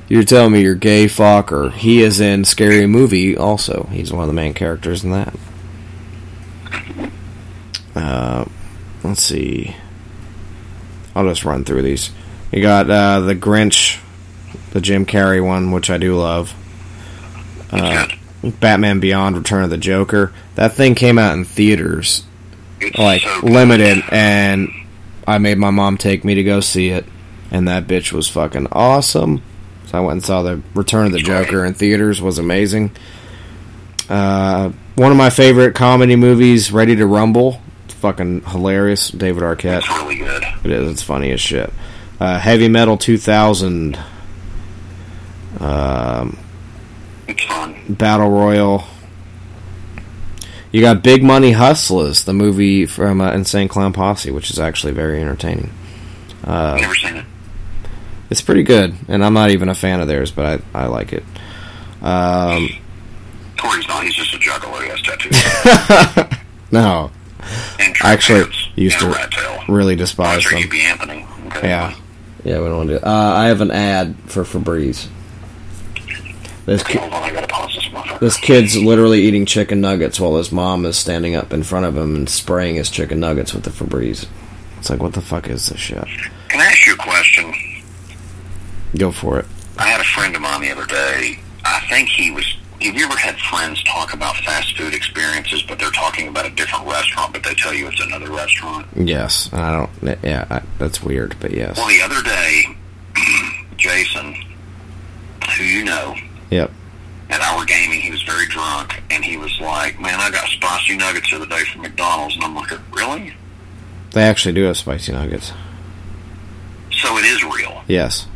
you're 0.09 0.23
telling 0.25 0.53
me 0.53 0.63
you're 0.63 0.75
gay, 0.75 1.07
fucker. 1.07 1.73
He 1.73 2.01
is 2.03 2.21
in 2.21 2.45
Scary 2.45 2.87
Movie 2.87 3.37
also. 3.37 3.89
He's 3.91 4.13
one 4.13 4.23
of 4.23 4.29
the 4.29 4.33
main 4.35 4.55
characters 4.55 5.03
in 5.05 5.11
that. 5.11 5.35
Uh, 7.97 8.44
let's 9.03 9.22
see. 9.22 9.74
I'll 11.14 11.24
just 11.24 11.44
run 11.44 11.64
through 11.64 11.82
these. 11.82 12.11
You 12.53 12.61
got 12.61 12.90
uh, 12.90 13.20
the 13.20 13.34
Grinch, 13.34 13.99
the 14.72 14.80
Jim 14.82 15.07
Carrey 15.07 15.44
one, 15.44 15.72
which 15.72 15.88
I 15.88 15.97
do 15.97 16.14
love. 16.16 16.55
Uh, 17.72 18.07
Batman 18.61 19.01
Beyond: 19.01 19.36
Return 19.36 19.64
of 19.64 19.70
the 19.70 19.78
Joker. 19.78 20.32
That 20.55 20.74
thing 20.74 20.94
came 20.94 21.18
out 21.18 21.34
in 21.34 21.44
theaters, 21.44 22.24
It's 22.80 22.99
like 22.99 23.22
so 23.22 23.40
limited, 23.40 24.05
and 24.11 24.68
I 25.26 25.38
made 25.38 25.59
my 25.59 25.70
mom 25.70 25.97
take 25.97 26.22
me 26.24 26.34
to 26.34 26.44
go 26.44 26.61
see 26.61 26.90
it, 26.90 27.07
and 27.51 27.66
that 27.66 27.86
bitch 27.86 28.12
was 28.12 28.28
fucking 28.28 28.68
awesome. 28.72 29.42
So 29.86 29.99
I 29.99 30.01
went 30.01 30.12
and 30.12 30.24
saw 30.24 30.42
the 30.42 30.62
Return 30.74 31.07
of 31.07 31.12
the 31.12 31.18
Joker 31.18 31.64
in 31.64 31.72
theaters. 31.74 32.20
Was 32.20 32.38
amazing. 32.38 32.90
Uh, 34.09 34.70
one 34.97 35.11
of 35.11 35.16
my 35.16 35.30
favorite 35.30 35.74
comedy 35.74 36.14
movies, 36.14 36.70
Ready 36.70 36.94
to 36.97 37.07
Rumble. 37.07 37.61
Fucking 38.01 38.42
hilarious. 38.42 39.11
David 39.11 39.42
Arquette. 39.42 39.78
It's 39.78 39.88
really 39.88 40.16
good. 40.16 40.42
It 40.64 40.70
is. 40.70 40.90
It's 40.92 41.03
funny 41.03 41.30
as 41.32 41.40
shit. 41.40 41.72
Uh, 42.20 42.38
Heavy 42.38 42.68
Metal 42.68 42.97
2000. 42.97 43.99
Um, 45.61 46.38
It's 47.28 47.42
fun. 47.44 47.74
Battle 47.88 48.30
Royale. 48.30 48.86
You 50.72 50.80
got 50.82 51.03
Big 51.03 51.22
Money 51.22 51.53
Hustlas, 51.53 52.24
the 52.24 52.34
movie 52.34 52.84
from 52.86 53.20
uh, 53.20 53.32
Insane 53.32 53.68
Clown 53.68 53.92
Posse, 53.94 54.30
which 54.30 54.51
is 54.51 54.59
actually 54.59 54.92
very 54.92 55.20
entertaining. 55.22 55.70
Uh, 56.44 56.76
Never 56.80 56.94
seen 56.94 57.16
it. 57.16 57.24
it's 58.28 58.42
pretty 58.42 58.62
good, 58.62 58.94
and 59.09 59.24
I'm 59.24 59.32
not 59.32 59.51
even 59.51 59.68
a 59.70 59.74
fan 59.74 60.01
of 60.01 60.09
theirs, 60.09 60.30
but 60.30 60.61
I, 60.74 60.82
I 60.82 60.86
like 60.86 61.12
it. 61.14 61.24
Um, 62.03 62.68
Corey's 63.59 63.88
not. 63.88 64.05
He's 64.05 64.14
just 64.14 64.34
a 64.34 64.38
Juggalo. 64.38 64.82
He 64.82 64.88
has 64.90 65.01
tattoos. 66.28 66.38
no, 66.70 67.11
I 68.03 68.12
actually 68.12 68.53
used 68.76 68.99
to 69.01 69.64
really 69.68 69.97
despise 69.97 70.44
them. 70.44 70.59
you 70.59 70.68
be 70.68 70.82
Anthony. 70.82 71.26
Okay. 71.47 71.68
Yeah, 71.68 71.94
yeah, 72.44 72.59
we 72.61 72.66
don't 72.66 72.76
want 72.76 72.88
to 72.90 72.99
do. 72.99 73.05
Uh, 73.05 73.11
I 73.36 73.47
have 73.47 73.60
an 73.60 73.70
ad 73.70 74.16
for 74.27 74.43
Febreze. 74.44 75.09
This 76.66 76.82
ki- 76.82 76.98
on, 76.98 77.12
I 77.12 77.31
gotta 77.32 77.47
pause 77.47 77.74
this 77.74 77.85
motherfucker. 77.85 78.18
this 78.20 78.36
kid's 78.36 78.77
literally 78.77 79.23
eating 79.23 79.47
chicken 79.47 79.81
nuggets 79.81 80.18
while 80.18 80.36
his 80.36 80.51
mom 80.51 80.85
is 80.85 80.97
standing 80.98 81.36
up 81.36 81.52
in 81.52 81.62
front 81.62 81.86
of 81.86 81.97
him 81.97 82.16
and 82.16 82.28
spraying 82.28 82.74
his 82.74 82.90
chicken 82.90 83.20
nuggets 83.20 83.55
with 83.55 83.62
the 83.62 83.70
Febreze. 83.70 84.27
It's 84.78 84.90
like, 84.90 85.01
what 85.01 85.12
the 85.14 85.20
fuck 85.20 85.48
is 85.48 85.68
this 85.68 85.78
shit? 85.81 86.05
Can 86.48 86.60
I 86.60 86.64
ask 86.66 86.86
you 86.86 86.94
a 86.94 86.97
question? 86.97 87.55
Go 88.98 89.12
for 89.12 89.39
it. 89.39 89.47
I 89.78 89.86
had 89.86 90.01
a 90.01 90.05
friend 90.05 90.35
of 90.35 90.43
mine 90.43 90.62
the 90.62 90.70
other 90.73 90.86
day. 90.86 91.39
I 91.64 91.81
think 91.89 92.09
he 92.09 92.31
was. 92.32 92.56
Have 92.87 92.95
you 92.97 93.05
ever 93.05 93.17
had 93.17 93.37
friends 93.39 93.83
talk 93.85 94.13
about 94.15 94.37
fast 94.39 94.77
food 94.77 94.95
experiences, 94.95 95.63
but 95.63 95.79
they're 95.79 95.91
talking 95.91 96.29
about 96.29 96.47
a 96.47 96.51
different 96.51 96.87
restaurant, 96.87 97.33
but 97.33 97.43
they 97.43 97.55
tell 97.55 97.75
you 97.75 97.89
it's 97.89 98.01
another 98.01 98.31
restaurant? 98.31 98.87
Yes, 98.97 99.53
I 99.53 99.73
don't. 99.73 100.19
Yeah, 100.23 100.47
I, 100.51 100.63
that's 100.79 101.03
weird, 101.03 101.37
but 101.41 101.51
yes. 101.53 101.77
Well, 101.77 101.89
the 101.89 102.01
other 102.03 102.23
day, 102.23 102.65
Jason, 103.77 104.35
who 105.57 105.65
you 105.65 105.85
know, 105.85 106.15
Yep. 106.51 106.71
at 107.31 107.41
our 107.41 107.65
gaming, 107.65 108.01
he 108.01 108.11
was 108.11 108.23
very 108.23 108.47
drunk, 108.47 109.03
and 109.11 109.25
he 109.25 109.37
was 109.37 109.59
like, 109.61 109.99
"Man, 110.01 110.19
I 110.21 110.31
got 110.31 110.47
spicy 110.49 110.97
nuggets 110.97 111.29
the 111.31 111.37
other 111.37 111.47
day 111.47 111.65
from 111.65 111.83
McDonald's," 111.83 112.35
and 112.37 112.45
I'm 112.45 112.55
like, 112.55 112.71
"Really?" 112.95 113.35
They 114.13 114.23
actually 114.23 114.53
do 114.55 114.63
have 114.65 114.77
spicy 114.77 115.13
nuggets. 115.13 115.53
So 116.93 117.19
it 117.19 117.25
is 117.25 117.43
real. 117.45 117.83
Yes. 117.89 118.27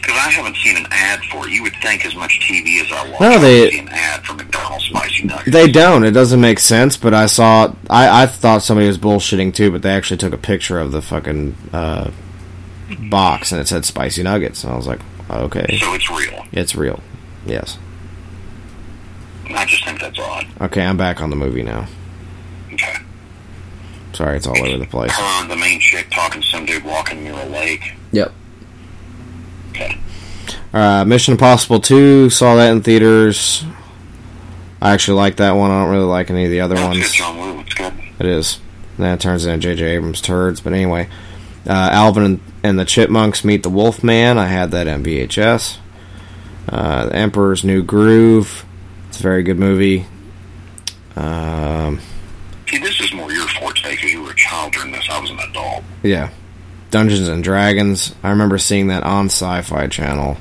Because 0.00 0.16
I 0.16 0.30
haven't 0.30 0.56
seen 0.56 0.76
an 0.76 0.86
ad 0.90 1.20
for 1.30 1.46
it. 1.46 1.52
You 1.52 1.62
would 1.62 1.74
think 1.82 2.04
as 2.04 2.14
much 2.14 2.38
TV 2.40 2.80
as 2.84 2.92
I 2.92 3.10
watch, 3.10 3.20
No, 3.20 3.30
I 3.30 3.38
they- 3.38 3.60
would 3.62 3.70
see 3.72 3.78
an 3.78 3.88
ad 3.88 4.24
for 4.26 4.34
McDonald's 4.34 4.84
spicy 4.86 5.24
nuggets. 5.24 5.50
They 5.52 5.68
don't. 5.70 6.04
It 6.04 6.10
doesn't 6.10 6.40
make 6.40 6.58
sense, 6.58 6.96
but 6.96 7.14
I 7.14 7.26
saw. 7.26 7.72
I, 7.88 8.22
I 8.22 8.26
thought 8.26 8.62
somebody 8.62 8.86
was 8.86 8.98
bullshitting 8.98 9.54
too, 9.54 9.70
but 9.70 9.82
they 9.82 9.90
actually 9.92 10.18
took 10.18 10.32
a 10.32 10.38
picture 10.38 10.78
of 10.78 10.92
the 10.92 11.00
fucking 11.02 11.56
uh, 11.72 12.10
box 13.10 13.52
and 13.52 13.60
it 13.60 13.68
said 13.68 13.84
spicy 13.84 14.22
nuggets. 14.22 14.64
And 14.64 14.72
I 14.72 14.76
was 14.76 14.86
like, 14.86 15.00
okay. 15.30 15.78
So 15.78 15.94
it's 15.94 16.10
real. 16.10 16.44
It's 16.52 16.74
real. 16.74 17.00
Yes. 17.46 17.78
I 19.52 19.64
just 19.64 19.84
think 19.84 20.00
that's 20.00 20.18
odd. 20.18 20.46
Okay, 20.60 20.84
I'm 20.84 20.96
back 20.96 21.20
on 21.20 21.30
the 21.30 21.36
movie 21.36 21.62
now. 21.62 21.86
Okay. 22.72 22.94
Sorry, 24.12 24.36
it's 24.36 24.46
all 24.46 24.56
over 24.58 24.78
the 24.78 24.86
place. 24.86 25.10
Her, 25.12 25.48
the 25.48 25.56
main 25.56 25.80
chick, 25.80 26.08
talking 26.10 26.40
to 26.42 26.46
some 26.46 26.66
dude 26.66 26.84
walking 26.84 27.24
near 27.24 27.32
a 27.32 27.46
lake. 27.46 27.92
Yep. 28.12 28.32
Okay. 29.80 29.98
Uh, 30.72 31.04
Mission 31.04 31.32
Impossible 31.32 31.80
2, 31.80 32.30
saw 32.30 32.56
that 32.56 32.70
in 32.70 32.82
theaters. 32.82 33.64
I 34.80 34.92
actually 34.92 35.16
like 35.18 35.36
that 35.36 35.52
one. 35.52 35.70
I 35.70 35.80
don't 35.82 35.90
really 35.90 36.04
like 36.04 36.30
any 36.30 36.44
of 36.44 36.50
the 36.50 36.60
other 36.60 36.76
That's 36.76 36.88
ones. 36.88 37.12
John 37.12 37.38
Woo. 37.38 37.60
It's 37.60 37.74
good. 37.74 37.92
It 38.18 38.26
is. 38.26 38.60
Then 38.98 39.14
it 39.14 39.20
turns 39.20 39.46
into 39.46 39.58
J.J. 39.58 39.84
Abrams 39.84 40.20
turds. 40.20 40.60
But 40.60 40.72
anyway, 40.72 41.08
uh, 41.66 41.72
Alvin 41.92 42.40
and, 42.62 42.78
the 42.78 42.84
Chipmunks 42.84 43.44
meet 43.44 43.62
the 43.62 43.70
Wolfman. 43.70 44.38
I 44.38 44.46
had 44.46 44.70
that 44.70 44.86
on 44.88 45.04
VHS. 45.04 45.78
Uh, 46.68 47.06
the 47.06 47.16
Emperor's 47.16 47.64
New 47.64 47.82
Groove. 47.82 48.64
It's 49.08 49.20
a 49.20 49.22
very 49.22 49.42
good 49.42 49.58
movie. 49.58 50.06
Um, 51.16 52.00
See, 52.68 52.78
this 52.78 53.00
is 53.00 53.12
more 53.12 53.32
your 53.32 53.48
forte 53.48 53.90
because 53.90 54.12
you 54.12 54.22
were 54.22 54.30
a 54.30 54.36
child 54.36 54.72
during 54.72 54.92
this. 54.92 55.06
I 55.10 55.20
was 55.20 55.30
an 55.30 55.40
adult. 55.40 55.82
yeah. 56.02 56.30
Dungeons 56.90 57.28
and 57.28 57.42
Dragons. 57.42 58.14
I 58.22 58.30
remember 58.30 58.58
seeing 58.58 58.88
that 58.88 59.02
on 59.02 59.26
Sci-Fi 59.26 59.86
Channel, 59.88 60.36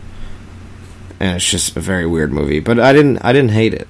and 1.19 1.35
it's 1.35 1.49
just 1.49 1.77
a 1.77 1.79
very 1.79 2.05
weird 2.05 2.31
movie. 2.31 2.59
But 2.59 2.79
I 2.79 2.93
didn't, 2.93 3.19
I 3.19 3.33
didn't 3.33 3.51
hate 3.51 3.73
it. 3.73 3.87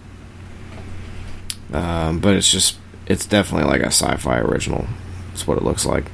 Um, 1.73 2.19
but 2.19 2.36
it's 2.36 2.52
just, 2.52 2.77
it's 3.06 3.26
definitely 3.26 3.69
like 3.69 3.81
a 3.81 3.88
sci-fi 3.88 4.40
original. 4.40 4.88
That's 5.30 5.48
what 5.48 5.57
it 5.57 5.64
looks 5.64 5.86
like. 5.86 6.06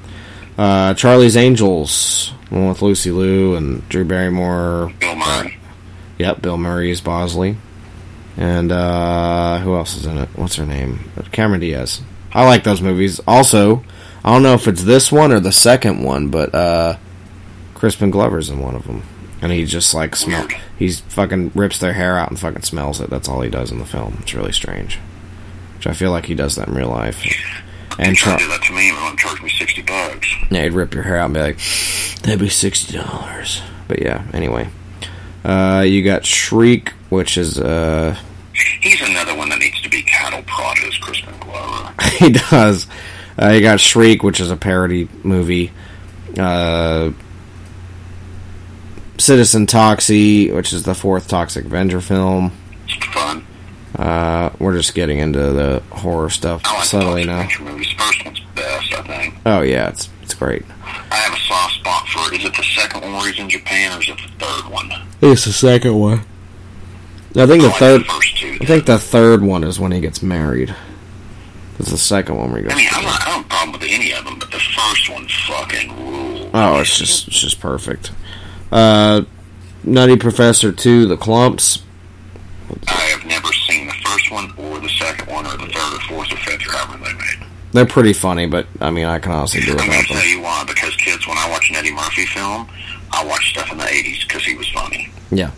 Uh, 0.57 0.93
Charlie's 0.93 1.35
Angels, 1.35 2.31
one 2.49 2.69
with 2.69 2.81
Lucy 2.81 3.11
Liu 3.11 3.55
and 3.55 3.87
Drew 3.89 4.05
Barrymore. 4.05 4.93
Bill 4.99 5.15
Murray. 5.15 5.57
Yep, 6.17 6.41
Bill 6.41 6.57
Murray 6.57 6.91
is 6.91 7.01
Bosley. 7.01 7.57
And 8.37 8.71
uh, 8.71 9.59
who 9.59 9.75
else 9.75 9.95
is 9.95 10.05
in 10.05 10.17
it? 10.17 10.29
What's 10.35 10.55
her 10.55 10.65
name? 10.65 10.99
Cameron 11.31 11.61
Diaz. 11.61 12.01
I 12.33 12.45
like 12.45 12.63
those 12.63 12.81
movies. 12.81 13.21
Also, 13.25 13.83
I 14.25 14.33
don't 14.33 14.41
know 14.43 14.55
if 14.55 14.67
it's 14.67 14.83
this 14.83 15.11
one 15.11 15.31
or 15.31 15.39
the 15.39 15.51
second 15.51 16.03
one, 16.03 16.29
but 16.29 16.53
uh, 16.55 16.97
Crispin 17.75 18.09
Glover's 18.09 18.49
in 18.49 18.59
one 18.59 18.73
of 18.75 18.87
them, 18.87 19.03
and 19.39 19.51
he 19.51 19.65
just 19.65 19.93
like 19.93 20.15
smell. 20.15 20.47
He's 20.79 21.01
fucking 21.01 21.51
rips 21.53 21.77
their 21.77 21.93
hair 21.93 22.17
out 22.17 22.29
and 22.31 22.39
fucking 22.39 22.63
smells 22.63 22.99
it. 22.99 23.11
That's 23.11 23.29
all 23.29 23.41
he 23.41 23.51
does 23.51 23.71
in 23.71 23.77
the 23.77 23.85
film. 23.85 24.17
It's 24.21 24.33
really 24.33 24.51
strange. 24.51 24.97
Which 25.75 25.85
I 25.85 25.93
feel 25.93 26.09
like 26.09 26.25
he 26.25 26.33
does 26.33 26.55
that 26.55 26.67
in 26.67 26.73
real 26.73 26.89
life. 26.89 27.23
And 27.99 28.17
Char- 28.17 28.39
to 28.39 28.43
do 28.43 28.49
that 28.49 28.63
to 28.63 28.73
me 28.73 28.89
and 28.89 29.17
charge 29.19 29.41
me 29.43 29.49
60 29.49 29.83
bucks. 29.83 30.27
yeah, 30.49 30.63
he'd 30.63 30.73
rip 30.73 30.93
your 30.95 31.03
hair 31.03 31.17
out 31.17 31.25
and 31.25 31.33
be 31.35 31.39
like, 31.41 31.59
"That'd 32.23 32.39
be 32.39 32.49
sixty 32.49 32.97
dollars." 32.97 33.61
But 33.87 34.01
yeah, 34.01 34.25
anyway, 34.33 34.69
uh, 35.43 35.85
you 35.87 36.03
got 36.03 36.25
Shriek, 36.25 36.89
which 37.09 37.37
is 37.37 37.59
uh, 37.59 38.17
He's 38.81 39.01
another 39.01 39.35
one 39.35 39.49
that 39.49 39.59
needs 39.59 39.79
to 39.81 39.89
be 39.89 40.01
cattle 40.01 40.41
prodded 40.47 40.85
as 40.85 40.97
Crispin 40.97 41.33
Glover. 41.39 41.93
he 42.19 42.31
does. 42.31 42.87
Uh, 43.41 43.49
you 43.49 43.61
got 43.61 43.79
Shriek, 43.79 44.23
which 44.23 44.39
is 44.39 44.49
a 44.49 44.55
parody 44.55 45.09
movie. 45.23 45.71
Uh, 46.37 47.11
Citizen 49.17 49.65
Toxie, 49.65 50.53
which 50.53 50.73
is 50.73 50.83
the 50.83 50.95
fourth 50.95 51.27
Toxic 51.27 51.65
Avenger 51.65 52.01
film. 52.01 52.51
Fun. 53.13 53.45
Uh, 53.97 54.49
we're 54.59 54.75
just 54.75 54.93
getting 54.93 55.19
into 55.19 55.39
the 55.39 55.81
horror 55.89 56.29
stuff 56.29 56.61
I 56.65 56.75
like 56.75 56.83
subtly 56.85 57.25
now. 57.25 57.47
Movies. 57.61 57.91
First 57.97 58.25
one's 58.25 58.41
best, 58.53 58.93
I 58.93 59.01
think. 59.03 59.35
Oh 59.45 59.61
yeah, 59.61 59.87
it's 59.89 60.09
it's 60.21 60.33
great. 60.33 60.65
I 60.83 61.15
have 61.15 61.33
a 61.33 61.39
soft 61.39 61.75
spot 61.75 62.07
for 62.09 62.33
it. 62.33 62.39
Is 62.41 62.45
it 62.45 62.55
the 62.55 62.63
second 62.63 63.01
one 63.01 63.13
where 63.13 63.31
he's 63.31 63.39
in 63.39 63.49
Japan 63.49 63.97
or 63.97 64.01
is 64.01 64.09
it 64.09 64.17
the 64.17 64.45
third 64.45 64.69
one? 64.71 64.91
It's 65.21 65.45
the 65.45 65.53
second 65.53 65.97
one. 65.97 66.19
I 67.37 67.45
think 67.45 67.61
the 67.61 67.67
like 67.69 67.77
third. 67.77 68.01
the 68.01 68.05
first 68.05 68.37
two. 68.37 68.57
I 68.61 68.65
think 68.65 68.85
the 68.85 68.99
third 68.99 69.41
one 69.41 69.63
is 69.63 69.79
when 69.79 69.91
he 69.93 70.01
gets 70.01 70.21
married. 70.21 70.75
It's 71.79 71.91
the 71.91 71.97
second 71.97 72.37
one 72.37 72.51
where 72.51 72.61
he 72.63 72.69
I 72.69 72.75
mean, 72.75 72.87
I'm 72.91 73.03
not, 73.03 73.21
I 73.21 73.25
don't 73.25 73.33
have 73.35 73.45
a 73.45 73.49
problem 73.49 73.71
with 73.73 73.83
any 73.89 74.11
of 74.13 74.23
them, 74.25 74.39
but 74.39 74.49
the 74.51 74.59
first 74.59 75.09
one 75.09 75.27
fucking 75.47 76.05
rules. 76.11 76.49
Oh, 76.53 76.79
it's 76.79 76.97
just 76.97 77.27
it's 77.27 77.39
just 77.39 77.59
perfect. 77.59 78.11
Uh, 78.71 79.23
Nutty 79.83 80.15
Professor 80.17 80.71
Two: 80.71 81.05
The 81.05 81.17
Klumps. 81.17 81.81
I 82.87 82.91
have 82.93 83.25
never 83.25 83.47
seen 83.67 83.87
the 83.87 83.93
first 84.05 84.31
one 84.31 84.51
or 84.57 84.79
the 84.79 84.89
second 84.89 85.27
one 85.31 85.45
or 85.45 85.51
the 85.57 85.67
third 85.71 85.93
or 85.93 85.99
fourth 86.07 86.31
or 86.33 86.37
fifth 86.37 86.67
or 86.67 86.71
however 86.71 87.03
they 87.03 87.13
made. 87.13 87.47
They're 87.73 87.85
pretty 87.85 88.13
funny, 88.13 88.47
but 88.47 88.67
I 88.81 88.89
mean, 88.89 89.05
I 89.05 89.19
can 89.19 89.33
honestly 89.33 89.61
do 89.61 89.71
I'm 89.71 89.77
going 89.87 90.01
to 90.01 90.07
tell 90.13 90.25
you 90.25 90.41
why. 90.41 90.63
Because 90.65 90.95
kids, 90.95 91.27
when 91.27 91.37
I 91.37 91.49
watch 91.49 91.69
an 91.69 91.75
Eddie 91.75 91.93
Murphy 91.93 92.25
film, 92.25 92.67
I 93.11 93.23
watch 93.25 93.49
stuff 93.51 93.71
in 93.71 93.77
the 93.77 93.83
80s 93.83 94.27
because 94.27 94.43
he 94.45 94.55
was 94.55 94.67
funny. 94.69 95.09
Yeah, 95.29 95.51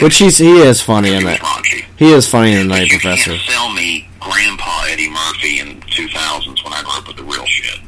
which 0.00 0.16
he's 0.18 0.38
he 0.38 0.58
is 0.62 0.80
funny 0.82 1.12
in 1.12 1.20
He 1.20 1.24
was 1.26 1.34
it. 1.36 1.40
raunchy. 1.40 1.84
He 1.98 2.12
is 2.12 2.26
funny 2.26 2.54
in 2.54 2.68
the 2.68 2.82
you 2.84 2.98
Professor. 2.98 3.36
sell 3.38 3.72
me 3.72 4.08
Grandpa 4.30 4.84
Eddie 4.88 5.10
Murphy 5.10 5.58
in 5.60 5.80
the 5.80 5.86
2000s 5.86 6.64
when 6.64 6.72
I 6.72 6.82
grew 6.82 6.92
up 6.98 7.06
with 7.08 7.16
the 7.16 7.24
real 7.24 7.44
shit. 7.46 7.80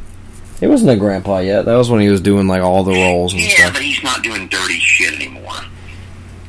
He 0.61 0.67
wasn't 0.67 0.91
a 0.93 0.97
grandpa 0.97 1.39
yet. 1.39 1.65
That 1.65 1.75
was 1.77 1.91
when 1.91 2.01
he 2.01 2.09
was 2.09 2.21
doing 2.21 2.47
like 2.47 2.63
all 2.63 2.85
the 2.85 2.93
roles 2.93 3.33
and 3.33 3.43
Yeah, 3.43 3.49
stuff. 3.49 3.73
but 3.75 3.83
he's 3.83 4.03
not 4.03 4.23
doing 4.23 4.49
dirty 4.49 4.79
shit 4.79 5.15
anymore. 5.15 5.53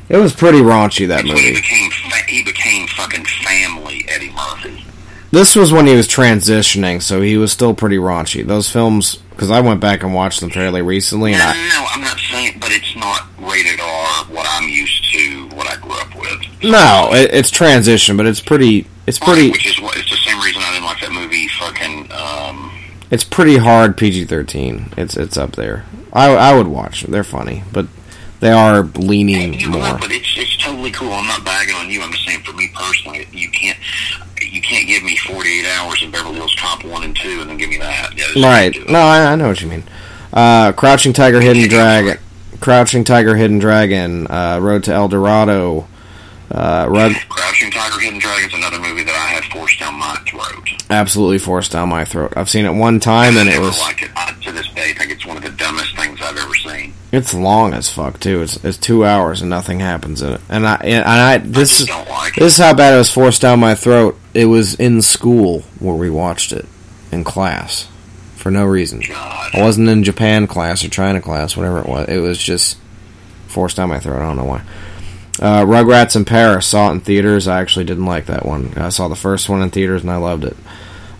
It 0.08 0.18
was 0.18 0.32
pretty 0.34 0.58
raunchy 0.58 1.08
that 1.08 1.16
That's 1.24 1.28
when 1.28 1.36
he 1.38 1.48
movie. 1.50 1.60
became 1.60 1.90
fa- 1.90 2.24
he 2.28 2.42
became 2.44 2.86
fucking 2.88 3.24
family 3.24 4.04
Eddie 4.08 4.30
Murphy. 4.30 4.84
This 5.32 5.56
was 5.56 5.72
when 5.72 5.86
he 5.88 5.96
was 5.96 6.06
transitioning, 6.06 7.02
so 7.02 7.20
he 7.20 7.36
was 7.36 7.50
still 7.50 7.74
pretty 7.74 7.96
raunchy. 7.96 8.46
Those 8.46 8.70
films, 8.70 9.16
because 9.30 9.50
I 9.50 9.60
went 9.60 9.80
back 9.80 10.04
and 10.04 10.14
watched 10.14 10.38
them 10.40 10.50
fairly 10.50 10.80
recently, 10.82 11.32
and 11.32 11.40
No, 11.40 11.46
I 11.48 11.68
no, 11.70 11.86
I'm 11.90 12.00
not 12.02 12.18
saying, 12.30 12.58
but 12.60 12.70
it's 12.70 12.94
not 12.94 13.22
rated 13.40 13.80
R. 13.80 14.24
What 14.26 14.46
I'm 14.48 14.68
used 14.68 15.10
to, 15.12 15.46
what 15.56 15.66
I 15.66 15.74
grew 15.80 15.94
up 15.98 16.14
with. 16.14 16.40
no, 16.62 17.08
it, 17.14 17.34
it's 17.34 17.50
transition, 17.50 18.16
but 18.16 18.26
it's 18.26 18.40
pretty, 18.40 18.86
it's 19.06 19.18
pretty, 19.18 19.50
Which 19.50 19.66
is 19.66 19.80
what 19.80 19.96
it's 19.96 20.10
the 20.10 20.16
same 20.16 20.40
reason 20.40 20.62
I 20.62 20.72
didn't 20.72 20.86
like 20.86 21.00
that 21.00 21.12
movie. 21.12 21.48
Fucking 21.48 22.10
um, 22.12 22.70
it's 23.10 23.24
pretty 23.24 23.58
hard 23.58 23.96
PG 23.96 24.24
thirteen. 24.26 24.92
It's 24.96 25.16
it's 25.16 25.36
up 25.36 25.52
there. 25.56 25.84
I 26.12 26.30
I 26.34 26.54
would 26.56 26.68
watch. 26.68 27.02
They're 27.04 27.24
funny, 27.24 27.62
but 27.72 27.86
they 28.40 28.50
are 28.50 28.82
leaning 28.82 29.52
know, 29.70 29.78
more. 29.78 29.98
but 29.98 30.10
it's 30.10 30.34
it's 30.36 30.56
totally 30.62 30.90
cool. 30.90 31.12
I'm 31.12 31.26
not 31.26 31.44
bagging 31.44 31.74
on 31.74 31.90
you. 31.90 32.02
I'm 32.02 32.12
just 32.12 32.26
saying 32.26 32.42
for 32.42 32.52
me 32.52 32.70
personally, 32.74 33.26
you 33.32 33.50
can't 33.50 33.78
you 34.42 34.60
can't 34.62 34.86
give 34.86 35.02
me 35.02 35.16
48 35.16 35.66
hours 35.78 36.02
in 36.02 36.10
Beverly 36.10 36.34
Hills 36.36 36.54
Cop 36.58 36.84
one 36.84 37.02
and 37.04 37.16
two, 37.16 37.40
and 37.40 37.50
then 37.50 37.56
give 37.56 37.68
me 37.70 37.78
that. 37.78 38.12
Yeah, 38.16 38.24
Right? 38.46 38.72
can't 38.72 38.74
do 38.74 38.82
it. 38.82 38.90
No, 38.90 38.98
I, 39.00 39.32
I 39.32 39.36
know 39.36 39.48
what 39.48 39.60
you 39.60 39.68
mean. 39.68 39.84
Uh, 40.32 40.72
Crouching 40.72 41.12
Tiger, 41.12 41.40
Hidden 41.40 41.68
Dragon, 41.68 42.18
Crouching 42.60 43.04
Tiger, 43.04 43.36
Hidden 43.36 43.58
Dragon, 43.60 44.26
uh, 44.28 44.58
Road 44.60 44.84
to 44.84 44.92
El 44.92 45.08
Dorado, 45.08 45.86
uh, 46.50 46.86
Rug, 46.88 47.12
Crouching 47.28 47.70
Tiger, 47.70 47.98
Hidden 48.00 48.18
Dragon's 48.20 48.54
another 48.54 48.78
movie 48.78 49.02
that 49.04 49.14
I 49.14 49.26
had 49.26 49.44
forced 49.52 49.80
down 49.80 49.94
my 49.94 50.16
throat. 50.26 50.68
absolutely 50.90 51.38
forced 51.38 51.72
down 51.72 51.88
my 51.88 52.04
throat. 52.04 52.34
I've 52.36 52.50
seen 52.50 52.64
it 52.66 52.72
one 52.72 53.00
time, 53.00 53.36
and 53.36 53.48
I 53.48 53.52
it 53.52 53.54
never 53.54 53.66
was 53.66 53.78
liked 53.80 54.02
it. 54.02 54.10
I, 54.14 54.32
to 54.44 54.52
this 54.52 54.68
day, 54.68 54.92
think 54.92 55.10
it's 55.10 55.26
one 55.26 55.36
of 55.36 55.42
the 55.42 55.50
dumbest 55.50 55.96
things 55.96 56.20
I've 56.22 56.36
ever 56.36 56.54
seen. 56.54 56.94
it's 57.12 57.32
long 57.34 57.72
as 57.74 57.88
fuck 57.90 58.20
too. 58.20 58.42
It's 58.42 58.62
it's 58.64 58.76
two 58.78 59.04
hours 59.04 59.40
and 59.40 59.50
nothing 59.50 59.80
happens 59.80 60.20
in 60.22 60.34
it. 60.34 60.40
And 60.48 60.66
I 60.66 60.74
and 60.76 61.04
I 61.04 61.38
this 61.38 61.80
is 61.80 61.86
don't 61.86 62.08
like 62.08 62.34
this 62.34 62.54
is 62.54 62.58
how 62.58 62.74
bad 62.74 62.94
it 62.94 62.98
was 62.98 63.10
forced 63.10 63.42
down 63.42 63.60
my 63.60 63.74
throat. 63.74 64.18
It 64.34 64.46
was 64.46 64.74
in 64.74 65.00
school 65.02 65.60
where 65.78 65.94
we 65.94 66.10
watched 66.10 66.52
it 66.52 66.66
in 67.10 67.24
class 67.24 67.88
for 68.36 68.50
no 68.50 68.64
reason. 68.66 69.00
God. 69.08 69.54
I 69.54 69.62
wasn't 69.62 69.88
in 69.88 70.04
Japan 70.04 70.46
class 70.46 70.84
or 70.84 70.88
China 70.90 71.20
class, 71.20 71.56
whatever 71.56 71.80
it 71.80 71.88
was. 71.88 72.08
It 72.08 72.18
was 72.18 72.38
just 72.38 72.78
forced 73.46 73.76
down 73.76 73.88
my 73.88 74.00
throat. 74.00 74.16
I 74.20 74.26
don't 74.26 74.36
know 74.36 74.44
why. 74.44 74.62
Uh, 75.40 75.64
Rugrats 75.64 76.14
in 76.16 76.24
Paris 76.24 76.66
saw 76.66 76.88
it 76.88 76.92
in 76.92 77.00
theaters. 77.00 77.48
I 77.48 77.60
actually 77.60 77.84
didn't 77.86 78.06
like 78.06 78.26
that 78.26 78.46
one. 78.46 78.72
I 78.76 78.88
saw 78.90 79.08
the 79.08 79.16
first 79.16 79.48
one 79.48 79.62
in 79.62 79.70
theaters 79.70 80.02
and 80.02 80.10
I 80.10 80.16
loved 80.16 80.44
it. 80.44 80.56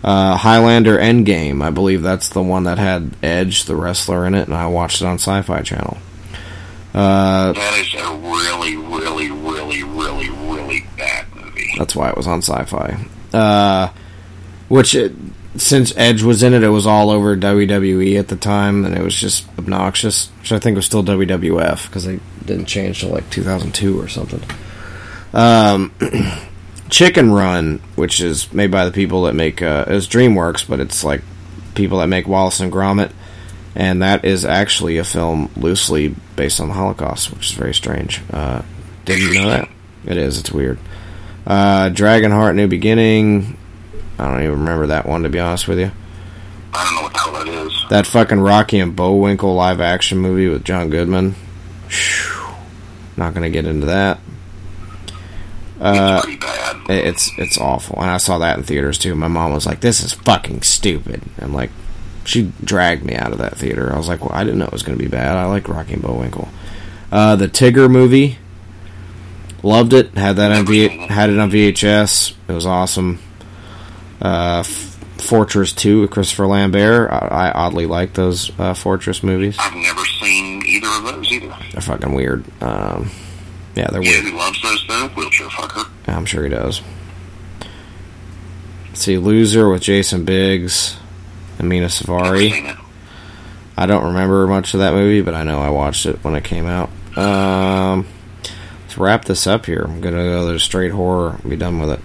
Uh, 0.03 0.37
Highlander 0.37 0.97
Endgame. 0.97 1.61
I 1.63 1.69
believe 1.71 2.01
that's 2.01 2.29
the 2.29 2.41
one 2.43 2.63
that 2.65 2.77
had 2.77 3.11
Edge, 3.23 3.65
the 3.65 3.75
wrestler, 3.75 4.25
in 4.25 4.35
it, 4.35 4.47
and 4.47 4.55
I 4.55 4.67
watched 4.67 5.01
it 5.01 5.05
on 5.05 5.15
Sci-Fi 5.15 5.61
Channel. 5.63 5.97
Uh, 6.93 7.51
That 7.53 7.79
is 7.79 7.93
a 7.95 8.15
really, 8.15 8.77
really, 8.77 9.31
really, 9.31 9.83
really, 9.83 10.29
really 10.29 10.85
bad 10.95 11.25
movie. 11.35 11.73
that's 11.77 11.95
why 11.95 12.09
it 12.09 12.15
was 12.15 12.27
on 12.27 12.41
Sci-Fi. 12.41 13.05
Uh, 13.33 13.89
which, 14.69 14.95
it, 14.95 15.11
since 15.57 15.95
Edge 15.95 16.23
was 16.23 16.43
in 16.43 16.53
it, 16.53 16.63
it 16.63 16.69
was 16.69 16.85
all 16.85 17.09
over 17.09 17.35
WWE 17.35 18.19
at 18.19 18.27
the 18.27 18.35
time, 18.35 18.85
and 18.85 18.95
it 18.95 19.01
was 19.01 19.15
just 19.15 19.47
obnoxious. 19.57 20.27
Which 20.39 20.51
I 20.51 20.59
think 20.59 20.75
was 20.75 20.85
still 20.85 21.03
WWF 21.03 21.87
because 21.87 22.05
they 22.05 22.19
didn't 22.45 22.65
change 22.65 23.01
till 23.01 23.09
like 23.09 23.29
2002 23.29 23.99
or 23.99 24.07
something. 24.07 24.43
Um, 25.33 25.93
Chicken 26.89 27.31
Run, 27.31 27.79
which 27.95 28.21
is 28.21 28.51
made 28.53 28.71
by 28.71 28.85
the 28.85 28.91
people 28.91 29.23
that 29.23 29.33
make 29.33 29.61
uh, 29.61 29.85
it's 29.87 30.07
DreamWorks, 30.07 30.67
but 30.67 30.79
it's 30.79 31.03
like 31.03 31.21
people 31.73 31.99
that 31.99 32.07
make 32.07 32.27
Wallace 32.27 32.59
and 32.59 32.71
Gromit, 32.71 33.11
and 33.75 34.01
that 34.01 34.25
is 34.25 34.45
actually 34.45 34.97
a 34.97 35.03
film 35.03 35.51
loosely 35.55 36.15
based 36.35 36.59
on 36.59 36.67
the 36.67 36.73
Holocaust, 36.73 37.31
which 37.31 37.51
is 37.51 37.57
very 37.57 37.73
strange. 37.73 38.21
Uh, 38.31 38.61
didn't 39.05 39.33
know 39.33 39.49
that. 39.49 39.69
It 40.05 40.17
is. 40.17 40.39
It's 40.39 40.51
weird. 40.51 40.79
Uh, 41.45 41.89
Dragonheart: 41.89 42.55
New 42.55 42.67
Beginning. 42.67 43.57
I 44.17 44.27
don't 44.27 44.41
even 44.43 44.59
remember 44.59 44.87
that 44.87 45.05
one 45.05 45.23
to 45.23 45.29
be 45.29 45.39
honest 45.39 45.67
with 45.67 45.79
you. 45.79 45.91
I 46.73 46.83
don't 46.83 46.95
know 46.95 47.01
what 47.03 47.13
the 47.13 47.19
hell 47.19 47.33
that 47.33 47.47
is. 47.47 47.85
That 47.89 48.07
fucking 48.07 48.41
Rocky 48.41 48.79
and 48.79 48.95
Bullwinkle 48.95 49.53
live 49.53 49.79
action 49.79 50.17
movie 50.17 50.47
with 50.47 50.63
John 50.63 50.89
Goodman. 50.89 51.35
Phew. 51.87 52.47
Not 53.17 53.33
gonna 53.33 53.49
get 53.49 53.65
into 53.65 53.85
that. 53.87 54.19
Uh, 55.79 56.21
bad. 56.39 56.77
it's 56.89 57.31
it's 57.37 57.57
awful, 57.57 58.01
and 58.01 58.09
I 58.09 58.17
saw 58.17 58.37
that 58.39 58.57
in 58.57 58.63
theaters 58.63 58.97
too. 58.97 59.13
My 59.15 59.27
mom 59.27 59.53
was 59.53 59.65
like, 59.65 59.81
"This 59.81 60.01
is 60.01 60.13
fucking 60.13 60.61
stupid," 60.61 61.21
and 61.37 61.53
like, 61.53 61.69
she 62.23 62.51
dragged 62.63 63.03
me 63.03 63.15
out 63.15 63.33
of 63.33 63.37
that 63.39 63.57
theater. 63.57 63.93
I 63.93 63.97
was 63.97 64.07
like, 64.07 64.21
"Well, 64.21 64.31
I 64.33 64.43
didn't 64.43 64.59
know 64.59 64.65
it 64.65 64.71
was 64.71 64.83
gonna 64.83 64.97
be 64.97 65.07
bad. 65.07 65.35
I 65.35 65.45
like 65.45 65.67
Rocky 65.67 65.93
and 65.93 66.01
Bullwinkle." 66.01 66.47
Uh, 67.11 67.35
the 67.35 67.47
Tigger 67.47 67.89
movie, 67.89 68.37
loved 69.63 69.93
it. 69.93 70.17
Had 70.17 70.37
that 70.37 70.51
on 70.51 70.65
v- 70.65 70.87
had 71.07 71.29
it 71.29 71.39
on 71.39 71.51
VHS. 71.51 72.33
It 72.47 72.53
was 72.53 72.65
awesome. 72.65 73.19
Uh, 74.21 74.59
f- 74.65 74.91
Fortress 75.17 75.73
Two 75.73 76.01
with 76.01 76.11
Christopher 76.11 76.47
Lambert. 76.47 77.09
I, 77.11 77.17
I 77.47 77.51
oddly 77.51 77.85
like 77.85 78.13
those 78.13 78.51
uh, 78.59 78.73
Fortress 78.73 79.23
movies. 79.23 79.55
I've 79.59 79.73
never 79.75 80.05
seen 80.05 80.63
either 80.65 80.87
of 80.87 81.03
those 81.03 81.31
either. 81.31 81.55
They're 81.71 81.81
fucking 81.81 82.13
weird. 82.13 82.43
Um, 82.61 83.09
yeah, 83.75 83.87
they're 83.91 84.01
know 84.01 84.09
weird. 84.09 84.23
who 84.25 84.37
loves 84.37 84.61
those 84.61 84.85
though? 84.87 85.07
Wheelchair 85.09 85.47
fucker. 85.47 85.89
I'm 86.07 86.25
sure 86.25 86.43
he 86.43 86.49
does. 86.49 86.81
Let's 88.89 89.01
see, 89.01 89.17
Loser 89.17 89.69
with 89.69 89.81
Jason 89.81 90.23
Biggs 90.25 90.97
and 91.59 91.67
Mena 91.67 91.87
Suvari. 91.87 92.77
I 93.77 93.85
don't 93.85 94.05
remember 94.05 94.47
much 94.47 94.73
of 94.73 94.79
that 94.79 94.93
movie, 94.93 95.21
but 95.21 95.33
I 95.33 95.43
know 95.43 95.59
I 95.59 95.69
watched 95.69 96.05
it 96.05 96.23
when 96.23 96.35
it 96.35 96.43
came 96.45 96.65
out. 96.65 96.89
Um, 97.17 98.07
let's 98.83 98.97
wrap 98.97 99.25
this 99.25 99.47
up 99.47 99.65
here. 99.65 99.83
I'm 99.85 99.99
gonna 99.99 100.23
go 100.23 100.53
to 100.53 100.59
straight 100.59 100.91
horror. 100.91 101.37
and 101.41 101.49
Be 101.49 101.57
done 101.57 101.79
with 101.81 101.89
it. 101.91 101.99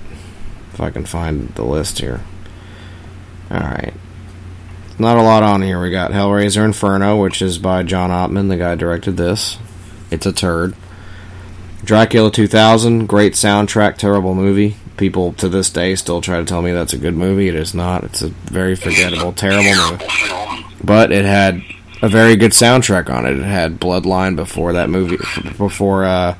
If 0.80 0.84
I 0.84 0.90
can 0.90 1.04
find 1.04 1.50
the 1.56 1.64
list 1.64 1.98
here. 1.98 2.22
All 3.50 3.60
right. 3.60 3.92
Not 4.98 5.18
a 5.18 5.22
lot 5.22 5.42
on 5.42 5.60
here. 5.60 5.78
We 5.78 5.90
got 5.90 6.10
Hellraiser 6.10 6.64
Inferno, 6.64 7.20
which 7.20 7.42
is 7.42 7.58
by 7.58 7.82
John 7.82 8.08
Ottman, 8.08 8.48
the 8.48 8.56
guy 8.56 8.76
directed 8.76 9.18
this. 9.18 9.58
It's 10.10 10.24
a 10.24 10.32
turd. 10.32 10.74
Dracula 11.84 12.30
2000, 12.30 13.06
great 13.08 13.34
soundtrack, 13.34 13.98
terrible 13.98 14.34
movie. 14.34 14.76
People 14.96 15.34
to 15.34 15.50
this 15.50 15.68
day 15.68 15.96
still 15.96 16.22
try 16.22 16.38
to 16.38 16.46
tell 16.46 16.62
me 16.62 16.72
that's 16.72 16.94
a 16.94 16.98
good 16.98 17.14
movie. 17.14 17.48
It 17.48 17.56
is 17.56 17.74
not. 17.74 18.04
It's 18.04 18.22
a 18.22 18.28
very 18.28 18.74
forgettable, 18.74 19.34
terrible 19.34 19.74
movie. 19.74 20.06
But 20.82 21.12
it 21.12 21.26
had 21.26 21.62
a 22.00 22.08
very 22.08 22.36
good 22.36 22.52
soundtrack 22.52 23.10
on 23.10 23.26
it. 23.26 23.38
It 23.38 23.44
had 23.44 23.78
Bloodline 23.80 24.34
before 24.34 24.72
that 24.72 24.88
movie, 24.88 25.18
before 25.58 26.04
uh, 26.04 26.36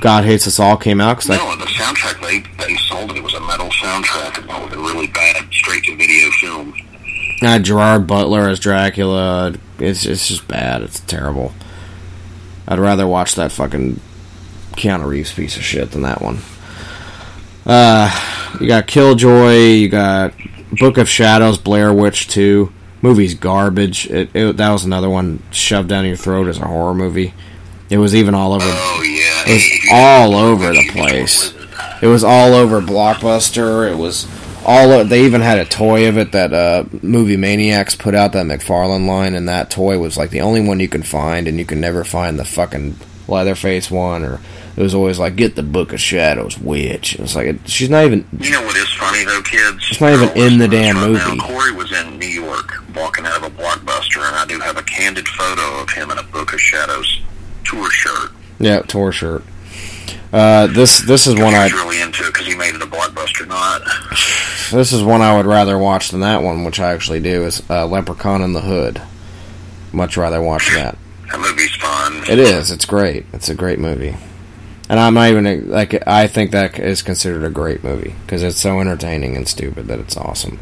God 0.00 0.24
Hates 0.24 0.46
Us 0.46 0.58
All 0.58 0.76
came 0.76 1.00
out. 1.00 1.16
Cause 1.16 1.30
I, 1.30 1.36
No, 1.36 1.56
the 1.56 1.64
soundtrack 1.66 2.20
they 2.20 2.40
they 2.64 2.76
sold 2.76 3.10
it. 3.10 3.16
It 3.16 3.22
was 3.22 3.34
a 3.34 3.40
metal 3.40 3.68
soundtrack 3.68 4.38
and 4.38 4.64
with 4.64 4.72
a 4.72 4.78
really 4.78 5.06
bad 5.06 5.52
straight 5.52 5.84
to 5.84 5.96
video 5.96 6.30
film. 6.40 6.74
I 7.42 7.46
had 7.52 7.64
Gerard 7.64 8.06
Butler 8.06 8.48
as 8.48 8.58
Dracula. 8.58 9.54
It's 9.78 10.04
it's 10.06 10.28
just 10.28 10.48
bad. 10.48 10.82
It's 10.82 11.00
terrible. 11.00 11.52
I'd 12.68 12.78
rather 12.78 13.06
watch 13.06 13.34
that 13.36 13.52
fucking 13.52 14.00
Keanu 14.72 15.06
Reeves 15.06 15.32
piece 15.32 15.56
of 15.56 15.62
shit 15.62 15.92
than 15.92 16.02
that 16.02 16.20
one. 16.20 16.38
Uh, 17.64 18.10
you 18.60 18.66
got 18.68 18.86
Killjoy. 18.86 19.54
You 19.54 19.88
got 19.88 20.34
Book 20.72 20.98
of 20.98 21.08
Shadows, 21.08 21.58
Blair 21.58 21.92
Witch 21.92 22.28
Two. 22.28 22.72
Movie's 23.02 23.34
garbage. 23.34 24.06
It, 24.08 24.30
it 24.34 24.56
that 24.56 24.70
was 24.70 24.84
another 24.84 25.10
one 25.10 25.42
shoved 25.50 25.88
down 25.88 26.06
your 26.06 26.16
throat 26.16 26.48
as 26.48 26.58
a 26.58 26.66
horror 26.66 26.94
movie. 26.94 27.34
It 27.90 27.98
was 27.98 28.14
even 28.14 28.34
all 28.34 28.52
over. 28.52 28.64
Oh 28.66 29.02
yeah, 29.02 29.52
It 29.54 29.54
was 29.54 29.88
all 29.92 30.34
over 30.34 30.72
the 30.72 30.88
place. 30.90 31.54
It 32.02 32.08
was 32.08 32.24
all 32.24 32.52
over 32.54 32.80
Blockbuster. 32.80 33.90
It 33.90 33.96
was 33.96 34.26
all. 34.64 34.90
o- 34.92 35.04
They 35.04 35.24
even 35.24 35.40
had 35.40 35.58
a 35.58 35.64
toy 35.64 36.08
of 36.08 36.18
it 36.18 36.32
that 36.32 36.52
uh, 36.52 36.84
Movie 37.02 37.36
Maniacs 37.36 37.94
put 37.94 38.14
out. 38.14 38.32
That 38.32 38.46
McFarlane 38.46 39.06
line, 39.06 39.34
and 39.34 39.48
that 39.48 39.70
toy 39.70 39.98
was 39.98 40.16
like 40.16 40.30
the 40.30 40.40
only 40.40 40.60
one 40.60 40.80
you 40.80 40.88
can 40.88 41.02
find, 41.02 41.46
and 41.48 41.58
you 41.58 41.64
can 41.64 41.80
never 41.80 42.02
find 42.04 42.38
the 42.38 42.44
fucking 42.44 42.96
Leatherface 43.28 43.90
one. 43.90 44.24
Or 44.24 44.40
it 44.76 44.82
was 44.82 44.94
always 44.94 45.18
like, 45.18 45.36
get 45.36 45.54
the 45.56 45.62
Book 45.62 45.92
of 45.94 46.00
Shadows 46.00 46.58
witch. 46.58 47.14
It 47.14 47.20
was 47.20 47.34
like 47.36 47.46
it, 47.46 47.68
she's 47.68 47.88
not 47.88 48.04
even. 48.04 48.26
You 48.40 48.50
know 48.50 48.62
what 48.66 48.76
is 48.76 48.92
funny 48.94 49.24
though, 49.24 49.42
kids? 49.42 49.86
It's 49.90 50.00
not 50.00 50.12
even 50.12 50.36
in 50.36 50.58
the 50.58 50.68
damn 50.68 50.96
Right 50.96 51.06
movie. 51.08 51.36
Now, 51.36 51.46
Corey 51.46 51.72
was 51.72 51.92
in 51.92 52.18
New 52.18 52.26
York 52.26 52.74
walking 52.94 53.24
out 53.26 53.36
of 53.38 53.44
a 53.44 53.50
blockbuster, 53.50 54.26
and 54.26 54.36
I 54.36 54.44
do 54.46 54.58
have 54.60 54.76
a 54.76 54.82
candid 54.82 55.28
photo 55.28 55.80
of 55.80 55.88
him 55.90 56.10
in 56.10 56.18
a 56.18 56.22
Book 56.24 56.52
of 56.52 56.60
Shadows 56.60 57.20
tour 57.68 57.90
shirt. 57.90 58.30
Yeah, 58.58 58.80
tour 58.82 59.12
shirt. 59.12 59.42
Uh, 60.32 60.66
this 60.66 61.00
this 61.00 61.26
is 61.26 61.34
one 61.34 61.54
I 61.54 61.64
was 61.64 61.72
really 61.72 62.00
into 62.00 62.24
because 62.26 62.46
he 62.46 62.54
made 62.54 62.74
it 62.74 62.82
a 62.82 62.86
blockbuster 62.86 63.46
not. 63.46 63.82
this 64.70 64.92
is 64.92 65.02
one 65.02 65.22
I 65.22 65.36
would 65.36 65.46
rather 65.46 65.78
watch 65.78 66.10
than 66.10 66.20
that 66.20 66.42
one, 66.42 66.64
which 66.64 66.80
I 66.80 66.92
actually 66.92 67.20
do. 67.20 67.44
Is 67.44 67.62
uh, 67.70 67.86
Leprechaun 67.86 68.42
in 68.42 68.52
the 68.52 68.60
Hood. 68.60 69.00
Much 69.92 70.16
rather 70.16 70.42
watch 70.42 70.68
that. 70.74 70.98
That 71.30 71.40
movie's 71.40 71.74
fun. 71.76 72.24
It 72.28 72.38
is. 72.38 72.70
It's 72.70 72.84
great. 72.84 73.26
It's 73.32 73.48
a 73.48 73.54
great 73.54 73.78
movie. 73.78 74.16
And 74.88 75.00
I'm 75.00 75.14
not 75.14 75.30
even 75.30 75.70
like 75.70 76.06
I 76.06 76.26
think 76.26 76.50
that 76.50 76.78
is 76.78 77.02
considered 77.02 77.44
a 77.44 77.50
great 77.50 77.82
movie 77.82 78.14
because 78.24 78.42
it's 78.42 78.60
so 78.60 78.80
entertaining 78.80 79.36
and 79.36 79.48
stupid 79.48 79.86
that 79.88 79.98
it's 79.98 80.16
awesome. 80.16 80.58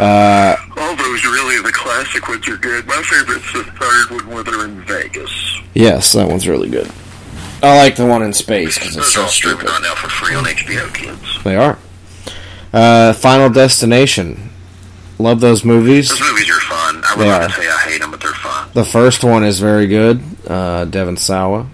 Uh, 0.00 0.56
All 0.76 0.96
those 0.96 1.24
really 1.24 1.60
the 1.62 1.72
classic 1.72 2.28
ones 2.28 2.46
are 2.48 2.56
good. 2.56 2.86
My 2.86 3.02
favorite's 3.02 3.52
the 3.52 3.64
third 3.64 4.10
one 4.16 4.34
where 4.34 4.44
they're 4.44 4.64
in 4.64 4.80
Vegas. 4.82 5.58
yes, 5.74 6.12
that 6.12 6.28
one's 6.28 6.46
really 6.46 6.68
good. 6.70 6.90
I 7.62 7.76
like 7.76 7.96
the 7.96 8.06
one 8.06 8.22
in 8.22 8.32
space 8.32 8.78
because 8.78 8.96
it's 8.96 9.12
so 9.14 9.22
all 9.22 9.28
stupid. 9.28 9.66
right 9.66 9.82
now 9.82 9.94
for 9.96 10.08
free 10.08 10.34
on 10.36 10.44
HBO, 10.44 10.94
kids. 10.94 11.42
They 11.42 11.56
are. 11.56 11.76
Uh, 12.72 13.12
Final 13.14 13.50
Destination. 13.50 14.50
Love 15.18 15.40
those 15.40 15.64
movies. 15.64 16.10
Those 16.10 16.20
movies 16.20 16.48
are 16.48 16.60
fun. 16.60 17.02
I 17.04 17.14
would 17.16 17.24
They 17.24 17.28
love 17.30 17.50
to 17.50 17.56
say 17.60 17.68
I 17.68 17.78
hate 17.90 18.00
them, 18.00 18.12
but 18.12 18.20
they're 18.20 18.32
fun. 18.34 18.68
The 18.74 18.84
first 18.84 19.24
one 19.24 19.42
is 19.42 19.58
very 19.58 19.88
good. 19.88 20.22
Uh, 20.46 20.84
Devon 20.84 21.16
Sawa. 21.16 21.66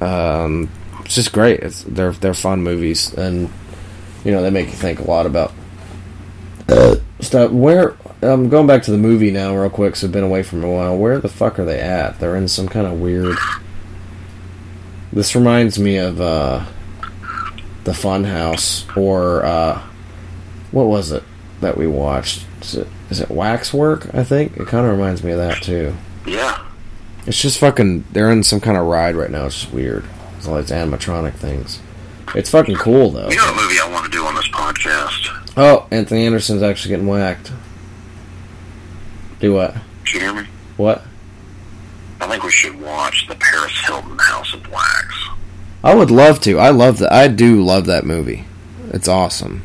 Um, 0.00 0.70
it's 1.00 1.14
just 1.16 1.32
great. 1.34 1.60
It's, 1.60 1.82
they're 1.82 2.12
they're 2.12 2.32
fun 2.32 2.62
movies, 2.62 3.12
and 3.12 3.50
you 4.24 4.32
know 4.32 4.40
they 4.40 4.48
make 4.50 4.66
you 4.68 4.72
think 4.72 5.00
a 5.00 5.04
lot 5.04 5.26
about 5.26 5.52
uh, 6.68 6.96
stuff. 7.24 7.50
Where 7.50 7.96
I'm 8.22 8.48
going 8.48 8.66
back 8.66 8.82
to 8.84 8.90
the 8.90 8.98
movie 8.98 9.30
now, 9.30 9.56
real 9.56 9.70
quick. 9.70 9.96
So 9.96 10.06
I've 10.06 10.12
been 10.12 10.24
away 10.24 10.42
from 10.42 10.62
a 10.64 10.70
while. 10.70 10.96
Where 10.96 11.18
the 11.18 11.28
fuck 11.28 11.58
are 11.58 11.64
they 11.64 11.80
at? 11.80 12.20
They're 12.20 12.36
in 12.36 12.48
some 12.48 12.68
kind 12.68 12.86
of 12.86 13.00
weird. 13.00 13.36
This 15.12 15.34
reminds 15.34 15.78
me 15.78 15.96
of 15.96 16.20
uh, 16.20 16.64
the 17.84 17.94
Fun 17.94 18.24
House, 18.24 18.86
or 18.96 19.44
uh, 19.44 19.80
what 20.72 20.86
was 20.86 21.12
it 21.12 21.22
that 21.60 21.76
we 21.76 21.86
watched? 21.86 22.46
Is 22.62 22.74
it, 22.74 22.88
is 23.10 23.20
it 23.20 23.30
Waxwork? 23.30 24.12
I 24.14 24.24
think 24.24 24.56
it 24.56 24.66
kind 24.66 24.86
of 24.86 24.92
reminds 24.92 25.22
me 25.22 25.32
of 25.32 25.38
that 25.38 25.62
too. 25.62 25.94
Yeah. 26.26 26.66
It's 27.26 27.40
just 27.40 27.58
fucking. 27.58 28.04
They're 28.12 28.30
in 28.30 28.42
some 28.42 28.60
kind 28.60 28.76
of 28.76 28.86
ride 28.86 29.14
right 29.14 29.30
now. 29.30 29.46
It's 29.46 29.60
just 29.60 29.72
weird. 29.72 30.04
It's 30.36 30.48
all 30.48 30.56
these 30.56 30.70
animatronic 30.70 31.34
things. 31.34 31.80
It's 32.34 32.50
fucking 32.50 32.76
cool 32.76 33.10
though. 33.10 33.28
You 33.28 33.36
know 33.36 33.44
what 33.44 33.62
movie 33.62 33.78
I 33.80 33.88
want 33.90 34.04
to 34.06 34.10
do 34.10 34.26
on 34.26 34.34
this 34.34 34.48
podcast? 34.48 35.43
Oh, 35.56 35.86
Anthony 35.90 36.26
Anderson's 36.26 36.62
actually 36.62 36.90
getting 36.90 37.06
whacked. 37.06 37.52
Do 39.40 39.54
what? 39.54 39.74
Did 40.04 40.14
you 40.14 40.20
hear 40.20 40.34
me? 40.34 40.46
What? 40.76 41.04
I 42.20 42.28
think 42.28 42.42
we 42.42 42.50
should 42.50 42.80
watch 42.80 43.26
the 43.28 43.36
Paris 43.36 43.72
Hilton 43.86 44.18
House 44.18 44.54
of 44.54 44.68
Wax. 44.70 45.28
I 45.82 45.94
would 45.94 46.10
love 46.10 46.40
to. 46.40 46.58
I 46.58 46.70
love 46.70 46.98
that. 46.98 47.12
I 47.12 47.28
do 47.28 47.62
love 47.62 47.86
that 47.86 48.04
movie. 48.04 48.44
It's 48.90 49.06
awesome. 49.06 49.62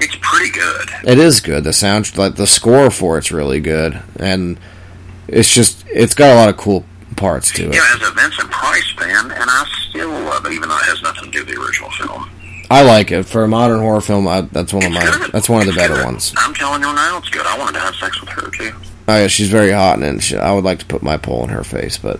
It's 0.00 0.16
pretty 0.20 0.50
good. 0.50 0.90
It 1.04 1.18
is 1.18 1.40
good. 1.40 1.64
The 1.64 1.72
sound, 1.72 2.16
like 2.16 2.36
the 2.36 2.46
score 2.46 2.90
for 2.90 3.18
it's 3.18 3.30
really 3.30 3.60
good, 3.60 4.02
and 4.16 4.58
it's 5.28 5.54
just 5.54 5.84
it's 5.88 6.14
got 6.14 6.32
a 6.32 6.34
lot 6.34 6.48
of 6.48 6.56
cool 6.56 6.84
parts 7.16 7.52
to 7.52 7.68
it. 7.68 7.74
Yeah, 7.74 7.86
as 7.94 8.08
a 8.08 8.10
Vincent 8.12 8.50
Price 8.50 8.90
fan, 8.92 9.30
and 9.30 9.44
I 9.50 9.66
still 9.88 10.10
love 10.10 10.46
it, 10.46 10.52
even 10.52 10.68
though 10.68 10.76
it 10.76 10.84
has 10.84 11.02
nothing 11.02 11.30
to 11.30 11.30
do 11.30 11.44
with 11.44 11.54
the 11.54 11.60
original 11.62 11.90
film. 11.92 12.30
I 12.70 12.82
like 12.82 13.12
it 13.12 13.24
for 13.24 13.44
a 13.44 13.48
modern 13.48 13.80
horror 13.80 14.00
film. 14.00 14.26
I, 14.26 14.42
that's 14.42 14.72
one 14.72 14.84
of 14.84 14.92
my. 14.92 15.28
That's 15.32 15.48
one 15.48 15.60
of 15.60 15.66
the 15.66 15.74
better 15.74 16.04
ones. 16.04 16.32
I'm 16.36 16.54
telling 16.54 16.80
you 16.82 16.92
now, 16.92 17.18
it's 17.18 17.28
good. 17.28 17.44
I 17.46 17.58
wanted 17.58 17.74
to 17.74 17.80
have 17.80 17.94
sex 17.96 18.20
with 18.20 18.30
her 18.30 18.50
too. 18.50 18.72
Oh 19.06 19.18
yeah, 19.18 19.26
she's 19.26 19.50
very 19.50 19.70
hot, 19.70 20.02
and 20.02 20.22
she, 20.22 20.36
I 20.36 20.52
would 20.52 20.64
like 20.64 20.78
to 20.78 20.86
put 20.86 21.02
my 21.02 21.16
pole 21.18 21.44
in 21.44 21.50
her 21.50 21.62
face, 21.64 21.98
but 21.98 22.18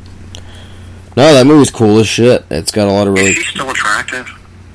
no, 1.17 1.33
that 1.33 1.47
movie's 1.47 1.71
cool 1.71 1.99
as 1.99 2.07
shit. 2.07 2.45
It's 2.51 2.71
got 2.71 2.89
a 2.89 2.93
lot 2.93 3.07
of 3.07 3.15
really. 3.15 3.31
Is 3.31 3.37
she 3.37 3.51
still 3.53 3.71
attractive? 3.71 4.29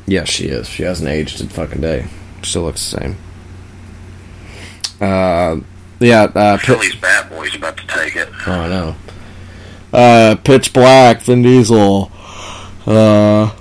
Yes, 0.08 0.28
she 0.30 0.46
is. 0.48 0.68
She 0.68 0.84
hasn't 0.84 1.08
aged 1.10 1.40
a 1.41 1.48
fucking 1.48 1.82
day. 1.82 2.08
Still 2.41 2.64
looks 2.64 2.90
the 2.90 3.00
same. 3.00 3.18
Uh, 5.00 5.60
yeah. 6.00 6.24
Uh, 6.24 6.58
Philly's 6.58 6.96
bad 6.96 7.30
boy's 7.30 7.56
about 7.56 7.78
to 7.78 7.86
take 7.88 8.16
it. 8.16 8.28
oh, 8.48 8.52
I 8.52 8.68
know. 8.70 8.96
Uh, 9.94 10.36
Pitch 10.44 10.74
Black, 10.74 11.22
Vin 11.22 11.41
Diesel. 11.41 12.12
Uh, 12.88 13.54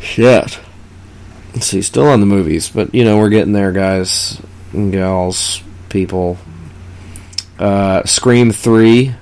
shit. 0.00 0.60
Let's 1.56 1.68
see, 1.68 1.80
still 1.80 2.06
on 2.08 2.20
the 2.20 2.26
movies, 2.26 2.68
but 2.68 2.94
you 2.94 3.02
know 3.02 3.16
we're 3.16 3.30
getting 3.30 3.54
there, 3.54 3.72
guys 3.72 4.38
and 4.74 4.92
gals, 4.92 5.62
people. 5.88 6.36
Uh, 7.58 8.04
Scream 8.04 8.52
Three. 8.52 9.14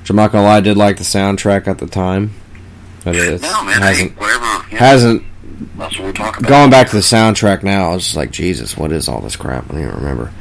Which 0.00 0.08
I'm 0.10 0.16
not 0.16 0.32
gonna 0.32 0.44
lie, 0.46 0.56
I 0.56 0.60
did 0.60 0.78
like 0.78 0.96
the 0.96 1.04
soundtrack 1.04 1.68
at 1.68 1.76
the 1.78 1.86
time. 1.86 2.32
But 3.04 3.14
it 3.16 3.42
No, 3.42 3.62
man, 3.64 3.82
hey, 3.82 3.88
hasn't 3.88 4.18
whatever. 4.18 4.44
Yeah, 4.72 4.78
hasn't 4.78 5.22
That's 5.76 5.98
what 5.98 6.06
we're 6.06 6.12
talking 6.12 6.40
about. 6.44 6.48
going 6.48 6.70
back 6.70 6.88
to 6.88 6.96
the 6.96 7.02
soundtrack 7.02 7.62
now, 7.62 7.90
I 7.90 7.94
was 7.94 8.04
just 8.04 8.16
like, 8.16 8.30
Jesus, 8.30 8.74
what 8.76 8.90
is 8.90 9.06
all 9.06 9.20
this 9.20 9.36
crap? 9.36 9.64
I 9.68 9.72
don't 9.74 9.82
even 9.82 9.94
remember. 9.96 10.32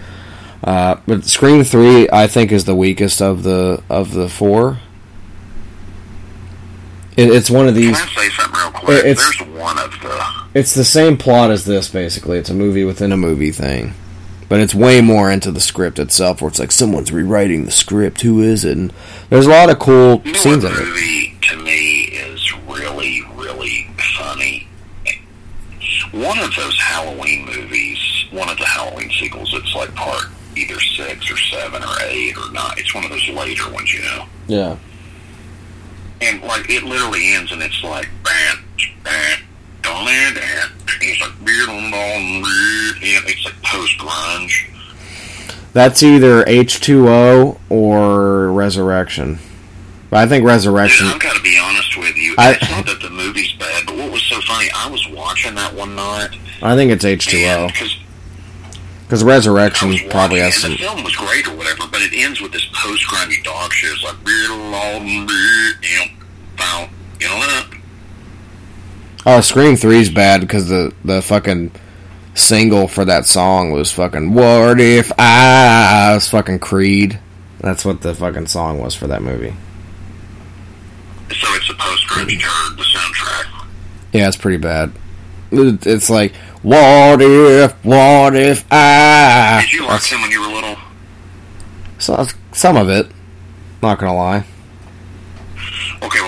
Uh, 0.63 0.95
but 1.05 1.25
Scream 1.25 1.65
Three, 1.65 2.07
I 2.09 2.27
think, 2.27 2.53
is 2.53 2.63
the 2.63 2.75
weakest 2.75 3.21
of 3.21 3.43
the 3.43 3.83
of 3.89 4.13
the 4.13 4.29
four. 4.29 4.79
It, 7.17 7.29
it's 7.29 7.49
one 7.49 7.67
of 7.67 7.75
these. 7.75 7.99
Can 7.99 8.07
I 8.17 8.21
say 8.23 8.29
something 8.29 8.59
real 8.61 8.71
quick? 8.71 8.97
It- 8.99 9.05
it's- 9.07 9.37
There's 9.37 9.49
one 9.49 9.77
of 9.79 9.91
the. 10.01 10.44
It's 10.55 10.73
the 10.73 10.85
same 10.85 11.17
plot 11.17 11.51
as 11.51 11.65
this, 11.65 11.89
basically. 11.89 12.37
It's 12.37 12.49
a 12.49 12.53
movie 12.53 12.85
within 12.85 13.11
a 13.11 13.17
movie 13.17 13.51
thing, 13.51 13.93
but 14.47 14.61
it's 14.61 14.73
way 14.73 15.01
more 15.01 15.29
into 15.29 15.51
the 15.51 15.59
script 15.59 15.99
itself, 15.99 16.41
where 16.41 16.47
it's 16.49 16.59
like 16.59 16.71
someone's 16.71 17.11
rewriting 17.11 17.65
the 17.65 17.71
script. 17.71 18.21
Who 18.21 18.41
is 18.41 18.63
it? 18.63 18.77
And 18.77 18.93
there's 19.29 19.47
a 19.47 19.49
lot 19.49 19.69
of 19.69 19.79
cool 19.79 20.21
You 20.23 20.31
know 20.31 20.37
scenes 20.39 20.63
in 20.63 20.71
it. 20.71 20.79
movie 20.79 21.37
to 21.49 21.57
me 21.57 22.03
is 22.05 22.53
really, 22.67 23.21
really 23.35 23.87
funny? 24.17 24.67
one 26.13 26.39
of 26.39 26.55
those 26.55 26.79
Halloween 26.79 27.45
movies, 27.45 28.25
one 28.31 28.47
of 28.49 28.57
the 28.57 28.63
Halloween 28.65 29.11
sequels, 29.19 29.53
it's 29.53 29.75
like 29.75 29.93
part 29.95 30.27
either 30.55 30.79
six 30.79 31.29
or 31.29 31.35
seven 31.35 31.83
or 31.83 31.95
eight 32.07 32.37
or 32.37 32.49
nine. 32.53 32.73
It's 32.77 32.95
one 32.95 33.03
of 33.03 33.09
those 33.11 33.27
later 33.27 33.69
ones, 33.73 33.93
you 33.93 34.01
know. 34.01 34.25
Yeah. 34.47 34.77
And 36.21 36.41
like 36.43 36.69
it 36.69 36.83
literally 36.83 37.33
ends, 37.33 37.51
and 37.51 37.61
it's 37.61 37.83
like 37.83 38.07
bam, 38.23 38.63
bam, 39.03 39.39
don't 39.85 40.05
land 40.05 40.37
that. 40.37 40.69
It's 41.01 41.21
like 41.21 41.31
weird 41.45 41.69
on 41.69 41.85
it's 43.27 43.45
like 43.45 43.61
post 43.63 43.97
grunge. 43.97 44.71
That's 45.73 46.01
either 46.03 46.43
H2O 46.45 47.59
or 47.69 48.51
Resurrection. 48.51 49.39
But 50.09 50.17
I 50.19 50.27
think 50.27 50.45
Resurrection. 50.45 51.05
Dude, 51.07 51.15
I've 51.15 51.21
got 51.21 51.35
to 51.35 51.41
be 51.41 51.57
honest 51.61 51.97
with 51.97 52.15
you. 52.15 52.35
I- 52.37 52.53
it's 52.53 52.69
not 52.71 52.85
that 52.85 53.01
the 53.01 53.09
movie's 53.09 53.51
bad, 53.53 53.85
but 53.85 53.97
what 53.97 54.11
was 54.11 54.23
so 54.23 54.39
funny, 54.41 54.69
I 54.75 54.89
was 54.89 55.05
watching 55.09 55.55
that 55.55 55.73
one 55.73 55.95
night. 55.95 56.29
I 56.61 56.75
think 56.75 56.91
it's 56.91 57.03
H2O. 57.03 57.67
Because 57.67 57.97
Because 59.05 59.23
Resurrection 59.23 59.93
probably 60.09 60.39
has 60.39 60.55
some. 60.55 60.71
the 60.71 60.77
film 60.77 61.03
was 61.03 61.15
great 61.15 61.47
or 61.47 61.55
whatever, 61.55 61.83
but 61.91 62.01
it 62.01 62.13
ends 62.13 62.41
with 62.41 62.51
this 62.53 62.65
post 62.73 63.05
grungy 63.07 63.43
dog 63.43 63.73
shit. 63.73 63.91
It's 63.91 64.03
like 64.03 64.15
you 64.25 64.47
know, 64.49 66.07
found, 66.57 66.89
you 67.19 67.27
know? 67.27 67.63
Oh, 69.25 69.41
Scream 69.41 69.73
3's 69.75 70.09
bad 70.09 70.41
because 70.41 70.69
the, 70.69 70.93
the 71.03 71.21
fucking 71.21 71.71
single 72.35 72.87
for 72.87 73.05
that 73.05 73.25
song 73.25 73.71
was 73.71 73.91
fucking 73.91 74.33
What 74.33 74.79
If 74.79 75.11
I 75.17 76.11
was 76.13 76.29
fucking 76.29 76.59
Creed. 76.59 77.19
That's 77.59 77.83
what 77.83 78.01
the 78.01 78.13
fucking 78.13 78.47
song 78.47 78.79
was 78.79 78.93
for 78.93 79.07
that 79.07 79.23
movie. 79.23 79.55
So 81.29 81.47
it's 81.55 81.69
a 81.69 81.73
post 81.73 82.07
grungy 82.07 82.39
turd, 82.39 82.77
the 82.77 82.83
soundtrack. 82.83 83.65
Yeah, 84.13 84.27
it's 84.27 84.37
pretty 84.37 84.57
bad. 84.57 84.91
It- 85.51 85.87
It's 85.87 86.09
like, 86.09 86.35
What 86.61 87.19
if, 87.21 87.73
what 87.83 88.35
if 88.35 88.63
I. 88.71 89.61
Did 89.63 89.73
you 89.73 89.87
like 89.87 90.03
him 90.03 90.21
when 90.21 90.29
you 90.31 90.41
were 90.41 90.47
little? 90.53 90.77
So, 91.97 92.27
some 92.51 92.77
of 92.77 92.89
it. 92.89 93.07
Not 93.81 93.97
gonna 93.99 94.15
lie. 94.15 94.43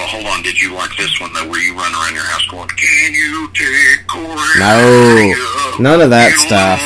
Hold 0.07 0.25
on. 0.25 0.41
Did 0.43 0.59
you 0.59 0.73
like 0.73 0.95
this 0.97 1.19
one 1.19 1.33
though, 1.33 1.47
where 1.49 1.59
you 1.61 1.73
run 1.75 1.91
around 1.93 2.13
your 2.13 2.23
house 2.23 2.45
going, 2.47 2.69
"Can 2.69 3.13
you 3.13 3.49
take 3.53 4.07
Corey?" 4.07 4.59
No, 4.59 5.75
none 5.79 6.01
of 6.01 6.09
that 6.11 6.33
stuff. 6.37 6.79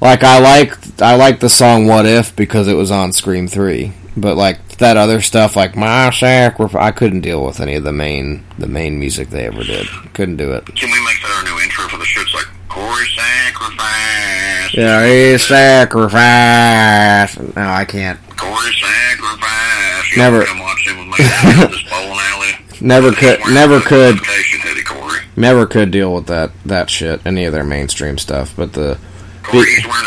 Like 0.00 0.24
I 0.24 0.38
like 0.40 0.74
I 1.00 1.14
like 1.14 1.38
the 1.40 1.48
song 1.48 1.86
"What 1.86 2.06
If" 2.06 2.34
because 2.34 2.66
it 2.68 2.74
was 2.74 2.90
on 2.90 3.12
Scream 3.12 3.46
Three, 3.46 3.92
but 4.16 4.36
like 4.36 4.78
that 4.78 4.96
other 4.96 5.20
stuff, 5.20 5.54
like 5.54 5.76
"My 5.76 6.10
Sacrifice," 6.10 6.82
I 6.82 6.90
couldn't 6.90 7.20
deal 7.20 7.44
with 7.44 7.60
any 7.60 7.76
of 7.76 7.84
the 7.84 7.92
main 7.92 8.44
the 8.58 8.66
main 8.66 8.98
music 8.98 9.30
they 9.30 9.46
ever 9.46 9.62
did. 9.62 9.86
Couldn't 10.12 10.38
do 10.38 10.52
it. 10.52 10.66
Can 10.74 10.90
we 10.90 11.04
make 11.04 11.22
that 11.22 11.30
our 11.38 11.44
new 11.44 11.60
intro 11.62 11.86
for 11.88 11.98
the 11.98 12.04
show? 12.04 12.20
It's 12.22 12.34
like 12.34 12.46
Corey 12.68 13.06
sacrifice. 13.14 14.74
Yeah, 14.74 15.06
he 15.06 15.38
sacrifice. 15.38 17.38
No, 17.38 17.62
I 17.62 17.84
can't. 17.84 18.18
Corey 18.36 18.72
sacrifice. 18.72 20.10
You 20.12 20.18
Never- 20.18 20.44
Come 20.44 20.58
watch 20.58 20.86
him 20.88 20.98
with 20.98 21.06
me 21.18 21.24
at 21.24 21.70
this 21.70 21.82
bowling 21.84 22.18
alley. 22.18 22.56
Never 22.82 23.12
could. 23.12 23.40
Never 23.48 23.80
could. 23.80 24.16
Notification, 24.16 24.60
Eddie 24.64 24.82
Corey. 24.82 25.20
Never 25.36 25.66
could 25.66 25.90
deal 25.90 26.12
with 26.14 26.26
that 26.26 26.50
that 26.66 26.90
shit. 26.90 27.24
Any 27.24 27.44
of 27.44 27.52
their 27.52 27.64
mainstream 27.64 28.18
stuff, 28.18 28.54
but 28.56 28.72
the 28.72 28.98
Corey, 29.42 29.66
he's 29.66 29.86
wearing 29.86 30.06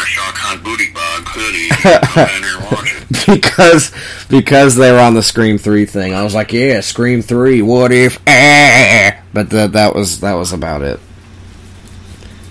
a 0.53 0.57
booty 0.57 0.91
bug 0.91 1.23
hoodie. 1.25 1.65
You 1.65 1.69
can 1.69 2.01
come 2.01 2.27
down 2.27 2.43
here 2.43 2.57
and 2.57 2.65
watch 2.65 2.95
it. 2.95 3.25
because 3.41 3.91
because 4.29 4.75
they 4.75 4.91
were 4.91 4.99
on 4.99 5.13
the 5.13 5.23
Scream 5.23 5.57
Three 5.57 5.85
thing. 5.85 6.13
I 6.13 6.23
was 6.23 6.35
like, 6.35 6.53
yeah, 6.53 6.81
Scream 6.81 7.21
Three. 7.21 7.61
What 7.61 7.91
if? 7.91 8.19
Eh? 8.27 9.19
But 9.33 9.49
that 9.51 9.73
that 9.73 9.95
was 9.95 10.19
that 10.21 10.33
was 10.33 10.53
about 10.53 10.81
it. 10.81 10.99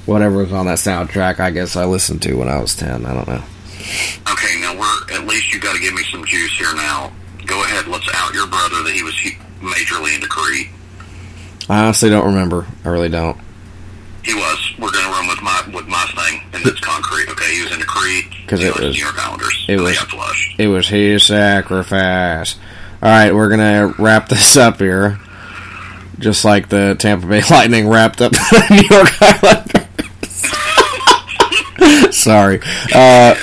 Whatever 0.06 0.38
was 0.38 0.52
on 0.52 0.66
that 0.66 0.78
soundtrack, 0.78 1.40
I 1.40 1.50
guess 1.50 1.76
I 1.76 1.84
listened 1.84 2.22
to 2.22 2.34
when 2.34 2.48
I 2.48 2.60
was 2.60 2.74
ten. 2.76 3.06
I 3.06 3.14
don't 3.14 3.28
know. 3.28 3.42
Okay, 4.30 4.60
now 4.60 4.78
we're 4.78 5.14
at 5.14 5.26
least 5.26 5.52
you 5.52 5.60
got 5.60 5.74
to 5.74 5.80
give 5.80 5.94
me 5.94 6.02
some 6.10 6.24
juice 6.24 6.56
here. 6.58 6.74
Now, 6.74 7.12
go 7.46 7.62
ahead. 7.64 7.86
Let's 7.86 8.08
out 8.14 8.34
your 8.34 8.46
brother 8.46 8.82
that 8.82 8.92
he 8.94 9.02
was 9.02 9.18
he, 9.18 9.36
majorly 9.64 10.14
into 10.14 10.28
Creed. 10.28 10.68
I 11.68 11.82
honestly 11.84 12.10
don't 12.10 12.26
remember. 12.26 12.66
I 12.84 12.88
really 12.88 13.08
don't. 13.08 13.38
He 14.22 14.34
was. 14.34 14.72
We're 14.78 14.90
gonna 14.90 15.08
run 15.08 15.26
with 15.28 15.42
my 15.42 15.62
with 15.74 15.86
my 15.86 16.04
thing, 16.16 16.40
and 16.52 16.66
it's 16.66 16.80
concrete. 16.80 17.28
Okay, 17.28 17.54
he 17.56 17.62
was 17.62 17.72
into 17.72 17.84
Creed 17.86 18.24
'Cause 18.46 18.60
because 18.60 18.62
it 18.62 18.74
was- 18.82 18.94
New 18.96 19.02
York 19.02 19.18
Islanders. 19.18 19.64
it 19.68 19.76
was- 19.80 19.90
they 19.90 19.96
got 19.96 20.08
flushed. 20.10 20.54
It 20.58 20.68
was 20.68 20.88
his 20.88 21.24
sacrifice. 21.24 22.56
All 23.02 23.10
right, 23.10 23.34
we're 23.34 23.50
gonna 23.50 23.94
wrap 23.98 24.28
this 24.30 24.56
up 24.56 24.78
here, 24.78 25.18
just 26.18 26.44
like 26.44 26.68
the 26.70 26.96
Tampa 26.98 27.26
Bay 27.26 27.42
Lightning 27.50 27.88
wrapped 27.88 28.22
up 28.22 28.32
the 28.50 28.66
New 28.70 28.96
York 28.96 29.10
Islanders. 29.20 29.80
Sorry, 32.16 32.60
uh, 32.94 33.34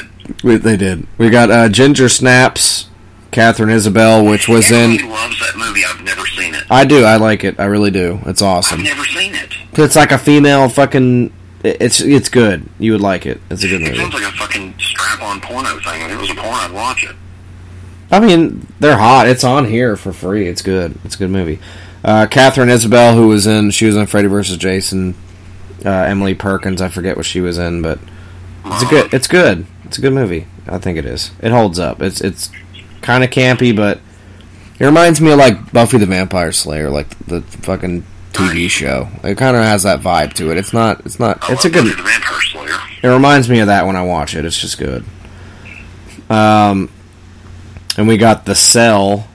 we- 0.43 0.55
they 0.57 0.77
did. 0.77 1.05
We 1.19 1.29
got 1.29 1.51
uh, 1.51 1.69
Ginger 1.69 2.09
Snaps, 2.09 2.87
Katharine 3.31 3.69
Isabelle, 3.69 4.25
which 4.25 4.47
was 4.47 4.71
in. 4.71 4.91
He 4.91 4.99
loves 5.07 5.39
that 5.39 5.57
movie. 5.57 5.81
I've 5.85 6.01
never 6.03 6.25
seen 6.27 6.53
it. 6.53 6.63
I 6.69 6.85
do. 6.85 7.03
I 7.03 7.17
like 7.17 7.43
it. 7.43 7.59
I 7.59 7.65
really 7.65 7.91
do. 7.91 8.19
It's 8.25 8.41
awesome. 8.41 8.79
I've 8.79 8.85
never 8.85 9.03
seen 9.05 9.33
it. 9.35 9.53
It's 9.73 9.95
like 9.95 10.11
a 10.11 10.17
female 10.17 10.67
fucking. 10.69 11.33
It's 11.63 12.01
it's 12.01 12.29
good. 12.29 12.67
You 12.79 12.91
would 12.93 13.01
like 13.01 13.25
it. 13.25 13.39
It's 13.49 13.63
a 13.63 13.67
good 13.67 13.81
It 13.81 13.85
movie. 13.85 13.97
sounds 13.97 14.13
like 14.13 14.23
a 14.23 14.35
fucking 14.37 14.75
strap-on 14.79 15.41
porno 15.41 15.79
thing. 15.79 16.01
If 16.01 16.11
it 16.11 16.17
was 16.19 16.29
a 16.31 16.35
porn, 16.35 16.47
I'd 16.53 16.71
watch 16.73 17.03
it. 17.03 17.15
I 18.09 18.19
mean, 18.19 18.67
they're 18.79 18.97
hot. 18.97 19.27
It's 19.27 19.43
on 19.43 19.65
here 19.65 19.95
for 19.95 20.11
free. 20.11 20.47
It's 20.47 20.61
good. 20.61 20.97
It's 21.05 21.15
a 21.15 21.17
good 21.19 21.29
movie. 21.29 21.59
Uh, 22.03 22.25
Katharine 22.25 22.69
Isabelle, 22.69 23.15
who 23.15 23.27
was 23.27 23.45
in, 23.47 23.69
she 23.71 23.85
was 23.85 23.95
in 23.95 24.05
Freddy 24.07 24.27
vs. 24.27 24.57
Jason. 24.57 25.15
Uh, 25.85 25.89
Emily 25.89 26.33
Perkins, 26.35 26.81
I 26.81 26.89
forget 26.89 27.15
what 27.15 27.25
she 27.25 27.41
was 27.41 27.57
in, 27.57 27.81
but 27.81 27.99
it's 28.65 28.83
a 28.83 28.85
good. 28.87 29.13
It's 29.13 29.27
good. 29.27 29.65
It's 29.85 29.97
a 29.97 30.01
good 30.01 30.13
movie. 30.13 30.45
I 30.67 30.77
think 30.77 30.97
it 30.97 31.05
is. 31.05 31.31
It 31.41 31.51
holds 31.51 31.79
up. 31.79 32.01
It's 32.01 32.21
it's 32.21 32.49
kind 33.01 33.23
of 33.23 33.29
campy, 33.29 33.75
but 33.75 33.99
it 34.79 34.85
reminds 34.85 35.21
me 35.21 35.31
of 35.31 35.37
like 35.39 35.71
Buffy 35.71 35.97
the 35.97 36.05
Vampire 36.05 36.51
Slayer, 36.51 36.89
like 36.89 37.09
the 37.27 37.41
fucking 37.41 38.05
TV 38.33 38.69
show. 38.69 39.09
It 39.23 39.37
kind 39.37 39.55
of 39.57 39.63
has 39.63 39.83
that 39.83 39.99
vibe 40.01 40.33
to 40.33 40.51
it. 40.51 40.57
It's 40.57 40.73
not. 40.73 41.05
It's 41.05 41.19
not. 41.19 41.39
It's 41.49 41.65
a 41.65 41.69
good. 41.69 41.85
The 41.85 42.01
Vampire 42.01 42.41
Slayer. 42.41 42.79
It 43.03 43.07
reminds 43.07 43.49
me 43.49 43.59
of 43.59 43.67
that 43.67 43.85
when 43.85 43.95
I 43.95 44.03
watch 44.03 44.35
it. 44.35 44.45
It's 44.45 44.59
just 44.59 44.77
good. 44.77 45.03
Um, 46.29 46.89
and 47.97 48.07
we 48.07 48.17
got 48.17 48.45
the 48.45 48.55
Cell. 48.55 49.27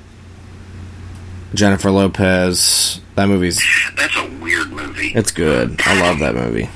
Jennifer 1.55 1.91
Lopez. 1.91 3.01
That 3.15 3.27
movie's 3.29 3.63
That's 3.97 4.15
a 4.17 4.27
weird 4.43 4.71
movie. 4.71 5.13
it's 5.15 5.31
good. 5.31 5.81
I 5.85 6.01
love 6.03 6.19
that 6.19 6.35
movie. 6.35 6.69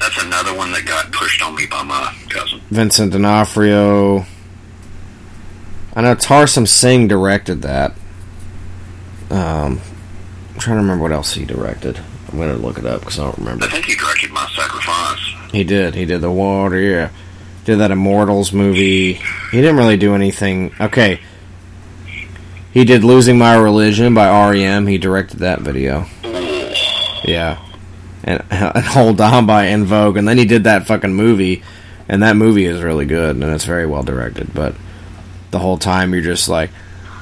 That's 0.00 0.22
another 0.22 0.54
one 0.54 0.72
that 0.72 0.86
got 0.86 1.12
pushed 1.12 1.42
on 1.42 1.54
me 1.54 1.66
by 1.66 1.82
my 1.82 2.14
cousin. 2.28 2.60
Vincent 2.70 3.12
D'Onofrio. 3.12 4.24
I 5.96 6.02
know 6.02 6.14
Tarsem 6.14 6.68
Singh 6.68 7.08
directed 7.08 7.62
that. 7.62 7.92
Um, 9.30 9.80
I'm 10.52 10.60
trying 10.60 10.76
to 10.76 10.82
remember 10.82 11.02
what 11.02 11.12
else 11.12 11.32
he 11.32 11.46
directed. 11.46 11.98
I'm 12.30 12.38
gonna 12.38 12.54
look 12.54 12.76
it 12.76 12.84
up 12.84 13.00
because 13.00 13.18
I 13.18 13.24
don't 13.24 13.38
remember. 13.38 13.64
I 13.64 13.70
think 13.70 13.86
he 13.86 13.94
directed 13.94 14.30
My 14.30 14.46
Sacrifice. 14.54 15.52
He 15.52 15.64
did. 15.64 15.94
He 15.94 16.04
did 16.04 16.20
the 16.20 16.30
water. 16.30 16.78
Yeah, 16.78 17.08
did 17.64 17.76
that 17.76 17.90
Immortals 17.90 18.52
movie. 18.52 19.14
He 19.14 19.60
didn't 19.60 19.78
really 19.78 19.96
do 19.96 20.14
anything. 20.14 20.74
Okay, 20.78 21.20
he 22.74 22.84
did 22.84 23.02
"Losing 23.02 23.38
My 23.38 23.56
Religion" 23.56 24.12
by 24.12 24.50
REM. 24.50 24.86
He 24.86 24.98
directed 24.98 25.38
that 25.38 25.62
video. 25.62 26.04
Yeah, 27.24 27.58
and, 28.22 28.44
and 28.50 28.84
"Hold 28.84 29.18
On" 29.22 29.46
by 29.46 29.68
En 29.68 29.86
Vogue, 29.86 30.18
and 30.18 30.28
then 30.28 30.36
he 30.36 30.44
did 30.44 30.64
that 30.64 30.86
fucking 30.86 31.14
movie, 31.14 31.62
and 32.06 32.22
that 32.22 32.36
movie 32.36 32.66
is 32.66 32.82
really 32.82 33.06
good 33.06 33.36
and 33.36 33.44
it's 33.44 33.64
very 33.64 33.86
well 33.86 34.02
directed. 34.02 34.52
But 34.52 34.74
the 35.50 35.58
whole 35.58 35.78
time 35.78 36.12
you're 36.12 36.22
just 36.22 36.48
like, 36.48 36.70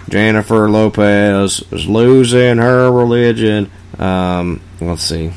Jennifer 0.09 0.69
Lopez 0.71 1.63
is 1.73 1.87
losing 1.87 2.59
her 2.59 2.91
religion. 2.93 3.71
Um, 3.99 4.61
let's 4.81 5.03
see. 5.03 5.33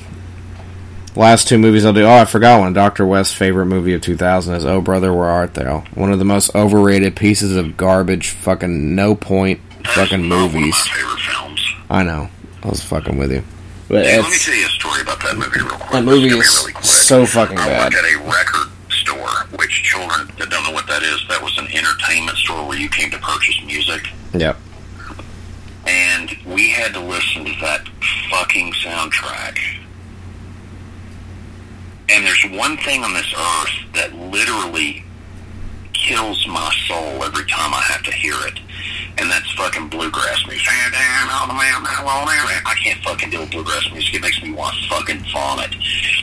Last 1.16 1.48
two 1.48 1.58
movies 1.58 1.84
I'll 1.86 1.94
do. 1.94 2.04
Oh, 2.04 2.14
I 2.18 2.26
forgot 2.26 2.60
one. 2.60 2.74
Doctor 2.74 3.06
West's 3.06 3.34
favorite 3.34 3.66
movie 3.66 3.94
of 3.94 4.02
2000 4.02 4.54
is 4.56 4.66
Oh 4.66 4.82
Brother, 4.82 5.12
Where 5.14 5.26
Art 5.28 5.56
Thou? 5.56 5.80
One 5.96 6.12
of 6.12 6.20
the 6.20 6.26
most 6.26 6.54
overrated 6.56 7.16
pieces 7.16 7.56
of 7.56 7.76
garbage, 7.76 8.30
fucking 8.32 8.94
no 8.94 9.16
point, 9.16 9.60
fucking 9.96 10.24
movies. 10.24 10.76
I 11.90 12.04
know. 12.04 12.30
I 12.62 12.68
was 12.68 12.84
fucking 12.84 13.18
with 13.18 13.32
you. 13.32 13.44
But 13.88 14.06
Hey, 14.06 14.20
let 14.20 14.30
me 14.30 14.38
tell 14.38 14.54
you 14.54 14.66
a 14.66 14.70
story 14.70 15.02
about 15.02 15.20
that 15.24 15.38
movie 15.38 15.60
real 15.62 15.70
quick. 15.70 15.92
that 15.92 16.04
movie 16.04 16.28
is 16.28 16.34
really 16.68 16.74
so 16.84 17.26
fucking 17.26 17.58
I 17.58 17.66
bad. 17.66 17.94
worked 17.94 17.96
at 17.96 18.14
a 18.14 18.18
record 18.20 18.32
store, 18.58 18.67
which 19.58 19.84
children 19.84 20.28
that 20.38 20.50
don't 20.50 20.64
know 20.64 20.72
what 20.72 20.88
that 20.88 21.04
is, 21.04 21.26
that 21.30 21.42
was 21.42 21.58
an 21.58 21.68
entertainment 21.68 22.38
store 22.38 22.68
where 22.68 22.78
you 22.78 22.90
came 22.90 23.12
to 23.12 23.18
purchase 23.18 23.60
music. 23.66 24.08
Yep. 24.34 24.58
And 25.88 26.36
we 26.46 26.70
had 26.70 26.94
to 26.94 27.00
listen 27.00 27.46
to 27.46 27.52
that 27.62 27.88
fucking 28.30 28.74
soundtrack. 28.74 29.58
And 32.10 32.26
there's 32.26 32.46
one 32.58 32.78
thing 32.78 33.04
on 33.04 33.14
this 33.14 33.34
earth 33.34 33.94
that 33.94 34.14
literally 34.14 35.04
kills 35.94 36.46
my 36.48 36.74
soul 36.88 37.24
every 37.24 37.46
time 37.46 37.74
I 37.74 37.82
have 37.82 38.04
to 38.04 38.12
hear 38.12 38.36
it. 38.48 38.60
And 39.18 39.30
that's 39.30 39.52
fucking 39.54 39.90
bluegrass 39.90 40.46
music. 40.48 40.68
I 42.66 42.76
can't 42.84 43.04
fucking 43.04 43.30
deal 43.30 43.42
with 43.42 43.52
bluegrass 43.52 43.92
music. 43.92 44.14
It 44.16 44.22
makes 44.22 44.42
me 44.42 44.52
want 44.52 44.76
to 44.76 44.90
fucking 44.90 45.26
vomit. 45.32 45.72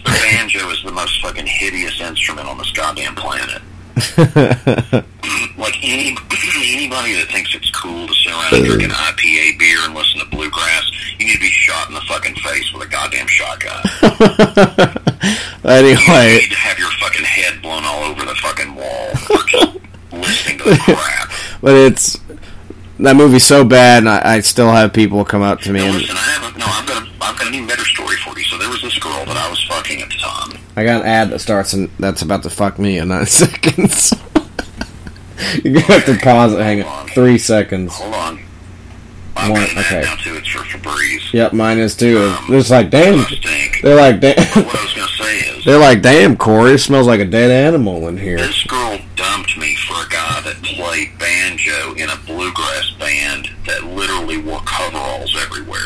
The 0.05 0.11
banjo 0.11 0.71
is 0.71 0.83
the 0.85 0.93
most 0.93 1.21
fucking 1.21 1.47
hideous 1.47 2.01
instrument 2.01 2.49
on 2.49 2.59
this 2.59 2.71
goddamn 2.71 3.15
planet. 3.15 3.63
like 5.57 5.77
any 5.83 6.11
anybody 6.75 7.15
that 7.15 7.29
thinks 7.31 7.55
it's 7.55 7.71
cool 7.71 8.07
to 8.09 8.15
sit 8.15 8.33
around 8.33 8.55
and 8.55 8.65
drink 8.65 8.83
an 8.83 8.91
uh. 8.91 9.13
IPA 9.15 9.59
beer 9.59 9.79
and 9.85 9.95
listen 9.95 10.19
to 10.21 10.27
bluegrass, 10.27 10.91
you 11.19 11.27
need 11.27 11.35
to 11.35 11.41
be 11.41 11.51
shot 11.51 11.89
in 11.89 11.95
the 11.95 12.01
fucking 12.03 12.35
face 12.37 12.73
with 12.73 12.83
a 12.83 12.91
goddamn 12.91 13.27
shotgun. 13.27 13.83
anyway, 15.65 16.35
You 16.35 16.41
need 16.43 16.51
to 16.51 16.59
have 16.59 16.79
your 16.79 16.91
fucking 16.99 17.25
head 17.25 17.63
blown 17.63 17.85
all 17.85 18.03
over 18.05 18.25
the 18.25 18.35
fucking 18.37 18.75
wall 18.75 19.09
listening 20.21 20.59
to 20.59 20.65
the 20.65 20.81
crap. 20.85 21.31
but 21.61 21.75
it's 21.75 22.19
that 23.01 23.17
movie's 23.17 23.45
so 23.45 23.65
bad, 23.65 23.99
and 24.05 24.09
I, 24.09 24.37
I 24.37 24.41
still 24.41 24.71
have 24.71 24.93
people 24.93 25.25
come 25.25 25.43
up 25.43 25.61
to 25.61 25.73
me 25.73 25.81
Now 25.81 25.87
and 25.87 25.97
listen, 25.97 26.17
I 26.17 26.21
have 26.21 26.55
a, 26.55 26.59
no, 26.59 26.67
I've 26.67 26.87
got 26.87 27.03
a, 27.03 27.07
I've 27.21 27.39
got 27.39 27.49
an 27.49 27.55
even 27.55 27.69
better 27.69 27.85
story 27.85 28.17
for 28.17 28.39
you. 28.39 28.45
So 28.45 28.59
there 28.59 28.69
was 28.69 28.83
this 28.83 28.99
girl 28.99 29.25
that 29.25 29.37
I 29.37 29.49
was 29.51 29.63
fucking 29.65 30.03
at 30.03 30.09
the 30.09 30.17
time. 30.17 30.59
I 30.77 30.85
got 30.85 31.03
an 31.03 31.07
ad 31.07 31.31
that 31.31 31.41
starts 31.41 31.73
and 31.73 31.89
that's 31.99 32.23
about 32.23 32.43
to 32.45 32.51
fuck 32.51 32.79
me 32.79 32.99
in 32.99 33.09
nine 33.09 33.27
seconds. 33.27 34.13
You're 35.63 35.75
gonna 35.75 35.87
have 35.87 36.07
to 36.07 36.17
pause 36.19 36.53
it. 36.53 36.61
Hang 36.61 36.83
on, 36.85 37.09
three 37.09 37.39
seconds. 37.39 37.95
Hold 37.99 38.15
on. 38.15 38.44
One, 39.51 39.63
okay. 39.63 40.03
It's 40.07 40.49
for 40.49 40.59
Febreze. 40.61 41.33
Yep, 41.33 41.53
mine 41.53 41.79
is 41.79 41.97
too. 41.97 42.19
Um, 42.19 42.55
It's 42.55 42.71
like 42.71 42.91
damn. 42.91 43.25
They're 43.83 43.97
like 43.97 44.21
damn. 44.21 44.37
What 44.65 44.75
I 44.77 44.83
was 44.83 44.95
gonna 44.95 45.09
say 45.19 45.39
is, 45.39 45.65
They're 45.65 45.79
like 45.79 46.03
damn, 46.03 46.37
Corey. 46.37 46.73
It 46.73 46.79
smells 46.79 47.07
like 47.07 47.21
a 47.21 47.25
dead 47.25 47.51
animal 47.51 48.09
in 48.09 48.17
here. 48.17 48.37
this 48.39 48.63
girl 48.65 48.99
dumped 49.17 49.57
me 49.59 49.75
for 49.77 49.95
a 49.95 50.09
guy 50.09 50.41
that 50.43 50.57
played 50.63 51.19
banjo 51.19 51.95
in 51.95 52.09
a 52.11 52.17
bluegrass 52.27 52.91
band 52.99 53.51
that 53.67 53.85
literally 53.85 54.39
wore 54.39 54.61
coveralls 54.65 55.37
everywhere. 55.43 55.81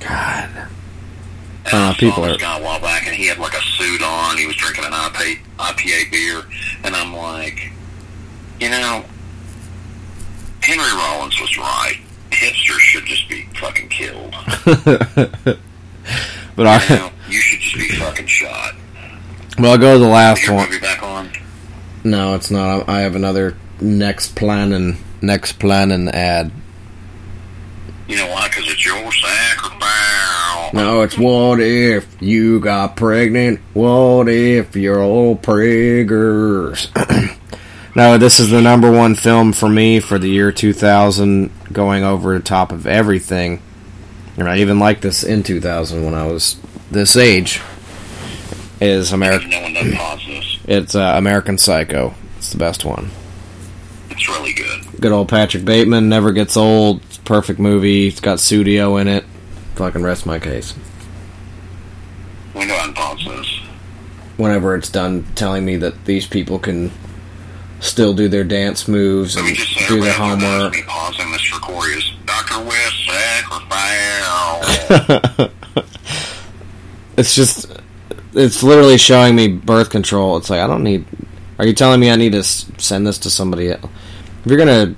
God. 0.00 0.68
And 1.64 1.74
Uh, 1.74 1.90
I 1.90 1.94
people 1.94 2.16
saw 2.16 2.24
are. 2.24 2.28
this 2.32 2.42
guy 2.42 2.58
a 2.58 2.62
while 2.62 2.80
back, 2.80 3.06
and 3.06 3.14
he 3.14 3.26
had 3.26 3.38
like 3.38 3.54
a 3.54 3.62
suit 3.62 4.02
on. 4.02 4.36
He 4.36 4.46
was 4.46 4.56
drinking 4.56 4.84
an 4.84 4.92
IPA, 4.92 5.38
IPA 5.58 6.10
beer, 6.10 6.42
and 6.84 6.94
I'm 6.96 7.14
like, 7.14 7.70
you 8.60 8.68
know, 8.68 9.04
Henry 10.62 10.92
Rollins 10.92 11.40
was 11.40 11.58
right. 11.58 11.98
Hipsters 12.30 12.78
should 12.78 13.04
just 13.04 13.28
be 13.28 13.46
fucking 13.54 13.88
killed. 13.88 14.34
but 16.56 16.66
I. 16.66 16.82
You, 16.88 16.96
know, 16.96 17.10
you 17.28 17.40
should 17.40 17.60
just 17.60 17.74
be 17.76 17.88
fucking 17.96 18.26
shot. 18.26 18.74
Well, 19.58 19.72
I'll 19.72 19.78
go 19.78 19.94
to 19.94 19.98
the 19.98 20.08
last 20.08 20.48
one. 20.48 20.80
back 20.80 21.02
on? 21.02 21.30
No, 22.04 22.34
it's 22.34 22.50
not. 22.50 22.88
I 22.88 22.98
I 22.98 23.00
have 23.00 23.16
another 23.16 23.56
Nexplanon 23.78 24.96
next 25.20 25.58
plan 25.58 25.90
and 25.90 26.08
ad. 26.14 26.52
You 28.08 28.16
know 28.16 28.28
why? 28.28 28.48
Because 28.48 28.70
it's 28.70 28.84
your 28.84 29.12
sacrifice. 29.12 30.72
No, 30.74 31.02
it's 31.02 31.18
what 31.18 31.60
if 31.60 32.16
you 32.20 32.60
got 32.60 32.96
pregnant? 32.96 33.60
What 33.74 34.28
if 34.28 34.74
you're 34.74 35.02
all 35.02 35.36
preggers? 35.36 36.88
no, 37.94 38.18
this 38.18 38.40
is 38.40 38.50
the 38.50 38.62
number 38.62 38.90
one 38.90 39.14
film 39.14 39.52
for 39.52 39.68
me 39.68 40.00
for 40.00 40.18
the 40.18 40.28
year 40.28 40.50
2000, 40.50 41.50
going 41.72 42.04
over 42.04 42.36
the 42.36 42.42
top 42.42 42.72
of 42.72 42.86
everything. 42.86 43.60
And 44.36 44.48
I 44.48 44.58
even 44.58 44.78
liked 44.78 45.02
this 45.02 45.22
in 45.22 45.42
2000 45.42 46.04
when 46.04 46.14
I 46.14 46.26
was 46.26 46.56
this 46.90 47.16
age. 47.16 47.60
Is 48.80 49.12
American? 49.12 49.50
No 49.50 49.60
one 49.60 49.74
done 49.74 49.92
pause 49.92 50.24
this. 50.26 50.58
It's 50.64 50.94
uh, 50.94 51.14
American 51.16 51.58
Psycho. 51.58 52.14
It's 52.38 52.50
the 52.50 52.58
best 52.58 52.84
one. 52.84 53.10
It's 54.10 54.28
really 54.28 54.52
good. 54.52 55.00
Good 55.00 55.12
old 55.12 55.28
Patrick 55.28 55.64
Bateman 55.64 56.08
never 56.08 56.32
gets 56.32 56.56
old. 56.56 57.02
It's 57.04 57.18
a 57.18 57.22
perfect 57.22 57.60
movie. 57.60 58.08
It's 58.08 58.20
got 58.20 58.40
studio 58.40 58.96
in 58.96 59.06
it. 59.06 59.24
Fucking 59.76 60.02
rest 60.02 60.26
my 60.26 60.38
case. 60.38 60.74
We 62.54 62.66
go 62.66 62.76
and 62.82 62.94
pause 62.94 63.24
this. 63.24 63.60
Whenever 64.36 64.74
it's 64.74 64.90
done 64.90 65.26
telling 65.34 65.64
me 65.64 65.76
that 65.76 66.04
these 66.04 66.26
people 66.26 66.58
can 66.58 66.90
still 67.82 68.14
do 68.14 68.28
their 68.28 68.44
dance 68.44 68.88
moves 68.88 69.36
and 69.36 69.46
do 69.88 70.00
their 70.00 70.12
homework. 70.14 70.72
Me 70.72 70.82
pausing 70.86 71.30
this 71.32 71.42
for 71.42 71.88
is 71.88 72.12
Dr. 72.24 72.64
West. 72.64 72.92
It's 77.16 77.34
just, 77.34 77.70
it's 78.32 78.62
literally 78.62 78.96
showing 78.98 79.36
me 79.36 79.48
birth 79.48 79.90
control. 79.90 80.36
It's 80.38 80.48
like 80.48 80.60
I 80.60 80.66
don't 80.66 80.82
need. 80.82 81.04
Are 81.58 81.66
you 81.66 81.74
telling 81.74 82.00
me 82.00 82.10
I 82.10 82.16
need 82.16 82.32
to 82.32 82.42
send 82.42 83.06
this 83.06 83.18
to 83.18 83.30
somebody 83.30 83.70
else? 83.70 83.84
If 83.84 84.46
you're 84.46 84.58
gonna 84.58 84.94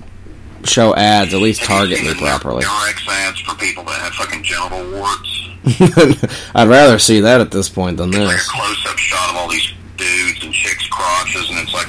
show 0.65 0.95
ads, 0.95 1.35
at 1.35 1.41
least 1.41 1.63
target 1.65 2.01
me 2.03 2.15
properly. 2.15 2.63
Durex 2.63 3.07
ads 3.09 3.41
for 3.41 3.55
people 3.57 3.83
that 3.85 4.01
have 4.01 4.13
fucking 4.15 4.43
genital 4.45 4.91
warts. 4.93 5.51
I'd 6.55 6.69
rather 6.69 6.99
see 6.99 7.21
that 7.21 7.41
at 7.41 7.51
this 7.51 7.69
point 7.69 7.97
than 7.97 8.13
Like 8.13 8.21
a 8.23 8.27
this. 8.33 8.49
close-up 8.49 8.97
shot 8.99 9.31
of 9.31 9.37
all 9.37 9.49
these 9.51 9.73
dudes 9.97 10.45
and 10.45 10.53
chicks' 10.55 10.87
crotches, 10.89 11.51
and 11.51 11.59
it's 11.59 11.75
like 11.75 11.89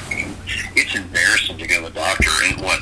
it's 0.74 0.94
embarrassing 0.94 1.56
to 1.58 1.66
go 1.66 1.86
to 1.86 1.92
the 1.92 2.00
doctor 2.00 2.30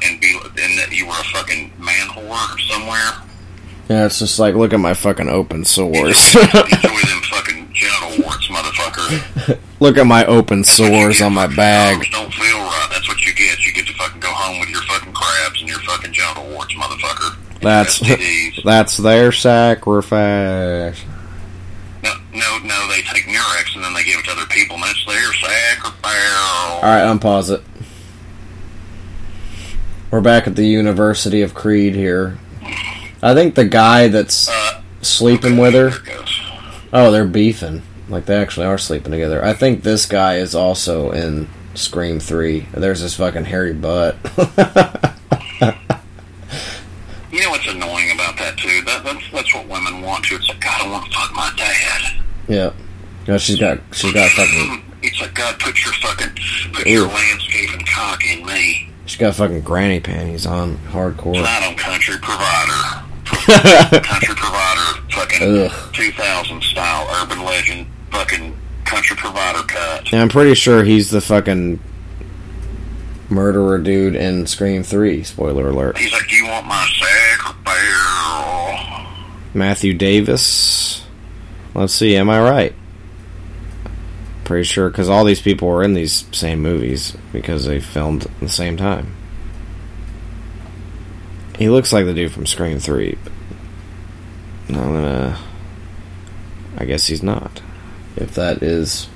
and 0.05 0.20
be 0.20 0.39
and 0.43 0.78
that 0.78 0.93
you 0.93 1.06
were 1.06 1.12
a 1.12 1.24
fucking 1.24 1.72
man 1.78 2.09
whore 2.09 2.60
somewhere. 2.68 3.24
Yeah, 3.89 4.06
it's 4.06 4.18
just 4.18 4.39
like 4.39 4.55
look 4.55 4.72
at 4.72 4.81
my 4.81 4.94
fucking 4.94 5.28
open 5.28 5.64
sores. 5.64 6.35
Enjoy 6.35 6.48
them 6.48 7.22
fucking 7.28 7.72
genital 7.72 8.24
warts, 8.24 8.48
motherfucker. 8.48 9.59
look 9.81 9.98
at 9.98 10.06
my 10.06 10.24
open 10.26 10.64
sores 10.64 11.20
on 11.20 11.35
my 11.35 11.47
bag. 11.47 12.06
Don't 12.10 12.32
feel 12.32 12.59
right. 12.59 12.89
That's 12.90 13.09
what 13.09 13.24
you 13.24 13.35
get. 13.35 13.59
You 13.64 13.72
get 13.72 13.86
to 13.86 13.94
fucking 13.94 14.20
go 14.20 14.28
home 14.28 14.60
with 14.60 14.70
your 14.70 14.82
fucking 14.82 15.12
crabs 15.12 15.60
and 15.60 15.68
your 15.68 15.81
fucking 15.81 16.12
genital 16.12 16.48
warts, 16.51 16.74
motherfucker. 16.74 17.36
That's 17.60 18.01
that's 18.64 18.97
their 18.97 19.32
sacrifice. 19.32 21.02
No, 22.02 22.12
no, 22.32 22.59
no. 22.59 22.89
They 22.89 23.02
take 23.02 23.26
Murex 23.26 23.74
and 23.74 23.85
then 23.85 23.94
they 23.94 24.05
give 24.05 24.18
it 24.18 24.24
to 24.26 24.32
other 24.32 24.47
people, 24.47 24.76
and 24.76 24.85
that's 24.85 25.05
their 25.06 25.32
sacrifice. 25.35 25.94
All 26.74 26.82
right, 26.82 27.05
unpause 27.05 27.51
it. 27.51 27.62
We're 30.15 30.20
back 30.20 30.47
at 30.47 30.55
the 30.55 30.65
University 30.65 31.43
of 31.43 31.55
Creed 31.55 31.97
here. 31.97 32.39
I 33.20 33.35
think 33.35 33.57
the 33.57 33.65
guy 33.65 34.07
that's 34.07 34.49
uh, 34.49 34.81
sleeping 35.03 35.57
with 35.57 35.74
her. 35.74 35.91
Oh, 36.93 37.11
they're 37.11 37.27
beefing. 37.27 37.82
Like 38.09 38.24
they 38.27 38.36
actually 38.36 38.66
are 38.66 38.78
sleeping 38.78 39.11
together. 39.11 39.45
I 39.45 39.55
think 39.55 39.82
this 39.82 40.07
guy 40.07 40.36
is 40.36 40.55
also 40.55 41.11
in 41.11 41.49
Scream 41.74 42.20
Three. 42.20 42.61
There's 42.73 43.01
this 43.01 43.16
fucking 43.16 43.47
hairy 43.47 43.73
butt. 43.73 44.15
You 47.32 47.43
know 47.43 47.51
what's 47.51 47.66
annoying 47.66 48.12
about 48.12 48.36
that 48.39 48.55
too? 48.57 48.82
That, 48.82 49.03
that's 49.03 49.31
that's 49.32 49.53
what 49.53 49.66
women 49.66 50.01
want 50.01 50.27
to. 50.27 50.36
It's 50.36 50.49
like 50.49 50.61
God, 50.61 50.81
I 50.81 50.91
want 50.93 51.11
to 51.11 51.19
fuck 51.19 51.32
my 51.35 51.53
dad. 51.57 52.23
yeah. 52.47 52.73
No, 53.27 53.36
she's 53.36 53.59
got 53.59 53.81
she's 53.91 54.12
got 54.12 54.31
fucking 54.31 54.85
It's 55.03 55.20
like 55.20 55.35
God, 55.35 55.59
put 55.59 55.85
your 55.85 55.93
fucking 55.95 56.39
put 56.73 56.86
your 56.86 57.07
Ew. 57.07 57.09
landscaping 57.09 57.85
cock 57.85 58.24
in 58.24 58.47
me. 58.47 58.94
She's 59.15 59.20
got 59.20 59.32
fucking 59.36 59.61
granny 59.61 60.01
panties 60.01 60.45
on 60.45 60.77
hardcore. 60.91 61.35
Not 61.35 61.62
on 61.62 61.77
country 61.77 62.16
provider. 62.20 63.05
country 64.01 64.35
provider, 64.35 65.01
fucking 65.12 65.66
Ugh. 65.66 65.95
2000 65.95 66.62
style 66.62 67.07
urban 67.23 67.45
legend, 67.45 67.86
fucking 68.11 68.59
country 68.85 69.16
provider 69.16 69.62
cut. 69.62 70.11
Yeah, 70.11 70.20
I'm 70.20 70.28
pretty 70.28 70.55
sure 70.55 70.82
he's 70.82 71.11
the 71.11 71.20
fucking 71.20 71.78
murderer 73.28 73.78
dude 73.78 74.16
in 74.16 74.49
Scream 74.49 74.82
3. 74.82 75.23
Spoiler 75.23 75.69
alert. 75.69 75.97
He's 75.97 76.12
like, 76.12 76.28
"Do 76.28 76.35
you 76.35 76.47
want 76.47 76.66
my 76.66 76.85
sacrifice?" 76.99 77.85
Matthew 79.55 79.95
Davis. 79.95 81.07
Let's 81.73 81.95
see, 81.95 82.16
am 82.16 82.28
I 82.28 82.41
right? 82.41 82.74
Pretty 84.45 84.65
sure, 84.65 84.91
because 84.91 85.09
all 85.09 85.25
these 85.25 85.41
people 85.41 85.69
were 85.69 85.83
in 85.83 85.95
these 85.95 86.27
same 86.33 86.61
movies 86.61 87.16
because 87.33 87.65
they 87.65 87.81
filmed 87.81 88.27
at 88.27 88.41
the 88.41 88.49
same 88.49 88.77
time. 88.77 89.15
He 91.59 91.69
looks 91.69 91.93
like 91.93 92.05
the 92.05 92.15
dude 92.15 92.33
from 92.33 92.47
Scream 92.47 92.79
3. 92.79 93.16
But 94.66 94.77
I'm 94.77 94.93
gonna. 94.93 95.39
I 96.77 96.85
guess 96.85 97.07
he's 97.07 97.23
not. 97.23 97.62
If 98.16 98.35
that 98.35 98.62
is 98.62 99.09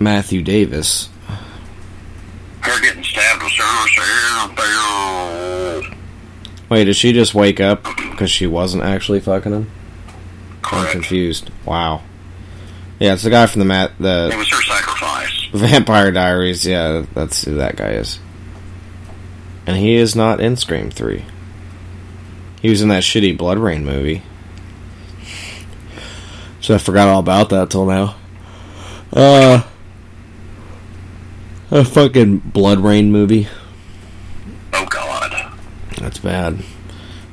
Matthew 0.00 0.42
Davis. 0.42 1.08
Her 2.60 2.80
getting 2.80 3.04
stabbed 3.04 3.42
was 3.42 3.52
her. 3.56 3.78
Wait, 6.68 6.84
did 6.84 6.96
she 6.96 7.12
just 7.12 7.34
wake 7.34 7.60
up 7.60 7.82
because 7.82 8.30
she 8.30 8.46
wasn't 8.46 8.82
actually 8.82 9.20
fucking 9.20 9.52
him? 9.52 9.70
I'm 10.64 10.90
confused. 10.92 11.50
Wow. 11.64 12.02
Yeah, 12.98 13.14
it's 13.14 13.22
the 13.22 13.30
guy 13.30 13.46
from 13.46 13.60
the 13.60 13.64
mat 13.64 13.92
the 14.00 14.30
It 14.32 14.36
was 14.36 14.50
her 14.50 14.62
sacrifice. 14.62 15.48
Vampire 15.52 16.10
Diaries. 16.10 16.66
Yeah, 16.66 17.04
that's 17.14 17.44
who 17.44 17.54
that 17.54 17.76
guy 17.76 17.92
is. 17.92 18.18
And 19.66 19.76
he 19.76 19.94
is 19.94 20.16
not 20.16 20.40
in 20.40 20.56
Scream 20.56 20.90
Three. 20.90 21.24
He 22.60 22.70
was 22.70 22.82
in 22.82 22.88
that 22.88 23.04
shitty 23.04 23.38
BloodRayne 23.38 23.82
movie. 23.82 24.22
So 26.60 26.74
I 26.74 26.78
forgot 26.78 27.08
all 27.08 27.20
about 27.20 27.50
that 27.50 27.70
till 27.70 27.86
now. 27.86 28.16
Uh, 29.12 29.62
a 31.70 31.84
fucking 31.84 32.40
BloodRayne 32.40 33.10
movie. 33.10 33.46
Oh 34.72 34.86
God. 34.86 35.52
That's 35.98 36.18
bad. 36.18 36.54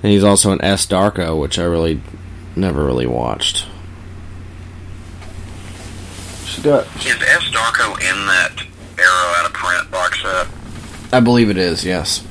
And 0.03 0.11
he's 0.11 0.23
also 0.23 0.51
in 0.51 0.63
S 0.63 0.85
Darko, 0.85 1.39
which 1.39 1.57
I 1.57 1.63
really 1.63 2.01
never 2.55 2.85
really 2.85 3.07
watched. 3.07 3.65
Should 6.55 6.63
do 6.63 6.75
it. 6.75 6.87
Is 7.05 7.21
S. 7.21 7.43
Darko 7.51 7.93
in 7.99 8.25
that 8.27 8.63
Arrow 8.97 9.33
out 9.37 9.45
of 9.45 9.53
print 9.53 9.91
box 9.91 10.21
set? 10.21 10.47
I 11.13 11.19
believe 11.19 11.49
it 11.49 11.57
is. 11.57 11.85
Yes. 11.85 12.25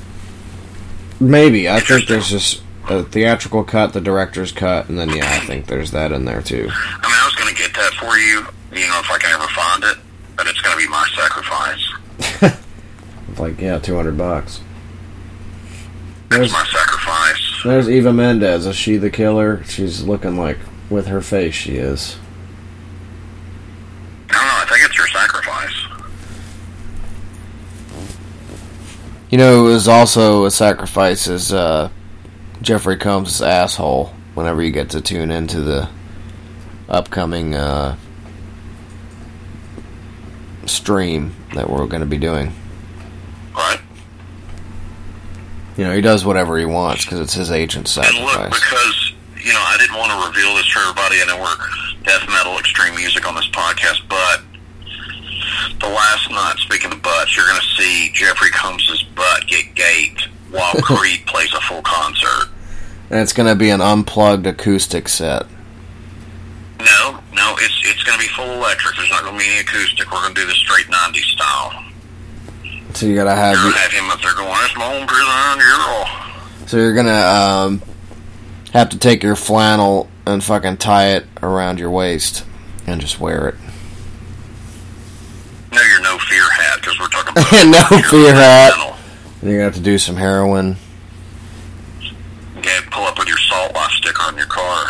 Maybe 1.20 1.68
I 1.68 1.80
think 1.80 2.06
there's 2.08 2.28
just 2.28 2.62
a 2.88 3.02
theatrical 3.02 3.64
cut, 3.64 3.92
the 3.92 4.00
director's 4.00 4.52
cut, 4.52 4.88
and 4.88 4.98
then 4.98 5.10
yeah, 5.10 5.30
I 5.30 5.46
think 5.46 5.66
there's 5.66 5.90
that 5.92 6.12
in 6.12 6.24
there 6.24 6.42
too. 6.42 6.68
I 6.70 7.06
mean, 7.06 7.14
I 7.14 7.24
was 7.24 7.34
going 7.36 7.54
to 7.54 7.60
get 7.60 7.72
that 7.74 7.92
for 7.94 8.16
you, 8.18 8.46
you 8.72 8.88
know, 8.88 9.00
if 9.00 9.10
I 9.10 9.18
can 9.18 9.30
ever 9.32 9.46
find 9.48 9.84
it, 9.84 9.96
but 10.36 10.46
it's 10.46 10.60
going 10.60 10.76
to 10.76 10.82
be 10.84 10.88
my 10.90 11.08
sacrifice. 11.16 12.54
Like 13.38 13.60
yeah, 13.60 13.78
two 13.78 13.96
hundred 13.96 14.16
bucks. 14.16 14.60
That's 16.28 16.38
There's, 16.38 16.52
my 16.52 16.64
sacrifice. 16.66 17.60
there's 17.64 17.88
Eva 17.88 18.12
Mendes. 18.12 18.66
Is 18.66 18.76
she 18.76 18.96
the 18.96 19.10
killer? 19.10 19.62
She's 19.64 20.04
looking 20.04 20.36
like 20.36 20.58
with 20.88 21.06
her 21.08 21.20
face. 21.20 21.54
She 21.54 21.76
is. 21.76 22.16
I 24.30 24.34
don't 24.34 24.42
know. 24.44 24.54
I 24.54 24.66
think 24.68 24.84
it's 24.84 24.96
your 24.96 25.08
sacrifice. 25.08 25.84
You 29.34 29.38
know, 29.38 29.66
it 29.66 29.70
was 29.72 29.88
also 29.88 30.44
a 30.44 30.50
sacrifice 30.52 31.26
as 31.26 31.52
uh, 31.52 31.90
Jeffrey 32.62 32.96
Combs' 32.96 33.42
asshole. 33.42 34.14
Whenever 34.34 34.62
you 34.62 34.70
get 34.70 34.90
to 34.90 35.00
tune 35.00 35.32
into 35.32 35.60
the 35.60 35.88
upcoming 36.88 37.52
uh, 37.52 37.96
stream 40.66 41.34
that 41.56 41.68
we're 41.68 41.88
going 41.88 41.98
to 41.98 42.06
be 42.06 42.16
doing, 42.16 42.52
Right? 43.56 43.80
you 45.76 45.82
know, 45.82 45.92
he 45.92 46.00
does 46.00 46.24
whatever 46.24 46.56
he 46.56 46.64
wants 46.64 47.04
because 47.04 47.18
it's 47.18 47.34
his 47.34 47.50
agent's 47.50 47.90
sacrifice. 47.90 48.16
And 48.16 48.24
look, 48.40 48.50
because, 48.52 49.14
you 49.44 49.52
know, 49.52 49.64
I 49.66 49.76
didn't 49.80 49.96
want 49.98 50.12
to 50.12 50.28
reveal 50.28 50.54
this 50.54 50.72
to 50.74 50.78
everybody. 50.78 51.16
I 51.20 51.24
know 51.26 51.42
we're 51.42 52.04
death 52.04 52.24
metal 52.28 52.56
extreme 52.60 52.94
music 52.94 53.26
on 53.26 53.34
this 53.34 53.48
podcast, 53.48 54.08
but 54.08 54.43
the 55.80 55.88
last 55.88 56.30
night, 56.30 56.56
speaking 56.58 56.92
of 56.92 57.02
butts, 57.02 57.36
you're 57.36 57.46
going 57.46 57.60
to 57.60 57.82
see 57.82 58.10
Jeffrey 58.14 58.50
Combs' 58.50 59.02
butt 59.14 59.46
get 59.46 59.74
gaped 59.74 60.28
while 60.50 60.72
Creed 60.82 61.26
plays 61.26 61.52
a 61.54 61.60
full 61.62 61.82
concert. 61.82 62.48
And 63.10 63.20
it's 63.20 63.32
going 63.32 63.48
to 63.48 63.54
be 63.54 63.70
an 63.70 63.80
unplugged 63.80 64.46
acoustic 64.46 65.08
set. 65.08 65.46
No, 66.80 67.18
no, 67.32 67.56
it's 67.60 67.80
it's 67.84 68.02
going 68.02 68.18
to 68.18 68.24
be 68.24 68.28
full 68.34 68.50
electric. 68.52 68.96
There's 68.96 69.10
not 69.10 69.22
going 69.22 69.38
to 69.38 69.44
be 69.44 69.50
any 69.50 69.60
acoustic. 69.60 70.10
We're 70.10 70.20
going 70.20 70.34
to 70.34 70.40
do 70.40 70.46
the 70.46 70.54
straight 70.54 70.86
90s 70.86 71.24
style. 71.32 71.84
So 72.94 73.06
you 73.06 73.14
got 73.14 73.24
to 73.24 73.34
have. 73.34 73.54
You're 73.54 73.62
going 73.62 73.74
to 73.74 73.78
have 73.80 73.92
him 73.92 74.10
up 74.10 74.20
there 74.20 74.34
going, 74.34 74.48
that's 74.48 74.76
my 74.76 74.92
own 74.94 75.06
prison 75.06 75.58
girl. 75.58 76.24
So 76.66 76.78
you're 76.78 76.94
gonna 76.94 77.12
um, 77.12 77.82
have 78.72 78.88
to 78.90 78.98
take 78.98 79.22
your 79.22 79.36
flannel 79.36 80.08
and 80.26 80.42
fucking 80.42 80.78
tie 80.78 81.16
it 81.16 81.26
around 81.42 81.78
your 81.78 81.90
waist 81.90 82.44
and 82.86 83.00
just 83.00 83.20
wear 83.20 83.48
it. 83.48 83.54
No, 85.74 85.82
you're 85.82 86.02
no 86.02 86.18
fear 86.18 86.48
hat, 86.50 86.80
because 86.80 86.98
we're 87.00 87.08
talking 87.08 87.32
about... 87.32 87.66
no 87.92 88.02
fear 88.02 88.32
hat. 88.32 88.74
Metal. 88.76 88.96
And 89.40 89.50
you're 89.50 89.58
gonna 89.58 89.64
have 89.64 89.74
to 89.74 89.80
do 89.80 89.98
some 89.98 90.16
heroin. 90.16 90.76
Yeah, 92.62 92.80
pull 92.90 93.04
up 93.04 93.18
with 93.18 93.26
your 93.26 93.38
salt 93.38 93.74
life 93.74 93.90
sticker 93.90 94.22
on 94.22 94.36
your 94.36 94.46
car. 94.46 94.86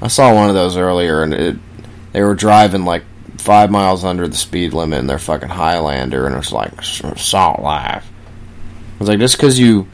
I 0.02 0.08
saw 0.08 0.34
one 0.34 0.48
of 0.48 0.54
those 0.54 0.76
earlier, 0.76 1.22
and 1.22 1.34
it 1.34 1.56
they 2.12 2.22
were 2.22 2.34
driving 2.34 2.84
like 2.84 3.04
five 3.38 3.70
miles 3.70 4.04
under 4.04 4.26
the 4.26 4.36
speed 4.36 4.72
limit 4.72 5.00
in 5.00 5.06
their 5.06 5.18
fucking 5.18 5.50
Highlander, 5.50 6.26
and 6.26 6.34
it 6.34 6.38
was 6.38 6.52
like 6.52 6.82
salt 6.82 7.60
life. 7.60 8.06
I 8.06 8.98
was 8.98 9.08
like, 9.08 9.18
just 9.18 9.36
because 9.36 9.58
you 9.58 9.86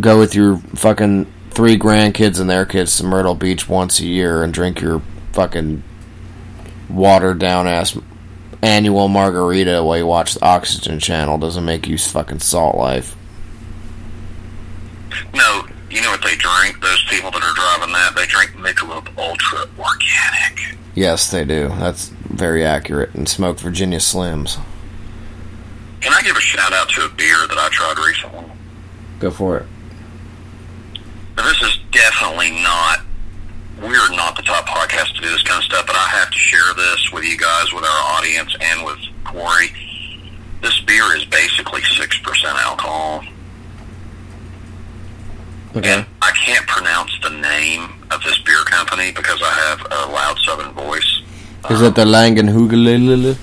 go 0.00 0.18
with 0.18 0.34
your 0.34 0.56
fucking 0.76 1.30
three 1.50 1.78
grandkids 1.78 2.40
and 2.40 2.48
their 2.48 2.64
kids 2.64 2.96
to 2.96 3.04
Myrtle 3.04 3.34
Beach 3.34 3.68
once 3.68 4.00
a 4.00 4.06
year 4.06 4.42
and 4.42 4.52
drink 4.54 4.80
your 4.80 5.02
fucking 5.32 5.82
watered 6.88 7.38
down 7.38 7.68
ass 7.68 7.96
annual 8.62 9.08
margarita 9.08 9.82
while 9.82 9.96
you 9.96 10.06
watch 10.06 10.34
the 10.34 10.44
Oxygen 10.44 10.98
Channel 10.98 11.38
doesn't 11.38 11.64
make 11.64 11.86
you 11.86 11.96
fucking 11.98 12.40
salt 12.40 12.76
life. 12.76 13.16
No, 15.34 15.66
you 15.90 16.00
know 16.02 16.10
what 16.10 16.22
they 16.22 16.36
drink? 16.36 16.80
Those 16.80 17.02
people 17.08 17.30
that 17.30 17.42
are 17.42 17.54
driving 17.54 17.92
that, 17.92 18.14
they 18.14 18.26
drink 18.26 18.52
Michelob 18.52 19.08
Ultra 19.18 19.66
Organic. 19.78 20.78
Yes, 20.94 21.30
they 21.30 21.44
do. 21.44 21.68
That's 21.68 22.08
very 22.08 22.64
accurate. 22.64 23.14
And 23.14 23.28
smoke 23.28 23.58
Virginia 23.58 23.98
Slims. 23.98 24.58
Can 26.00 26.12
I 26.12 26.22
give 26.22 26.36
a 26.36 26.40
shout 26.40 26.72
out 26.72 26.88
to 26.90 27.04
a 27.04 27.08
beer 27.10 27.46
that 27.46 27.58
I 27.58 27.68
tried 27.70 27.98
recently? 27.98 28.44
Go 29.18 29.30
for 29.30 29.58
it. 29.58 29.66
Now, 31.36 31.44
this 31.44 31.62
is 31.62 31.78
definitely 31.90 32.50
not, 32.62 33.00
we're 33.80 34.10
not 34.10 34.36
the 34.36 34.42
top 34.42 34.66
podcast 34.66 35.14
to 35.14 35.20
do 35.22 35.28
this 35.28 35.42
kind 35.42 35.58
of 35.58 35.64
stuff, 35.64 35.86
but 35.86 35.96
I 35.96 36.06
have 36.08 36.30
to 36.30 36.38
share 36.38 36.74
this 36.76 37.10
with 37.12 37.24
you 37.24 37.36
guys, 37.38 37.72
with 37.72 37.84
our 37.84 38.16
audience, 38.16 38.54
and 38.60 38.84
with 38.84 38.98
Corey. 39.24 39.72
This 40.62 40.78
beer 40.80 41.16
is 41.16 41.24
basically 41.24 41.80
6% 41.80 42.44
alcohol. 42.44 43.24
Okay. 45.76 46.04
I 46.20 46.30
can't 46.32 46.66
pronounce 46.66 47.12
the 47.22 47.30
name 47.30 47.88
of 48.10 48.22
this 48.22 48.38
beer 48.38 48.64
company 48.64 49.12
because 49.12 49.40
I 49.42 49.50
have 49.50 49.80
a 49.90 50.12
loud 50.12 50.38
southern 50.40 50.72
voice. 50.72 51.22
Is 51.70 51.80
it 51.80 51.94
the 51.94 52.04
Langenhugelele? 52.04 53.38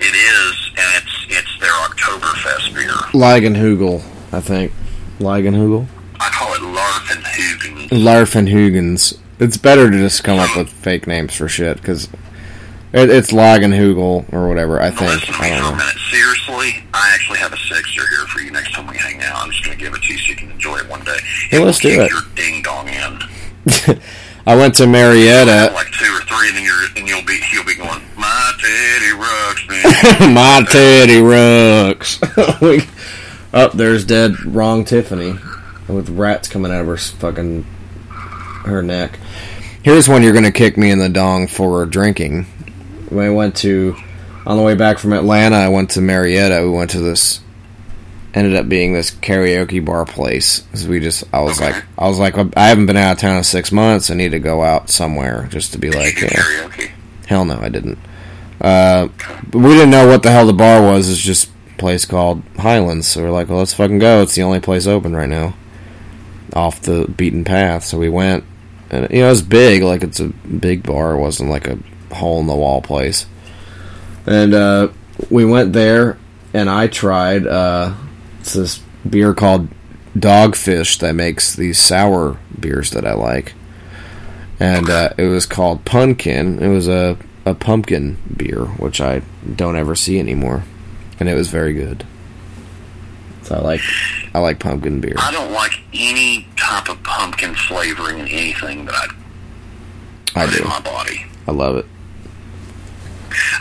It 0.00 0.14
is, 0.14 0.70
and 0.76 0.96
it's 0.96 1.26
it's 1.28 1.60
their 1.60 1.70
Oktoberfest 1.70 2.74
beer. 2.74 2.90
Langenhugel, 3.12 4.02
I 4.32 4.40
think. 4.40 4.72
Langenhugel? 5.20 5.86
I 6.20 6.30
call 6.30 6.54
it 6.54 6.60
Larfenhugen. 6.60 7.88
Larfenhugens. 7.90 9.18
It's 9.38 9.56
better 9.56 9.90
to 9.90 9.96
just 9.96 10.24
come 10.24 10.38
up 10.38 10.56
with 10.56 10.68
fake 10.68 11.06
names 11.06 11.34
for 11.34 11.48
shit, 11.48 11.76
because 11.76 12.08
it, 12.92 13.10
it's 13.10 13.30
Lagenhugel 13.30 14.32
or 14.32 14.48
whatever, 14.48 14.80
I 14.80 14.90
think. 14.90 15.12
Listen 15.12 15.34
I 15.34 15.42
me 15.42 15.48
for 15.48 15.54
a 15.54 15.58
don't 15.58 15.78
know. 15.78 15.90
Seriously, 16.10 16.84
I 16.92 17.10
actually 17.14 17.38
have 17.38 17.52
a 17.52 17.56
sixer 17.58 18.06
here 18.08 18.26
for 18.26 18.40
you 18.40 18.50
next 18.50 18.72
time 18.72 18.86
we 18.86 18.96
hang 18.96 19.22
out. 19.22 19.42
I'm 19.42 19.50
just 19.50 19.64
going 19.64 19.76
to 19.78 19.84
give 19.84 19.94
it 19.94 20.02
to 20.02 20.12
you 20.12 20.18
so 20.18 20.30
you 20.30 20.36
can 20.36 20.50
enjoy 20.50 20.78
it 20.78 20.88
one 20.88 21.04
day. 21.04 21.18
Hey, 21.50 21.62
let's 21.62 21.78
do 21.78 21.88
it. 21.88 22.10
Your 22.10 22.22
ding 22.34 22.62
dong 22.62 22.88
in. 22.88 23.20
I 24.46 24.56
went 24.56 24.74
to 24.76 24.86
Marietta. 24.86 25.72
like 25.74 25.90
two 25.92 26.10
or 26.10 26.20
three, 26.22 26.48
and 26.48 26.56
then 26.56 26.64
you're 26.64 26.86
and 26.96 27.06
you'll 27.06 27.24
be 27.24 27.38
you'll 27.52 27.64
be 27.64 27.74
going. 27.74 28.02
My 28.16 28.52
teddy 28.58 29.12
rocks 29.12 29.68
me. 29.68 30.32
My 30.34 30.66
teddy 30.68 31.20
rocks. 31.20 32.18
We- 32.62 32.88
oh, 33.52 33.68
there's 33.74 34.06
dead 34.06 34.42
wrong 34.46 34.86
Tiffany 34.86 35.34
with 35.88 36.10
rats 36.10 36.48
coming 36.48 36.70
out 36.72 36.80
of 36.82 36.86
her 36.86 36.96
fucking 36.96 37.64
her 38.64 38.82
neck. 38.82 39.18
Here's 39.82 40.08
one 40.08 40.22
you're 40.22 40.32
gonna 40.34 40.52
kick 40.52 40.76
me 40.76 40.90
in 40.90 40.98
the 40.98 41.08
dong 41.08 41.46
for 41.46 41.84
drinking. 41.86 42.46
I 43.10 43.30
went 43.30 43.56
to 43.56 43.96
on 44.46 44.56
the 44.56 44.62
way 44.62 44.74
back 44.74 44.98
from 44.98 45.12
Atlanta, 45.12 45.56
I 45.56 45.68
went 45.68 45.90
to 45.90 46.00
Marietta. 46.00 46.62
We 46.62 46.70
went 46.70 46.90
to 46.90 47.00
this 47.00 47.40
ended 48.34 48.54
up 48.54 48.68
being 48.68 48.92
this 48.92 49.10
karaoke 49.10 49.82
bar 49.84 50.04
place. 50.04 50.62
'Cause 50.70 50.86
we 50.86 51.00
just 51.00 51.24
I 51.32 51.40
was 51.40 51.60
like 51.60 51.74
I 51.96 52.06
was 52.08 52.18
like 52.18 52.36
I 52.56 52.68
haven't 52.68 52.86
been 52.86 52.96
out 52.96 53.12
of 53.12 53.18
town 53.18 53.36
in 53.38 53.44
six 53.44 53.72
months. 53.72 54.10
I 54.10 54.14
need 54.14 54.30
to 54.32 54.38
go 54.38 54.62
out 54.62 54.90
somewhere 54.90 55.48
just 55.50 55.72
to 55.72 55.78
be 55.78 55.90
like 55.90 56.20
yeah. 56.20 56.68
Hell 57.26 57.44
no, 57.44 57.58
I 57.60 57.68
didn't. 57.68 57.98
Uh, 58.60 59.08
we 59.52 59.68
didn't 59.68 59.90
know 59.90 60.08
what 60.08 60.22
the 60.22 60.30
hell 60.30 60.46
the 60.46 60.52
bar 60.52 60.82
was. 60.82 61.08
It's 61.08 61.20
just 61.20 61.50
place 61.78 62.04
called 62.04 62.42
Highlands. 62.58 63.06
So 63.06 63.22
we're 63.22 63.30
like, 63.30 63.48
well, 63.48 63.58
let's 63.58 63.74
fucking 63.74 63.98
go. 64.00 64.22
It's 64.22 64.34
the 64.34 64.42
only 64.42 64.60
place 64.60 64.86
open 64.86 65.14
right 65.14 65.28
now, 65.28 65.54
off 66.54 66.82
the 66.82 67.06
beaten 67.06 67.44
path. 67.44 67.84
So 67.84 67.98
we 67.98 68.08
went, 68.08 68.44
and 68.90 69.10
you 69.10 69.20
know, 69.20 69.30
it's 69.30 69.42
big. 69.42 69.82
Like 69.82 70.02
it's 70.02 70.20
a 70.20 70.28
big 70.28 70.82
bar. 70.82 71.14
It 71.14 71.20
wasn't 71.20 71.50
like 71.50 71.66
a 71.66 71.78
hole 72.12 72.40
in 72.40 72.46
the 72.46 72.56
wall 72.56 72.82
place. 72.82 73.26
And 74.26 74.54
uh, 74.54 74.88
we 75.30 75.44
went 75.44 75.72
there, 75.72 76.18
and 76.52 76.68
I 76.68 76.86
tried. 76.86 77.46
Uh, 77.46 77.94
it's 78.40 78.54
this 78.54 78.82
beer 79.08 79.34
called 79.34 79.68
Dogfish 80.16 80.98
that 80.98 81.14
makes 81.14 81.54
these 81.54 81.78
sour 81.78 82.38
beers 82.60 82.90
that 82.90 83.06
I 83.06 83.14
like 83.14 83.54
and 84.60 84.90
uh, 84.90 85.10
it 85.16 85.26
was 85.26 85.46
called 85.46 85.84
Pumpkin. 85.84 86.60
It 86.60 86.68
was 86.68 86.88
a, 86.88 87.16
a 87.44 87.54
pumpkin 87.54 88.18
beer, 88.36 88.64
which 88.64 89.00
I 89.00 89.22
don't 89.56 89.76
ever 89.76 89.94
see 89.94 90.18
anymore, 90.18 90.64
and 91.20 91.28
it 91.28 91.34
was 91.34 91.48
very 91.48 91.72
good. 91.72 92.04
So 93.48 93.54
I 93.56 93.60
like 93.60 93.80
I 94.34 94.38
like 94.40 94.58
pumpkin 94.60 95.00
beer. 95.00 95.14
I 95.18 95.32
don't 95.32 95.52
like 95.52 95.80
any 95.94 96.46
type 96.56 96.90
of 96.90 97.02
pumpkin 97.02 97.54
flavoring 97.54 98.18
in 98.18 98.28
anything 98.28 98.84
that 98.84 99.08
I 100.36 100.42
I 100.44 100.50
do. 100.50 100.62
in 100.62 100.68
my 100.68 100.80
body. 100.80 101.24
I 101.46 101.52
love 101.52 101.76
it. 101.76 101.86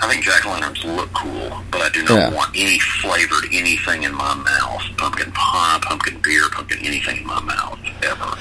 I 0.02 0.10
think 0.10 0.24
jack 0.24 0.46
o' 0.46 0.50
lanterns 0.50 0.84
look 0.84 1.12
cool, 1.14 1.62
but 1.72 1.82
I 1.82 1.90
do 1.90 2.02
not 2.04 2.10
Yeah. 2.20 2.30
want 2.34 2.52
any 2.56 2.80
flavored 2.80 3.46
anything 3.54 4.04
in 4.04 4.14
my 4.14 4.34
mouth. 4.36 4.84
Pumpkin 4.98 5.32
pie, 5.32 5.80
pumpkin 5.84 6.20
beer, 6.22 6.50
pumpkin 6.52 6.80
anything 6.84 7.18
in 7.18 7.26
my 7.26 7.40
mouth 7.42 7.80
ever. 8.04 8.38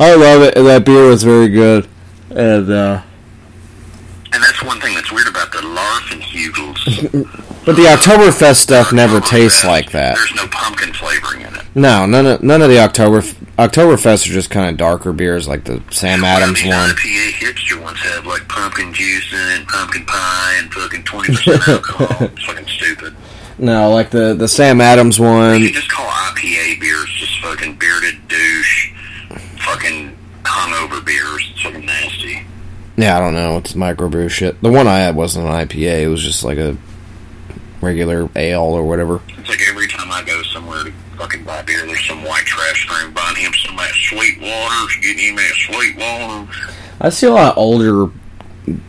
I 0.00 0.14
love 0.14 0.42
it. 0.42 0.56
And 0.56 0.66
that 0.66 0.84
beer 0.84 1.06
was 1.08 1.22
very 1.24 1.48
good, 1.48 1.88
and 2.30 2.70
uh, 2.70 3.02
And 4.38 4.44
that's 4.46 4.62
one 4.62 4.80
thing 4.80 4.94
that's 4.94 5.10
weird 5.10 5.26
about 5.26 5.50
the 5.50 5.58
Larfenhugels. 5.58 7.44
But 7.66 7.74
the 7.76 7.82
Oktoberfest 7.82 8.56
stuff 8.56 8.92
never 8.94 9.20
tastes 9.20 9.62
like 9.64 9.90
that. 9.90 10.14
There's 10.14 10.34
no 10.34 10.46
pumpkin 10.46 10.94
flavoring 10.94 11.42
in 11.42 11.54
it. 11.54 11.64
No, 11.74 12.06
none 12.06 12.24
of 12.24 12.42
none 12.42 12.62
of 12.62 12.70
the 12.70 12.78
October 12.78 13.20
Oktoberfest 13.20 14.26
are 14.26 14.32
just 14.32 14.48
kind 14.48 14.70
of 14.70 14.78
darker 14.78 15.12
beers, 15.12 15.46
like 15.46 15.64
the 15.64 15.82
Sam 15.90 16.24
Adams 16.24 16.62
well, 16.62 16.72
I 16.72 16.86
mean, 16.86 16.88
one. 16.88 16.96
IPA 16.96 17.30
hipster 17.32 17.82
ones 17.82 17.98
have 17.98 18.24
like 18.24 18.48
pumpkin 18.48 18.94
juice 18.94 19.30
and 19.34 19.68
pumpkin 19.68 20.06
pie, 20.06 20.56
and 20.62 20.72
fucking 20.72 21.02
twenty 21.04 21.34
percent 21.34 21.68
alcohol. 21.68 22.28
it's 22.28 22.44
fucking 22.46 22.68
stupid. 22.68 23.14
No, 23.58 23.90
like 23.90 24.08
the 24.10 24.32
the 24.32 24.48
Sam 24.48 24.80
Adams 24.80 25.20
one. 25.20 25.60
You 25.60 25.70
just 25.70 25.90
call 25.90 26.06
IPA 26.06 26.80
beers 26.80 27.10
just 27.18 27.38
fucking 27.42 27.74
bearded 27.74 28.28
douche, 28.28 28.92
fucking 29.58 30.16
hungover 30.44 31.04
beers. 31.04 31.50
It's 31.52 31.62
fucking 31.62 31.84
nasty. 31.84 32.17
Yeah, 32.98 33.16
I 33.16 33.20
don't 33.20 33.34
know. 33.34 33.58
It's 33.58 33.74
microbrew 33.74 34.28
shit. 34.28 34.60
The 34.60 34.72
one 34.72 34.88
I 34.88 34.98
had 34.98 35.14
wasn't 35.14 35.46
an 35.46 35.52
IPA. 35.52 36.02
It 36.02 36.08
was 36.08 36.20
just 36.20 36.42
like 36.42 36.58
a 36.58 36.76
regular 37.80 38.28
ale 38.34 38.62
or 38.62 38.82
whatever. 38.82 39.20
It's 39.38 39.48
like 39.48 39.60
every 39.68 39.86
time 39.86 40.10
I 40.10 40.24
go 40.24 40.42
somewhere 40.42 40.82
to 40.82 40.92
fucking 41.16 41.44
buy 41.44 41.62
beer, 41.62 41.86
there's 41.86 42.04
some 42.08 42.24
white 42.24 42.44
trash 42.44 42.90
room 42.90 43.14
buying 43.14 43.36
him 43.36 43.52
some 43.54 43.74
of 43.74 43.80
that 43.82 43.94
Sweetwater, 43.94 45.00
getting 45.00 45.28
him 45.28 45.36
that 45.36 45.54
Sweetwater. 45.54 46.52
I 47.00 47.10
see 47.10 47.28
a 47.28 47.30
lot 47.30 47.52
of 47.52 47.58
older 47.58 48.10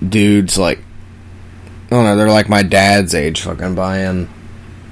dudes 0.08 0.58
like 0.58 0.80
I 0.80 1.90
don't 1.92 2.06
know, 2.06 2.18
they're 2.18 2.32
like 2.32 2.50
my 2.50 2.64
dad's 2.64 3.14
age 3.14 3.42
fucking 3.42 3.76
buying 3.76 4.28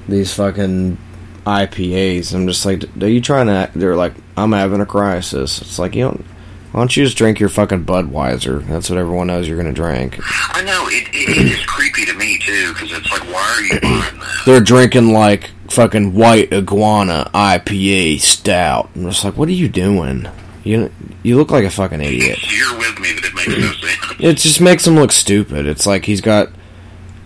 these 0.07 0.31
fucking 0.35 0.99
IPAs. 1.43 2.35
I'm 2.35 2.47
just 2.47 2.67
like, 2.67 2.83
are 3.01 3.07
you 3.07 3.21
trying 3.21 3.47
to 3.47 3.71
they're 3.75 3.95
like, 3.95 4.13
I'm 4.35 4.51
having 4.51 4.79
a 4.79 4.85
crisis. 4.85 5.59
It's 5.59 5.79
like 5.79 5.95
you 5.95 6.03
don't 6.03 6.25
why 6.71 6.81
don't 6.81 6.95
you 6.97 7.05
just 7.05 7.17
drink 7.17 7.39
your 7.39 7.49
fucking 7.49 7.85
Budweiser? 7.85 8.65
That's 8.67 8.89
what 8.89 8.99
everyone 8.99 9.27
knows 9.27 9.47
you're 9.47 9.57
gonna 9.57 9.73
drink. 9.73 10.19
I 10.55 10.61
know 10.63 10.87
it, 10.87 11.07
it, 11.13 11.37
it 11.37 11.51
is 11.51 11.65
creepy 11.65 12.05
to 12.05 12.13
me 12.13 12.37
too 12.39 12.73
because 12.73 12.91
it's 12.91 13.09
like, 13.11 13.23
why 13.31 13.41
are 13.41 13.61
you 13.61 13.79
buying 13.81 14.19
that? 14.19 14.43
They're 14.45 14.59
drinking 14.59 15.13
like 15.13 15.51
fucking 15.69 16.13
white 16.13 16.51
iguana 16.53 17.29
IPA 17.33 18.19
stout. 18.19 18.89
I'm 18.95 19.03
just 19.03 19.23
like, 19.23 19.37
what 19.37 19.47
are 19.49 19.53
you 19.53 19.69
doing? 19.69 20.27
You 20.63 20.91
you 21.23 21.37
look 21.37 21.51
like 21.51 21.63
a 21.63 21.69
fucking 21.69 22.01
idiot. 22.01 22.39
You're 22.51 22.77
with 22.77 22.99
me 22.99 23.13
that 23.13 23.25
it 23.25 23.33
makes 23.33 23.47
no 23.47 23.71
sense. 23.71 23.93
It 24.19 24.37
just 24.37 24.59
makes 24.59 24.85
him 24.85 24.95
look 24.95 25.11
stupid. 25.11 25.67
It's 25.67 25.85
like 25.85 26.05
he's 26.05 26.21
got 26.21 26.49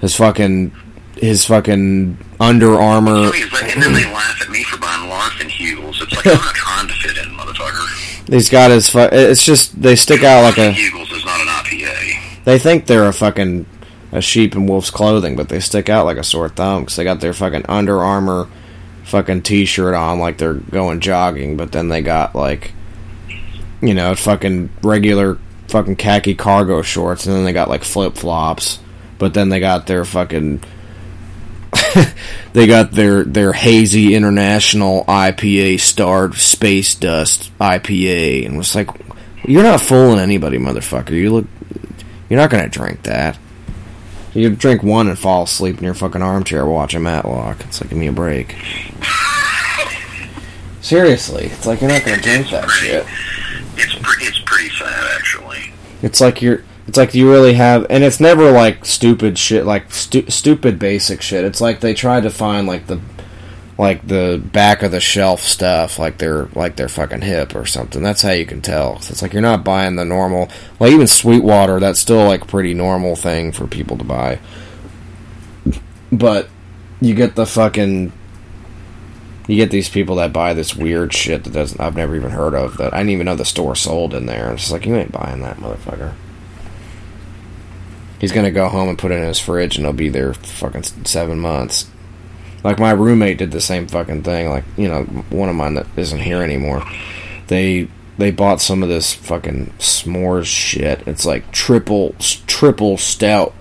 his 0.01 0.15
fucking 0.15 0.73
his 1.15 1.45
fucking 1.45 2.17
Under 2.39 2.73
Armour. 2.79 3.31
And 3.33 3.81
then 3.81 3.93
they 3.93 4.05
laugh 4.05 4.41
at 4.41 4.49
me 4.49 4.63
for 4.63 4.77
buying 4.77 5.07
Larson 5.07 5.47
Hugels. 5.47 6.01
It's 6.01 6.15
like 6.15 6.27
I'm 6.27 6.33
not 6.33 6.55
trying 6.55 6.87
to 6.87 6.93
fit 6.95 7.17
in, 7.17 7.29
motherfucker. 7.35 8.00
He's 8.31 8.49
got 8.49 8.71
his. 8.71 8.89
Fu- 8.89 8.99
it's 8.99 9.43
just 9.43 9.79
they 9.81 9.97
stick 9.97 10.23
out 10.23 10.43
like 10.43 10.57
a. 10.57 10.71
Hugels 10.71 11.11
is 11.11 11.25
not 11.25 11.41
an 11.41 11.47
IPA. 11.47 12.43
They 12.45 12.57
think 12.57 12.85
they're 12.85 13.07
a 13.07 13.13
fucking 13.13 13.65
a 14.13 14.21
sheep 14.21 14.55
in 14.55 14.67
wolf's 14.67 14.89
clothing, 14.89 15.35
but 15.35 15.49
they 15.49 15.59
stick 15.59 15.89
out 15.89 16.05
like 16.05 16.17
a 16.17 16.23
sore 16.23 16.47
thumb 16.47 16.83
because 16.83 16.95
they 16.95 17.03
got 17.03 17.19
their 17.19 17.33
fucking 17.33 17.65
Under 17.67 18.01
Armour 18.01 18.47
fucking 19.03 19.41
T-shirt 19.41 19.93
on, 19.93 20.19
like 20.19 20.37
they're 20.37 20.53
going 20.53 21.01
jogging, 21.01 21.57
but 21.57 21.73
then 21.73 21.89
they 21.89 22.01
got 22.01 22.33
like, 22.33 22.71
you 23.81 23.93
know, 23.93 24.15
fucking 24.15 24.69
regular 24.81 25.37
fucking 25.67 25.97
khaki 25.97 26.33
cargo 26.33 26.81
shorts, 26.81 27.25
and 27.25 27.35
then 27.35 27.43
they 27.43 27.53
got 27.53 27.69
like 27.69 27.83
flip 27.83 28.15
flops, 28.15 28.79
but 29.17 29.33
then 29.33 29.49
they 29.49 29.59
got 29.59 29.87
their 29.87 30.05
fucking. 30.05 30.63
they 32.53 32.67
got 32.67 32.91
their 32.91 33.23
their 33.23 33.53
hazy 33.53 34.15
international 34.15 35.05
IPA 35.05 35.79
starred 35.79 36.35
space 36.35 36.95
dust 36.95 37.51
IPA, 37.59 38.45
and 38.45 38.57
was 38.57 38.75
like, 38.75 38.89
you're 39.45 39.63
not 39.63 39.81
fooling 39.81 40.19
anybody, 40.19 40.57
motherfucker. 40.57 41.11
You 41.11 41.33
look, 41.33 41.45
you're 42.29 42.39
not 42.39 42.49
gonna 42.49 42.69
drink 42.69 43.03
that. 43.03 43.37
You 44.33 44.55
drink 44.55 44.81
one 44.81 45.09
and 45.09 45.19
fall 45.19 45.43
asleep 45.43 45.77
in 45.77 45.83
your 45.83 45.93
fucking 45.93 46.21
armchair 46.21 46.65
watching 46.65 47.03
Matlock. 47.03 47.59
It's 47.65 47.81
like, 47.81 47.89
give 47.89 47.99
me 47.99 48.07
a 48.07 48.13
break. 48.13 48.55
Seriously, 50.81 51.45
it's 51.45 51.65
like 51.65 51.81
you're 51.81 51.89
not 51.89 52.05
gonna 52.05 52.21
drink 52.21 52.49
that 52.49 52.69
shit. 52.69 53.05
It's 53.75 53.95
pretty. 53.95 54.25
It's 54.25 54.39
pretty 54.39 54.69
sad, 54.69 55.11
actually. 55.15 55.73
It's 56.01 56.21
like 56.21 56.41
you're. 56.41 56.63
It's 56.91 56.97
like 56.97 57.15
you 57.15 57.31
really 57.31 57.53
have, 57.53 57.85
and 57.89 58.03
it's 58.03 58.19
never 58.19 58.51
like 58.51 58.83
stupid 58.83 59.37
shit, 59.37 59.65
like 59.65 59.93
stu- 59.93 60.29
stupid 60.29 60.77
basic 60.77 61.21
shit. 61.21 61.45
It's 61.45 61.61
like 61.61 61.79
they 61.79 61.93
try 61.93 62.19
to 62.19 62.29
find 62.29 62.67
like 62.67 62.87
the, 62.87 62.99
like 63.77 64.05
the 64.05 64.43
back 64.51 64.83
of 64.83 64.91
the 64.91 64.99
shelf 64.99 65.39
stuff, 65.39 65.97
like 65.97 66.17
they're 66.17 66.47
like 66.47 66.75
they're 66.75 66.89
fucking 66.89 67.21
hip 67.21 67.55
or 67.55 67.65
something. 67.65 68.03
That's 68.03 68.23
how 68.23 68.31
you 68.31 68.45
can 68.45 68.61
tell. 68.61 68.97
It's 68.97 69.21
like 69.21 69.31
you're 69.31 69.41
not 69.41 69.63
buying 69.63 69.95
the 69.95 70.03
normal, 70.03 70.49
like 70.81 70.91
even 70.91 71.07
Sweetwater. 71.07 71.79
That's 71.79 71.97
still 71.97 72.25
like 72.25 72.45
pretty 72.45 72.73
normal 72.73 73.15
thing 73.15 73.53
for 73.53 73.67
people 73.67 73.97
to 73.97 74.03
buy. 74.03 74.39
But 76.11 76.49
you 76.99 77.15
get 77.15 77.37
the 77.37 77.45
fucking, 77.45 78.11
you 79.47 79.55
get 79.55 79.71
these 79.71 79.87
people 79.87 80.17
that 80.17 80.33
buy 80.33 80.53
this 80.53 80.75
weird 80.75 81.13
shit 81.13 81.45
that 81.45 81.53
doesn't 81.53 81.79
I've 81.79 81.95
never 81.95 82.17
even 82.17 82.31
heard 82.31 82.53
of 82.53 82.75
that 82.79 82.93
I 82.93 82.97
didn't 82.97 83.11
even 83.11 83.27
know 83.27 83.37
the 83.37 83.45
store 83.45 83.77
sold 83.77 84.13
in 84.13 84.25
there. 84.25 84.51
It's 84.51 84.73
like 84.73 84.85
you 84.85 84.97
ain't 84.97 85.13
buying 85.13 85.39
that 85.39 85.55
motherfucker. 85.55 86.15
He's 88.21 88.31
gonna 88.31 88.51
go 88.51 88.69
home 88.69 88.87
and 88.87 88.99
put 88.99 89.11
it 89.11 89.15
in 89.15 89.23
his 89.23 89.39
fridge, 89.39 89.77
and 89.77 89.83
it'll 89.83 89.93
be 89.93 90.07
there 90.07 90.35
for 90.35 90.69
fucking 90.69 90.83
seven 91.05 91.39
months. 91.39 91.89
Like 92.63 92.77
my 92.77 92.91
roommate 92.91 93.39
did 93.39 93.51
the 93.51 93.59
same 93.59 93.87
fucking 93.87 94.21
thing. 94.21 94.47
Like 94.47 94.63
you 94.77 94.87
know, 94.87 95.05
one 95.31 95.49
of 95.49 95.55
mine 95.55 95.73
that 95.73 95.87
isn't 95.97 96.19
here 96.19 96.43
anymore. 96.43 96.85
They 97.47 97.87
they 98.19 98.29
bought 98.29 98.61
some 98.61 98.83
of 98.83 98.89
this 98.89 99.11
fucking 99.11 99.73
s'mores 99.79 100.45
shit. 100.45 101.01
It's 101.07 101.25
like 101.25 101.51
triple 101.51 102.15
triple 102.19 102.99
stout 102.99 103.55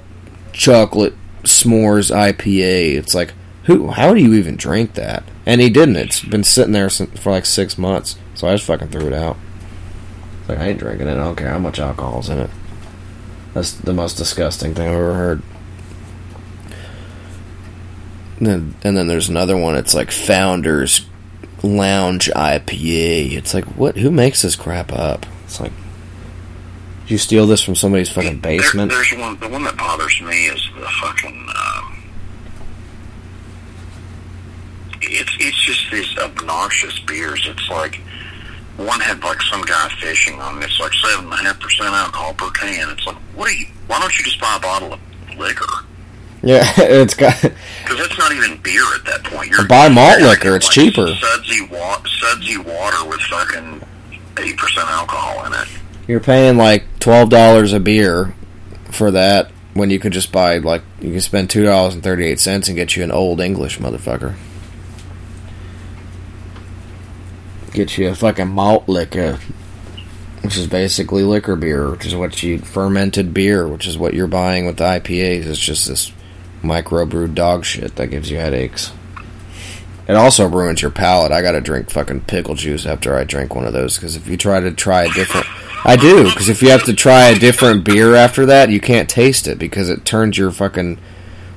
chocolate 0.52 1.14
s'mores 1.42 2.14
IPA. 2.14 2.96
It's 2.96 3.14
like 3.14 3.32
who? 3.64 3.92
How 3.92 4.12
do 4.12 4.20
you 4.20 4.34
even 4.34 4.56
drink 4.56 4.92
that? 4.92 5.24
And 5.46 5.62
he 5.62 5.70
didn't. 5.70 5.96
It's 5.96 6.20
been 6.20 6.44
sitting 6.44 6.72
there 6.72 6.90
for 6.90 7.32
like 7.32 7.46
six 7.46 7.78
months. 7.78 8.18
So 8.34 8.46
I 8.46 8.52
just 8.52 8.66
fucking 8.66 8.88
threw 8.88 9.06
it 9.06 9.14
out. 9.14 9.38
Like 10.48 10.58
I 10.58 10.68
ain't 10.68 10.78
drinking 10.78 11.08
it. 11.08 11.12
I 11.12 11.24
don't 11.24 11.36
care 11.36 11.48
how 11.48 11.58
much 11.58 11.78
alcohol's 11.78 12.28
in 12.28 12.40
it. 12.40 12.50
That's 13.54 13.72
the 13.72 13.92
most 13.92 14.16
disgusting 14.16 14.74
thing 14.74 14.88
I've 14.88 14.94
ever 14.94 15.14
heard. 15.14 15.42
And 18.38 18.46
then, 18.46 18.74
and 18.82 18.96
then 18.96 19.06
there's 19.06 19.28
another 19.28 19.56
one. 19.56 19.76
It's 19.76 19.94
like 19.94 20.10
Founders 20.10 21.06
Lounge 21.62 22.30
IPA. 22.34 23.32
It's 23.32 23.52
like 23.52 23.64
what? 23.76 23.96
Who 23.98 24.10
makes 24.10 24.42
this 24.42 24.56
crap 24.56 24.92
up? 24.92 25.26
It's 25.44 25.60
like 25.60 25.72
you 27.10 27.18
steal 27.18 27.46
this 27.46 27.60
from 27.60 27.74
somebody's 27.74 28.08
fucking 28.08 28.38
basement? 28.38 28.90
There, 28.90 28.98
there's 28.98 29.20
one. 29.20 29.38
The 29.40 29.48
one 29.48 29.64
that 29.64 29.76
bothers 29.76 30.20
me 30.22 30.46
is 30.46 30.68
the 30.78 30.86
fucking. 31.02 31.48
Um, 31.48 32.02
it's 35.02 35.36
it's 35.40 35.58
just 35.58 35.90
these 35.90 36.18
obnoxious 36.18 36.98
beers. 37.00 37.46
It's 37.46 37.68
like 37.68 38.00
one 38.84 39.00
had 39.00 39.22
like 39.22 39.40
some 39.42 39.62
guy 39.62 39.88
fishing 40.00 40.40
on 40.40 40.60
this, 40.60 40.78
like 40.80 40.92
seven 40.94 41.24
and 41.24 41.32
a 41.34 41.36
half 41.36 41.60
percent 41.60 41.90
alcohol 41.90 42.34
per 42.34 42.50
can. 42.50 42.90
It's 42.90 43.06
like, 43.06 43.16
what 43.34 43.48
are 43.48 43.52
you? 43.54 43.66
Why 43.86 43.98
don't 44.00 44.16
you 44.18 44.24
just 44.24 44.40
buy 44.40 44.56
a 44.56 44.60
bottle 44.60 44.92
of 44.94 45.00
liquor? 45.38 45.66
Yeah, 46.42 46.62
it's 46.78 47.14
got. 47.14 47.34
Because 47.82 48.06
that's 48.06 48.18
not 48.18 48.32
even 48.32 48.56
beer 48.62 48.84
at 48.94 49.04
that 49.06 49.24
point. 49.24 49.50
You're 49.50 49.66
Buy 49.66 49.88
malt 49.88 50.20
liquor, 50.20 50.54
it's 50.54 50.66
like 50.66 50.74
cheaper. 50.74 51.08
Sudsy, 51.14 51.62
wa- 51.70 52.00
sudsy 52.20 52.56
water 52.56 53.08
with 53.08 53.20
fucking 53.22 53.82
eight 54.38 54.56
percent 54.56 54.88
alcohol 54.88 55.44
in 55.46 55.52
it. 55.54 55.68
You're 56.06 56.20
paying 56.20 56.56
like 56.56 56.84
twelve 57.00 57.30
dollars 57.30 57.72
a 57.72 57.80
beer 57.80 58.34
for 58.90 59.10
that 59.10 59.50
when 59.74 59.90
you 59.90 59.98
could 59.98 60.12
just 60.12 60.30
buy 60.32 60.58
like 60.58 60.82
you 61.00 61.10
can 61.10 61.20
spend 61.20 61.50
two 61.50 61.64
dollars 61.64 61.94
and 61.94 62.02
thirty 62.02 62.26
eight 62.26 62.38
cents 62.40 62.68
and 62.68 62.76
get 62.76 62.96
you 62.96 63.02
an 63.02 63.10
old 63.10 63.40
English 63.40 63.78
motherfucker. 63.78 64.34
Get 67.72 67.96
you 67.96 68.08
a 68.08 68.14
fucking 68.14 68.48
malt 68.48 68.88
liquor, 68.88 69.38
which 70.42 70.56
is 70.56 70.66
basically 70.66 71.22
liquor 71.22 71.56
beer, 71.56 71.90
which 71.90 72.06
is 72.06 72.14
what 72.16 72.42
you 72.42 72.58
fermented 72.58 73.32
beer, 73.32 73.68
which 73.68 73.86
is 73.86 73.96
what 73.96 74.14
you're 74.14 74.26
buying 74.26 74.66
with 74.66 74.78
the 74.78 74.84
IPAs. 74.84 75.46
It's 75.46 75.58
just 75.58 75.86
this 75.86 76.12
microbrewed 76.62 77.34
dog 77.34 77.64
shit 77.64 77.96
that 77.96 78.08
gives 78.08 78.30
you 78.30 78.38
headaches. 78.38 78.92
It 80.08 80.16
also 80.16 80.48
ruins 80.48 80.82
your 80.82 80.90
palate. 80.90 81.30
I 81.30 81.40
gotta 81.40 81.60
drink 81.60 81.88
fucking 81.90 82.22
pickle 82.22 82.56
juice 82.56 82.84
after 82.84 83.16
I 83.16 83.22
drink 83.22 83.54
one 83.54 83.64
of 83.64 83.72
those 83.72 83.96
because 83.96 84.16
if 84.16 84.26
you 84.26 84.36
try 84.36 84.58
to 84.58 84.72
try 84.72 85.04
a 85.04 85.10
different, 85.10 85.46
I 85.84 85.94
do 85.94 86.24
because 86.24 86.48
if 86.48 86.62
you 86.62 86.70
have 86.70 86.82
to 86.84 86.94
try 86.94 87.28
a 87.28 87.38
different 87.38 87.84
beer 87.84 88.16
after 88.16 88.44
that, 88.46 88.70
you 88.70 88.80
can't 88.80 89.08
taste 89.08 89.46
it 89.46 89.58
because 89.58 89.88
it 89.88 90.04
turns 90.04 90.36
your 90.36 90.50
fucking 90.50 90.98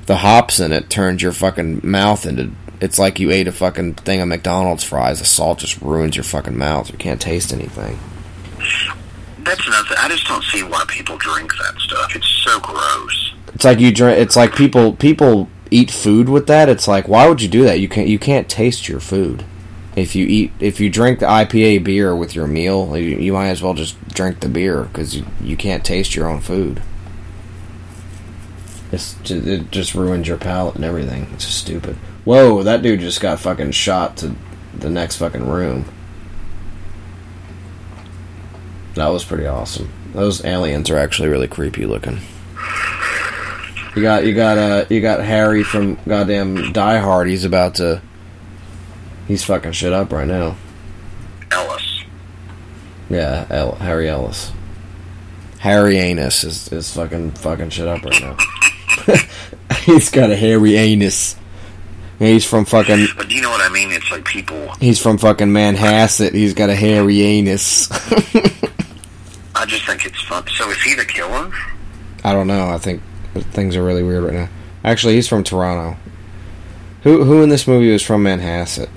the 0.06 0.18
hops 0.18 0.60
in 0.60 0.70
it 0.72 0.88
turns 0.88 1.20
your 1.20 1.32
fucking 1.32 1.80
mouth 1.82 2.26
into. 2.26 2.52
It's 2.80 2.98
like 2.98 3.20
you 3.20 3.30
ate 3.30 3.48
a 3.48 3.52
fucking 3.52 3.94
thing 3.94 4.20
of 4.20 4.28
McDonald's 4.28 4.84
fries. 4.84 5.20
The 5.20 5.24
salt 5.24 5.58
just 5.60 5.80
ruins 5.80 6.16
your 6.16 6.24
fucking 6.24 6.56
mouth. 6.56 6.90
You 6.90 6.98
can't 6.98 7.20
taste 7.20 7.52
anything. 7.52 7.98
That's 9.44 9.68
nothing. 9.68 9.96
I 9.98 10.08
just 10.08 10.26
don't 10.26 10.44
see 10.44 10.62
why 10.62 10.84
people 10.88 11.16
drink 11.18 11.52
that 11.52 11.78
stuff. 11.78 12.16
It's 12.16 12.28
so 12.44 12.58
gross. 12.60 13.34
It's 13.54 13.64
like 13.64 13.78
you 13.78 13.92
drink. 13.92 14.18
It's 14.18 14.36
like 14.36 14.56
people 14.56 14.94
people 14.94 15.48
eat 15.70 15.90
food 15.90 16.28
with 16.28 16.46
that. 16.46 16.68
It's 16.68 16.88
like 16.88 17.08
why 17.08 17.28
would 17.28 17.42
you 17.42 17.48
do 17.48 17.64
that? 17.64 17.80
You 17.80 17.88
can't 17.88 18.08
you 18.08 18.18
can't 18.18 18.48
taste 18.48 18.88
your 18.88 19.00
food. 19.00 19.44
If 19.96 20.16
you 20.16 20.26
eat 20.26 20.52
if 20.60 20.80
you 20.80 20.90
drink 20.90 21.20
the 21.20 21.26
IPA 21.26 21.84
beer 21.84 22.16
with 22.16 22.34
your 22.34 22.46
meal, 22.46 22.96
you, 22.96 23.16
you 23.18 23.32
might 23.32 23.48
as 23.48 23.62
well 23.62 23.74
just 23.74 24.02
drink 24.08 24.40
the 24.40 24.48
beer 24.48 24.84
because 24.84 25.14
you, 25.14 25.26
you 25.40 25.56
can't 25.56 25.84
taste 25.84 26.16
your 26.16 26.28
own 26.28 26.40
food. 26.40 26.82
It's 28.94 29.14
just, 29.24 29.46
it 29.46 29.70
just 29.70 29.94
ruins 29.94 30.28
your 30.28 30.36
palate 30.38 30.76
and 30.76 30.84
everything. 30.84 31.28
It's 31.34 31.44
just 31.46 31.58
stupid. 31.58 31.96
Whoa, 32.24 32.62
that 32.62 32.82
dude 32.82 33.00
just 33.00 33.20
got 33.20 33.40
fucking 33.40 33.72
shot 33.72 34.16
to 34.18 34.34
the 34.72 34.88
next 34.88 35.16
fucking 35.16 35.48
room. 35.48 35.84
That 38.94 39.08
was 39.08 39.24
pretty 39.24 39.46
awesome. 39.46 39.90
Those 40.12 40.44
aliens 40.44 40.88
are 40.90 40.96
actually 40.98 41.28
really 41.28 41.48
creepy 41.48 41.86
looking. 41.86 42.20
You 43.96 44.02
got 44.02 44.24
you 44.24 44.34
got 44.34 44.58
uh 44.58 44.84
you 44.88 45.00
got 45.00 45.20
Harry 45.24 45.64
from 45.64 45.96
goddamn 46.06 46.72
Die 46.72 46.98
Hard. 46.98 47.28
He's 47.28 47.44
about 47.44 47.76
to. 47.76 48.00
He's 49.26 49.44
fucking 49.44 49.72
shit 49.72 49.92
up 49.92 50.12
right 50.12 50.26
now. 50.26 50.56
Ellis. 51.50 52.04
Yeah, 53.08 53.46
El- 53.50 53.76
Harry 53.76 54.08
Ellis. 54.08 54.52
Harry 55.58 55.98
Anus 55.98 56.44
is 56.44 56.72
is 56.72 56.92
fucking 56.94 57.32
fucking 57.32 57.70
shit 57.70 57.88
up 57.88 58.04
right 58.04 58.20
now. 58.20 58.36
he's 59.80 60.10
got 60.10 60.30
a 60.30 60.36
hairy 60.36 60.76
anus. 60.76 61.36
He's 62.18 62.44
from 62.44 62.64
fucking. 62.64 63.08
But 63.16 63.28
do 63.28 63.34
you 63.34 63.42
know 63.42 63.50
what 63.50 63.60
I 63.60 63.68
mean? 63.72 63.90
It's 63.90 64.10
like 64.10 64.24
people. 64.24 64.72
He's 64.80 65.00
from 65.00 65.18
fucking 65.18 65.48
Manhasset. 65.48 66.32
He's 66.32 66.54
got 66.54 66.70
a 66.70 66.76
hairy 66.76 67.22
anus. 67.22 67.90
I 69.56 69.66
just 69.66 69.86
think 69.86 70.06
it's 70.06 70.22
fun. 70.22 70.46
So 70.48 70.70
is 70.70 70.80
he 70.82 70.94
the 70.94 71.04
killer? 71.04 71.50
I 72.22 72.32
don't 72.32 72.46
know. 72.46 72.68
I 72.68 72.78
think 72.78 73.02
things 73.52 73.76
are 73.76 73.84
really 73.84 74.02
weird 74.02 74.24
right 74.24 74.32
now. 74.34 74.48
Actually, 74.84 75.14
he's 75.14 75.28
from 75.28 75.44
Toronto. 75.44 75.98
Who 77.02 77.24
who 77.24 77.42
in 77.42 77.48
this 77.48 77.66
movie 77.66 77.92
was 77.92 78.02
from 78.02 78.24
Manhasset? 78.24 78.88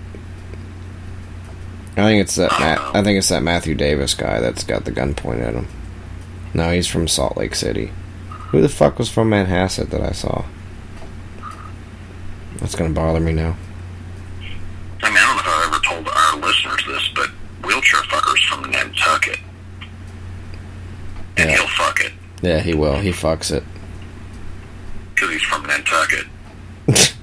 I 1.97 2.03
think 2.03 2.21
it's 2.21 2.35
that 2.35 2.51
Ma- 2.51 2.73
uh-huh. 2.73 2.91
I 2.93 3.03
think 3.03 3.17
it's 3.17 3.29
that 3.29 3.41
Matthew 3.41 3.73
Davis 3.73 4.13
guy 4.13 4.39
that's 4.39 4.63
got 4.63 4.85
the 4.85 4.91
gun 4.91 5.15
pointed 5.15 5.47
at 5.47 5.53
him. 5.55 5.67
No, 6.53 6.71
he's 6.71 6.88
from 6.88 7.07
Salt 7.07 7.35
Lake 7.38 7.55
City. 7.55 7.91
Who 8.49 8.61
the 8.61 8.69
fuck 8.69 8.97
was 8.97 9.09
from 9.09 9.29
Manhasset 9.31 9.89
that 9.89 10.01
I 10.01 10.11
saw? 10.11 10.45
That's 12.57 12.75
gonna 12.75 12.93
bother 12.93 13.19
me 13.19 13.33
now. 13.33 13.55
I 15.03 15.09
mean, 15.09 15.17
I 15.17 15.25
don't 15.25 15.35
know 15.35 15.41
if 15.41 15.47
I've 15.47 15.73
ever 15.73 15.83
told 15.83 16.07
our 16.07 16.37
listeners 16.37 16.83
this, 16.87 17.09
but 17.13 17.29
wheelchair 17.65 18.01
fucker's 18.03 18.41
from 18.45 18.69
Nantucket. 18.71 19.39
And 21.37 21.49
Yeah. 21.49 21.57
he'll 21.57 21.67
fuck 21.67 21.99
it 22.01 22.13
Yeah, 22.41 22.59
he 22.61 22.73
will. 22.73 22.99
He 22.99 23.11
fucks 23.11 23.51
it. 23.51 23.63
because 25.13 25.29
he's 25.31 25.41
from 25.43 25.63
Nantucket. 25.65 26.25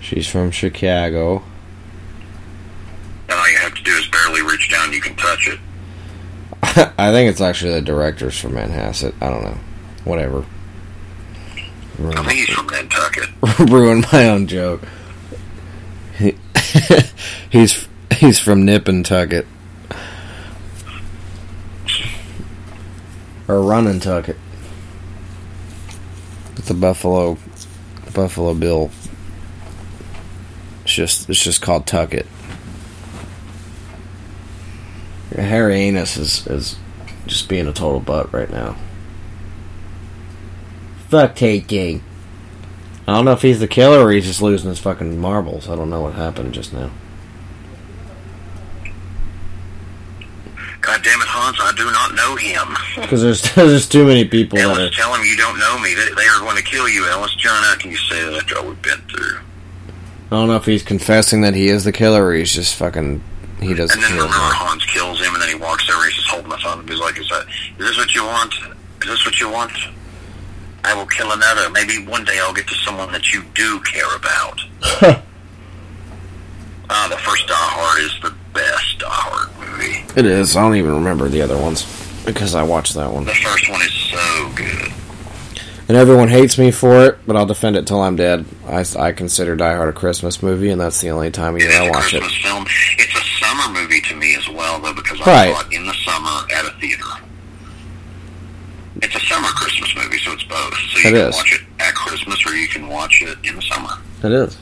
She's 0.00 0.26
from 0.26 0.50
Chicago. 0.50 1.42
And 3.28 3.38
all 3.38 3.48
you 3.50 3.58
have 3.58 3.74
to 3.74 3.82
do 3.82 3.92
is 3.92 4.06
barely 4.08 4.42
reach 4.42 4.70
down, 4.70 4.92
you 4.92 5.00
can 5.00 5.14
touch 5.14 5.46
it. 5.46 5.60
I 6.98 7.10
think 7.12 7.30
it's 7.30 7.40
actually 7.40 7.72
the 7.74 7.80
directors 7.82 8.36
from 8.38 8.52
Manhasset. 8.52 9.14
I 9.20 9.30
don't 9.30 9.44
know. 9.44 9.58
Whatever. 10.04 10.44
I 11.98 12.24
think 12.24 12.46
he's 12.46 12.48
from 12.48 12.66
Nantucket. 12.66 13.28
ruin 13.70 14.04
my 14.12 14.28
own 14.28 14.46
joke. 14.46 14.82
He, 16.16 16.36
he's 17.50 17.88
he's 18.16 18.38
from 18.38 18.66
Nippentucket 18.66 19.46
or 23.48 23.56
Runnintucket. 23.56 24.36
It's 26.56 26.70
a 26.70 26.74
Buffalo 26.74 27.36
Buffalo 28.14 28.54
Bill. 28.54 28.90
It's 30.84 30.94
just 30.94 31.28
it's 31.28 31.42
just 31.42 31.60
called 31.60 31.86
Tucket. 31.86 32.26
Harry 35.34 35.80
Anus 35.80 36.16
is 36.16 36.46
is 36.46 36.76
just 37.26 37.48
being 37.48 37.66
a 37.66 37.72
total 37.72 38.00
butt 38.00 38.32
right 38.32 38.50
now. 38.50 38.76
Fuck 41.10 41.34
taking. 41.34 42.02
I 43.06 43.14
don't 43.14 43.24
know 43.24 43.32
if 43.32 43.42
he's 43.42 43.58
the 43.58 43.66
killer 43.66 43.98
or 44.06 44.12
he's 44.12 44.24
just 44.26 44.40
losing 44.40 44.68
his 44.70 44.78
fucking 44.78 45.18
marbles. 45.20 45.68
I 45.68 45.74
don't 45.74 45.90
know 45.90 46.00
what 46.00 46.14
happened 46.14 46.54
just 46.54 46.72
now. 46.72 46.90
God 50.80 51.02
damn 51.02 51.20
it, 51.20 51.26
Hans, 51.28 51.58
I 51.60 51.72
do 51.76 51.84
not 51.90 52.14
know 52.14 52.36
him. 52.36 52.76
Because 53.00 53.22
there's 53.22 53.42
there's 53.54 53.88
too 53.88 54.06
many 54.06 54.24
people 54.26 54.58
that 54.58 54.66
are. 54.68 54.80
Ellis, 54.80 54.96
tell 54.96 55.12
him 55.14 55.24
you 55.24 55.36
don't 55.36 55.58
know 55.58 55.78
me. 55.78 55.94
They, 55.94 56.04
they 56.14 56.26
are 56.28 56.38
going 56.40 56.56
to 56.56 56.62
kill 56.62 56.88
you, 56.88 57.06
Ellis. 57.08 57.34
John, 57.34 57.62
how 57.64 57.76
can 57.76 57.90
you 57.90 57.96
say 57.96 58.22
that 58.24 58.34
after 58.34 58.58
all 58.58 58.68
we've 58.68 58.82
been 58.82 59.00
through? 59.10 59.38
I 60.26 60.30
don't 60.30 60.48
know 60.48 60.56
if 60.56 60.64
he's 60.66 60.82
confessing 60.82 61.40
that 61.40 61.54
he 61.54 61.68
is 61.68 61.82
the 61.84 61.92
killer 61.92 62.24
or 62.26 62.34
he's 62.34 62.52
just 62.54 62.76
fucking. 62.76 63.20
He 63.60 63.74
doesn't 63.74 63.94
And 63.96 64.02
then 64.02 64.10
feel 64.12 64.24
remember, 64.24 64.36
bad. 64.36 64.54
Hans 64.54 64.84
kills 64.86 65.20
him, 65.20 65.34
and 65.34 65.42
then 65.42 65.48
he 65.50 65.54
walks 65.56 65.88
over. 65.90 66.04
He's 66.04 66.14
just 66.14 66.28
holding 66.28 66.48
the 66.50 66.58
phone. 66.58 66.80
And 66.80 66.88
he's 66.88 66.98
like, 67.00 67.18
"Is 67.18 67.28
that? 67.30 67.46
Is 67.78 67.86
this 67.88 67.96
what 67.98 68.14
you 68.14 68.24
want? 68.24 68.54
Is 69.02 69.08
this 69.08 69.24
what 69.26 69.40
you 69.40 69.50
want? 69.50 69.72
I 70.84 70.94
will 70.94 71.06
kill 71.06 71.30
another. 71.32 71.68
Maybe 71.70 72.04
one 72.06 72.24
day 72.24 72.38
I'll 72.40 72.54
get 72.54 72.66
to 72.68 72.74
someone 72.76 73.12
that 73.12 73.32
you 73.32 73.42
do 73.54 73.80
care 73.80 74.14
about." 74.16 74.60
Ah, 76.92 77.06
the 77.08 77.16
first 77.18 77.46
Die 77.46 77.54
Hard 77.54 78.02
is 78.02 78.12
the 78.22 78.34
best 78.52 78.98
Die 78.98 79.06
Hard 79.08 79.48
movie. 79.58 80.04
It 80.16 80.26
is. 80.26 80.56
I 80.56 80.62
don't 80.62 80.74
even 80.76 80.94
remember 80.94 81.28
the 81.28 81.40
other 81.42 81.56
ones 81.56 81.86
because 82.26 82.54
I 82.54 82.62
watched 82.64 82.94
that 82.94 83.12
one. 83.12 83.24
The 83.24 83.34
first 83.34 83.70
one 83.70 83.80
is 83.82 83.92
so 83.92 84.50
good. 84.56 84.92
And 85.88 85.96
everyone 85.96 86.28
hates 86.28 86.56
me 86.58 86.70
for 86.70 87.04
it, 87.04 87.18
but 87.26 87.36
I'll 87.36 87.46
defend 87.46 87.76
it 87.76 87.86
till 87.86 88.00
I'm 88.00 88.14
dead. 88.16 88.44
I, 88.66 88.84
I 88.98 89.12
consider 89.12 89.56
Die 89.56 89.74
Hard 89.74 89.88
a 89.88 89.92
Christmas 89.92 90.42
movie, 90.42 90.70
and 90.70 90.80
that's 90.80 91.00
the 91.00 91.10
only 91.10 91.30
time 91.32 91.54
of 91.56 91.62
year 91.62 91.70
I 91.72 91.90
watch 91.90 92.14
it. 92.14 92.22
Film. 92.24 92.64
It's 92.98 93.14
a 93.16 93.44
summer 93.44 93.72
movie 93.80 94.00
to 94.02 94.14
me 94.14 94.34
as 94.36 94.48
well, 94.48 94.80
though, 94.80 94.92
because 94.94 95.20
I 95.22 95.24
Right. 95.26 95.54
saw 95.54 95.60
it 95.68 95.72
in 95.72 95.86
the 95.86 95.94
summer 95.94 96.46
at 96.54 96.64
a 96.64 96.70
theater. 96.80 97.04
It's 99.02 99.14
a 99.14 99.20
summer 99.20 99.48
Christmas 99.48 99.94
movie, 99.96 100.18
so 100.18 100.32
it's 100.32 100.44
both. 100.44 100.74
So 100.74 100.98
you 100.98 101.08
It 101.08 101.12
can 101.12 101.28
is. 101.28 101.34
watch 101.36 101.52
it 101.54 101.60
at 101.82 101.94
Christmas, 101.94 102.46
or 102.46 102.54
you 102.54 102.68
can 102.68 102.88
watch 102.88 103.22
it 103.22 103.38
in 103.44 103.56
the 103.56 103.62
summer. 103.62 103.90
It 104.22 104.32
is. 104.32 104.58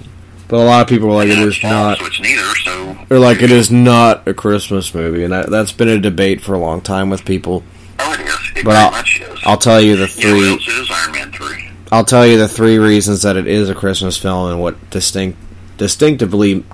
But 0.48 0.58
a 0.58 0.64
lot 0.64 0.80
of 0.82 0.88
people 0.88 1.10
are 1.10 1.14
like, 1.14 1.28
it 1.28 1.38
is 1.38 1.62
not. 1.62 1.98
So 1.98 2.06
it's 2.06 2.20
neither. 2.20 2.42
So 2.64 2.96
They're 3.08 3.18
like, 3.18 3.42
it 3.42 3.50
is 3.50 3.70
not 3.70 4.26
a 4.26 4.32
Christmas 4.34 4.94
movie, 4.94 5.24
and 5.24 5.32
that, 5.32 5.50
that's 5.50 5.72
been 5.72 5.88
a 5.88 5.98
debate 5.98 6.40
for 6.40 6.54
a 6.54 6.58
long 6.58 6.80
time 6.80 7.10
with 7.10 7.24
people. 7.24 7.62
oh, 7.98 8.12
it 8.14 8.20
is. 8.20 8.38
It 8.56 8.64
But 8.64 8.76
I'll. 8.76 9.04
I'll 9.44 9.56
tell 9.58 9.80
you 9.80 9.96
the 9.96 10.12
You 10.16 10.24
know 10.34 10.38
three. 10.40 10.50
else 10.52 10.68
is 10.68 10.90
Iron 10.90 11.12
Man 11.12 11.32
three? 11.32 11.68
I'll 11.92 12.04
tell 12.04 12.26
you 12.26 12.38
the 12.38 12.48
three 12.48 12.78
reasons 12.78 13.22
that 13.22 13.36
it 13.36 13.46
is 13.46 13.68
a 13.68 13.74
Christmas 13.74 14.16
film 14.16 14.50
and 14.50 14.60
what 14.60 14.90
distinct 14.90 15.38
distinctively 15.78 16.64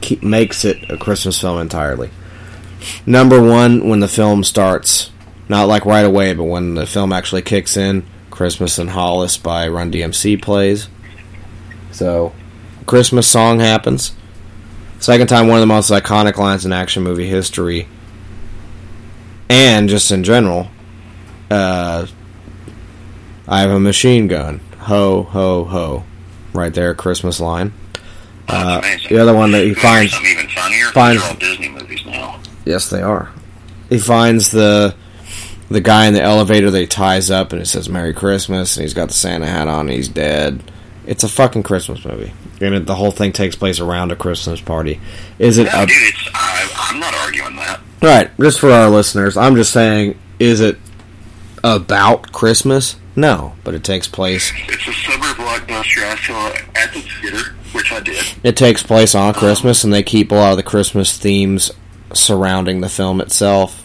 keep, 0.00 0.22
makes 0.22 0.64
it 0.64 0.90
a 0.90 0.96
Christmas 0.96 1.40
film 1.40 1.60
entirely. 1.60 2.10
Number 3.06 3.40
one, 3.40 3.88
when 3.88 4.00
the 4.00 4.08
film 4.08 4.44
starts, 4.44 5.10
not 5.52 5.68
like 5.68 5.84
right 5.84 6.04
away, 6.04 6.32
but 6.34 6.44
when 6.44 6.74
the 6.74 6.86
film 6.86 7.12
actually 7.12 7.42
kicks 7.42 7.76
in, 7.76 8.04
"Christmas 8.30 8.78
in 8.78 8.88
Hollis" 8.88 9.36
by 9.36 9.68
Run 9.68 9.92
DMC 9.92 10.36
plays. 10.36 10.88
So, 11.92 12.32
Christmas 12.86 13.26
song 13.28 13.60
happens. 13.60 14.12
Second 14.98 15.26
time, 15.26 15.46
one 15.48 15.58
of 15.58 15.60
the 15.60 15.66
most 15.66 15.90
iconic 15.90 16.36
lines 16.38 16.64
in 16.64 16.72
action 16.72 17.02
movie 17.02 17.28
history, 17.28 17.86
and 19.48 19.88
just 19.88 20.10
in 20.10 20.24
general. 20.24 20.68
Uh, 21.50 22.06
I 23.46 23.60
have 23.60 23.70
a 23.70 23.80
machine 23.80 24.26
gun. 24.28 24.60
Ho, 24.78 25.24
ho, 25.24 25.64
ho. 25.64 26.04
Right 26.54 26.72
there, 26.72 26.94
Christmas 26.94 27.40
line. 27.40 27.72
Uh, 28.48 28.80
the 29.08 29.18
other 29.18 29.34
one 29.34 29.50
that 29.52 29.64
he 29.64 29.74
finds. 29.74 30.14
Even 30.24 30.48
funnier. 30.48 30.86
finds- 30.86 31.22
all 31.22 31.34
Disney 31.34 31.68
movies 31.68 32.00
now. 32.06 32.40
Yes, 32.64 32.88
they 32.88 33.02
are. 33.02 33.30
He 33.90 33.98
finds 33.98 34.50
the 34.50 34.94
the 35.72 35.80
guy 35.80 36.06
in 36.06 36.14
the 36.14 36.22
elevator 36.22 36.70
that 36.70 36.78
he 36.78 36.86
ties 36.86 37.30
up, 37.30 37.52
and 37.52 37.60
it 37.60 37.66
says 37.66 37.88
"Merry 37.88 38.14
Christmas," 38.14 38.76
and 38.76 38.82
he's 38.82 38.94
got 38.94 39.08
the 39.08 39.14
Santa 39.14 39.46
hat 39.46 39.68
on. 39.68 39.88
And 39.88 39.90
he's 39.90 40.08
dead. 40.08 40.62
It's 41.06 41.24
a 41.24 41.28
fucking 41.28 41.64
Christmas 41.64 42.04
movie, 42.04 42.32
and 42.60 42.74
it, 42.74 42.86
the 42.86 42.94
whole 42.94 43.10
thing 43.10 43.32
takes 43.32 43.56
place 43.56 43.80
around 43.80 44.12
a 44.12 44.16
Christmas 44.16 44.60
party. 44.60 45.00
Is 45.38 45.58
it? 45.58 45.66
A, 45.66 45.86
dude, 45.86 45.90
it's. 45.90 46.28
I, 46.32 46.90
I'm 46.90 47.00
not 47.00 47.14
arguing 47.14 47.56
that. 47.56 47.80
Right, 48.00 48.30
just 48.38 48.60
for 48.60 48.70
our 48.70 48.88
listeners, 48.88 49.36
I'm 49.36 49.56
just 49.56 49.72
saying, 49.72 50.18
is 50.38 50.60
it 50.60 50.78
about 51.64 52.32
Christmas? 52.32 52.96
No, 53.14 53.54
but 53.62 53.74
it 53.74 53.84
takes 53.84 54.08
place. 54.08 54.52
It's 54.68 54.88
a 54.88 54.92
summer 54.92 55.26
blockbuster. 55.34 56.04
I 56.04 56.16
saw 56.16 56.48
at 56.74 56.92
the 56.92 57.00
theater, 57.00 57.54
which 57.72 57.92
I 57.92 58.00
did. 58.00 58.24
It 58.42 58.56
takes 58.56 58.82
place 58.82 59.14
on 59.14 59.34
Christmas, 59.34 59.84
and 59.84 59.92
they 59.92 60.02
keep 60.02 60.32
a 60.32 60.34
lot 60.34 60.52
of 60.52 60.56
the 60.56 60.62
Christmas 60.62 61.16
themes 61.18 61.70
surrounding 62.14 62.80
the 62.80 62.88
film 62.88 63.20
itself. 63.20 63.81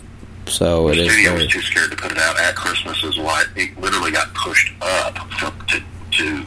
So 0.47 0.87
it 0.89 0.95
the 0.95 1.01
is 1.03 1.11
studio 1.11 1.31
very. 1.31 1.43
was 1.43 1.53
too 1.53 1.61
scared 1.61 1.91
to 1.91 1.97
put 1.97 2.11
it 2.11 2.17
out 2.17 2.39
at 2.39 2.55
Christmas, 2.55 3.03
is 3.03 3.17
why 3.19 3.43
it 3.55 3.79
literally 3.79 4.11
got 4.11 4.33
pushed 4.33 4.71
up 4.81 5.15
to, 5.67 5.81
to 6.11 6.45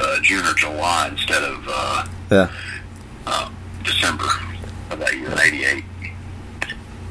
uh, 0.00 0.20
June 0.22 0.44
or 0.44 0.54
July 0.54 1.08
instead 1.12 1.42
of 1.42 1.64
uh, 1.68 2.06
Yeah, 2.30 2.50
uh, 3.26 3.50
December 3.84 4.24
of 4.90 4.98
that 4.98 5.14
year, 5.16 5.30
'88. 5.40 5.84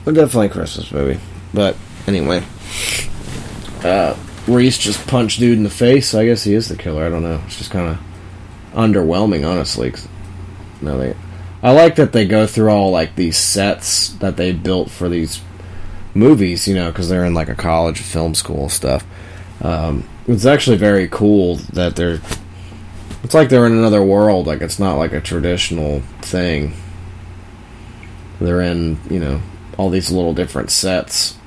but 0.06 0.14
definitely 0.16 0.48
a 0.48 0.50
Christmas 0.50 0.92
movie. 0.92 1.20
But 1.54 1.78
anyway, 2.08 2.44
uh, 3.84 4.16
Reese 4.48 4.78
just 4.78 5.06
punched 5.08 5.40
dude 5.40 5.58
in 5.58 5.64
the 5.64 5.70
face. 5.70 6.10
So 6.10 6.20
I 6.20 6.26
guess 6.26 6.44
he 6.44 6.54
is 6.56 6.68
the 6.68 6.76
killer. 6.76 7.06
I 7.06 7.10
don't 7.10 7.24
know. 7.24 7.42
It's 7.46 7.58
just 7.58 7.72
kind 7.72 7.88
of 7.90 8.00
underwhelming, 8.74 9.48
honestly. 9.48 9.94
no, 10.82 10.98
they. 10.98 11.16
I 11.62 11.72
like 11.72 11.96
that 11.96 12.12
they 12.12 12.26
go 12.26 12.46
through 12.46 12.70
all 12.70 12.92
like 12.92 13.16
these 13.16 13.38
sets 13.38 14.10
that 14.16 14.36
they 14.36 14.52
built 14.52 14.90
for 14.92 15.08
these 15.08 15.40
movies, 16.14 16.68
you 16.68 16.76
know, 16.76 16.92
because 16.92 17.10
they're 17.10 17.26
in 17.26 17.34
like 17.34 17.50
a 17.50 17.56
college 17.56 18.02
film 18.02 18.36
school 18.36 18.70
stuff. 18.70 19.06
Um, 19.62 20.08
It's 20.28 20.46
actually 20.46 20.78
very 20.78 21.08
cool 21.08 21.56
that 21.74 21.96
they're. 21.96 22.22
It's 23.24 23.34
like 23.34 23.50
they're 23.50 23.66
in 23.66 23.74
another 23.74 24.04
world. 24.04 24.48
Like 24.48 24.62
it's 24.62 24.80
not 24.80 24.98
like 24.98 25.14
a 25.14 25.22
traditional 25.22 26.02
thing. 26.22 26.74
They're 28.40 28.62
in, 28.62 29.00
you 29.10 29.20
know, 29.20 29.42
all 29.78 29.90
these 29.90 30.12
little 30.12 30.34
different 30.34 30.72
sets 30.72 31.38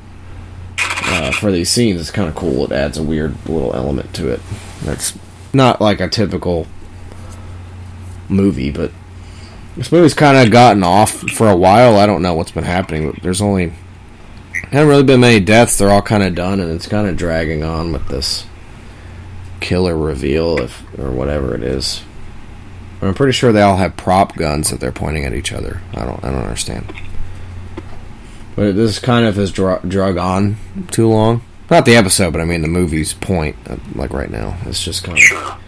uh, 0.78 1.30
for 1.32 1.50
these 1.52 1.70
scenes. 1.70 2.00
It's 2.00 2.10
kind 2.10 2.28
of 2.28 2.34
cool. 2.34 2.64
It 2.64 2.72
adds 2.72 2.96
a 2.96 3.02
weird 3.02 3.34
little 3.48 3.74
element 3.74 4.14
to 4.14 4.28
it. 4.28 4.40
That's 4.82 5.18
not 5.52 5.80
like 5.80 6.00
a 6.00 6.08
typical 6.08 6.66
movie, 8.28 8.70
but 8.70 8.90
this 9.76 9.92
movie's 9.92 10.14
kind 10.14 10.38
of 10.38 10.50
gotten 10.50 10.82
off 10.82 11.10
for 11.10 11.48
a 11.48 11.56
while. 11.56 11.96
I 11.96 12.06
don't 12.06 12.22
know 12.22 12.34
what's 12.34 12.52
been 12.52 12.64
happening. 12.64 13.18
There's 13.22 13.42
only 13.42 13.72
haven't 14.70 14.88
really 14.88 15.02
been 15.04 15.20
many 15.20 15.40
deaths. 15.40 15.78
They're 15.78 15.90
all 15.90 16.02
kind 16.02 16.22
of 16.22 16.34
done, 16.34 16.60
and 16.60 16.70
it's 16.72 16.86
kind 16.88 17.06
of 17.08 17.16
dragging 17.16 17.62
on 17.64 17.92
with 17.92 18.08
this 18.08 18.46
killer 19.60 19.96
reveal, 19.96 20.58
if 20.58 20.82
or 20.98 21.10
whatever 21.10 21.54
it 21.54 21.62
is. 21.62 22.02
I'm 23.02 23.14
pretty 23.14 23.32
sure 23.32 23.52
they 23.52 23.62
all 23.62 23.76
have 23.76 23.96
prop 23.96 24.36
guns 24.36 24.70
that 24.70 24.80
they're 24.80 24.90
pointing 24.92 25.24
at 25.24 25.34
each 25.34 25.52
other. 25.52 25.80
I 25.94 26.04
don't. 26.04 26.22
I 26.24 26.30
don't 26.30 26.42
understand. 26.42 26.92
But 28.56 28.74
this 28.74 28.98
kind 28.98 29.26
of 29.26 29.36
has 29.36 29.52
dr- 29.52 29.86
drug 29.88 30.16
on 30.16 30.56
too 30.90 31.08
long. 31.08 31.42
Not 31.70 31.84
the 31.84 31.96
episode, 31.96 32.32
but 32.32 32.40
I 32.40 32.44
mean 32.44 32.62
the 32.62 32.68
movie's 32.68 33.12
point. 33.12 33.56
uh, 33.68 33.76
Like 33.94 34.12
right 34.12 34.30
now, 34.30 34.56
it's 34.64 34.82
just 34.82 35.04
kind 35.04 35.18
of. 35.18 35.60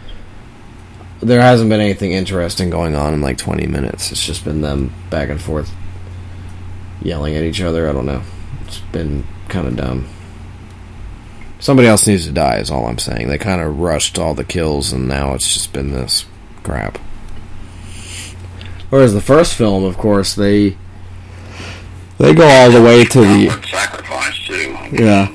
There 1.20 1.40
hasn't 1.40 1.68
been 1.68 1.80
anything 1.80 2.12
interesting 2.12 2.70
going 2.70 2.94
on 2.94 3.12
in 3.12 3.20
like 3.20 3.36
20 3.38 3.66
minutes. 3.66 4.10
It's 4.12 4.24
just 4.24 4.44
been 4.44 4.60
them 4.62 4.92
back 5.10 5.28
and 5.28 5.40
forth, 5.40 5.70
yelling 7.02 7.34
at 7.36 7.42
each 7.42 7.60
other. 7.60 7.88
I 7.88 7.92
don't 7.92 8.06
know. 8.06 8.22
It's 8.68 8.78
been 8.92 9.24
kind 9.48 9.66
of 9.66 9.76
dumb. 9.76 10.06
Somebody 11.58 11.88
else 11.88 12.06
needs 12.06 12.26
to 12.26 12.32
die, 12.32 12.58
is 12.58 12.70
all 12.70 12.86
I'm 12.86 12.98
saying. 12.98 13.28
They 13.28 13.38
kind 13.38 13.60
of 13.60 13.80
rushed 13.80 14.18
all 14.18 14.34
the 14.34 14.44
kills, 14.44 14.92
and 14.92 15.08
now 15.08 15.34
it's 15.34 15.52
just 15.52 15.72
been 15.72 15.90
this 15.90 16.26
crap. 16.62 16.98
Whereas 18.90 19.14
the 19.14 19.20
first 19.22 19.54
film, 19.54 19.84
of 19.84 19.96
course, 19.96 20.34
they 20.34 20.76
they 22.18 22.34
go 22.34 22.46
all 22.46 22.70
the 22.70 22.82
way 22.82 23.04
to 23.04 23.20
the 23.20 23.48
sacrifice 23.70 24.38
too. 24.46 24.76
yeah. 24.92 25.34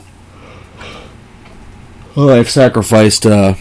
Well, 2.15 2.27
they've 2.27 2.49
sacrificed 2.49 3.25
uh, 3.25 3.55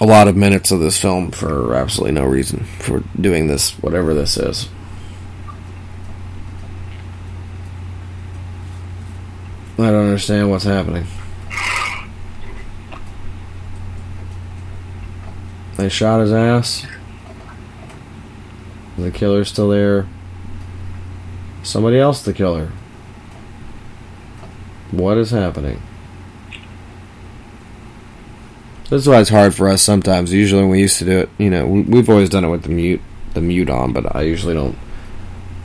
a 0.00 0.04
lot 0.06 0.26
of 0.26 0.36
minutes 0.36 0.72
of 0.72 0.80
this 0.80 1.00
film 1.00 1.30
for 1.30 1.74
absolutely 1.74 2.12
no 2.12 2.24
reason 2.24 2.64
for 2.80 3.04
doing 3.20 3.46
this, 3.46 3.70
whatever 3.78 4.12
this 4.14 4.36
is. 4.36 4.68
I 9.78 9.90
don't 9.90 10.06
understand 10.06 10.50
what's 10.50 10.64
happening. 10.64 11.06
They 15.76 15.90
shot 15.90 16.20
his 16.20 16.32
ass. 16.32 16.86
The 18.96 19.10
killer's 19.10 19.48
still 19.48 19.68
there. 19.68 20.06
Somebody 21.62 21.98
else 21.98 22.22
the 22.22 22.32
killer. 22.32 22.72
What 24.90 25.18
is 25.18 25.30
happening? 25.30 25.82
This 28.88 29.02
is 29.02 29.08
why 29.08 29.20
it's 29.20 29.28
hard 29.28 29.54
for 29.54 29.68
us 29.68 29.82
sometimes. 29.82 30.32
Usually, 30.32 30.62
when 30.62 30.70
we 30.70 30.80
used 30.80 30.98
to 31.00 31.04
do 31.04 31.18
it, 31.18 31.28
you 31.38 31.50
know, 31.50 31.66
we, 31.66 31.82
we've 31.82 32.08
always 32.08 32.30
done 32.30 32.44
it 32.44 32.48
with 32.48 32.62
the 32.62 32.70
mute, 32.70 33.02
the 33.34 33.40
mute 33.42 33.68
on, 33.68 33.92
but 33.92 34.14
I 34.16 34.22
usually 34.22 34.54
don't. 34.54 34.78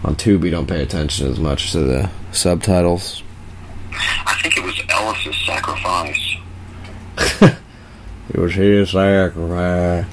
On 0.04 0.16
Tubi, 0.16 0.50
don't 0.50 0.66
pay 0.66 0.82
attention 0.82 1.28
as 1.28 1.40
much 1.40 1.72
to 1.72 1.80
the 1.80 2.10
subtitles. 2.32 3.22
I 3.94 4.40
think 4.42 4.58
it 4.58 4.64
was 4.64 4.82
Ellis's 4.90 5.36
sacrifice. 5.46 6.38
It 8.34 8.40
was 8.40 8.54
his 8.54 8.92
sacrifice. 8.92 10.06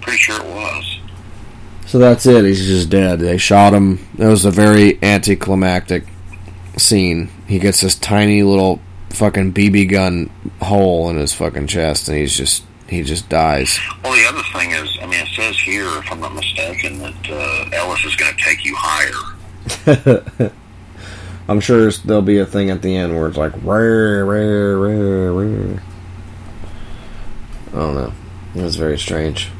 Pretty 0.00 0.18
sure 0.18 0.40
it 0.40 0.46
was. 0.46 0.98
So 1.86 1.98
that's 2.00 2.26
it. 2.26 2.44
He's 2.44 2.66
just 2.66 2.90
dead. 2.90 3.20
They 3.20 3.38
shot 3.38 3.72
him. 3.72 4.04
It 4.18 4.26
was 4.26 4.44
a 4.44 4.50
very 4.50 5.00
anticlimactic 5.04 6.04
scene. 6.76 7.30
He 7.46 7.60
gets 7.60 7.80
this 7.80 7.94
tiny 7.94 8.42
little 8.42 8.80
fucking 9.10 9.52
BB 9.52 9.88
gun 9.88 10.30
hole 10.60 11.08
in 11.10 11.16
his 11.16 11.32
fucking 11.32 11.68
chest, 11.68 12.08
and 12.08 12.18
he's 12.18 12.36
just 12.36 12.64
he 12.88 13.02
just 13.02 13.28
dies. 13.28 13.78
Well, 14.02 14.12
the 14.12 14.26
other 14.28 14.42
thing 14.52 14.72
is, 14.72 14.98
I 15.00 15.06
mean, 15.06 15.20
it 15.20 15.28
says 15.28 15.58
here, 15.60 15.86
if 15.98 16.10
I'm 16.10 16.20
not 16.20 16.34
mistaken, 16.34 16.98
that 16.98 17.30
uh, 17.30 17.68
Ellis 17.72 18.04
is 18.04 18.16
going 18.16 18.36
to 18.36 18.42
take 18.42 18.64
you 18.64 18.74
higher. 18.76 20.50
I'm 21.48 21.60
sure 21.60 21.90
there'll 21.90 22.22
be 22.22 22.38
a 22.38 22.46
thing 22.46 22.70
at 22.70 22.82
the 22.82 22.96
end 22.96 23.16
where 23.16 23.28
it's 23.28 23.36
like 23.36 23.52
rare, 23.62 24.24
rare, 24.24 24.78
rare, 24.78 25.32
rare. 25.32 25.82
I 27.68 27.76
don't 27.76 27.94
know. 27.94 28.12
It 28.54 28.62
was 28.62 28.76
very 28.76 28.98
strange. 28.98 29.50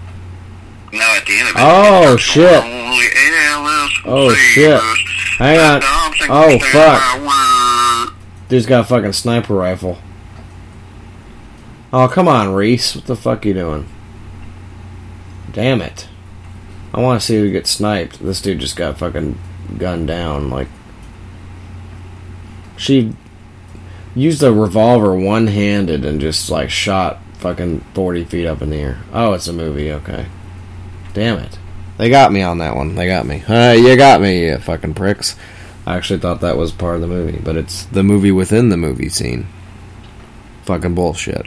No, 0.92 1.00
at 1.00 1.26
the 1.26 1.38
end 1.38 1.48
of 1.50 1.56
it, 1.56 1.58
Oh 1.58 2.16
shit! 2.16 2.64
only 2.64 3.06
Ellis 3.14 4.04
will 4.04 4.12
Oh 4.12 4.34
shit! 4.34 4.80
Hang 5.38 5.58
on. 5.58 5.80
Oh 6.28 6.58
fuck! 6.72 8.14
Dude's 8.48 8.66
got 8.66 8.80
a 8.80 8.84
fucking 8.84 9.12
sniper 9.12 9.54
rifle. 9.54 9.98
Oh 11.92 12.08
come 12.08 12.26
on, 12.26 12.52
Reese! 12.52 12.96
What 12.96 13.04
the 13.04 13.16
fuck 13.16 13.44
you 13.44 13.54
doing? 13.54 13.88
Damn 15.52 15.82
it! 15.82 16.08
I 16.94 17.00
want 17.00 17.20
to 17.20 17.26
see 17.26 17.38
who 17.38 17.52
gets 17.52 17.70
sniped. 17.70 18.20
This 18.20 18.40
dude 18.40 18.60
just 18.60 18.76
got 18.76 18.98
fucking 18.98 19.38
gunned 19.78 20.08
down. 20.08 20.48
Like 20.50 20.68
she 22.76 23.14
used 24.14 24.42
a 24.42 24.52
revolver 24.52 25.14
one 25.14 25.46
handed 25.46 26.04
and 26.04 26.20
just 26.20 26.50
like 26.50 26.70
shot 26.70 27.20
fucking 27.34 27.80
forty 27.94 28.24
feet 28.24 28.46
up 28.46 28.62
in 28.62 28.70
the 28.70 28.76
air. 28.76 28.98
Oh, 29.12 29.32
it's 29.34 29.48
a 29.48 29.52
movie. 29.52 29.92
Okay. 29.92 30.26
Damn 31.14 31.38
it! 31.38 31.58
They 31.98 32.10
got 32.10 32.32
me 32.32 32.42
on 32.42 32.58
that 32.58 32.76
one. 32.76 32.94
They 32.94 33.06
got 33.06 33.26
me. 33.26 33.42
Uh, 33.42 33.72
you 33.72 33.96
got 33.96 34.20
me, 34.20 34.46
you 34.46 34.58
fucking 34.58 34.94
pricks. 34.94 35.34
I 35.86 35.96
actually 35.96 36.18
thought 36.18 36.40
that 36.40 36.56
was 36.56 36.72
part 36.72 36.96
of 36.96 37.00
the 37.00 37.06
movie, 37.06 37.38
but 37.38 37.56
it's 37.56 37.84
the 37.86 38.02
movie 38.02 38.32
within 38.32 38.68
the 38.68 38.76
movie 38.76 39.08
scene. 39.08 39.46
Fucking 40.64 40.94
bullshit. 40.94 41.46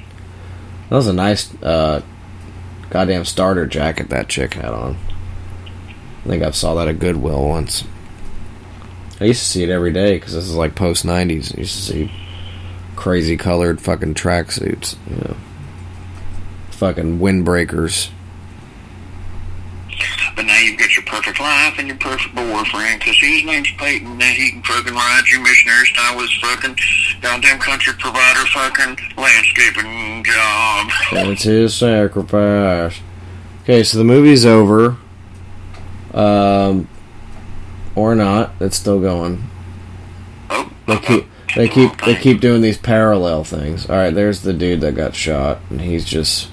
That 0.89 0.95
was 0.95 1.07
a 1.07 1.13
nice, 1.13 1.53
uh, 1.61 2.01
goddamn 2.89 3.25
starter 3.25 3.67
jacket 3.67 4.09
that 4.09 4.29
chick 4.29 4.53
had 4.53 4.73
on. 4.73 4.97
I 6.23 6.27
think 6.27 6.41
I 6.41 6.51
saw 6.51 6.73
that 6.75 6.87
at 6.87 6.99
Goodwill 6.99 7.47
once. 7.47 7.83
I 9.19 9.25
used 9.25 9.41
to 9.41 9.49
see 9.49 9.63
it 9.63 9.69
every 9.69 9.91
day 9.91 10.15
because 10.15 10.33
this 10.33 10.45
is 10.45 10.55
like 10.55 10.75
post 10.75 11.05
90s. 11.05 11.55
I 11.55 11.59
used 11.59 11.75
to 11.75 11.81
see 11.81 12.11
crazy 12.95 13.37
colored 13.37 13.81
fucking 13.81 14.13
tracksuits, 14.13 14.95
you 15.09 15.15
know. 15.17 15.35
Fucking 16.71 17.19
windbreakers. 17.19 18.09
But 20.35 20.45
now 20.45 20.57
you've 20.59 20.79
got 20.79 20.95
your 20.95 21.03
perfect 21.03 21.39
life 21.41 21.75
and 21.77 21.89
your 21.89 21.97
perfect 21.97 22.33
boyfriend, 22.33 22.99
because 22.99 23.17
his 23.19 23.43
name's 23.43 23.69
Peyton, 23.77 24.11
and 24.11 24.21
he 24.21 24.51
can 24.51 24.63
fucking 24.63 24.93
ride 24.93 25.23
you 25.29 25.41
missionary 25.41 25.85
style 25.87 26.15
with 26.15 26.29
his 26.29 26.39
fucking 26.39 26.77
goddamn 27.21 27.59
country 27.59 27.93
provider 27.99 28.45
fucking 28.47 28.97
landscaping 29.17 30.23
job. 30.23 30.87
It's 31.31 31.43
his 31.43 31.75
sacrifice. 31.75 32.97
Okay, 33.63 33.83
so 33.83 33.97
the 33.97 34.05
movie's 34.05 34.45
over. 34.45 34.95
Um, 36.13 36.87
or 37.99 38.15
not. 38.15 38.51
It's 38.59 38.77
still 38.77 38.99
going. 38.99 39.43
Oh, 40.49 40.71
They 40.87 40.97
keep 40.97 41.25
they 41.55 41.67
keep 41.67 42.01
they 42.01 42.15
keep 42.15 42.41
doing 42.41 42.61
these 42.61 42.77
parallel 42.77 43.43
things. 43.43 43.89
All 43.89 43.95
right, 43.95 44.13
there's 44.13 44.41
the 44.41 44.53
dude 44.53 44.81
that 44.81 44.95
got 44.95 45.15
shot, 45.15 45.59
and 45.69 45.81
he's 45.81 46.05
just. 46.05 46.49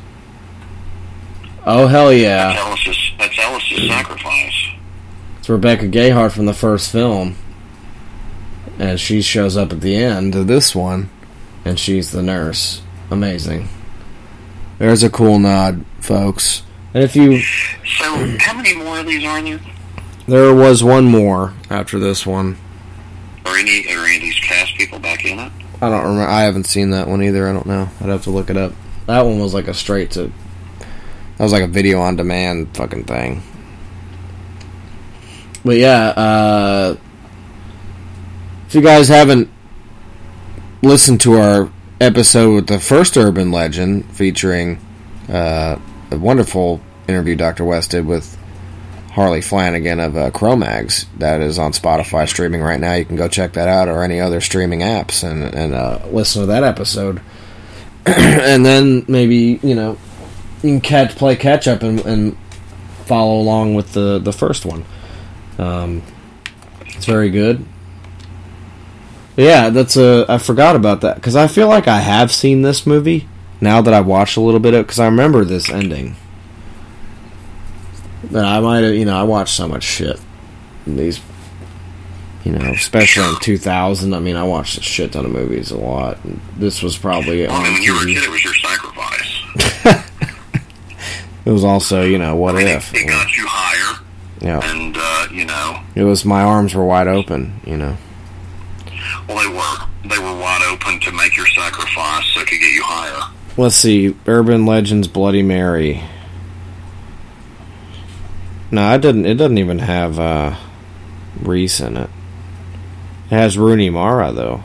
Oh 1.64 1.86
hell 1.86 2.08
That's 2.08 2.22
yeah! 2.22 2.54
Ellis's, 2.58 3.12
that's 3.18 3.38
Ellis's 3.38 3.88
sacrifice. 3.88 4.68
It's 5.38 5.48
Rebecca 5.48 5.86
Gayheart 5.88 6.32
from 6.32 6.46
the 6.46 6.54
first 6.54 6.90
film, 6.90 7.36
and 8.78 8.98
she 9.00 9.20
shows 9.20 9.56
up 9.56 9.72
at 9.72 9.80
the 9.80 9.96
end 9.96 10.34
of 10.34 10.46
this 10.46 10.74
one, 10.74 11.10
and 11.64 11.78
she's 11.78 12.12
the 12.12 12.22
nurse. 12.22 12.82
Amazing. 13.10 13.68
There's 14.78 15.02
a 15.02 15.10
cool 15.10 15.38
nod, 15.38 15.84
folks. 16.00 16.62
And 16.94 17.04
if 17.04 17.16
you 17.16 17.40
So, 17.40 18.36
how 18.38 18.54
many 18.54 18.74
more 18.76 19.00
of 19.00 19.06
these 19.06 19.24
are 19.24 19.42
there? 19.42 19.60
There 20.26 20.52
was 20.54 20.82
one 20.82 21.04
more 21.04 21.54
after 21.70 21.98
this 21.98 22.26
one. 22.26 22.56
Are 23.44 23.56
any, 23.56 23.86
are 23.94 24.04
any 24.04 24.16
of 24.16 24.22
these 24.22 24.40
cast 24.40 24.74
people 24.74 24.98
back 24.98 25.24
in 25.24 25.38
it? 25.38 25.52
I 25.80 25.88
don't 25.88 26.02
remember. 26.02 26.28
I 26.28 26.42
haven't 26.42 26.64
seen 26.64 26.90
that 26.90 27.06
one 27.06 27.22
either. 27.22 27.48
I 27.48 27.52
don't 27.52 27.66
know. 27.66 27.88
I'd 28.00 28.08
have 28.08 28.24
to 28.24 28.30
look 28.30 28.50
it 28.50 28.56
up. 28.56 28.72
That 29.06 29.22
one 29.22 29.38
was 29.38 29.54
like 29.54 29.68
a 29.68 29.74
straight 29.74 30.10
to. 30.12 30.32
That 31.36 31.44
was 31.44 31.52
like 31.52 31.62
a 31.62 31.68
video 31.68 32.00
on 32.00 32.16
demand 32.16 32.76
fucking 32.76 33.04
thing. 33.04 33.42
But 35.64 35.76
yeah, 35.76 36.08
uh, 36.08 36.96
if 38.66 38.74
you 38.74 38.80
guys 38.80 39.08
haven't 39.08 39.48
listened 40.82 41.20
to 41.20 41.34
our 41.34 41.70
episode 42.00 42.54
with 42.54 42.66
the 42.66 42.80
first 42.80 43.16
urban 43.16 43.50
legend 43.50 44.10
featuring 44.14 44.80
uh, 45.28 45.78
a 46.10 46.18
wonderful 46.18 46.80
interview 47.08 47.36
Dr. 47.36 47.64
West 47.64 47.92
did 47.92 48.06
with 48.06 48.36
Harley 49.16 49.40
Flanagan 49.40 49.98
of 49.98 50.14
uh, 50.14 50.30
Cro-Mags 50.30 51.06
that 51.16 51.40
is 51.40 51.58
on 51.58 51.72
Spotify 51.72 52.28
streaming 52.28 52.60
right 52.60 52.78
now. 52.78 52.92
You 52.92 53.06
can 53.06 53.16
go 53.16 53.28
check 53.28 53.54
that 53.54 53.66
out 53.66 53.88
or 53.88 54.04
any 54.04 54.20
other 54.20 54.42
streaming 54.42 54.80
apps 54.80 55.26
and 55.26 55.42
and 55.54 55.72
uh, 55.72 56.00
listen 56.10 56.42
to 56.42 56.46
that 56.48 56.62
episode. 56.62 57.22
and 58.06 58.64
then 58.64 59.06
maybe 59.08 59.58
you 59.62 59.74
know 59.74 59.96
you 60.62 60.68
can 60.68 60.82
catch 60.82 61.16
play 61.16 61.34
catch 61.34 61.66
up 61.66 61.82
and, 61.82 62.00
and 62.00 62.36
follow 63.06 63.40
along 63.40 63.74
with 63.74 63.94
the 63.94 64.18
the 64.18 64.34
first 64.34 64.66
one. 64.66 64.84
Um, 65.58 66.02
it's 66.84 67.06
very 67.06 67.30
good. 67.30 67.64
Yeah, 69.34 69.70
that's 69.70 69.96
a. 69.96 70.26
I 70.28 70.36
forgot 70.36 70.76
about 70.76 71.00
that 71.00 71.14
because 71.14 71.36
I 71.36 71.46
feel 71.46 71.68
like 71.68 71.88
I 71.88 72.00
have 72.00 72.30
seen 72.30 72.60
this 72.60 72.86
movie 72.86 73.26
now 73.62 73.80
that 73.80 73.94
I've 73.94 74.06
watched 74.06 74.36
a 74.36 74.42
little 74.42 74.60
bit 74.60 74.74
of 74.74 74.86
because 74.86 75.00
I 75.00 75.06
remember 75.06 75.42
this 75.42 75.70
ending. 75.70 76.16
But 78.30 78.44
I 78.44 78.60
might 78.60 78.80
have, 78.84 78.94
you 78.94 79.04
know, 79.04 79.16
I 79.18 79.22
watched 79.22 79.54
so 79.54 79.68
much 79.68 79.82
shit. 79.84 80.20
These, 80.86 81.20
you 82.44 82.52
know, 82.52 82.70
especially 82.72 83.28
in 83.28 83.40
2000. 83.40 84.14
I 84.14 84.18
mean, 84.20 84.36
I 84.36 84.42
watched 84.44 84.78
a 84.78 84.82
shit 84.82 85.12
ton 85.12 85.24
of 85.24 85.30
movies 85.32 85.70
a 85.70 85.76
lot. 85.76 86.18
This 86.58 86.82
was 86.82 86.96
probably 86.98 87.46
Well, 87.46 87.52
I 87.52 87.56
on 87.58 87.62
mean, 87.64 87.72
when 87.74 87.82
you 87.82 87.92
were 87.94 88.00
a 88.00 88.04
TV. 88.04 88.14
kid, 88.14 88.24
it 88.24 88.30
was 88.30 88.44
your 88.44 88.54
sacrifice. 88.54 90.02
It 91.44 91.50
was 91.52 91.62
also, 91.62 92.02
you 92.02 92.18
know, 92.18 92.34
what 92.34 92.56
I 92.56 92.58
mean, 92.58 92.66
if? 92.66 92.92
it, 92.92 93.02
it 93.02 93.06
got 93.06 93.36
you 93.36 93.44
higher, 93.46 94.04
Yeah, 94.40 94.60
and 94.68 94.96
uh, 94.98 95.28
you 95.30 95.44
know, 95.44 95.80
it 95.94 96.02
was 96.02 96.24
my 96.24 96.42
arms 96.42 96.74
were 96.74 96.84
wide 96.84 97.06
open. 97.06 97.60
You 97.64 97.76
know. 97.76 97.96
well, 99.28 99.38
they 99.38 99.46
were 99.54 100.10
they 100.16 100.18
were 100.18 100.36
wide 100.40 100.62
open 100.68 100.98
to 100.98 101.12
make 101.12 101.36
your 101.36 101.46
sacrifice 101.46 102.24
so 102.34 102.40
it 102.40 102.48
could 102.48 102.58
get 102.58 102.72
you 102.72 102.82
higher. 102.82 103.32
Let's 103.56 103.76
see, 103.76 104.16
Urban 104.26 104.66
Legends 104.66 105.06
Bloody 105.06 105.42
Mary. 105.44 106.02
No, 108.70 108.94
it 108.94 108.98
doesn't. 108.98 109.26
It 109.26 109.34
doesn't 109.34 109.58
even 109.58 109.78
have 109.78 110.18
uh, 110.18 110.56
Reese 111.40 111.80
in 111.80 111.96
it. 111.96 112.10
It 113.26 113.34
has 113.34 113.56
Rooney 113.56 113.90
Mara 113.90 114.32
though. 114.32 114.62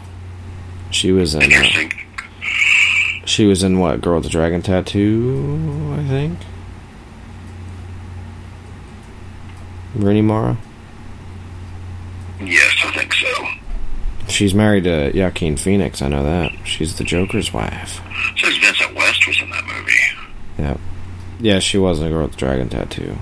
She 0.89 1.11
was 1.11 1.35
in. 1.35 1.51
Uh, 1.53 1.89
she 3.25 3.45
was 3.45 3.63
in 3.63 3.79
what? 3.79 4.01
Girl 4.01 4.15
with 4.15 4.23
the 4.23 4.29
Dragon 4.29 4.61
Tattoo, 4.61 5.95
I 5.97 6.03
think. 6.07 6.39
Rooney 9.95 10.21
Mara. 10.21 10.57
Yes, 12.41 12.75
I 12.83 12.91
think 12.91 13.13
so. 13.13 13.47
She's 14.27 14.53
married 14.53 14.85
to 14.85 15.11
Joaquin 15.13 15.57
Phoenix. 15.57 16.01
I 16.01 16.07
know 16.07 16.23
that. 16.23 16.51
She's 16.63 16.97
the 16.97 17.03
Joker's 17.03 17.53
wife. 17.53 18.01
Says 18.37 18.57
Vincent 18.57 18.95
West 18.95 19.27
was 19.27 19.39
in 19.41 19.49
that 19.51 19.65
movie. 19.65 19.91
Yep. 20.57 20.79
Yeah, 21.39 21.59
she 21.59 21.77
was 21.77 21.99
in 21.99 22.07
a 22.07 22.09
Girl 22.09 22.23
with 22.23 22.31
the 22.31 22.37
Dragon 22.37 22.69
Tattoo. 22.69 23.17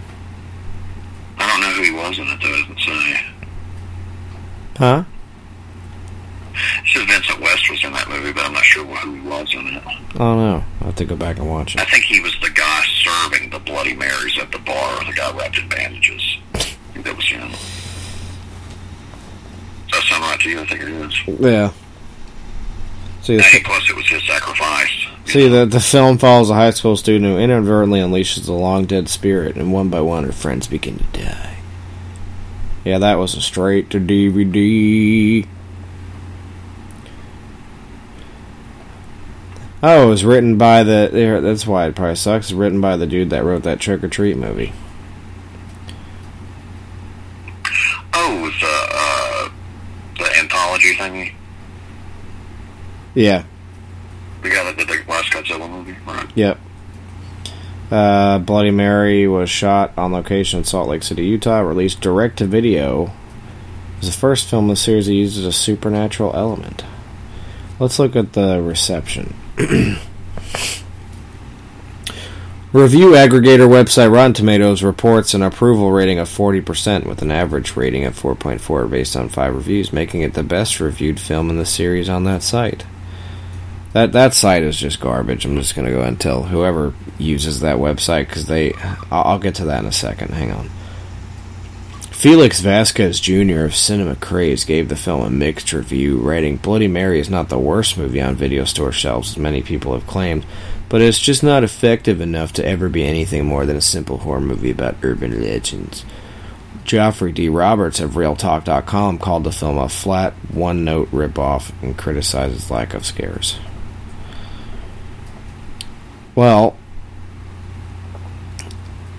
I 1.79 1.85
who 1.85 1.91
he 1.91 1.91
was 1.91 2.19
in 2.19 2.27
it, 2.27 2.39
though. 2.41 2.49
Doesn't 2.51 2.79
say. 2.79 3.25
Huh? 4.77 5.03
It 6.53 6.87
says 6.93 7.03
Vincent 7.03 7.39
West 7.41 7.69
was 7.69 7.83
in 7.83 7.93
that 7.93 8.09
movie, 8.09 8.33
but 8.33 8.45
I'm 8.45 8.53
not 8.53 8.63
sure 8.63 8.85
who 8.85 9.13
he 9.15 9.21
was 9.21 9.53
in 9.53 9.67
it. 9.67 9.83
I 9.85 9.93
don't 10.17 10.37
know. 10.37 10.63
I'll 10.81 10.87
have 10.87 10.95
to 10.95 11.05
go 11.05 11.15
back 11.15 11.37
and 11.37 11.49
watch 11.49 11.75
it. 11.75 11.81
I 11.81 11.85
think 11.85 12.03
he 12.05 12.19
was 12.19 12.35
the 12.41 12.49
guy 12.49 12.83
serving 13.03 13.49
the 13.49 13.59
Bloody 13.59 13.95
Marys 13.95 14.37
at 14.39 14.51
the 14.51 14.59
bar. 14.59 15.03
The 15.05 15.13
guy 15.13 15.31
wrapped 15.37 15.57
in 15.57 15.69
bandages. 15.69 16.37
I 16.53 16.59
think 16.93 17.05
that 17.05 17.15
was 17.15 17.27
him. 17.27 17.49
Does 19.87 19.91
that 19.91 20.03
sound 20.09 20.23
right 20.23 20.39
to 20.39 20.49
you? 20.49 20.59
I 20.59 20.65
think 20.65 20.81
it 20.81 20.89
is. 20.89 21.39
Yeah. 21.39 21.71
See, 23.21 23.35
And 23.35 23.63
plus, 23.65 23.89
it 23.89 23.95
was 23.95 24.07
his 24.07 24.25
sacrifice. 24.25 24.89
see 25.25 25.47
the, 25.47 25.65
the 25.65 25.79
film 25.79 26.17
follows 26.17 26.49
a 26.49 26.55
high 26.55 26.71
school 26.71 26.97
student 26.97 27.25
who 27.25 27.37
inadvertently 27.37 27.99
unleashes 27.99 28.47
a 28.47 28.53
long 28.53 28.85
dead 28.85 29.07
spirit, 29.09 29.55
and 29.55 29.71
one 29.71 29.89
by 29.89 30.01
one 30.01 30.23
her 30.23 30.31
friends 30.31 30.67
begin 30.67 30.97
to 30.97 31.03
die. 31.23 31.58
Yeah, 32.85 32.97
that 32.99 33.15
was 33.17 33.35
a 33.35 33.41
straight 33.41 33.89
to 33.91 33.99
DVD. 33.99 35.45
Oh, 39.81 40.07
it 40.07 40.09
was 40.09 40.25
written 40.25 40.57
by 40.57 40.83
the. 40.83 41.09
there- 41.11 41.41
That's 41.41 41.65
why 41.65 41.85
it 41.87 41.95
probably 41.95 42.15
sucks. 42.15 42.47
It's 42.47 42.53
written 42.53 42.81
by 42.81 42.97
the 42.97 43.07
dude 43.07 43.29
that 43.29 43.43
wrote 43.45 43.63
that 43.63 43.79
Trick 43.79 44.03
or 44.03 44.07
Treat 44.09 44.35
movie. 44.37 44.73
Oh, 48.13 48.37
it 48.37 48.41
was 48.41 48.53
uh, 48.61 48.87
uh, 48.91 49.49
the 50.17 50.37
anthology 50.39 50.93
thingy. 50.95 51.33
Yeah. 53.13 53.43
The 54.41 54.49
guy 54.49 54.63
that 54.65 54.77
did 54.77 54.87
the 54.87 55.01
last 55.09 55.31
Godzilla 55.31 55.69
movie, 55.69 55.95
right? 56.05 56.27
Yep. 56.35 56.59
Uh, 57.91 58.37
Bloody 58.39 58.71
Mary 58.71 59.27
was 59.27 59.49
shot 59.49 59.93
on 59.97 60.11
location 60.11 60.59
in 60.59 60.63
Salt 60.63 60.89
Lake 60.89 61.03
City, 61.03 61.25
Utah. 61.25 61.59
Released 61.61 62.01
direct 62.01 62.37
to 62.37 62.45
video. 62.45 63.05
It 63.05 64.01
was 64.01 64.11
the 64.13 64.19
first 64.19 64.47
film 64.47 64.65
in 64.65 64.69
the 64.69 64.75
series 64.75 65.07
that 65.07 65.13
uses 65.13 65.45
a 65.45 65.51
supernatural 65.51 66.35
element. 66.35 66.85
Let's 67.79 67.97
look 67.97 68.15
at 68.15 68.33
the 68.33 68.61
reception. 68.61 69.33
Review 72.71 73.13
aggregator 73.13 73.67
website 73.67 74.13
Rotten 74.13 74.33
Tomatoes 74.33 74.83
reports 74.83 75.33
an 75.33 75.41
approval 75.41 75.91
rating 75.91 76.19
of 76.19 76.29
40% 76.29 77.07
with 77.07 77.23
an 77.23 77.31
average 77.31 77.75
rating 77.75 78.05
of 78.05 78.13
4.4 78.13 78.87
based 78.87 79.17
on 79.17 79.27
5 79.27 79.55
reviews, 79.55 79.91
making 79.91 80.21
it 80.21 80.35
the 80.35 80.43
best 80.43 80.79
reviewed 80.79 81.19
film 81.19 81.49
in 81.49 81.57
the 81.57 81.65
series 81.65 82.09
on 82.09 82.25
that 82.25 82.43
site. 82.43 82.85
That 83.93 84.11
that 84.11 84.33
site 84.33 84.63
is 84.63 84.77
just 84.77 84.99
garbage. 84.99 85.45
I'm 85.45 85.57
just 85.57 85.75
gonna 85.75 85.89
go 85.91 86.03
and 86.03 86.19
tell 86.19 86.43
whoever 86.43 86.93
uses 87.17 87.61
that 87.61 87.77
website 87.77 88.27
because 88.27 88.45
they. 88.45 88.73
I'll, 89.11 89.23
I'll 89.23 89.39
get 89.39 89.55
to 89.55 89.65
that 89.65 89.81
in 89.81 89.87
a 89.87 89.91
second. 89.91 90.33
Hang 90.33 90.51
on. 90.51 90.69
Felix 92.11 92.59
Vasquez 92.59 93.19
Jr. 93.19 93.61
of 93.61 93.75
Cinema 93.75 94.15
Craze 94.15 94.65
gave 94.65 94.89
the 94.89 94.97
film 94.97 95.23
a 95.23 95.29
mixed 95.29 95.71
review, 95.71 96.17
writing, 96.17 96.57
"Bloody 96.57 96.87
Mary 96.87 97.19
is 97.19 97.29
not 97.29 97.49
the 97.49 97.57
worst 97.57 97.97
movie 97.97 98.21
on 98.21 98.35
video 98.35 98.65
store 98.65 98.91
shelves, 98.91 99.31
as 99.31 99.37
many 99.37 99.61
people 99.61 99.93
have 99.93 100.05
claimed, 100.05 100.45
but 100.89 101.01
it's 101.01 101.17
just 101.17 101.43
not 101.43 101.63
effective 101.63 102.19
enough 102.19 102.53
to 102.53 102.65
ever 102.65 102.89
be 102.89 103.05
anything 103.05 103.45
more 103.45 103.65
than 103.65 103.77
a 103.77 103.81
simple 103.81 104.17
horror 104.17 104.41
movie 104.41 104.71
about 104.71 104.97
urban 105.01 105.41
legends." 105.41 106.05
Geoffrey 106.83 107.31
D. 107.31 107.49
Roberts 107.49 107.99
of 107.99 108.11
RealTalk.com 108.11 109.19
called 109.19 109.43
the 109.43 109.51
film 109.51 109.77
a 109.77 109.87
flat, 109.87 110.33
one-note 110.51 111.11
ripoff 111.11 111.71
and 111.81 111.97
criticized 111.97 112.55
its 112.55 112.71
lack 112.71 112.93
of 112.93 113.05
scares. 113.05 113.59
Well, 116.39 116.77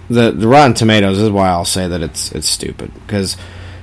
the 0.09 0.31
the 0.31 0.49
Rotten 0.49 0.73
Tomatoes 0.73 1.19
is 1.19 1.29
why 1.29 1.51
I'll 1.51 1.67
say 1.67 1.87
that 1.87 2.01
it's 2.01 2.33
it's 2.33 2.49
stupid 2.49 2.95
because 2.95 3.37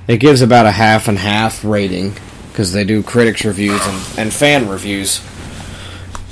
it 0.08 0.18
gives 0.18 0.42
about 0.42 0.66
a 0.66 0.72
half 0.72 1.08
and 1.08 1.20
half 1.20 1.64
rating 1.64 2.16
because 2.50 2.74
they 2.74 2.84
do 2.84 3.04
critics 3.04 3.46
reviews 3.46 3.80
and, 3.86 4.20
and 4.20 4.34
fan 4.34 4.68
reviews, 4.68 5.24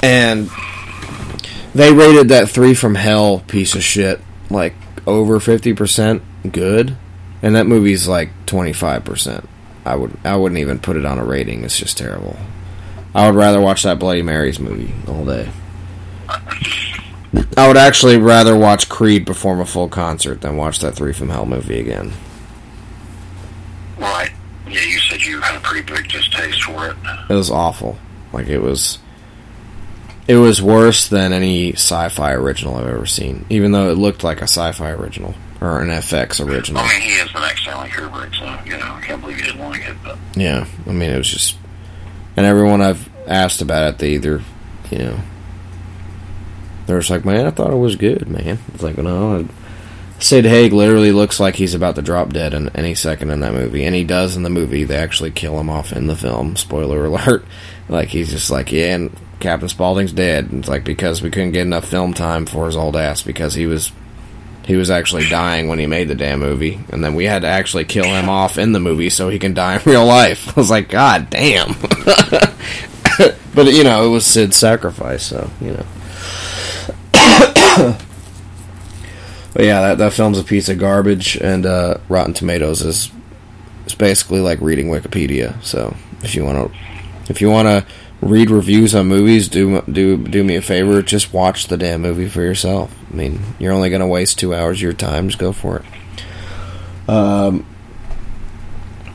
and 0.02 0.50
they 1.76 1.94
rated 1.94 2.30
that 2.30 2.50
three 2.50 2.74
from 2.74 2.96
hell 2.96 3.44
piece 3.48 3.76
of 3.76 3.84
shit 3.84 4.20
like 4.50 4.74
over 5.06 5.40
fifty 5.40 5.74
percent 5.74 6.24
good, 6.52 6.98
and 7.44 7.54
that 7.54 7.68
movie's 7.68 8.08
like 8.08 8.32
twenty 8.48 8.74
five 8.74 9.06
percent. 9.06 9.48
I 9.86 9.96
would 9.96 10.18
I 10.24 10.38
wouldn't 10.38 10.58
even 10.60 10.80
put 10.80 10.98
it 10.98 11.06
on 11.06 11.20
a 11.20 11.24
rating. 11.24 11.64
It's 11.66 11.78
just 11.78 12.00
terrible. 12.00 12.36
I 13.14 13.30
would 13.30 13.38
rather 13.38 13.62
watch 13.62 13.84
that 13.84 14.00
Bloody 14.00 14.24
Marys 14.24 14.60
movie 14.60 14.92
all 15.08 15.24
day. 15.24 15.52
I 17.58 17.68
would 17.68 17.78
actually 17.78 18.18
rather 18.18 18.58
watch 18.58 18.90
Creed 18.90 19.26
perform 19.26 19.60
a 19.60 19.66
full 19.66 19.90
concert 19.90 20.42
than 20.42 20.58
watch 20.58 20.80
that 20.80 20.96
Three 20.96 21.14
from 21.14 21.30
Hell 21.30 21.46
movie 21.46 21.80
again. 21.80 22.14
Right. 23.98 24.32
Yeah, 24.68 24.82
you 24.82 25.00
said 25.00 25.22
you 25.22 25.40
had 25.42 25.56
a 25.56 25.60
pretty 25.60 25.86
big 25.94 26.10
distaste 26.10 26.64
for 26.64 26.90
it. 26.90 26.96
It 27.30 27.34
was 27.34 27.50
awful. 27.50 27.98
Like 28.34 28.48
it 28.48 28.60
was 28.60 29.00
it 30.28 30.36
was 30.36 30.62
worse 30.62 31.08
than 31.08 31.34
any 31.34 31.74
sci-fi 31.74 32.34
original 32.34 32.76
I've 32.76 32.88
ever 32.88 33.06
seen, 33.06 33.46
even 33.50 33.72
though 33.72 33.90
it 33.92 33.98
looked 33.98 34.24
like 34.24 34.40
a 34.40 34.44
sci-fi 34.44 34.90
original 34.92 35.36
or 35.62 35.82
an 35.82 35.90
FX 35.90 36.46
original. 36.46 36.82
I 36.82 36.90
mean, 36.90 37.02
he 37.02 37.14
is 37.14 37.32
the 37.32 37.40
next 37.40 37.62
Stanley 37.62 37.90
Kubrick, 37.90 38.36
so, 38.36 38.46
you 38.66 38.78
know, 38.78 38.94
I 38.94 39.02
can't 39.02 39.22
believe 39.22 39.38
you 39.38 39.46
didn't 39.46 39.62
like 39.62 39.88
it, 39.88 39.96
but... 40.04 40.18
Yeah, 40.36 40.68
I 40.86 40.92
mean 40.92 41.12
it 41.12 41.18
was 41.18 41.30
just 41.30 41.58
and 42.36 42.46
everyone 42.46 42.82
I've 42.82 43.10
asked 43.28 43.62
about 43.62 43.94
it 43.94 43.98
they 44.00 44.12
either, 44.12 44.42
you 44.92 44.98
know, 44.98 45.20
they're 46.86 47.00
just 47.00 47.10
like, 47.10 47.26
"Man, 47.26 47.46
I 47.46 47.52
thought 47.52 47.74
it 47.74 47.78
was 47.78 47.96
good, 47.96 48.28
man." 48.28 48.60
It's 48.74 48.84
like, 48.84 48.98
"No, 48.98 49.48
Sid 50.20 50.46
Haig 50.46 50.72
literally 50.72 51.12
looks 51.12 51.40
like 51.40 51.56
he's 51.56 51.74
about 51.74 51.96
to 51.96 52.02
drop 52.02 52.32
dead 52.32 52.54
in 52.54 52.70
any 52.70 52.96
second 52.96 53.32
in 53.32 53.42
that 53.42 53.54
movie, 53.54 53.84
and 53.84 53.94
he 53.94 54.04
does 54.04 54.36
in 54.36 54.44
the 54.44 54.50
movie. 54.50 54.84
They 54.84 54.98
actually 54.98 55.32
kill 55.32 55.60
him 55.60 55.70
off 55.70 55.92
in 55.92 56.08
the 56.08 56.16
film. 56.16 56.56
Spoiler 56.56 57.06
alert! 57.06 57.46
Like 57.88 58.08
he's 58.08 58.32
just 58.32 58.50
like, 58.50 58.72
yeah, 58.72 58.96
and 58.96 59.16
Captain 59.40 59.70
Spaulding's 59.70 60.12
dead. 60.12 60.46
And 60.50 60.62
it's 60.62 60.68
like 60.68 60.84
because 60.84 61.22
we 61.22 61.30
couldn't 61.30 61.52
get 61.52 61.62
enough 61.62 61.88
film 61.88 62.16
time 62.16 62.48
for 62.48 62.66
his 62.66 62.76
old 62.76 62.96
ass 62.96 63.22
because 63.22 63.54
he 63.54 63.68
was 63.68 63.92
he 64.66 64.76
was 64.76 64.90
actually 64.90 65.30
dying 65.30 65.68
when 65.68 65.78
he 65.78 65.86
made 65.86 66.08
the 66.08 66.16
damn 66.16 66.40
movie, 66.40 66.80
and 66.90 67.04
then 67.04 67.14
we 67.14 67.26
had 67.26 67.44
to 67.44 67.48
actually 67.48 67.86
kill 67.86 68.06
him 68.06 68.28
off 68.28 68.58
in 68.58 68.72
the 68.72 68.80
movie 68.80 69.12
so 69.12 69.30
he 69.30 69.38
can 69.38 69.54
die 69.54 69.76
in 69.76 69.82
real 69.86 70.04
life. 70.04 70.58
I 70.58 70.60
was 70.60 70.72
like, 70.72 70.90
God 70.90 71.30
damn! 71.30 71.76
but 73.54 73.68
you 73.68 73.84
know, 73.84 74.08
it 74.08 74.10
was 74.10 74.26
Sid's 74.26 74.56
sacrifice, 74.56 75.22
so 75.22 75.52
you 75.62 75.74
know. 75.74 75.86
But 79.56 79.64
yeah, 79.64 79.80
that, 79.82 79.98
that 80.00 80.12
film's 80.12 80.38
a 80.38 80.44
piece 80.44 80.68
of 80.68 80.80
garbage, 80.80 81.38
and 81.38 81.66
uh, 81.66 82.00
Rotten 82.10 82.34
Tomatoes 82.34 82.82
is 82.82 83.10
it's 83.86 83.96
basically 83.96 84.42
like 84.42 84.60
reading 84.60 84.88
Wikipedia. 84.88 85.64
So 85.64 85.96
if 86.24 86.36
you 86.36 86.44
want 86.44 86.74
to, 86.74 86.78
if 87.30 87.40
you 87.40 87.50
want 87.50 87.68
to 87.70 87.86
read 88.22 88.50
reviews 88.50 88.94
on 88.94 89.08
movies, 89.08 89.48
do 89.48 89.82
do 89.84 90.18
do 90.18 90.44
me 90.44 90.58
a 90.58 90.62
favor, 90.62 91.02
just 91.02 91.32
watch 91.34 91.68
the 91.68 91.78
damn 91.78 92.02
movie 92.02 92.28
for 92.28 92.42
yourself. 92.42 92.94
I 93.10 93.16
mean, 93.16 93.40
you're 93.58 93.72
only 93.72 93.90
going 93.90 94.02
to 94.02 94.08
waste 94.08 94.40
two 94.40 94.54
hours 94.54 94.80
of 94.80 94.82
your 94.82 94.94
time. 94.94 95.30
Just 95.30 95.40
go 95.40 95.54
for 95.54 95.78
it. 95.78 97.10
Um, 97.10 97.66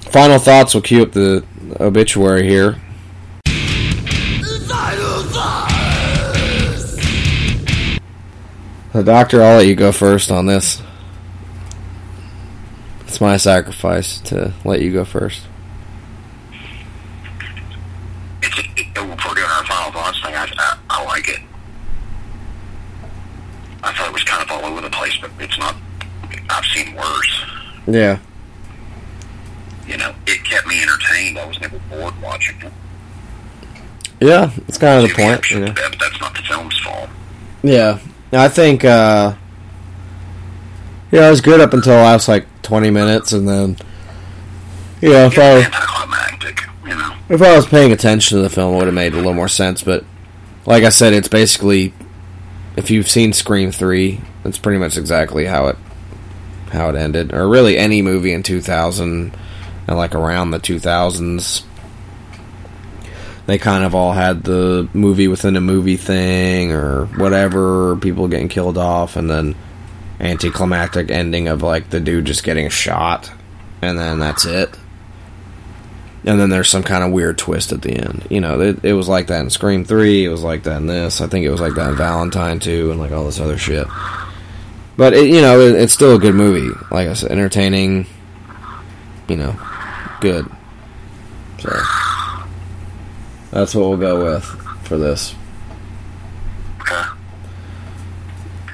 final 0.01 0.39
thoughts. 0.39 0.72
We'll 0.72 0.82
cue 0.82 1.02
up 1.02 1.12
the 1.12 1.44
obituary 1.78 2.48
here. 2.48 2.81
The 8.92 9.04
doctor, 9.04 9.40
I'll 9.42 9.58
let 9.58 9.66
you 9.68 9.76
go 9.76 9.92
first 9.92 10.32
on 10.32 10.46
this. 10.46 10.82
It's 13.02 13.20
my 13.20 13.36
sacrifice 13.36 14.18
to 14.22 14.52
let 14.64 14.80
you 14.82 14.92
go 14.92 15.04
first. 15.04 15.46
It's, 18.42 18.58
it, 18.58 18.66
if 18.76 18.96
we're 18.96 19.34
doing 19.34 19.46
our 19.48 19.64
final 19.64 19.92
thoughts 19.92 20.20
thing, 20.22 20.34
I, 20.34 20.52
I, 20.58 20.78
I 20.90 21.04
like 21.04 21.28
it. 21.28 21.40
I 23.82 23.92
thought 23.92 24.08
it 24.08 24.12
was 24.12 24.24
kind 24.24 24.42
of 24.42 24.50
all 24.50 24.64
over 24.64 24.80
the 24.80 24.90
place, 24.90 25.16
but 25.20 25.30
it's 25.38 25.58
not. 25.58 25.76
I've 26.50 26.64
seen 26.66 26.94
worse. 26.96 27.44
Yeah. 27.86 28.18
You 29.86 29.98
know, 29.98 30.12
it 30.26 30.44
kept 30.44 30.66
me 30.66 30.82
entertained. 30.82 31.38
I 31.38 31.46
was 31.46 31.60
never 31.60 31.78
bored 31.90 32.20
watching 32.20 32.60
it. 32.60 32.72
Yeah, 34.20 34.50
it's 34.68 34.78
kind 34.78 35.02
of 35.02 35.08
the 35.08 35.14
point. 35.14 35.50
You 35.50 35.60
know? 35.60 35.66
But 35.72 35.96
that's 35.98 36.20
not 36.20 36.34
the 36.34 36.42
film's 36.42 36.78
fault. 36.80 37.08
Yeah, 37.62 37.98
I 38.32 38.48
think. 38.48 38.85
uh 38.85 39.35
Yeah, 41.11 41.27
it 41.27 41.31
was 41.31 41.40
good 41.40 41.61
up 41.61 41.73
until 41.73 41.94
the 41.94 42.02
last 42.02 42.28
like 42.28 42.47
twenty 42.62 42.90
minutes, 42.90 43.32
and 43.32 43.48
then. 43.48 43.77
Yeah, 45.01 45.27
if 45.27 45.39
I 45.39 45.62
Anticlimactic, 45.62 46.62
you 46.85 46.90
know. 46.90 47.15
if 47.28 47.40
I 47.40 47.57
was 47.57 47.66
paying 47.66 47.90
attention 47.90 48.36
to 48.36 48.43
the 48.43 48.51
film, 48.51 48.74
it 48.74 48.77
would 48.78 48.86
have 48.86 48.94
made 48.94 49.15
a 49.15 49.16
little 49.16 49.35
more 49.35 49.48
sense. 49.48 49.82
But 49.82 50.05
like 50.66 50.85
I 50.85 50.90
said, 50.90 51.15
it's 51.15 51.28
basically 51.28 51.94
if 52.77 52.90
you've 52.90 53.09
seen 53.09 53.32
Scream 53.32 53.73
three, 53.73 54.20
it's 54.44 54.59
pretty 54.59 54.78
much 54.78 54.97
exactly 54.97 55.47
how 55.47 55.69
it 55.69 55.77
how 56.73 56.89
it 56.90 56.97
ended, 56.97 57.32
or 57.32 57.48
really 57.48 57.77
any 57.77 58.02
movie 58.02 58.32
in 58.32 58.43
two 58.43 58.61
thousand 58.61 59.35
and 59.89 59.97
like 59.97 60.15
around 60.15 60.51
the 60.51 60.59
two 60.59 60.78
thousands. 60.78 61.65
They 63.51 63.59
kind 63.59 63.82
of 63.82 63.97
all 63.97 64.12
had 64.12 64.44
the 64.44 64.89
movie 64.94 65.27
within 65.27 65.56
a 65.56 65.60
movie 65.60 65.97
thing, 65.97 66.70
or 66.70 67.06
whatever. 67.06 67.97
People 67.97 68.28
getting 68.28 68.48
killed 68.48 68.78
off, 68.78 69.16
and 69.16 69.28
then 69.28 69.56
anticlimactic 70.20 71.10
ending 71.10 71.48
of 71.48 71.62
like 71.62 71.90
the 71.90 71.98
dude 71.98 72.27
just 72.27 72.44
getting 72.44 72.68
shot, 72.68 73.32
and 73.82 73.98
then 73.98 74.20
that's 74.20 74.44
it 74.44 74.70
and 76.24 76.39
then 76.39 76.51
there's 76.51 76.68
some 76.68 76.82
kind 76.82 77.02
of 77.02 77.12
weird 77.12 77.39
twist 77.39 77.72
at 77.72 77.82
the 77.82 77.93
end. 77.93 78.27
You 78.28 78.40
know, 78.40 78.60
it, 78.60 78.85
it 78.85 78.93
was 78.93 79.09
like 79.09 79.28
that 79.28 79.40
in 79.40 79.51
Scream 79.51 79.85
Three. 79.85 80.24
It 80.24 80.28
was 80.28 80.43
like 80.43 80.64
that 80.64 80.77
in 80.77 80.86
this. 80.86 81.20
I 81.20 81.27
think 81.27 81.47
it 81.47 81.51
was 81.51 81.60
like 81.60 81.74
that 81.74 81.90
in 81.90 81.97
Valentine 81.97 82.60
Two, 82.60 82.90
and 82.90 83.01
like 83.01 83.12
all 83.12 83.24
this 83.24 83.40
other 83.40 83.56
shit. 83.56 83.86
But 84.97 85.14
it, 85.14 85.28
you 85.28 85.40
know, 85.40 85.60
it, 85.60 85.77
it's 85.77 85.94
still 85.94 86.16
a 86.16 86.18
good 86.18 86.35
movie. 86.35 86.77
Like 86.90 87.09
I 87.09 87.14
said, 87.14 87.32
entertaining. 87.32 88.06
You 89.28 89.36
know, 89.36 89.60
good. 90.20 90.51
So 91.60 91.70
that's 93.51 93.74
what 93.74 93.89
we'll 93.89 93.98
go 93.98 94.24
with 94.24 94.44
for 94.85 94.97
this. 94.98 95.35
Okay. 96.81 97.02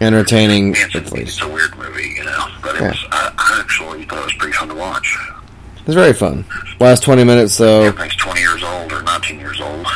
Entertaining, 0.00 0.74
It's, 0.76 0.94
at 0.94 1.10
least. 1.12 1.38
it's 1.38 1.42
a 1.42 1.48
weird 1.48 1.76
movie, 1.78 2.14
you 2.16 2.24
know. 2.24 2.46
But 2.62 2.76
it 2.76 2.82
Yeah. 2.82 2.88
was, 2.90 3.04
I, 3.10 3.32
I 3.38 3.60
actually 3.60 4.04
thought 4.04 4.18
it 4.20 4.24
was 4.24 4.34
pretty 4.34 4.52
fun 4.52 4.68
to 4.68 4.74
watch. 4.74 5.16
It's 5.86 5.94
very 5.94 6.12
fun. 6.12 6.44
Last 6.80 7.02
twenty 7.02 7.24
minutes, 7.24 7.56
though. 7.56 7.82
Everything's 7.84 8.16
20 8.16 8.40
years 8.40 8.62
old 8.62 8.92
or 8.92 9.02
19 9.02 9.38
years 9.38 9.60
old. 9.60 9.86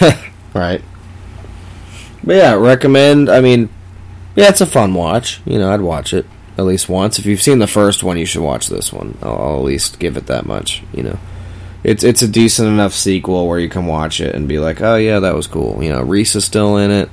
right. 0.54 0.82
But 2.24 2.34
yeah, 2.36 2.54
recommend. 2.54 3.30
I 3.30 3.40
mean, 3.40 3.68
yeah, 4.36 4.48
it's 4.48 4.60
a 4.60 4.66
fun 4.66 4.92
watch. 4.94 5.40
You 5.46 5.58
know, 5.58 5.72
I'd 5.72 5.80
watch 5.80 6.12
it 6.12 6.26
at 6.58 6.64
least 6.64 6.88
once. 6.88 7.18
If 7.18 7.24
you've 7.24 7.40
seen 7.40 7.60
the 7.60 7.66
first 7.68 8.02
one, 8.02 8.18
you 8.18 8.26
should 8.26 8.42
watch 8.42 8.66
this 8.68 8.92
one. 8.92 9.16
I'll, 9.22 9.38
I'll 9.38 9.56
at 9.58 9.64
least 9.64 9.98
give 10.00 10.16
it 10.16 10.26
that 10.26 10.44
much. 10.44 10.82
You 10.92 11.04
know, 11.04 11.18
it's 11.84 12.02
it's 12.02 12.22
a 12.22 12.28
decent 12.28 12.68
enough 12.68 12.92
sequel 12.92 13.46
where 13.46 13.58
you 13.58 13.68
can 13.68 13.86
watch 13.86 14.20
it 14.20 14.34
and 14.34 14.48
be 14.48 14.58
like, 14.58 14.80
oh 14.80 14.96
yeah, 14.96 15.20
that 15.20 15.34
was 15.34 15.46
cool. 15.46 15.82
You 15.82 15.90
know, 15.90 16.02
Reese 16.02 16.34
is 16.34 16.44
still 16.44 16.76
in 16.76 16.90
it, 16.90 17.08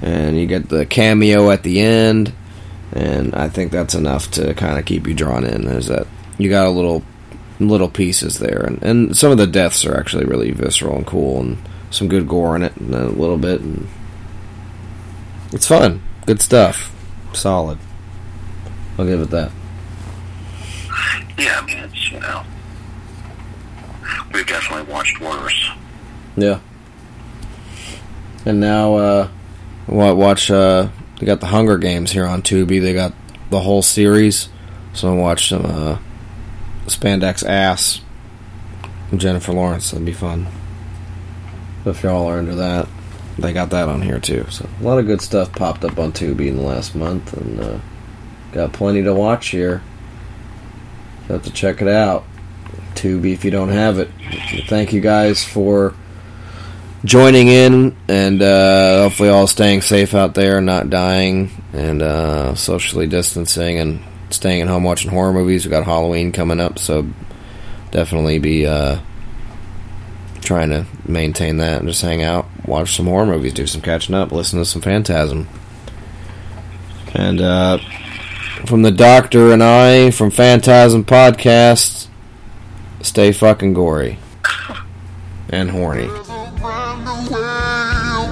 and 0.00 0.38
you 0.38 0.46
get 0.46 0.68
the 0.68 0.86
cameo 0.86 1.50
at 1.50 1.62
the 1.62 1.80
end, 1.80 2.32
and 2.92 3.34
I 3.34 3.48
think 3.48 3.72
that's 3.72 3.94
enough 3.94 4.30
to 4.32 4.54
kind 4.54 4.78
of 4.78 4.84
keep 4.84 5.06
you 5.06 5.14
drawn 5.14 5.44
in. 5.44 5.66
Is 5.66 5.88
that 5.88 6.06
you 6.38 6.48
got 6.48 6.66
a 6.66 6.70
little 6.70 7.02
little 7.58 7.90
pieces 7.90 8.38
there, 8.38 8.64
and, 8.64 8.82
and 8.82 9.16
some 9.16 9.32
of 9.32 9.38
the 9.38 9.46
deaths 9.46 9.84
are 9.84 9.98
actually 9.98 10.24
really 10.24 10.50
visceral 10.50 10.96
and 10.96 11.06
cool, 11.06 11.40
and 11.40 11.58
some 11.90 12.08
good 12.08 12.28
gore 12.28 12.56
in 12.56 12.62
it, 12.62 12.76
and 12.76 12.94
a 12.94 13.08
little 13.08 13.38
bit, 13.38 13.60
and 13.60 13.88
it's 15.52 15.66
fun, 15.66 16.00
good 16.26 16.40
stuff, 16.40 16.94
solid. 17.32 17.78
I'll 18.98 19.06
give 19.06 19.20
it 19.20 19.30
that. 19.30 19.50
Yeah, 21.38 21.58
I 21.60 21.66
mean, 21.66 21.78
it's, 21.78 22.12
you 22.12 22.20
know. 22.20 22.44
We've 24.32 24.46
definitely 24.46 24.92
watched 24.92 25.20
worse. 25.20 25.70
Yeah. 26.36 26.60
And 28.46 28.60
now, 28.60 28.94
uh, 28.94 29.28
wa- 29.86 30.14
watch. 30.14 30.50
Uh, 30.50 30.88
they 31.18 31.26
got 31.26 31.40
the 31.40 31.46
Hunger 31.46 31.76
Games 31.78 32.12
here 32.12 32.24
on 32.26 32.42
Tubi. 32.42 32.80
They 32.80 32.94
got 32.94 33.12
the 33.50 33.60
whole 33.60 33.82
series, 33.82 34.48
so 34.94 35.08
I'll 35.08 35.16
watch 35.16 35.48
some 35.48 35.66
uh, 35.66 35.98
Spandex 36.86 37.44
Ass. 37.46 38.00
Jennifer 39.16 39.52
Lawrence. 39.52 39.90
That'd 39.90 40.06
be 40.06 40.12
fun. 40.12 40.46
If 41.84 42.02
y'all 42.04 42.28
are 42.28 42.38
into 42.38 42.54
that, 42.54 42.88
they 43.38 43.52
got 43.52 43.70
that 43.70 43.88
on 43.88 44.02
here 44.02 44.20
too. 44.20 44.46
So 44.50 44.68
a 44.80 44.84
lot 44.84 44.98
of 44.98 45.06
good 45.06 45.20
stuff 45.20 45.50
popped 45.52 45.84
up 45.84 45.98
on 45.98 46.12
Tubi 46.12 46.46
in 46.46 46.56
the 46.56 46.62
last 46.62 46.94
month, 46.94 47.32
and 47.32 47.60
uh, 47.60 47.78
got 48.52 48.72
plenty 48.72 49.02
to 49.02 49.12
watch 49.12 49.48
here. 49.48 49.82
Have 51.28 51.42
to 51.42 51.50
check 51.50 51.82
it 51.82 51.88
out. 51.88 52.24
Tubi 52.94 53.32
if 53.32 53.44
you 53.44 53.50
don't 53.50 53.70
have 53.70 53.98
it. 53.98 54.10
Thank 54.68 54.92
you 54.92 55.00
guys 55.00 55.44
for 55.44 55.94
joining 57.04 57.48
in, 57.48 57.96
and 58.08 58.42
uh, 58.42 59.02
hopefully 59.04 59.28
all 59.28 59.46
staying 59.46 59.82
safe 59.82 60.14
out 60.14 60.34
there, 60.34 60.60
not 60.60 60.90
dying, 60.90 61.50
and 61.72 62.02
uh, 62.02 62.54
socially 62.54 63.06
distancing, 63.06 63.78
and 63.78 64.00
staying 64.30 64.62
at 64.62 64.68
home 64.68 64.84
watching 64.84 65.10
horror 65.10 65.32
movies. 65.32 65.64
We 65.64 65.70
got 65.70 65.84
Halloween 65.84 66.32
coming 66.32 66.60
up, 66.60 66.78
so 66.78 67.06
definitely 67.90 68.38
be 68.38 68.66
uh, 68.66 68.98
trying 70.40 70.70
to 70.70 70.86
maintain 71.06 71.58
that 71.58 71.80
and 71.80 71.88
just 71.88 72.02
hang 72.02 72.22
out, 72.22 72.46
watch 72.64 72.96
some 72.96 73.06
horror 73.06 73.26
movies, 73.26 73.54
do 73.54 73.66
some 73.66 73.80
catching 73.80 74.14
up, 74.14 74.32
listen 74.32 74.58
to 74.58 74.64
some 74.64 74.82
Phantasm. 74.82 75.48
And 77.14 77.40
uh, 77.40 77.78
from 78.66 78.82
the 78.82 78.90
Doctor 78.90 79.52
and 79.52 79.62
I 79.62 80.10
from 80.10 80.30
Phantasm 80.30 81.04
Podcast, 81.04 81.99
stay 83.02 83.32
fucking 83.32 83.72
gory 83.72 84.18
and 85.48 85.70
horny. 85.70 86.08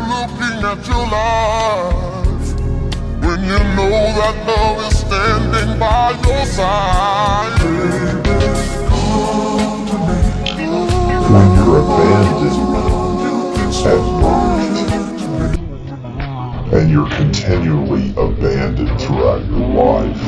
looking 0.08 0.64
at 0.64 0.86
your 0.86 1.06
life 1.08 2.54
when 3.22 3.40
you 3.42 3.58
know 3.76 3.90
that 4.18 4.36
love 4.46 4.78
is 4.92 4.98
standing 4.98 5.78
by 5.78 6.10
your 6.26 6.44
side. 6.46 7.62
When 11.30 11.48
you're 11.56 11.78
abandoned 11.80 12.58
at 13.86 14.02
birth 14.20 14.78
and 16.72 16.86
you're 16.90 17.10
continually 17.10 18.10
abandoned 18.16 19.00
throughout 19.00 19.44
your 19.46 19.68
life, 19.68 20.22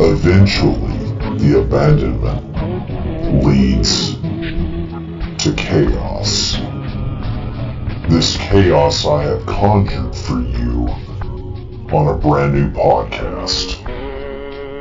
eventually 0.00 0.96
the 1.38 1.60
abandonment 1.60 2.55
leads 3.26 4.14
to 5.42 5.52
chaos. 5.56 6.56
This 8.08 8.36
chaos 8.36 9.04
I 9.04 9.24
have 9.24 9.44
conjured 9.46 10.14
for 10.14 10.40
you 10.40 10.86
on 11.90 12.06
a 12.06 12.16
brand 12.16 12.54
new 12.54 12.70
podcast. 12.70 13.72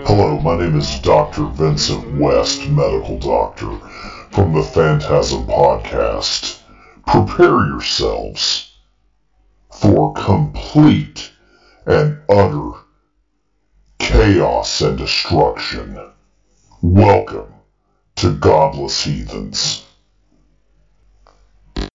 Hello, 0.06 0.40
my 0.40 0.58
name 0.58 0.78
is 0.78 1.00
Dr. 1.00 1.46
Vincent 1.46 2.20
West, 2.20 2.70
medical 2.70 3.18
doctor, 3.18 3.80
from 4.30 4.54
the 4.54 4.62
Phantasm 4.62 5.48
Podcast. 5.48 6.62
Prepare 7.08 7.66
yourselves 7.66 8.78
for 9.72 10.14
complete 10.14 11.32
and 11.88 12.16
utter 12.30 12.72
chaos 13.98 14.82
and 14.82 15.00
destruction. 15.00 16.12
Welcome 16.84 17.55
to 18.18 18.30
Godless 18.30 19.04
Heathens. 19.04 19.82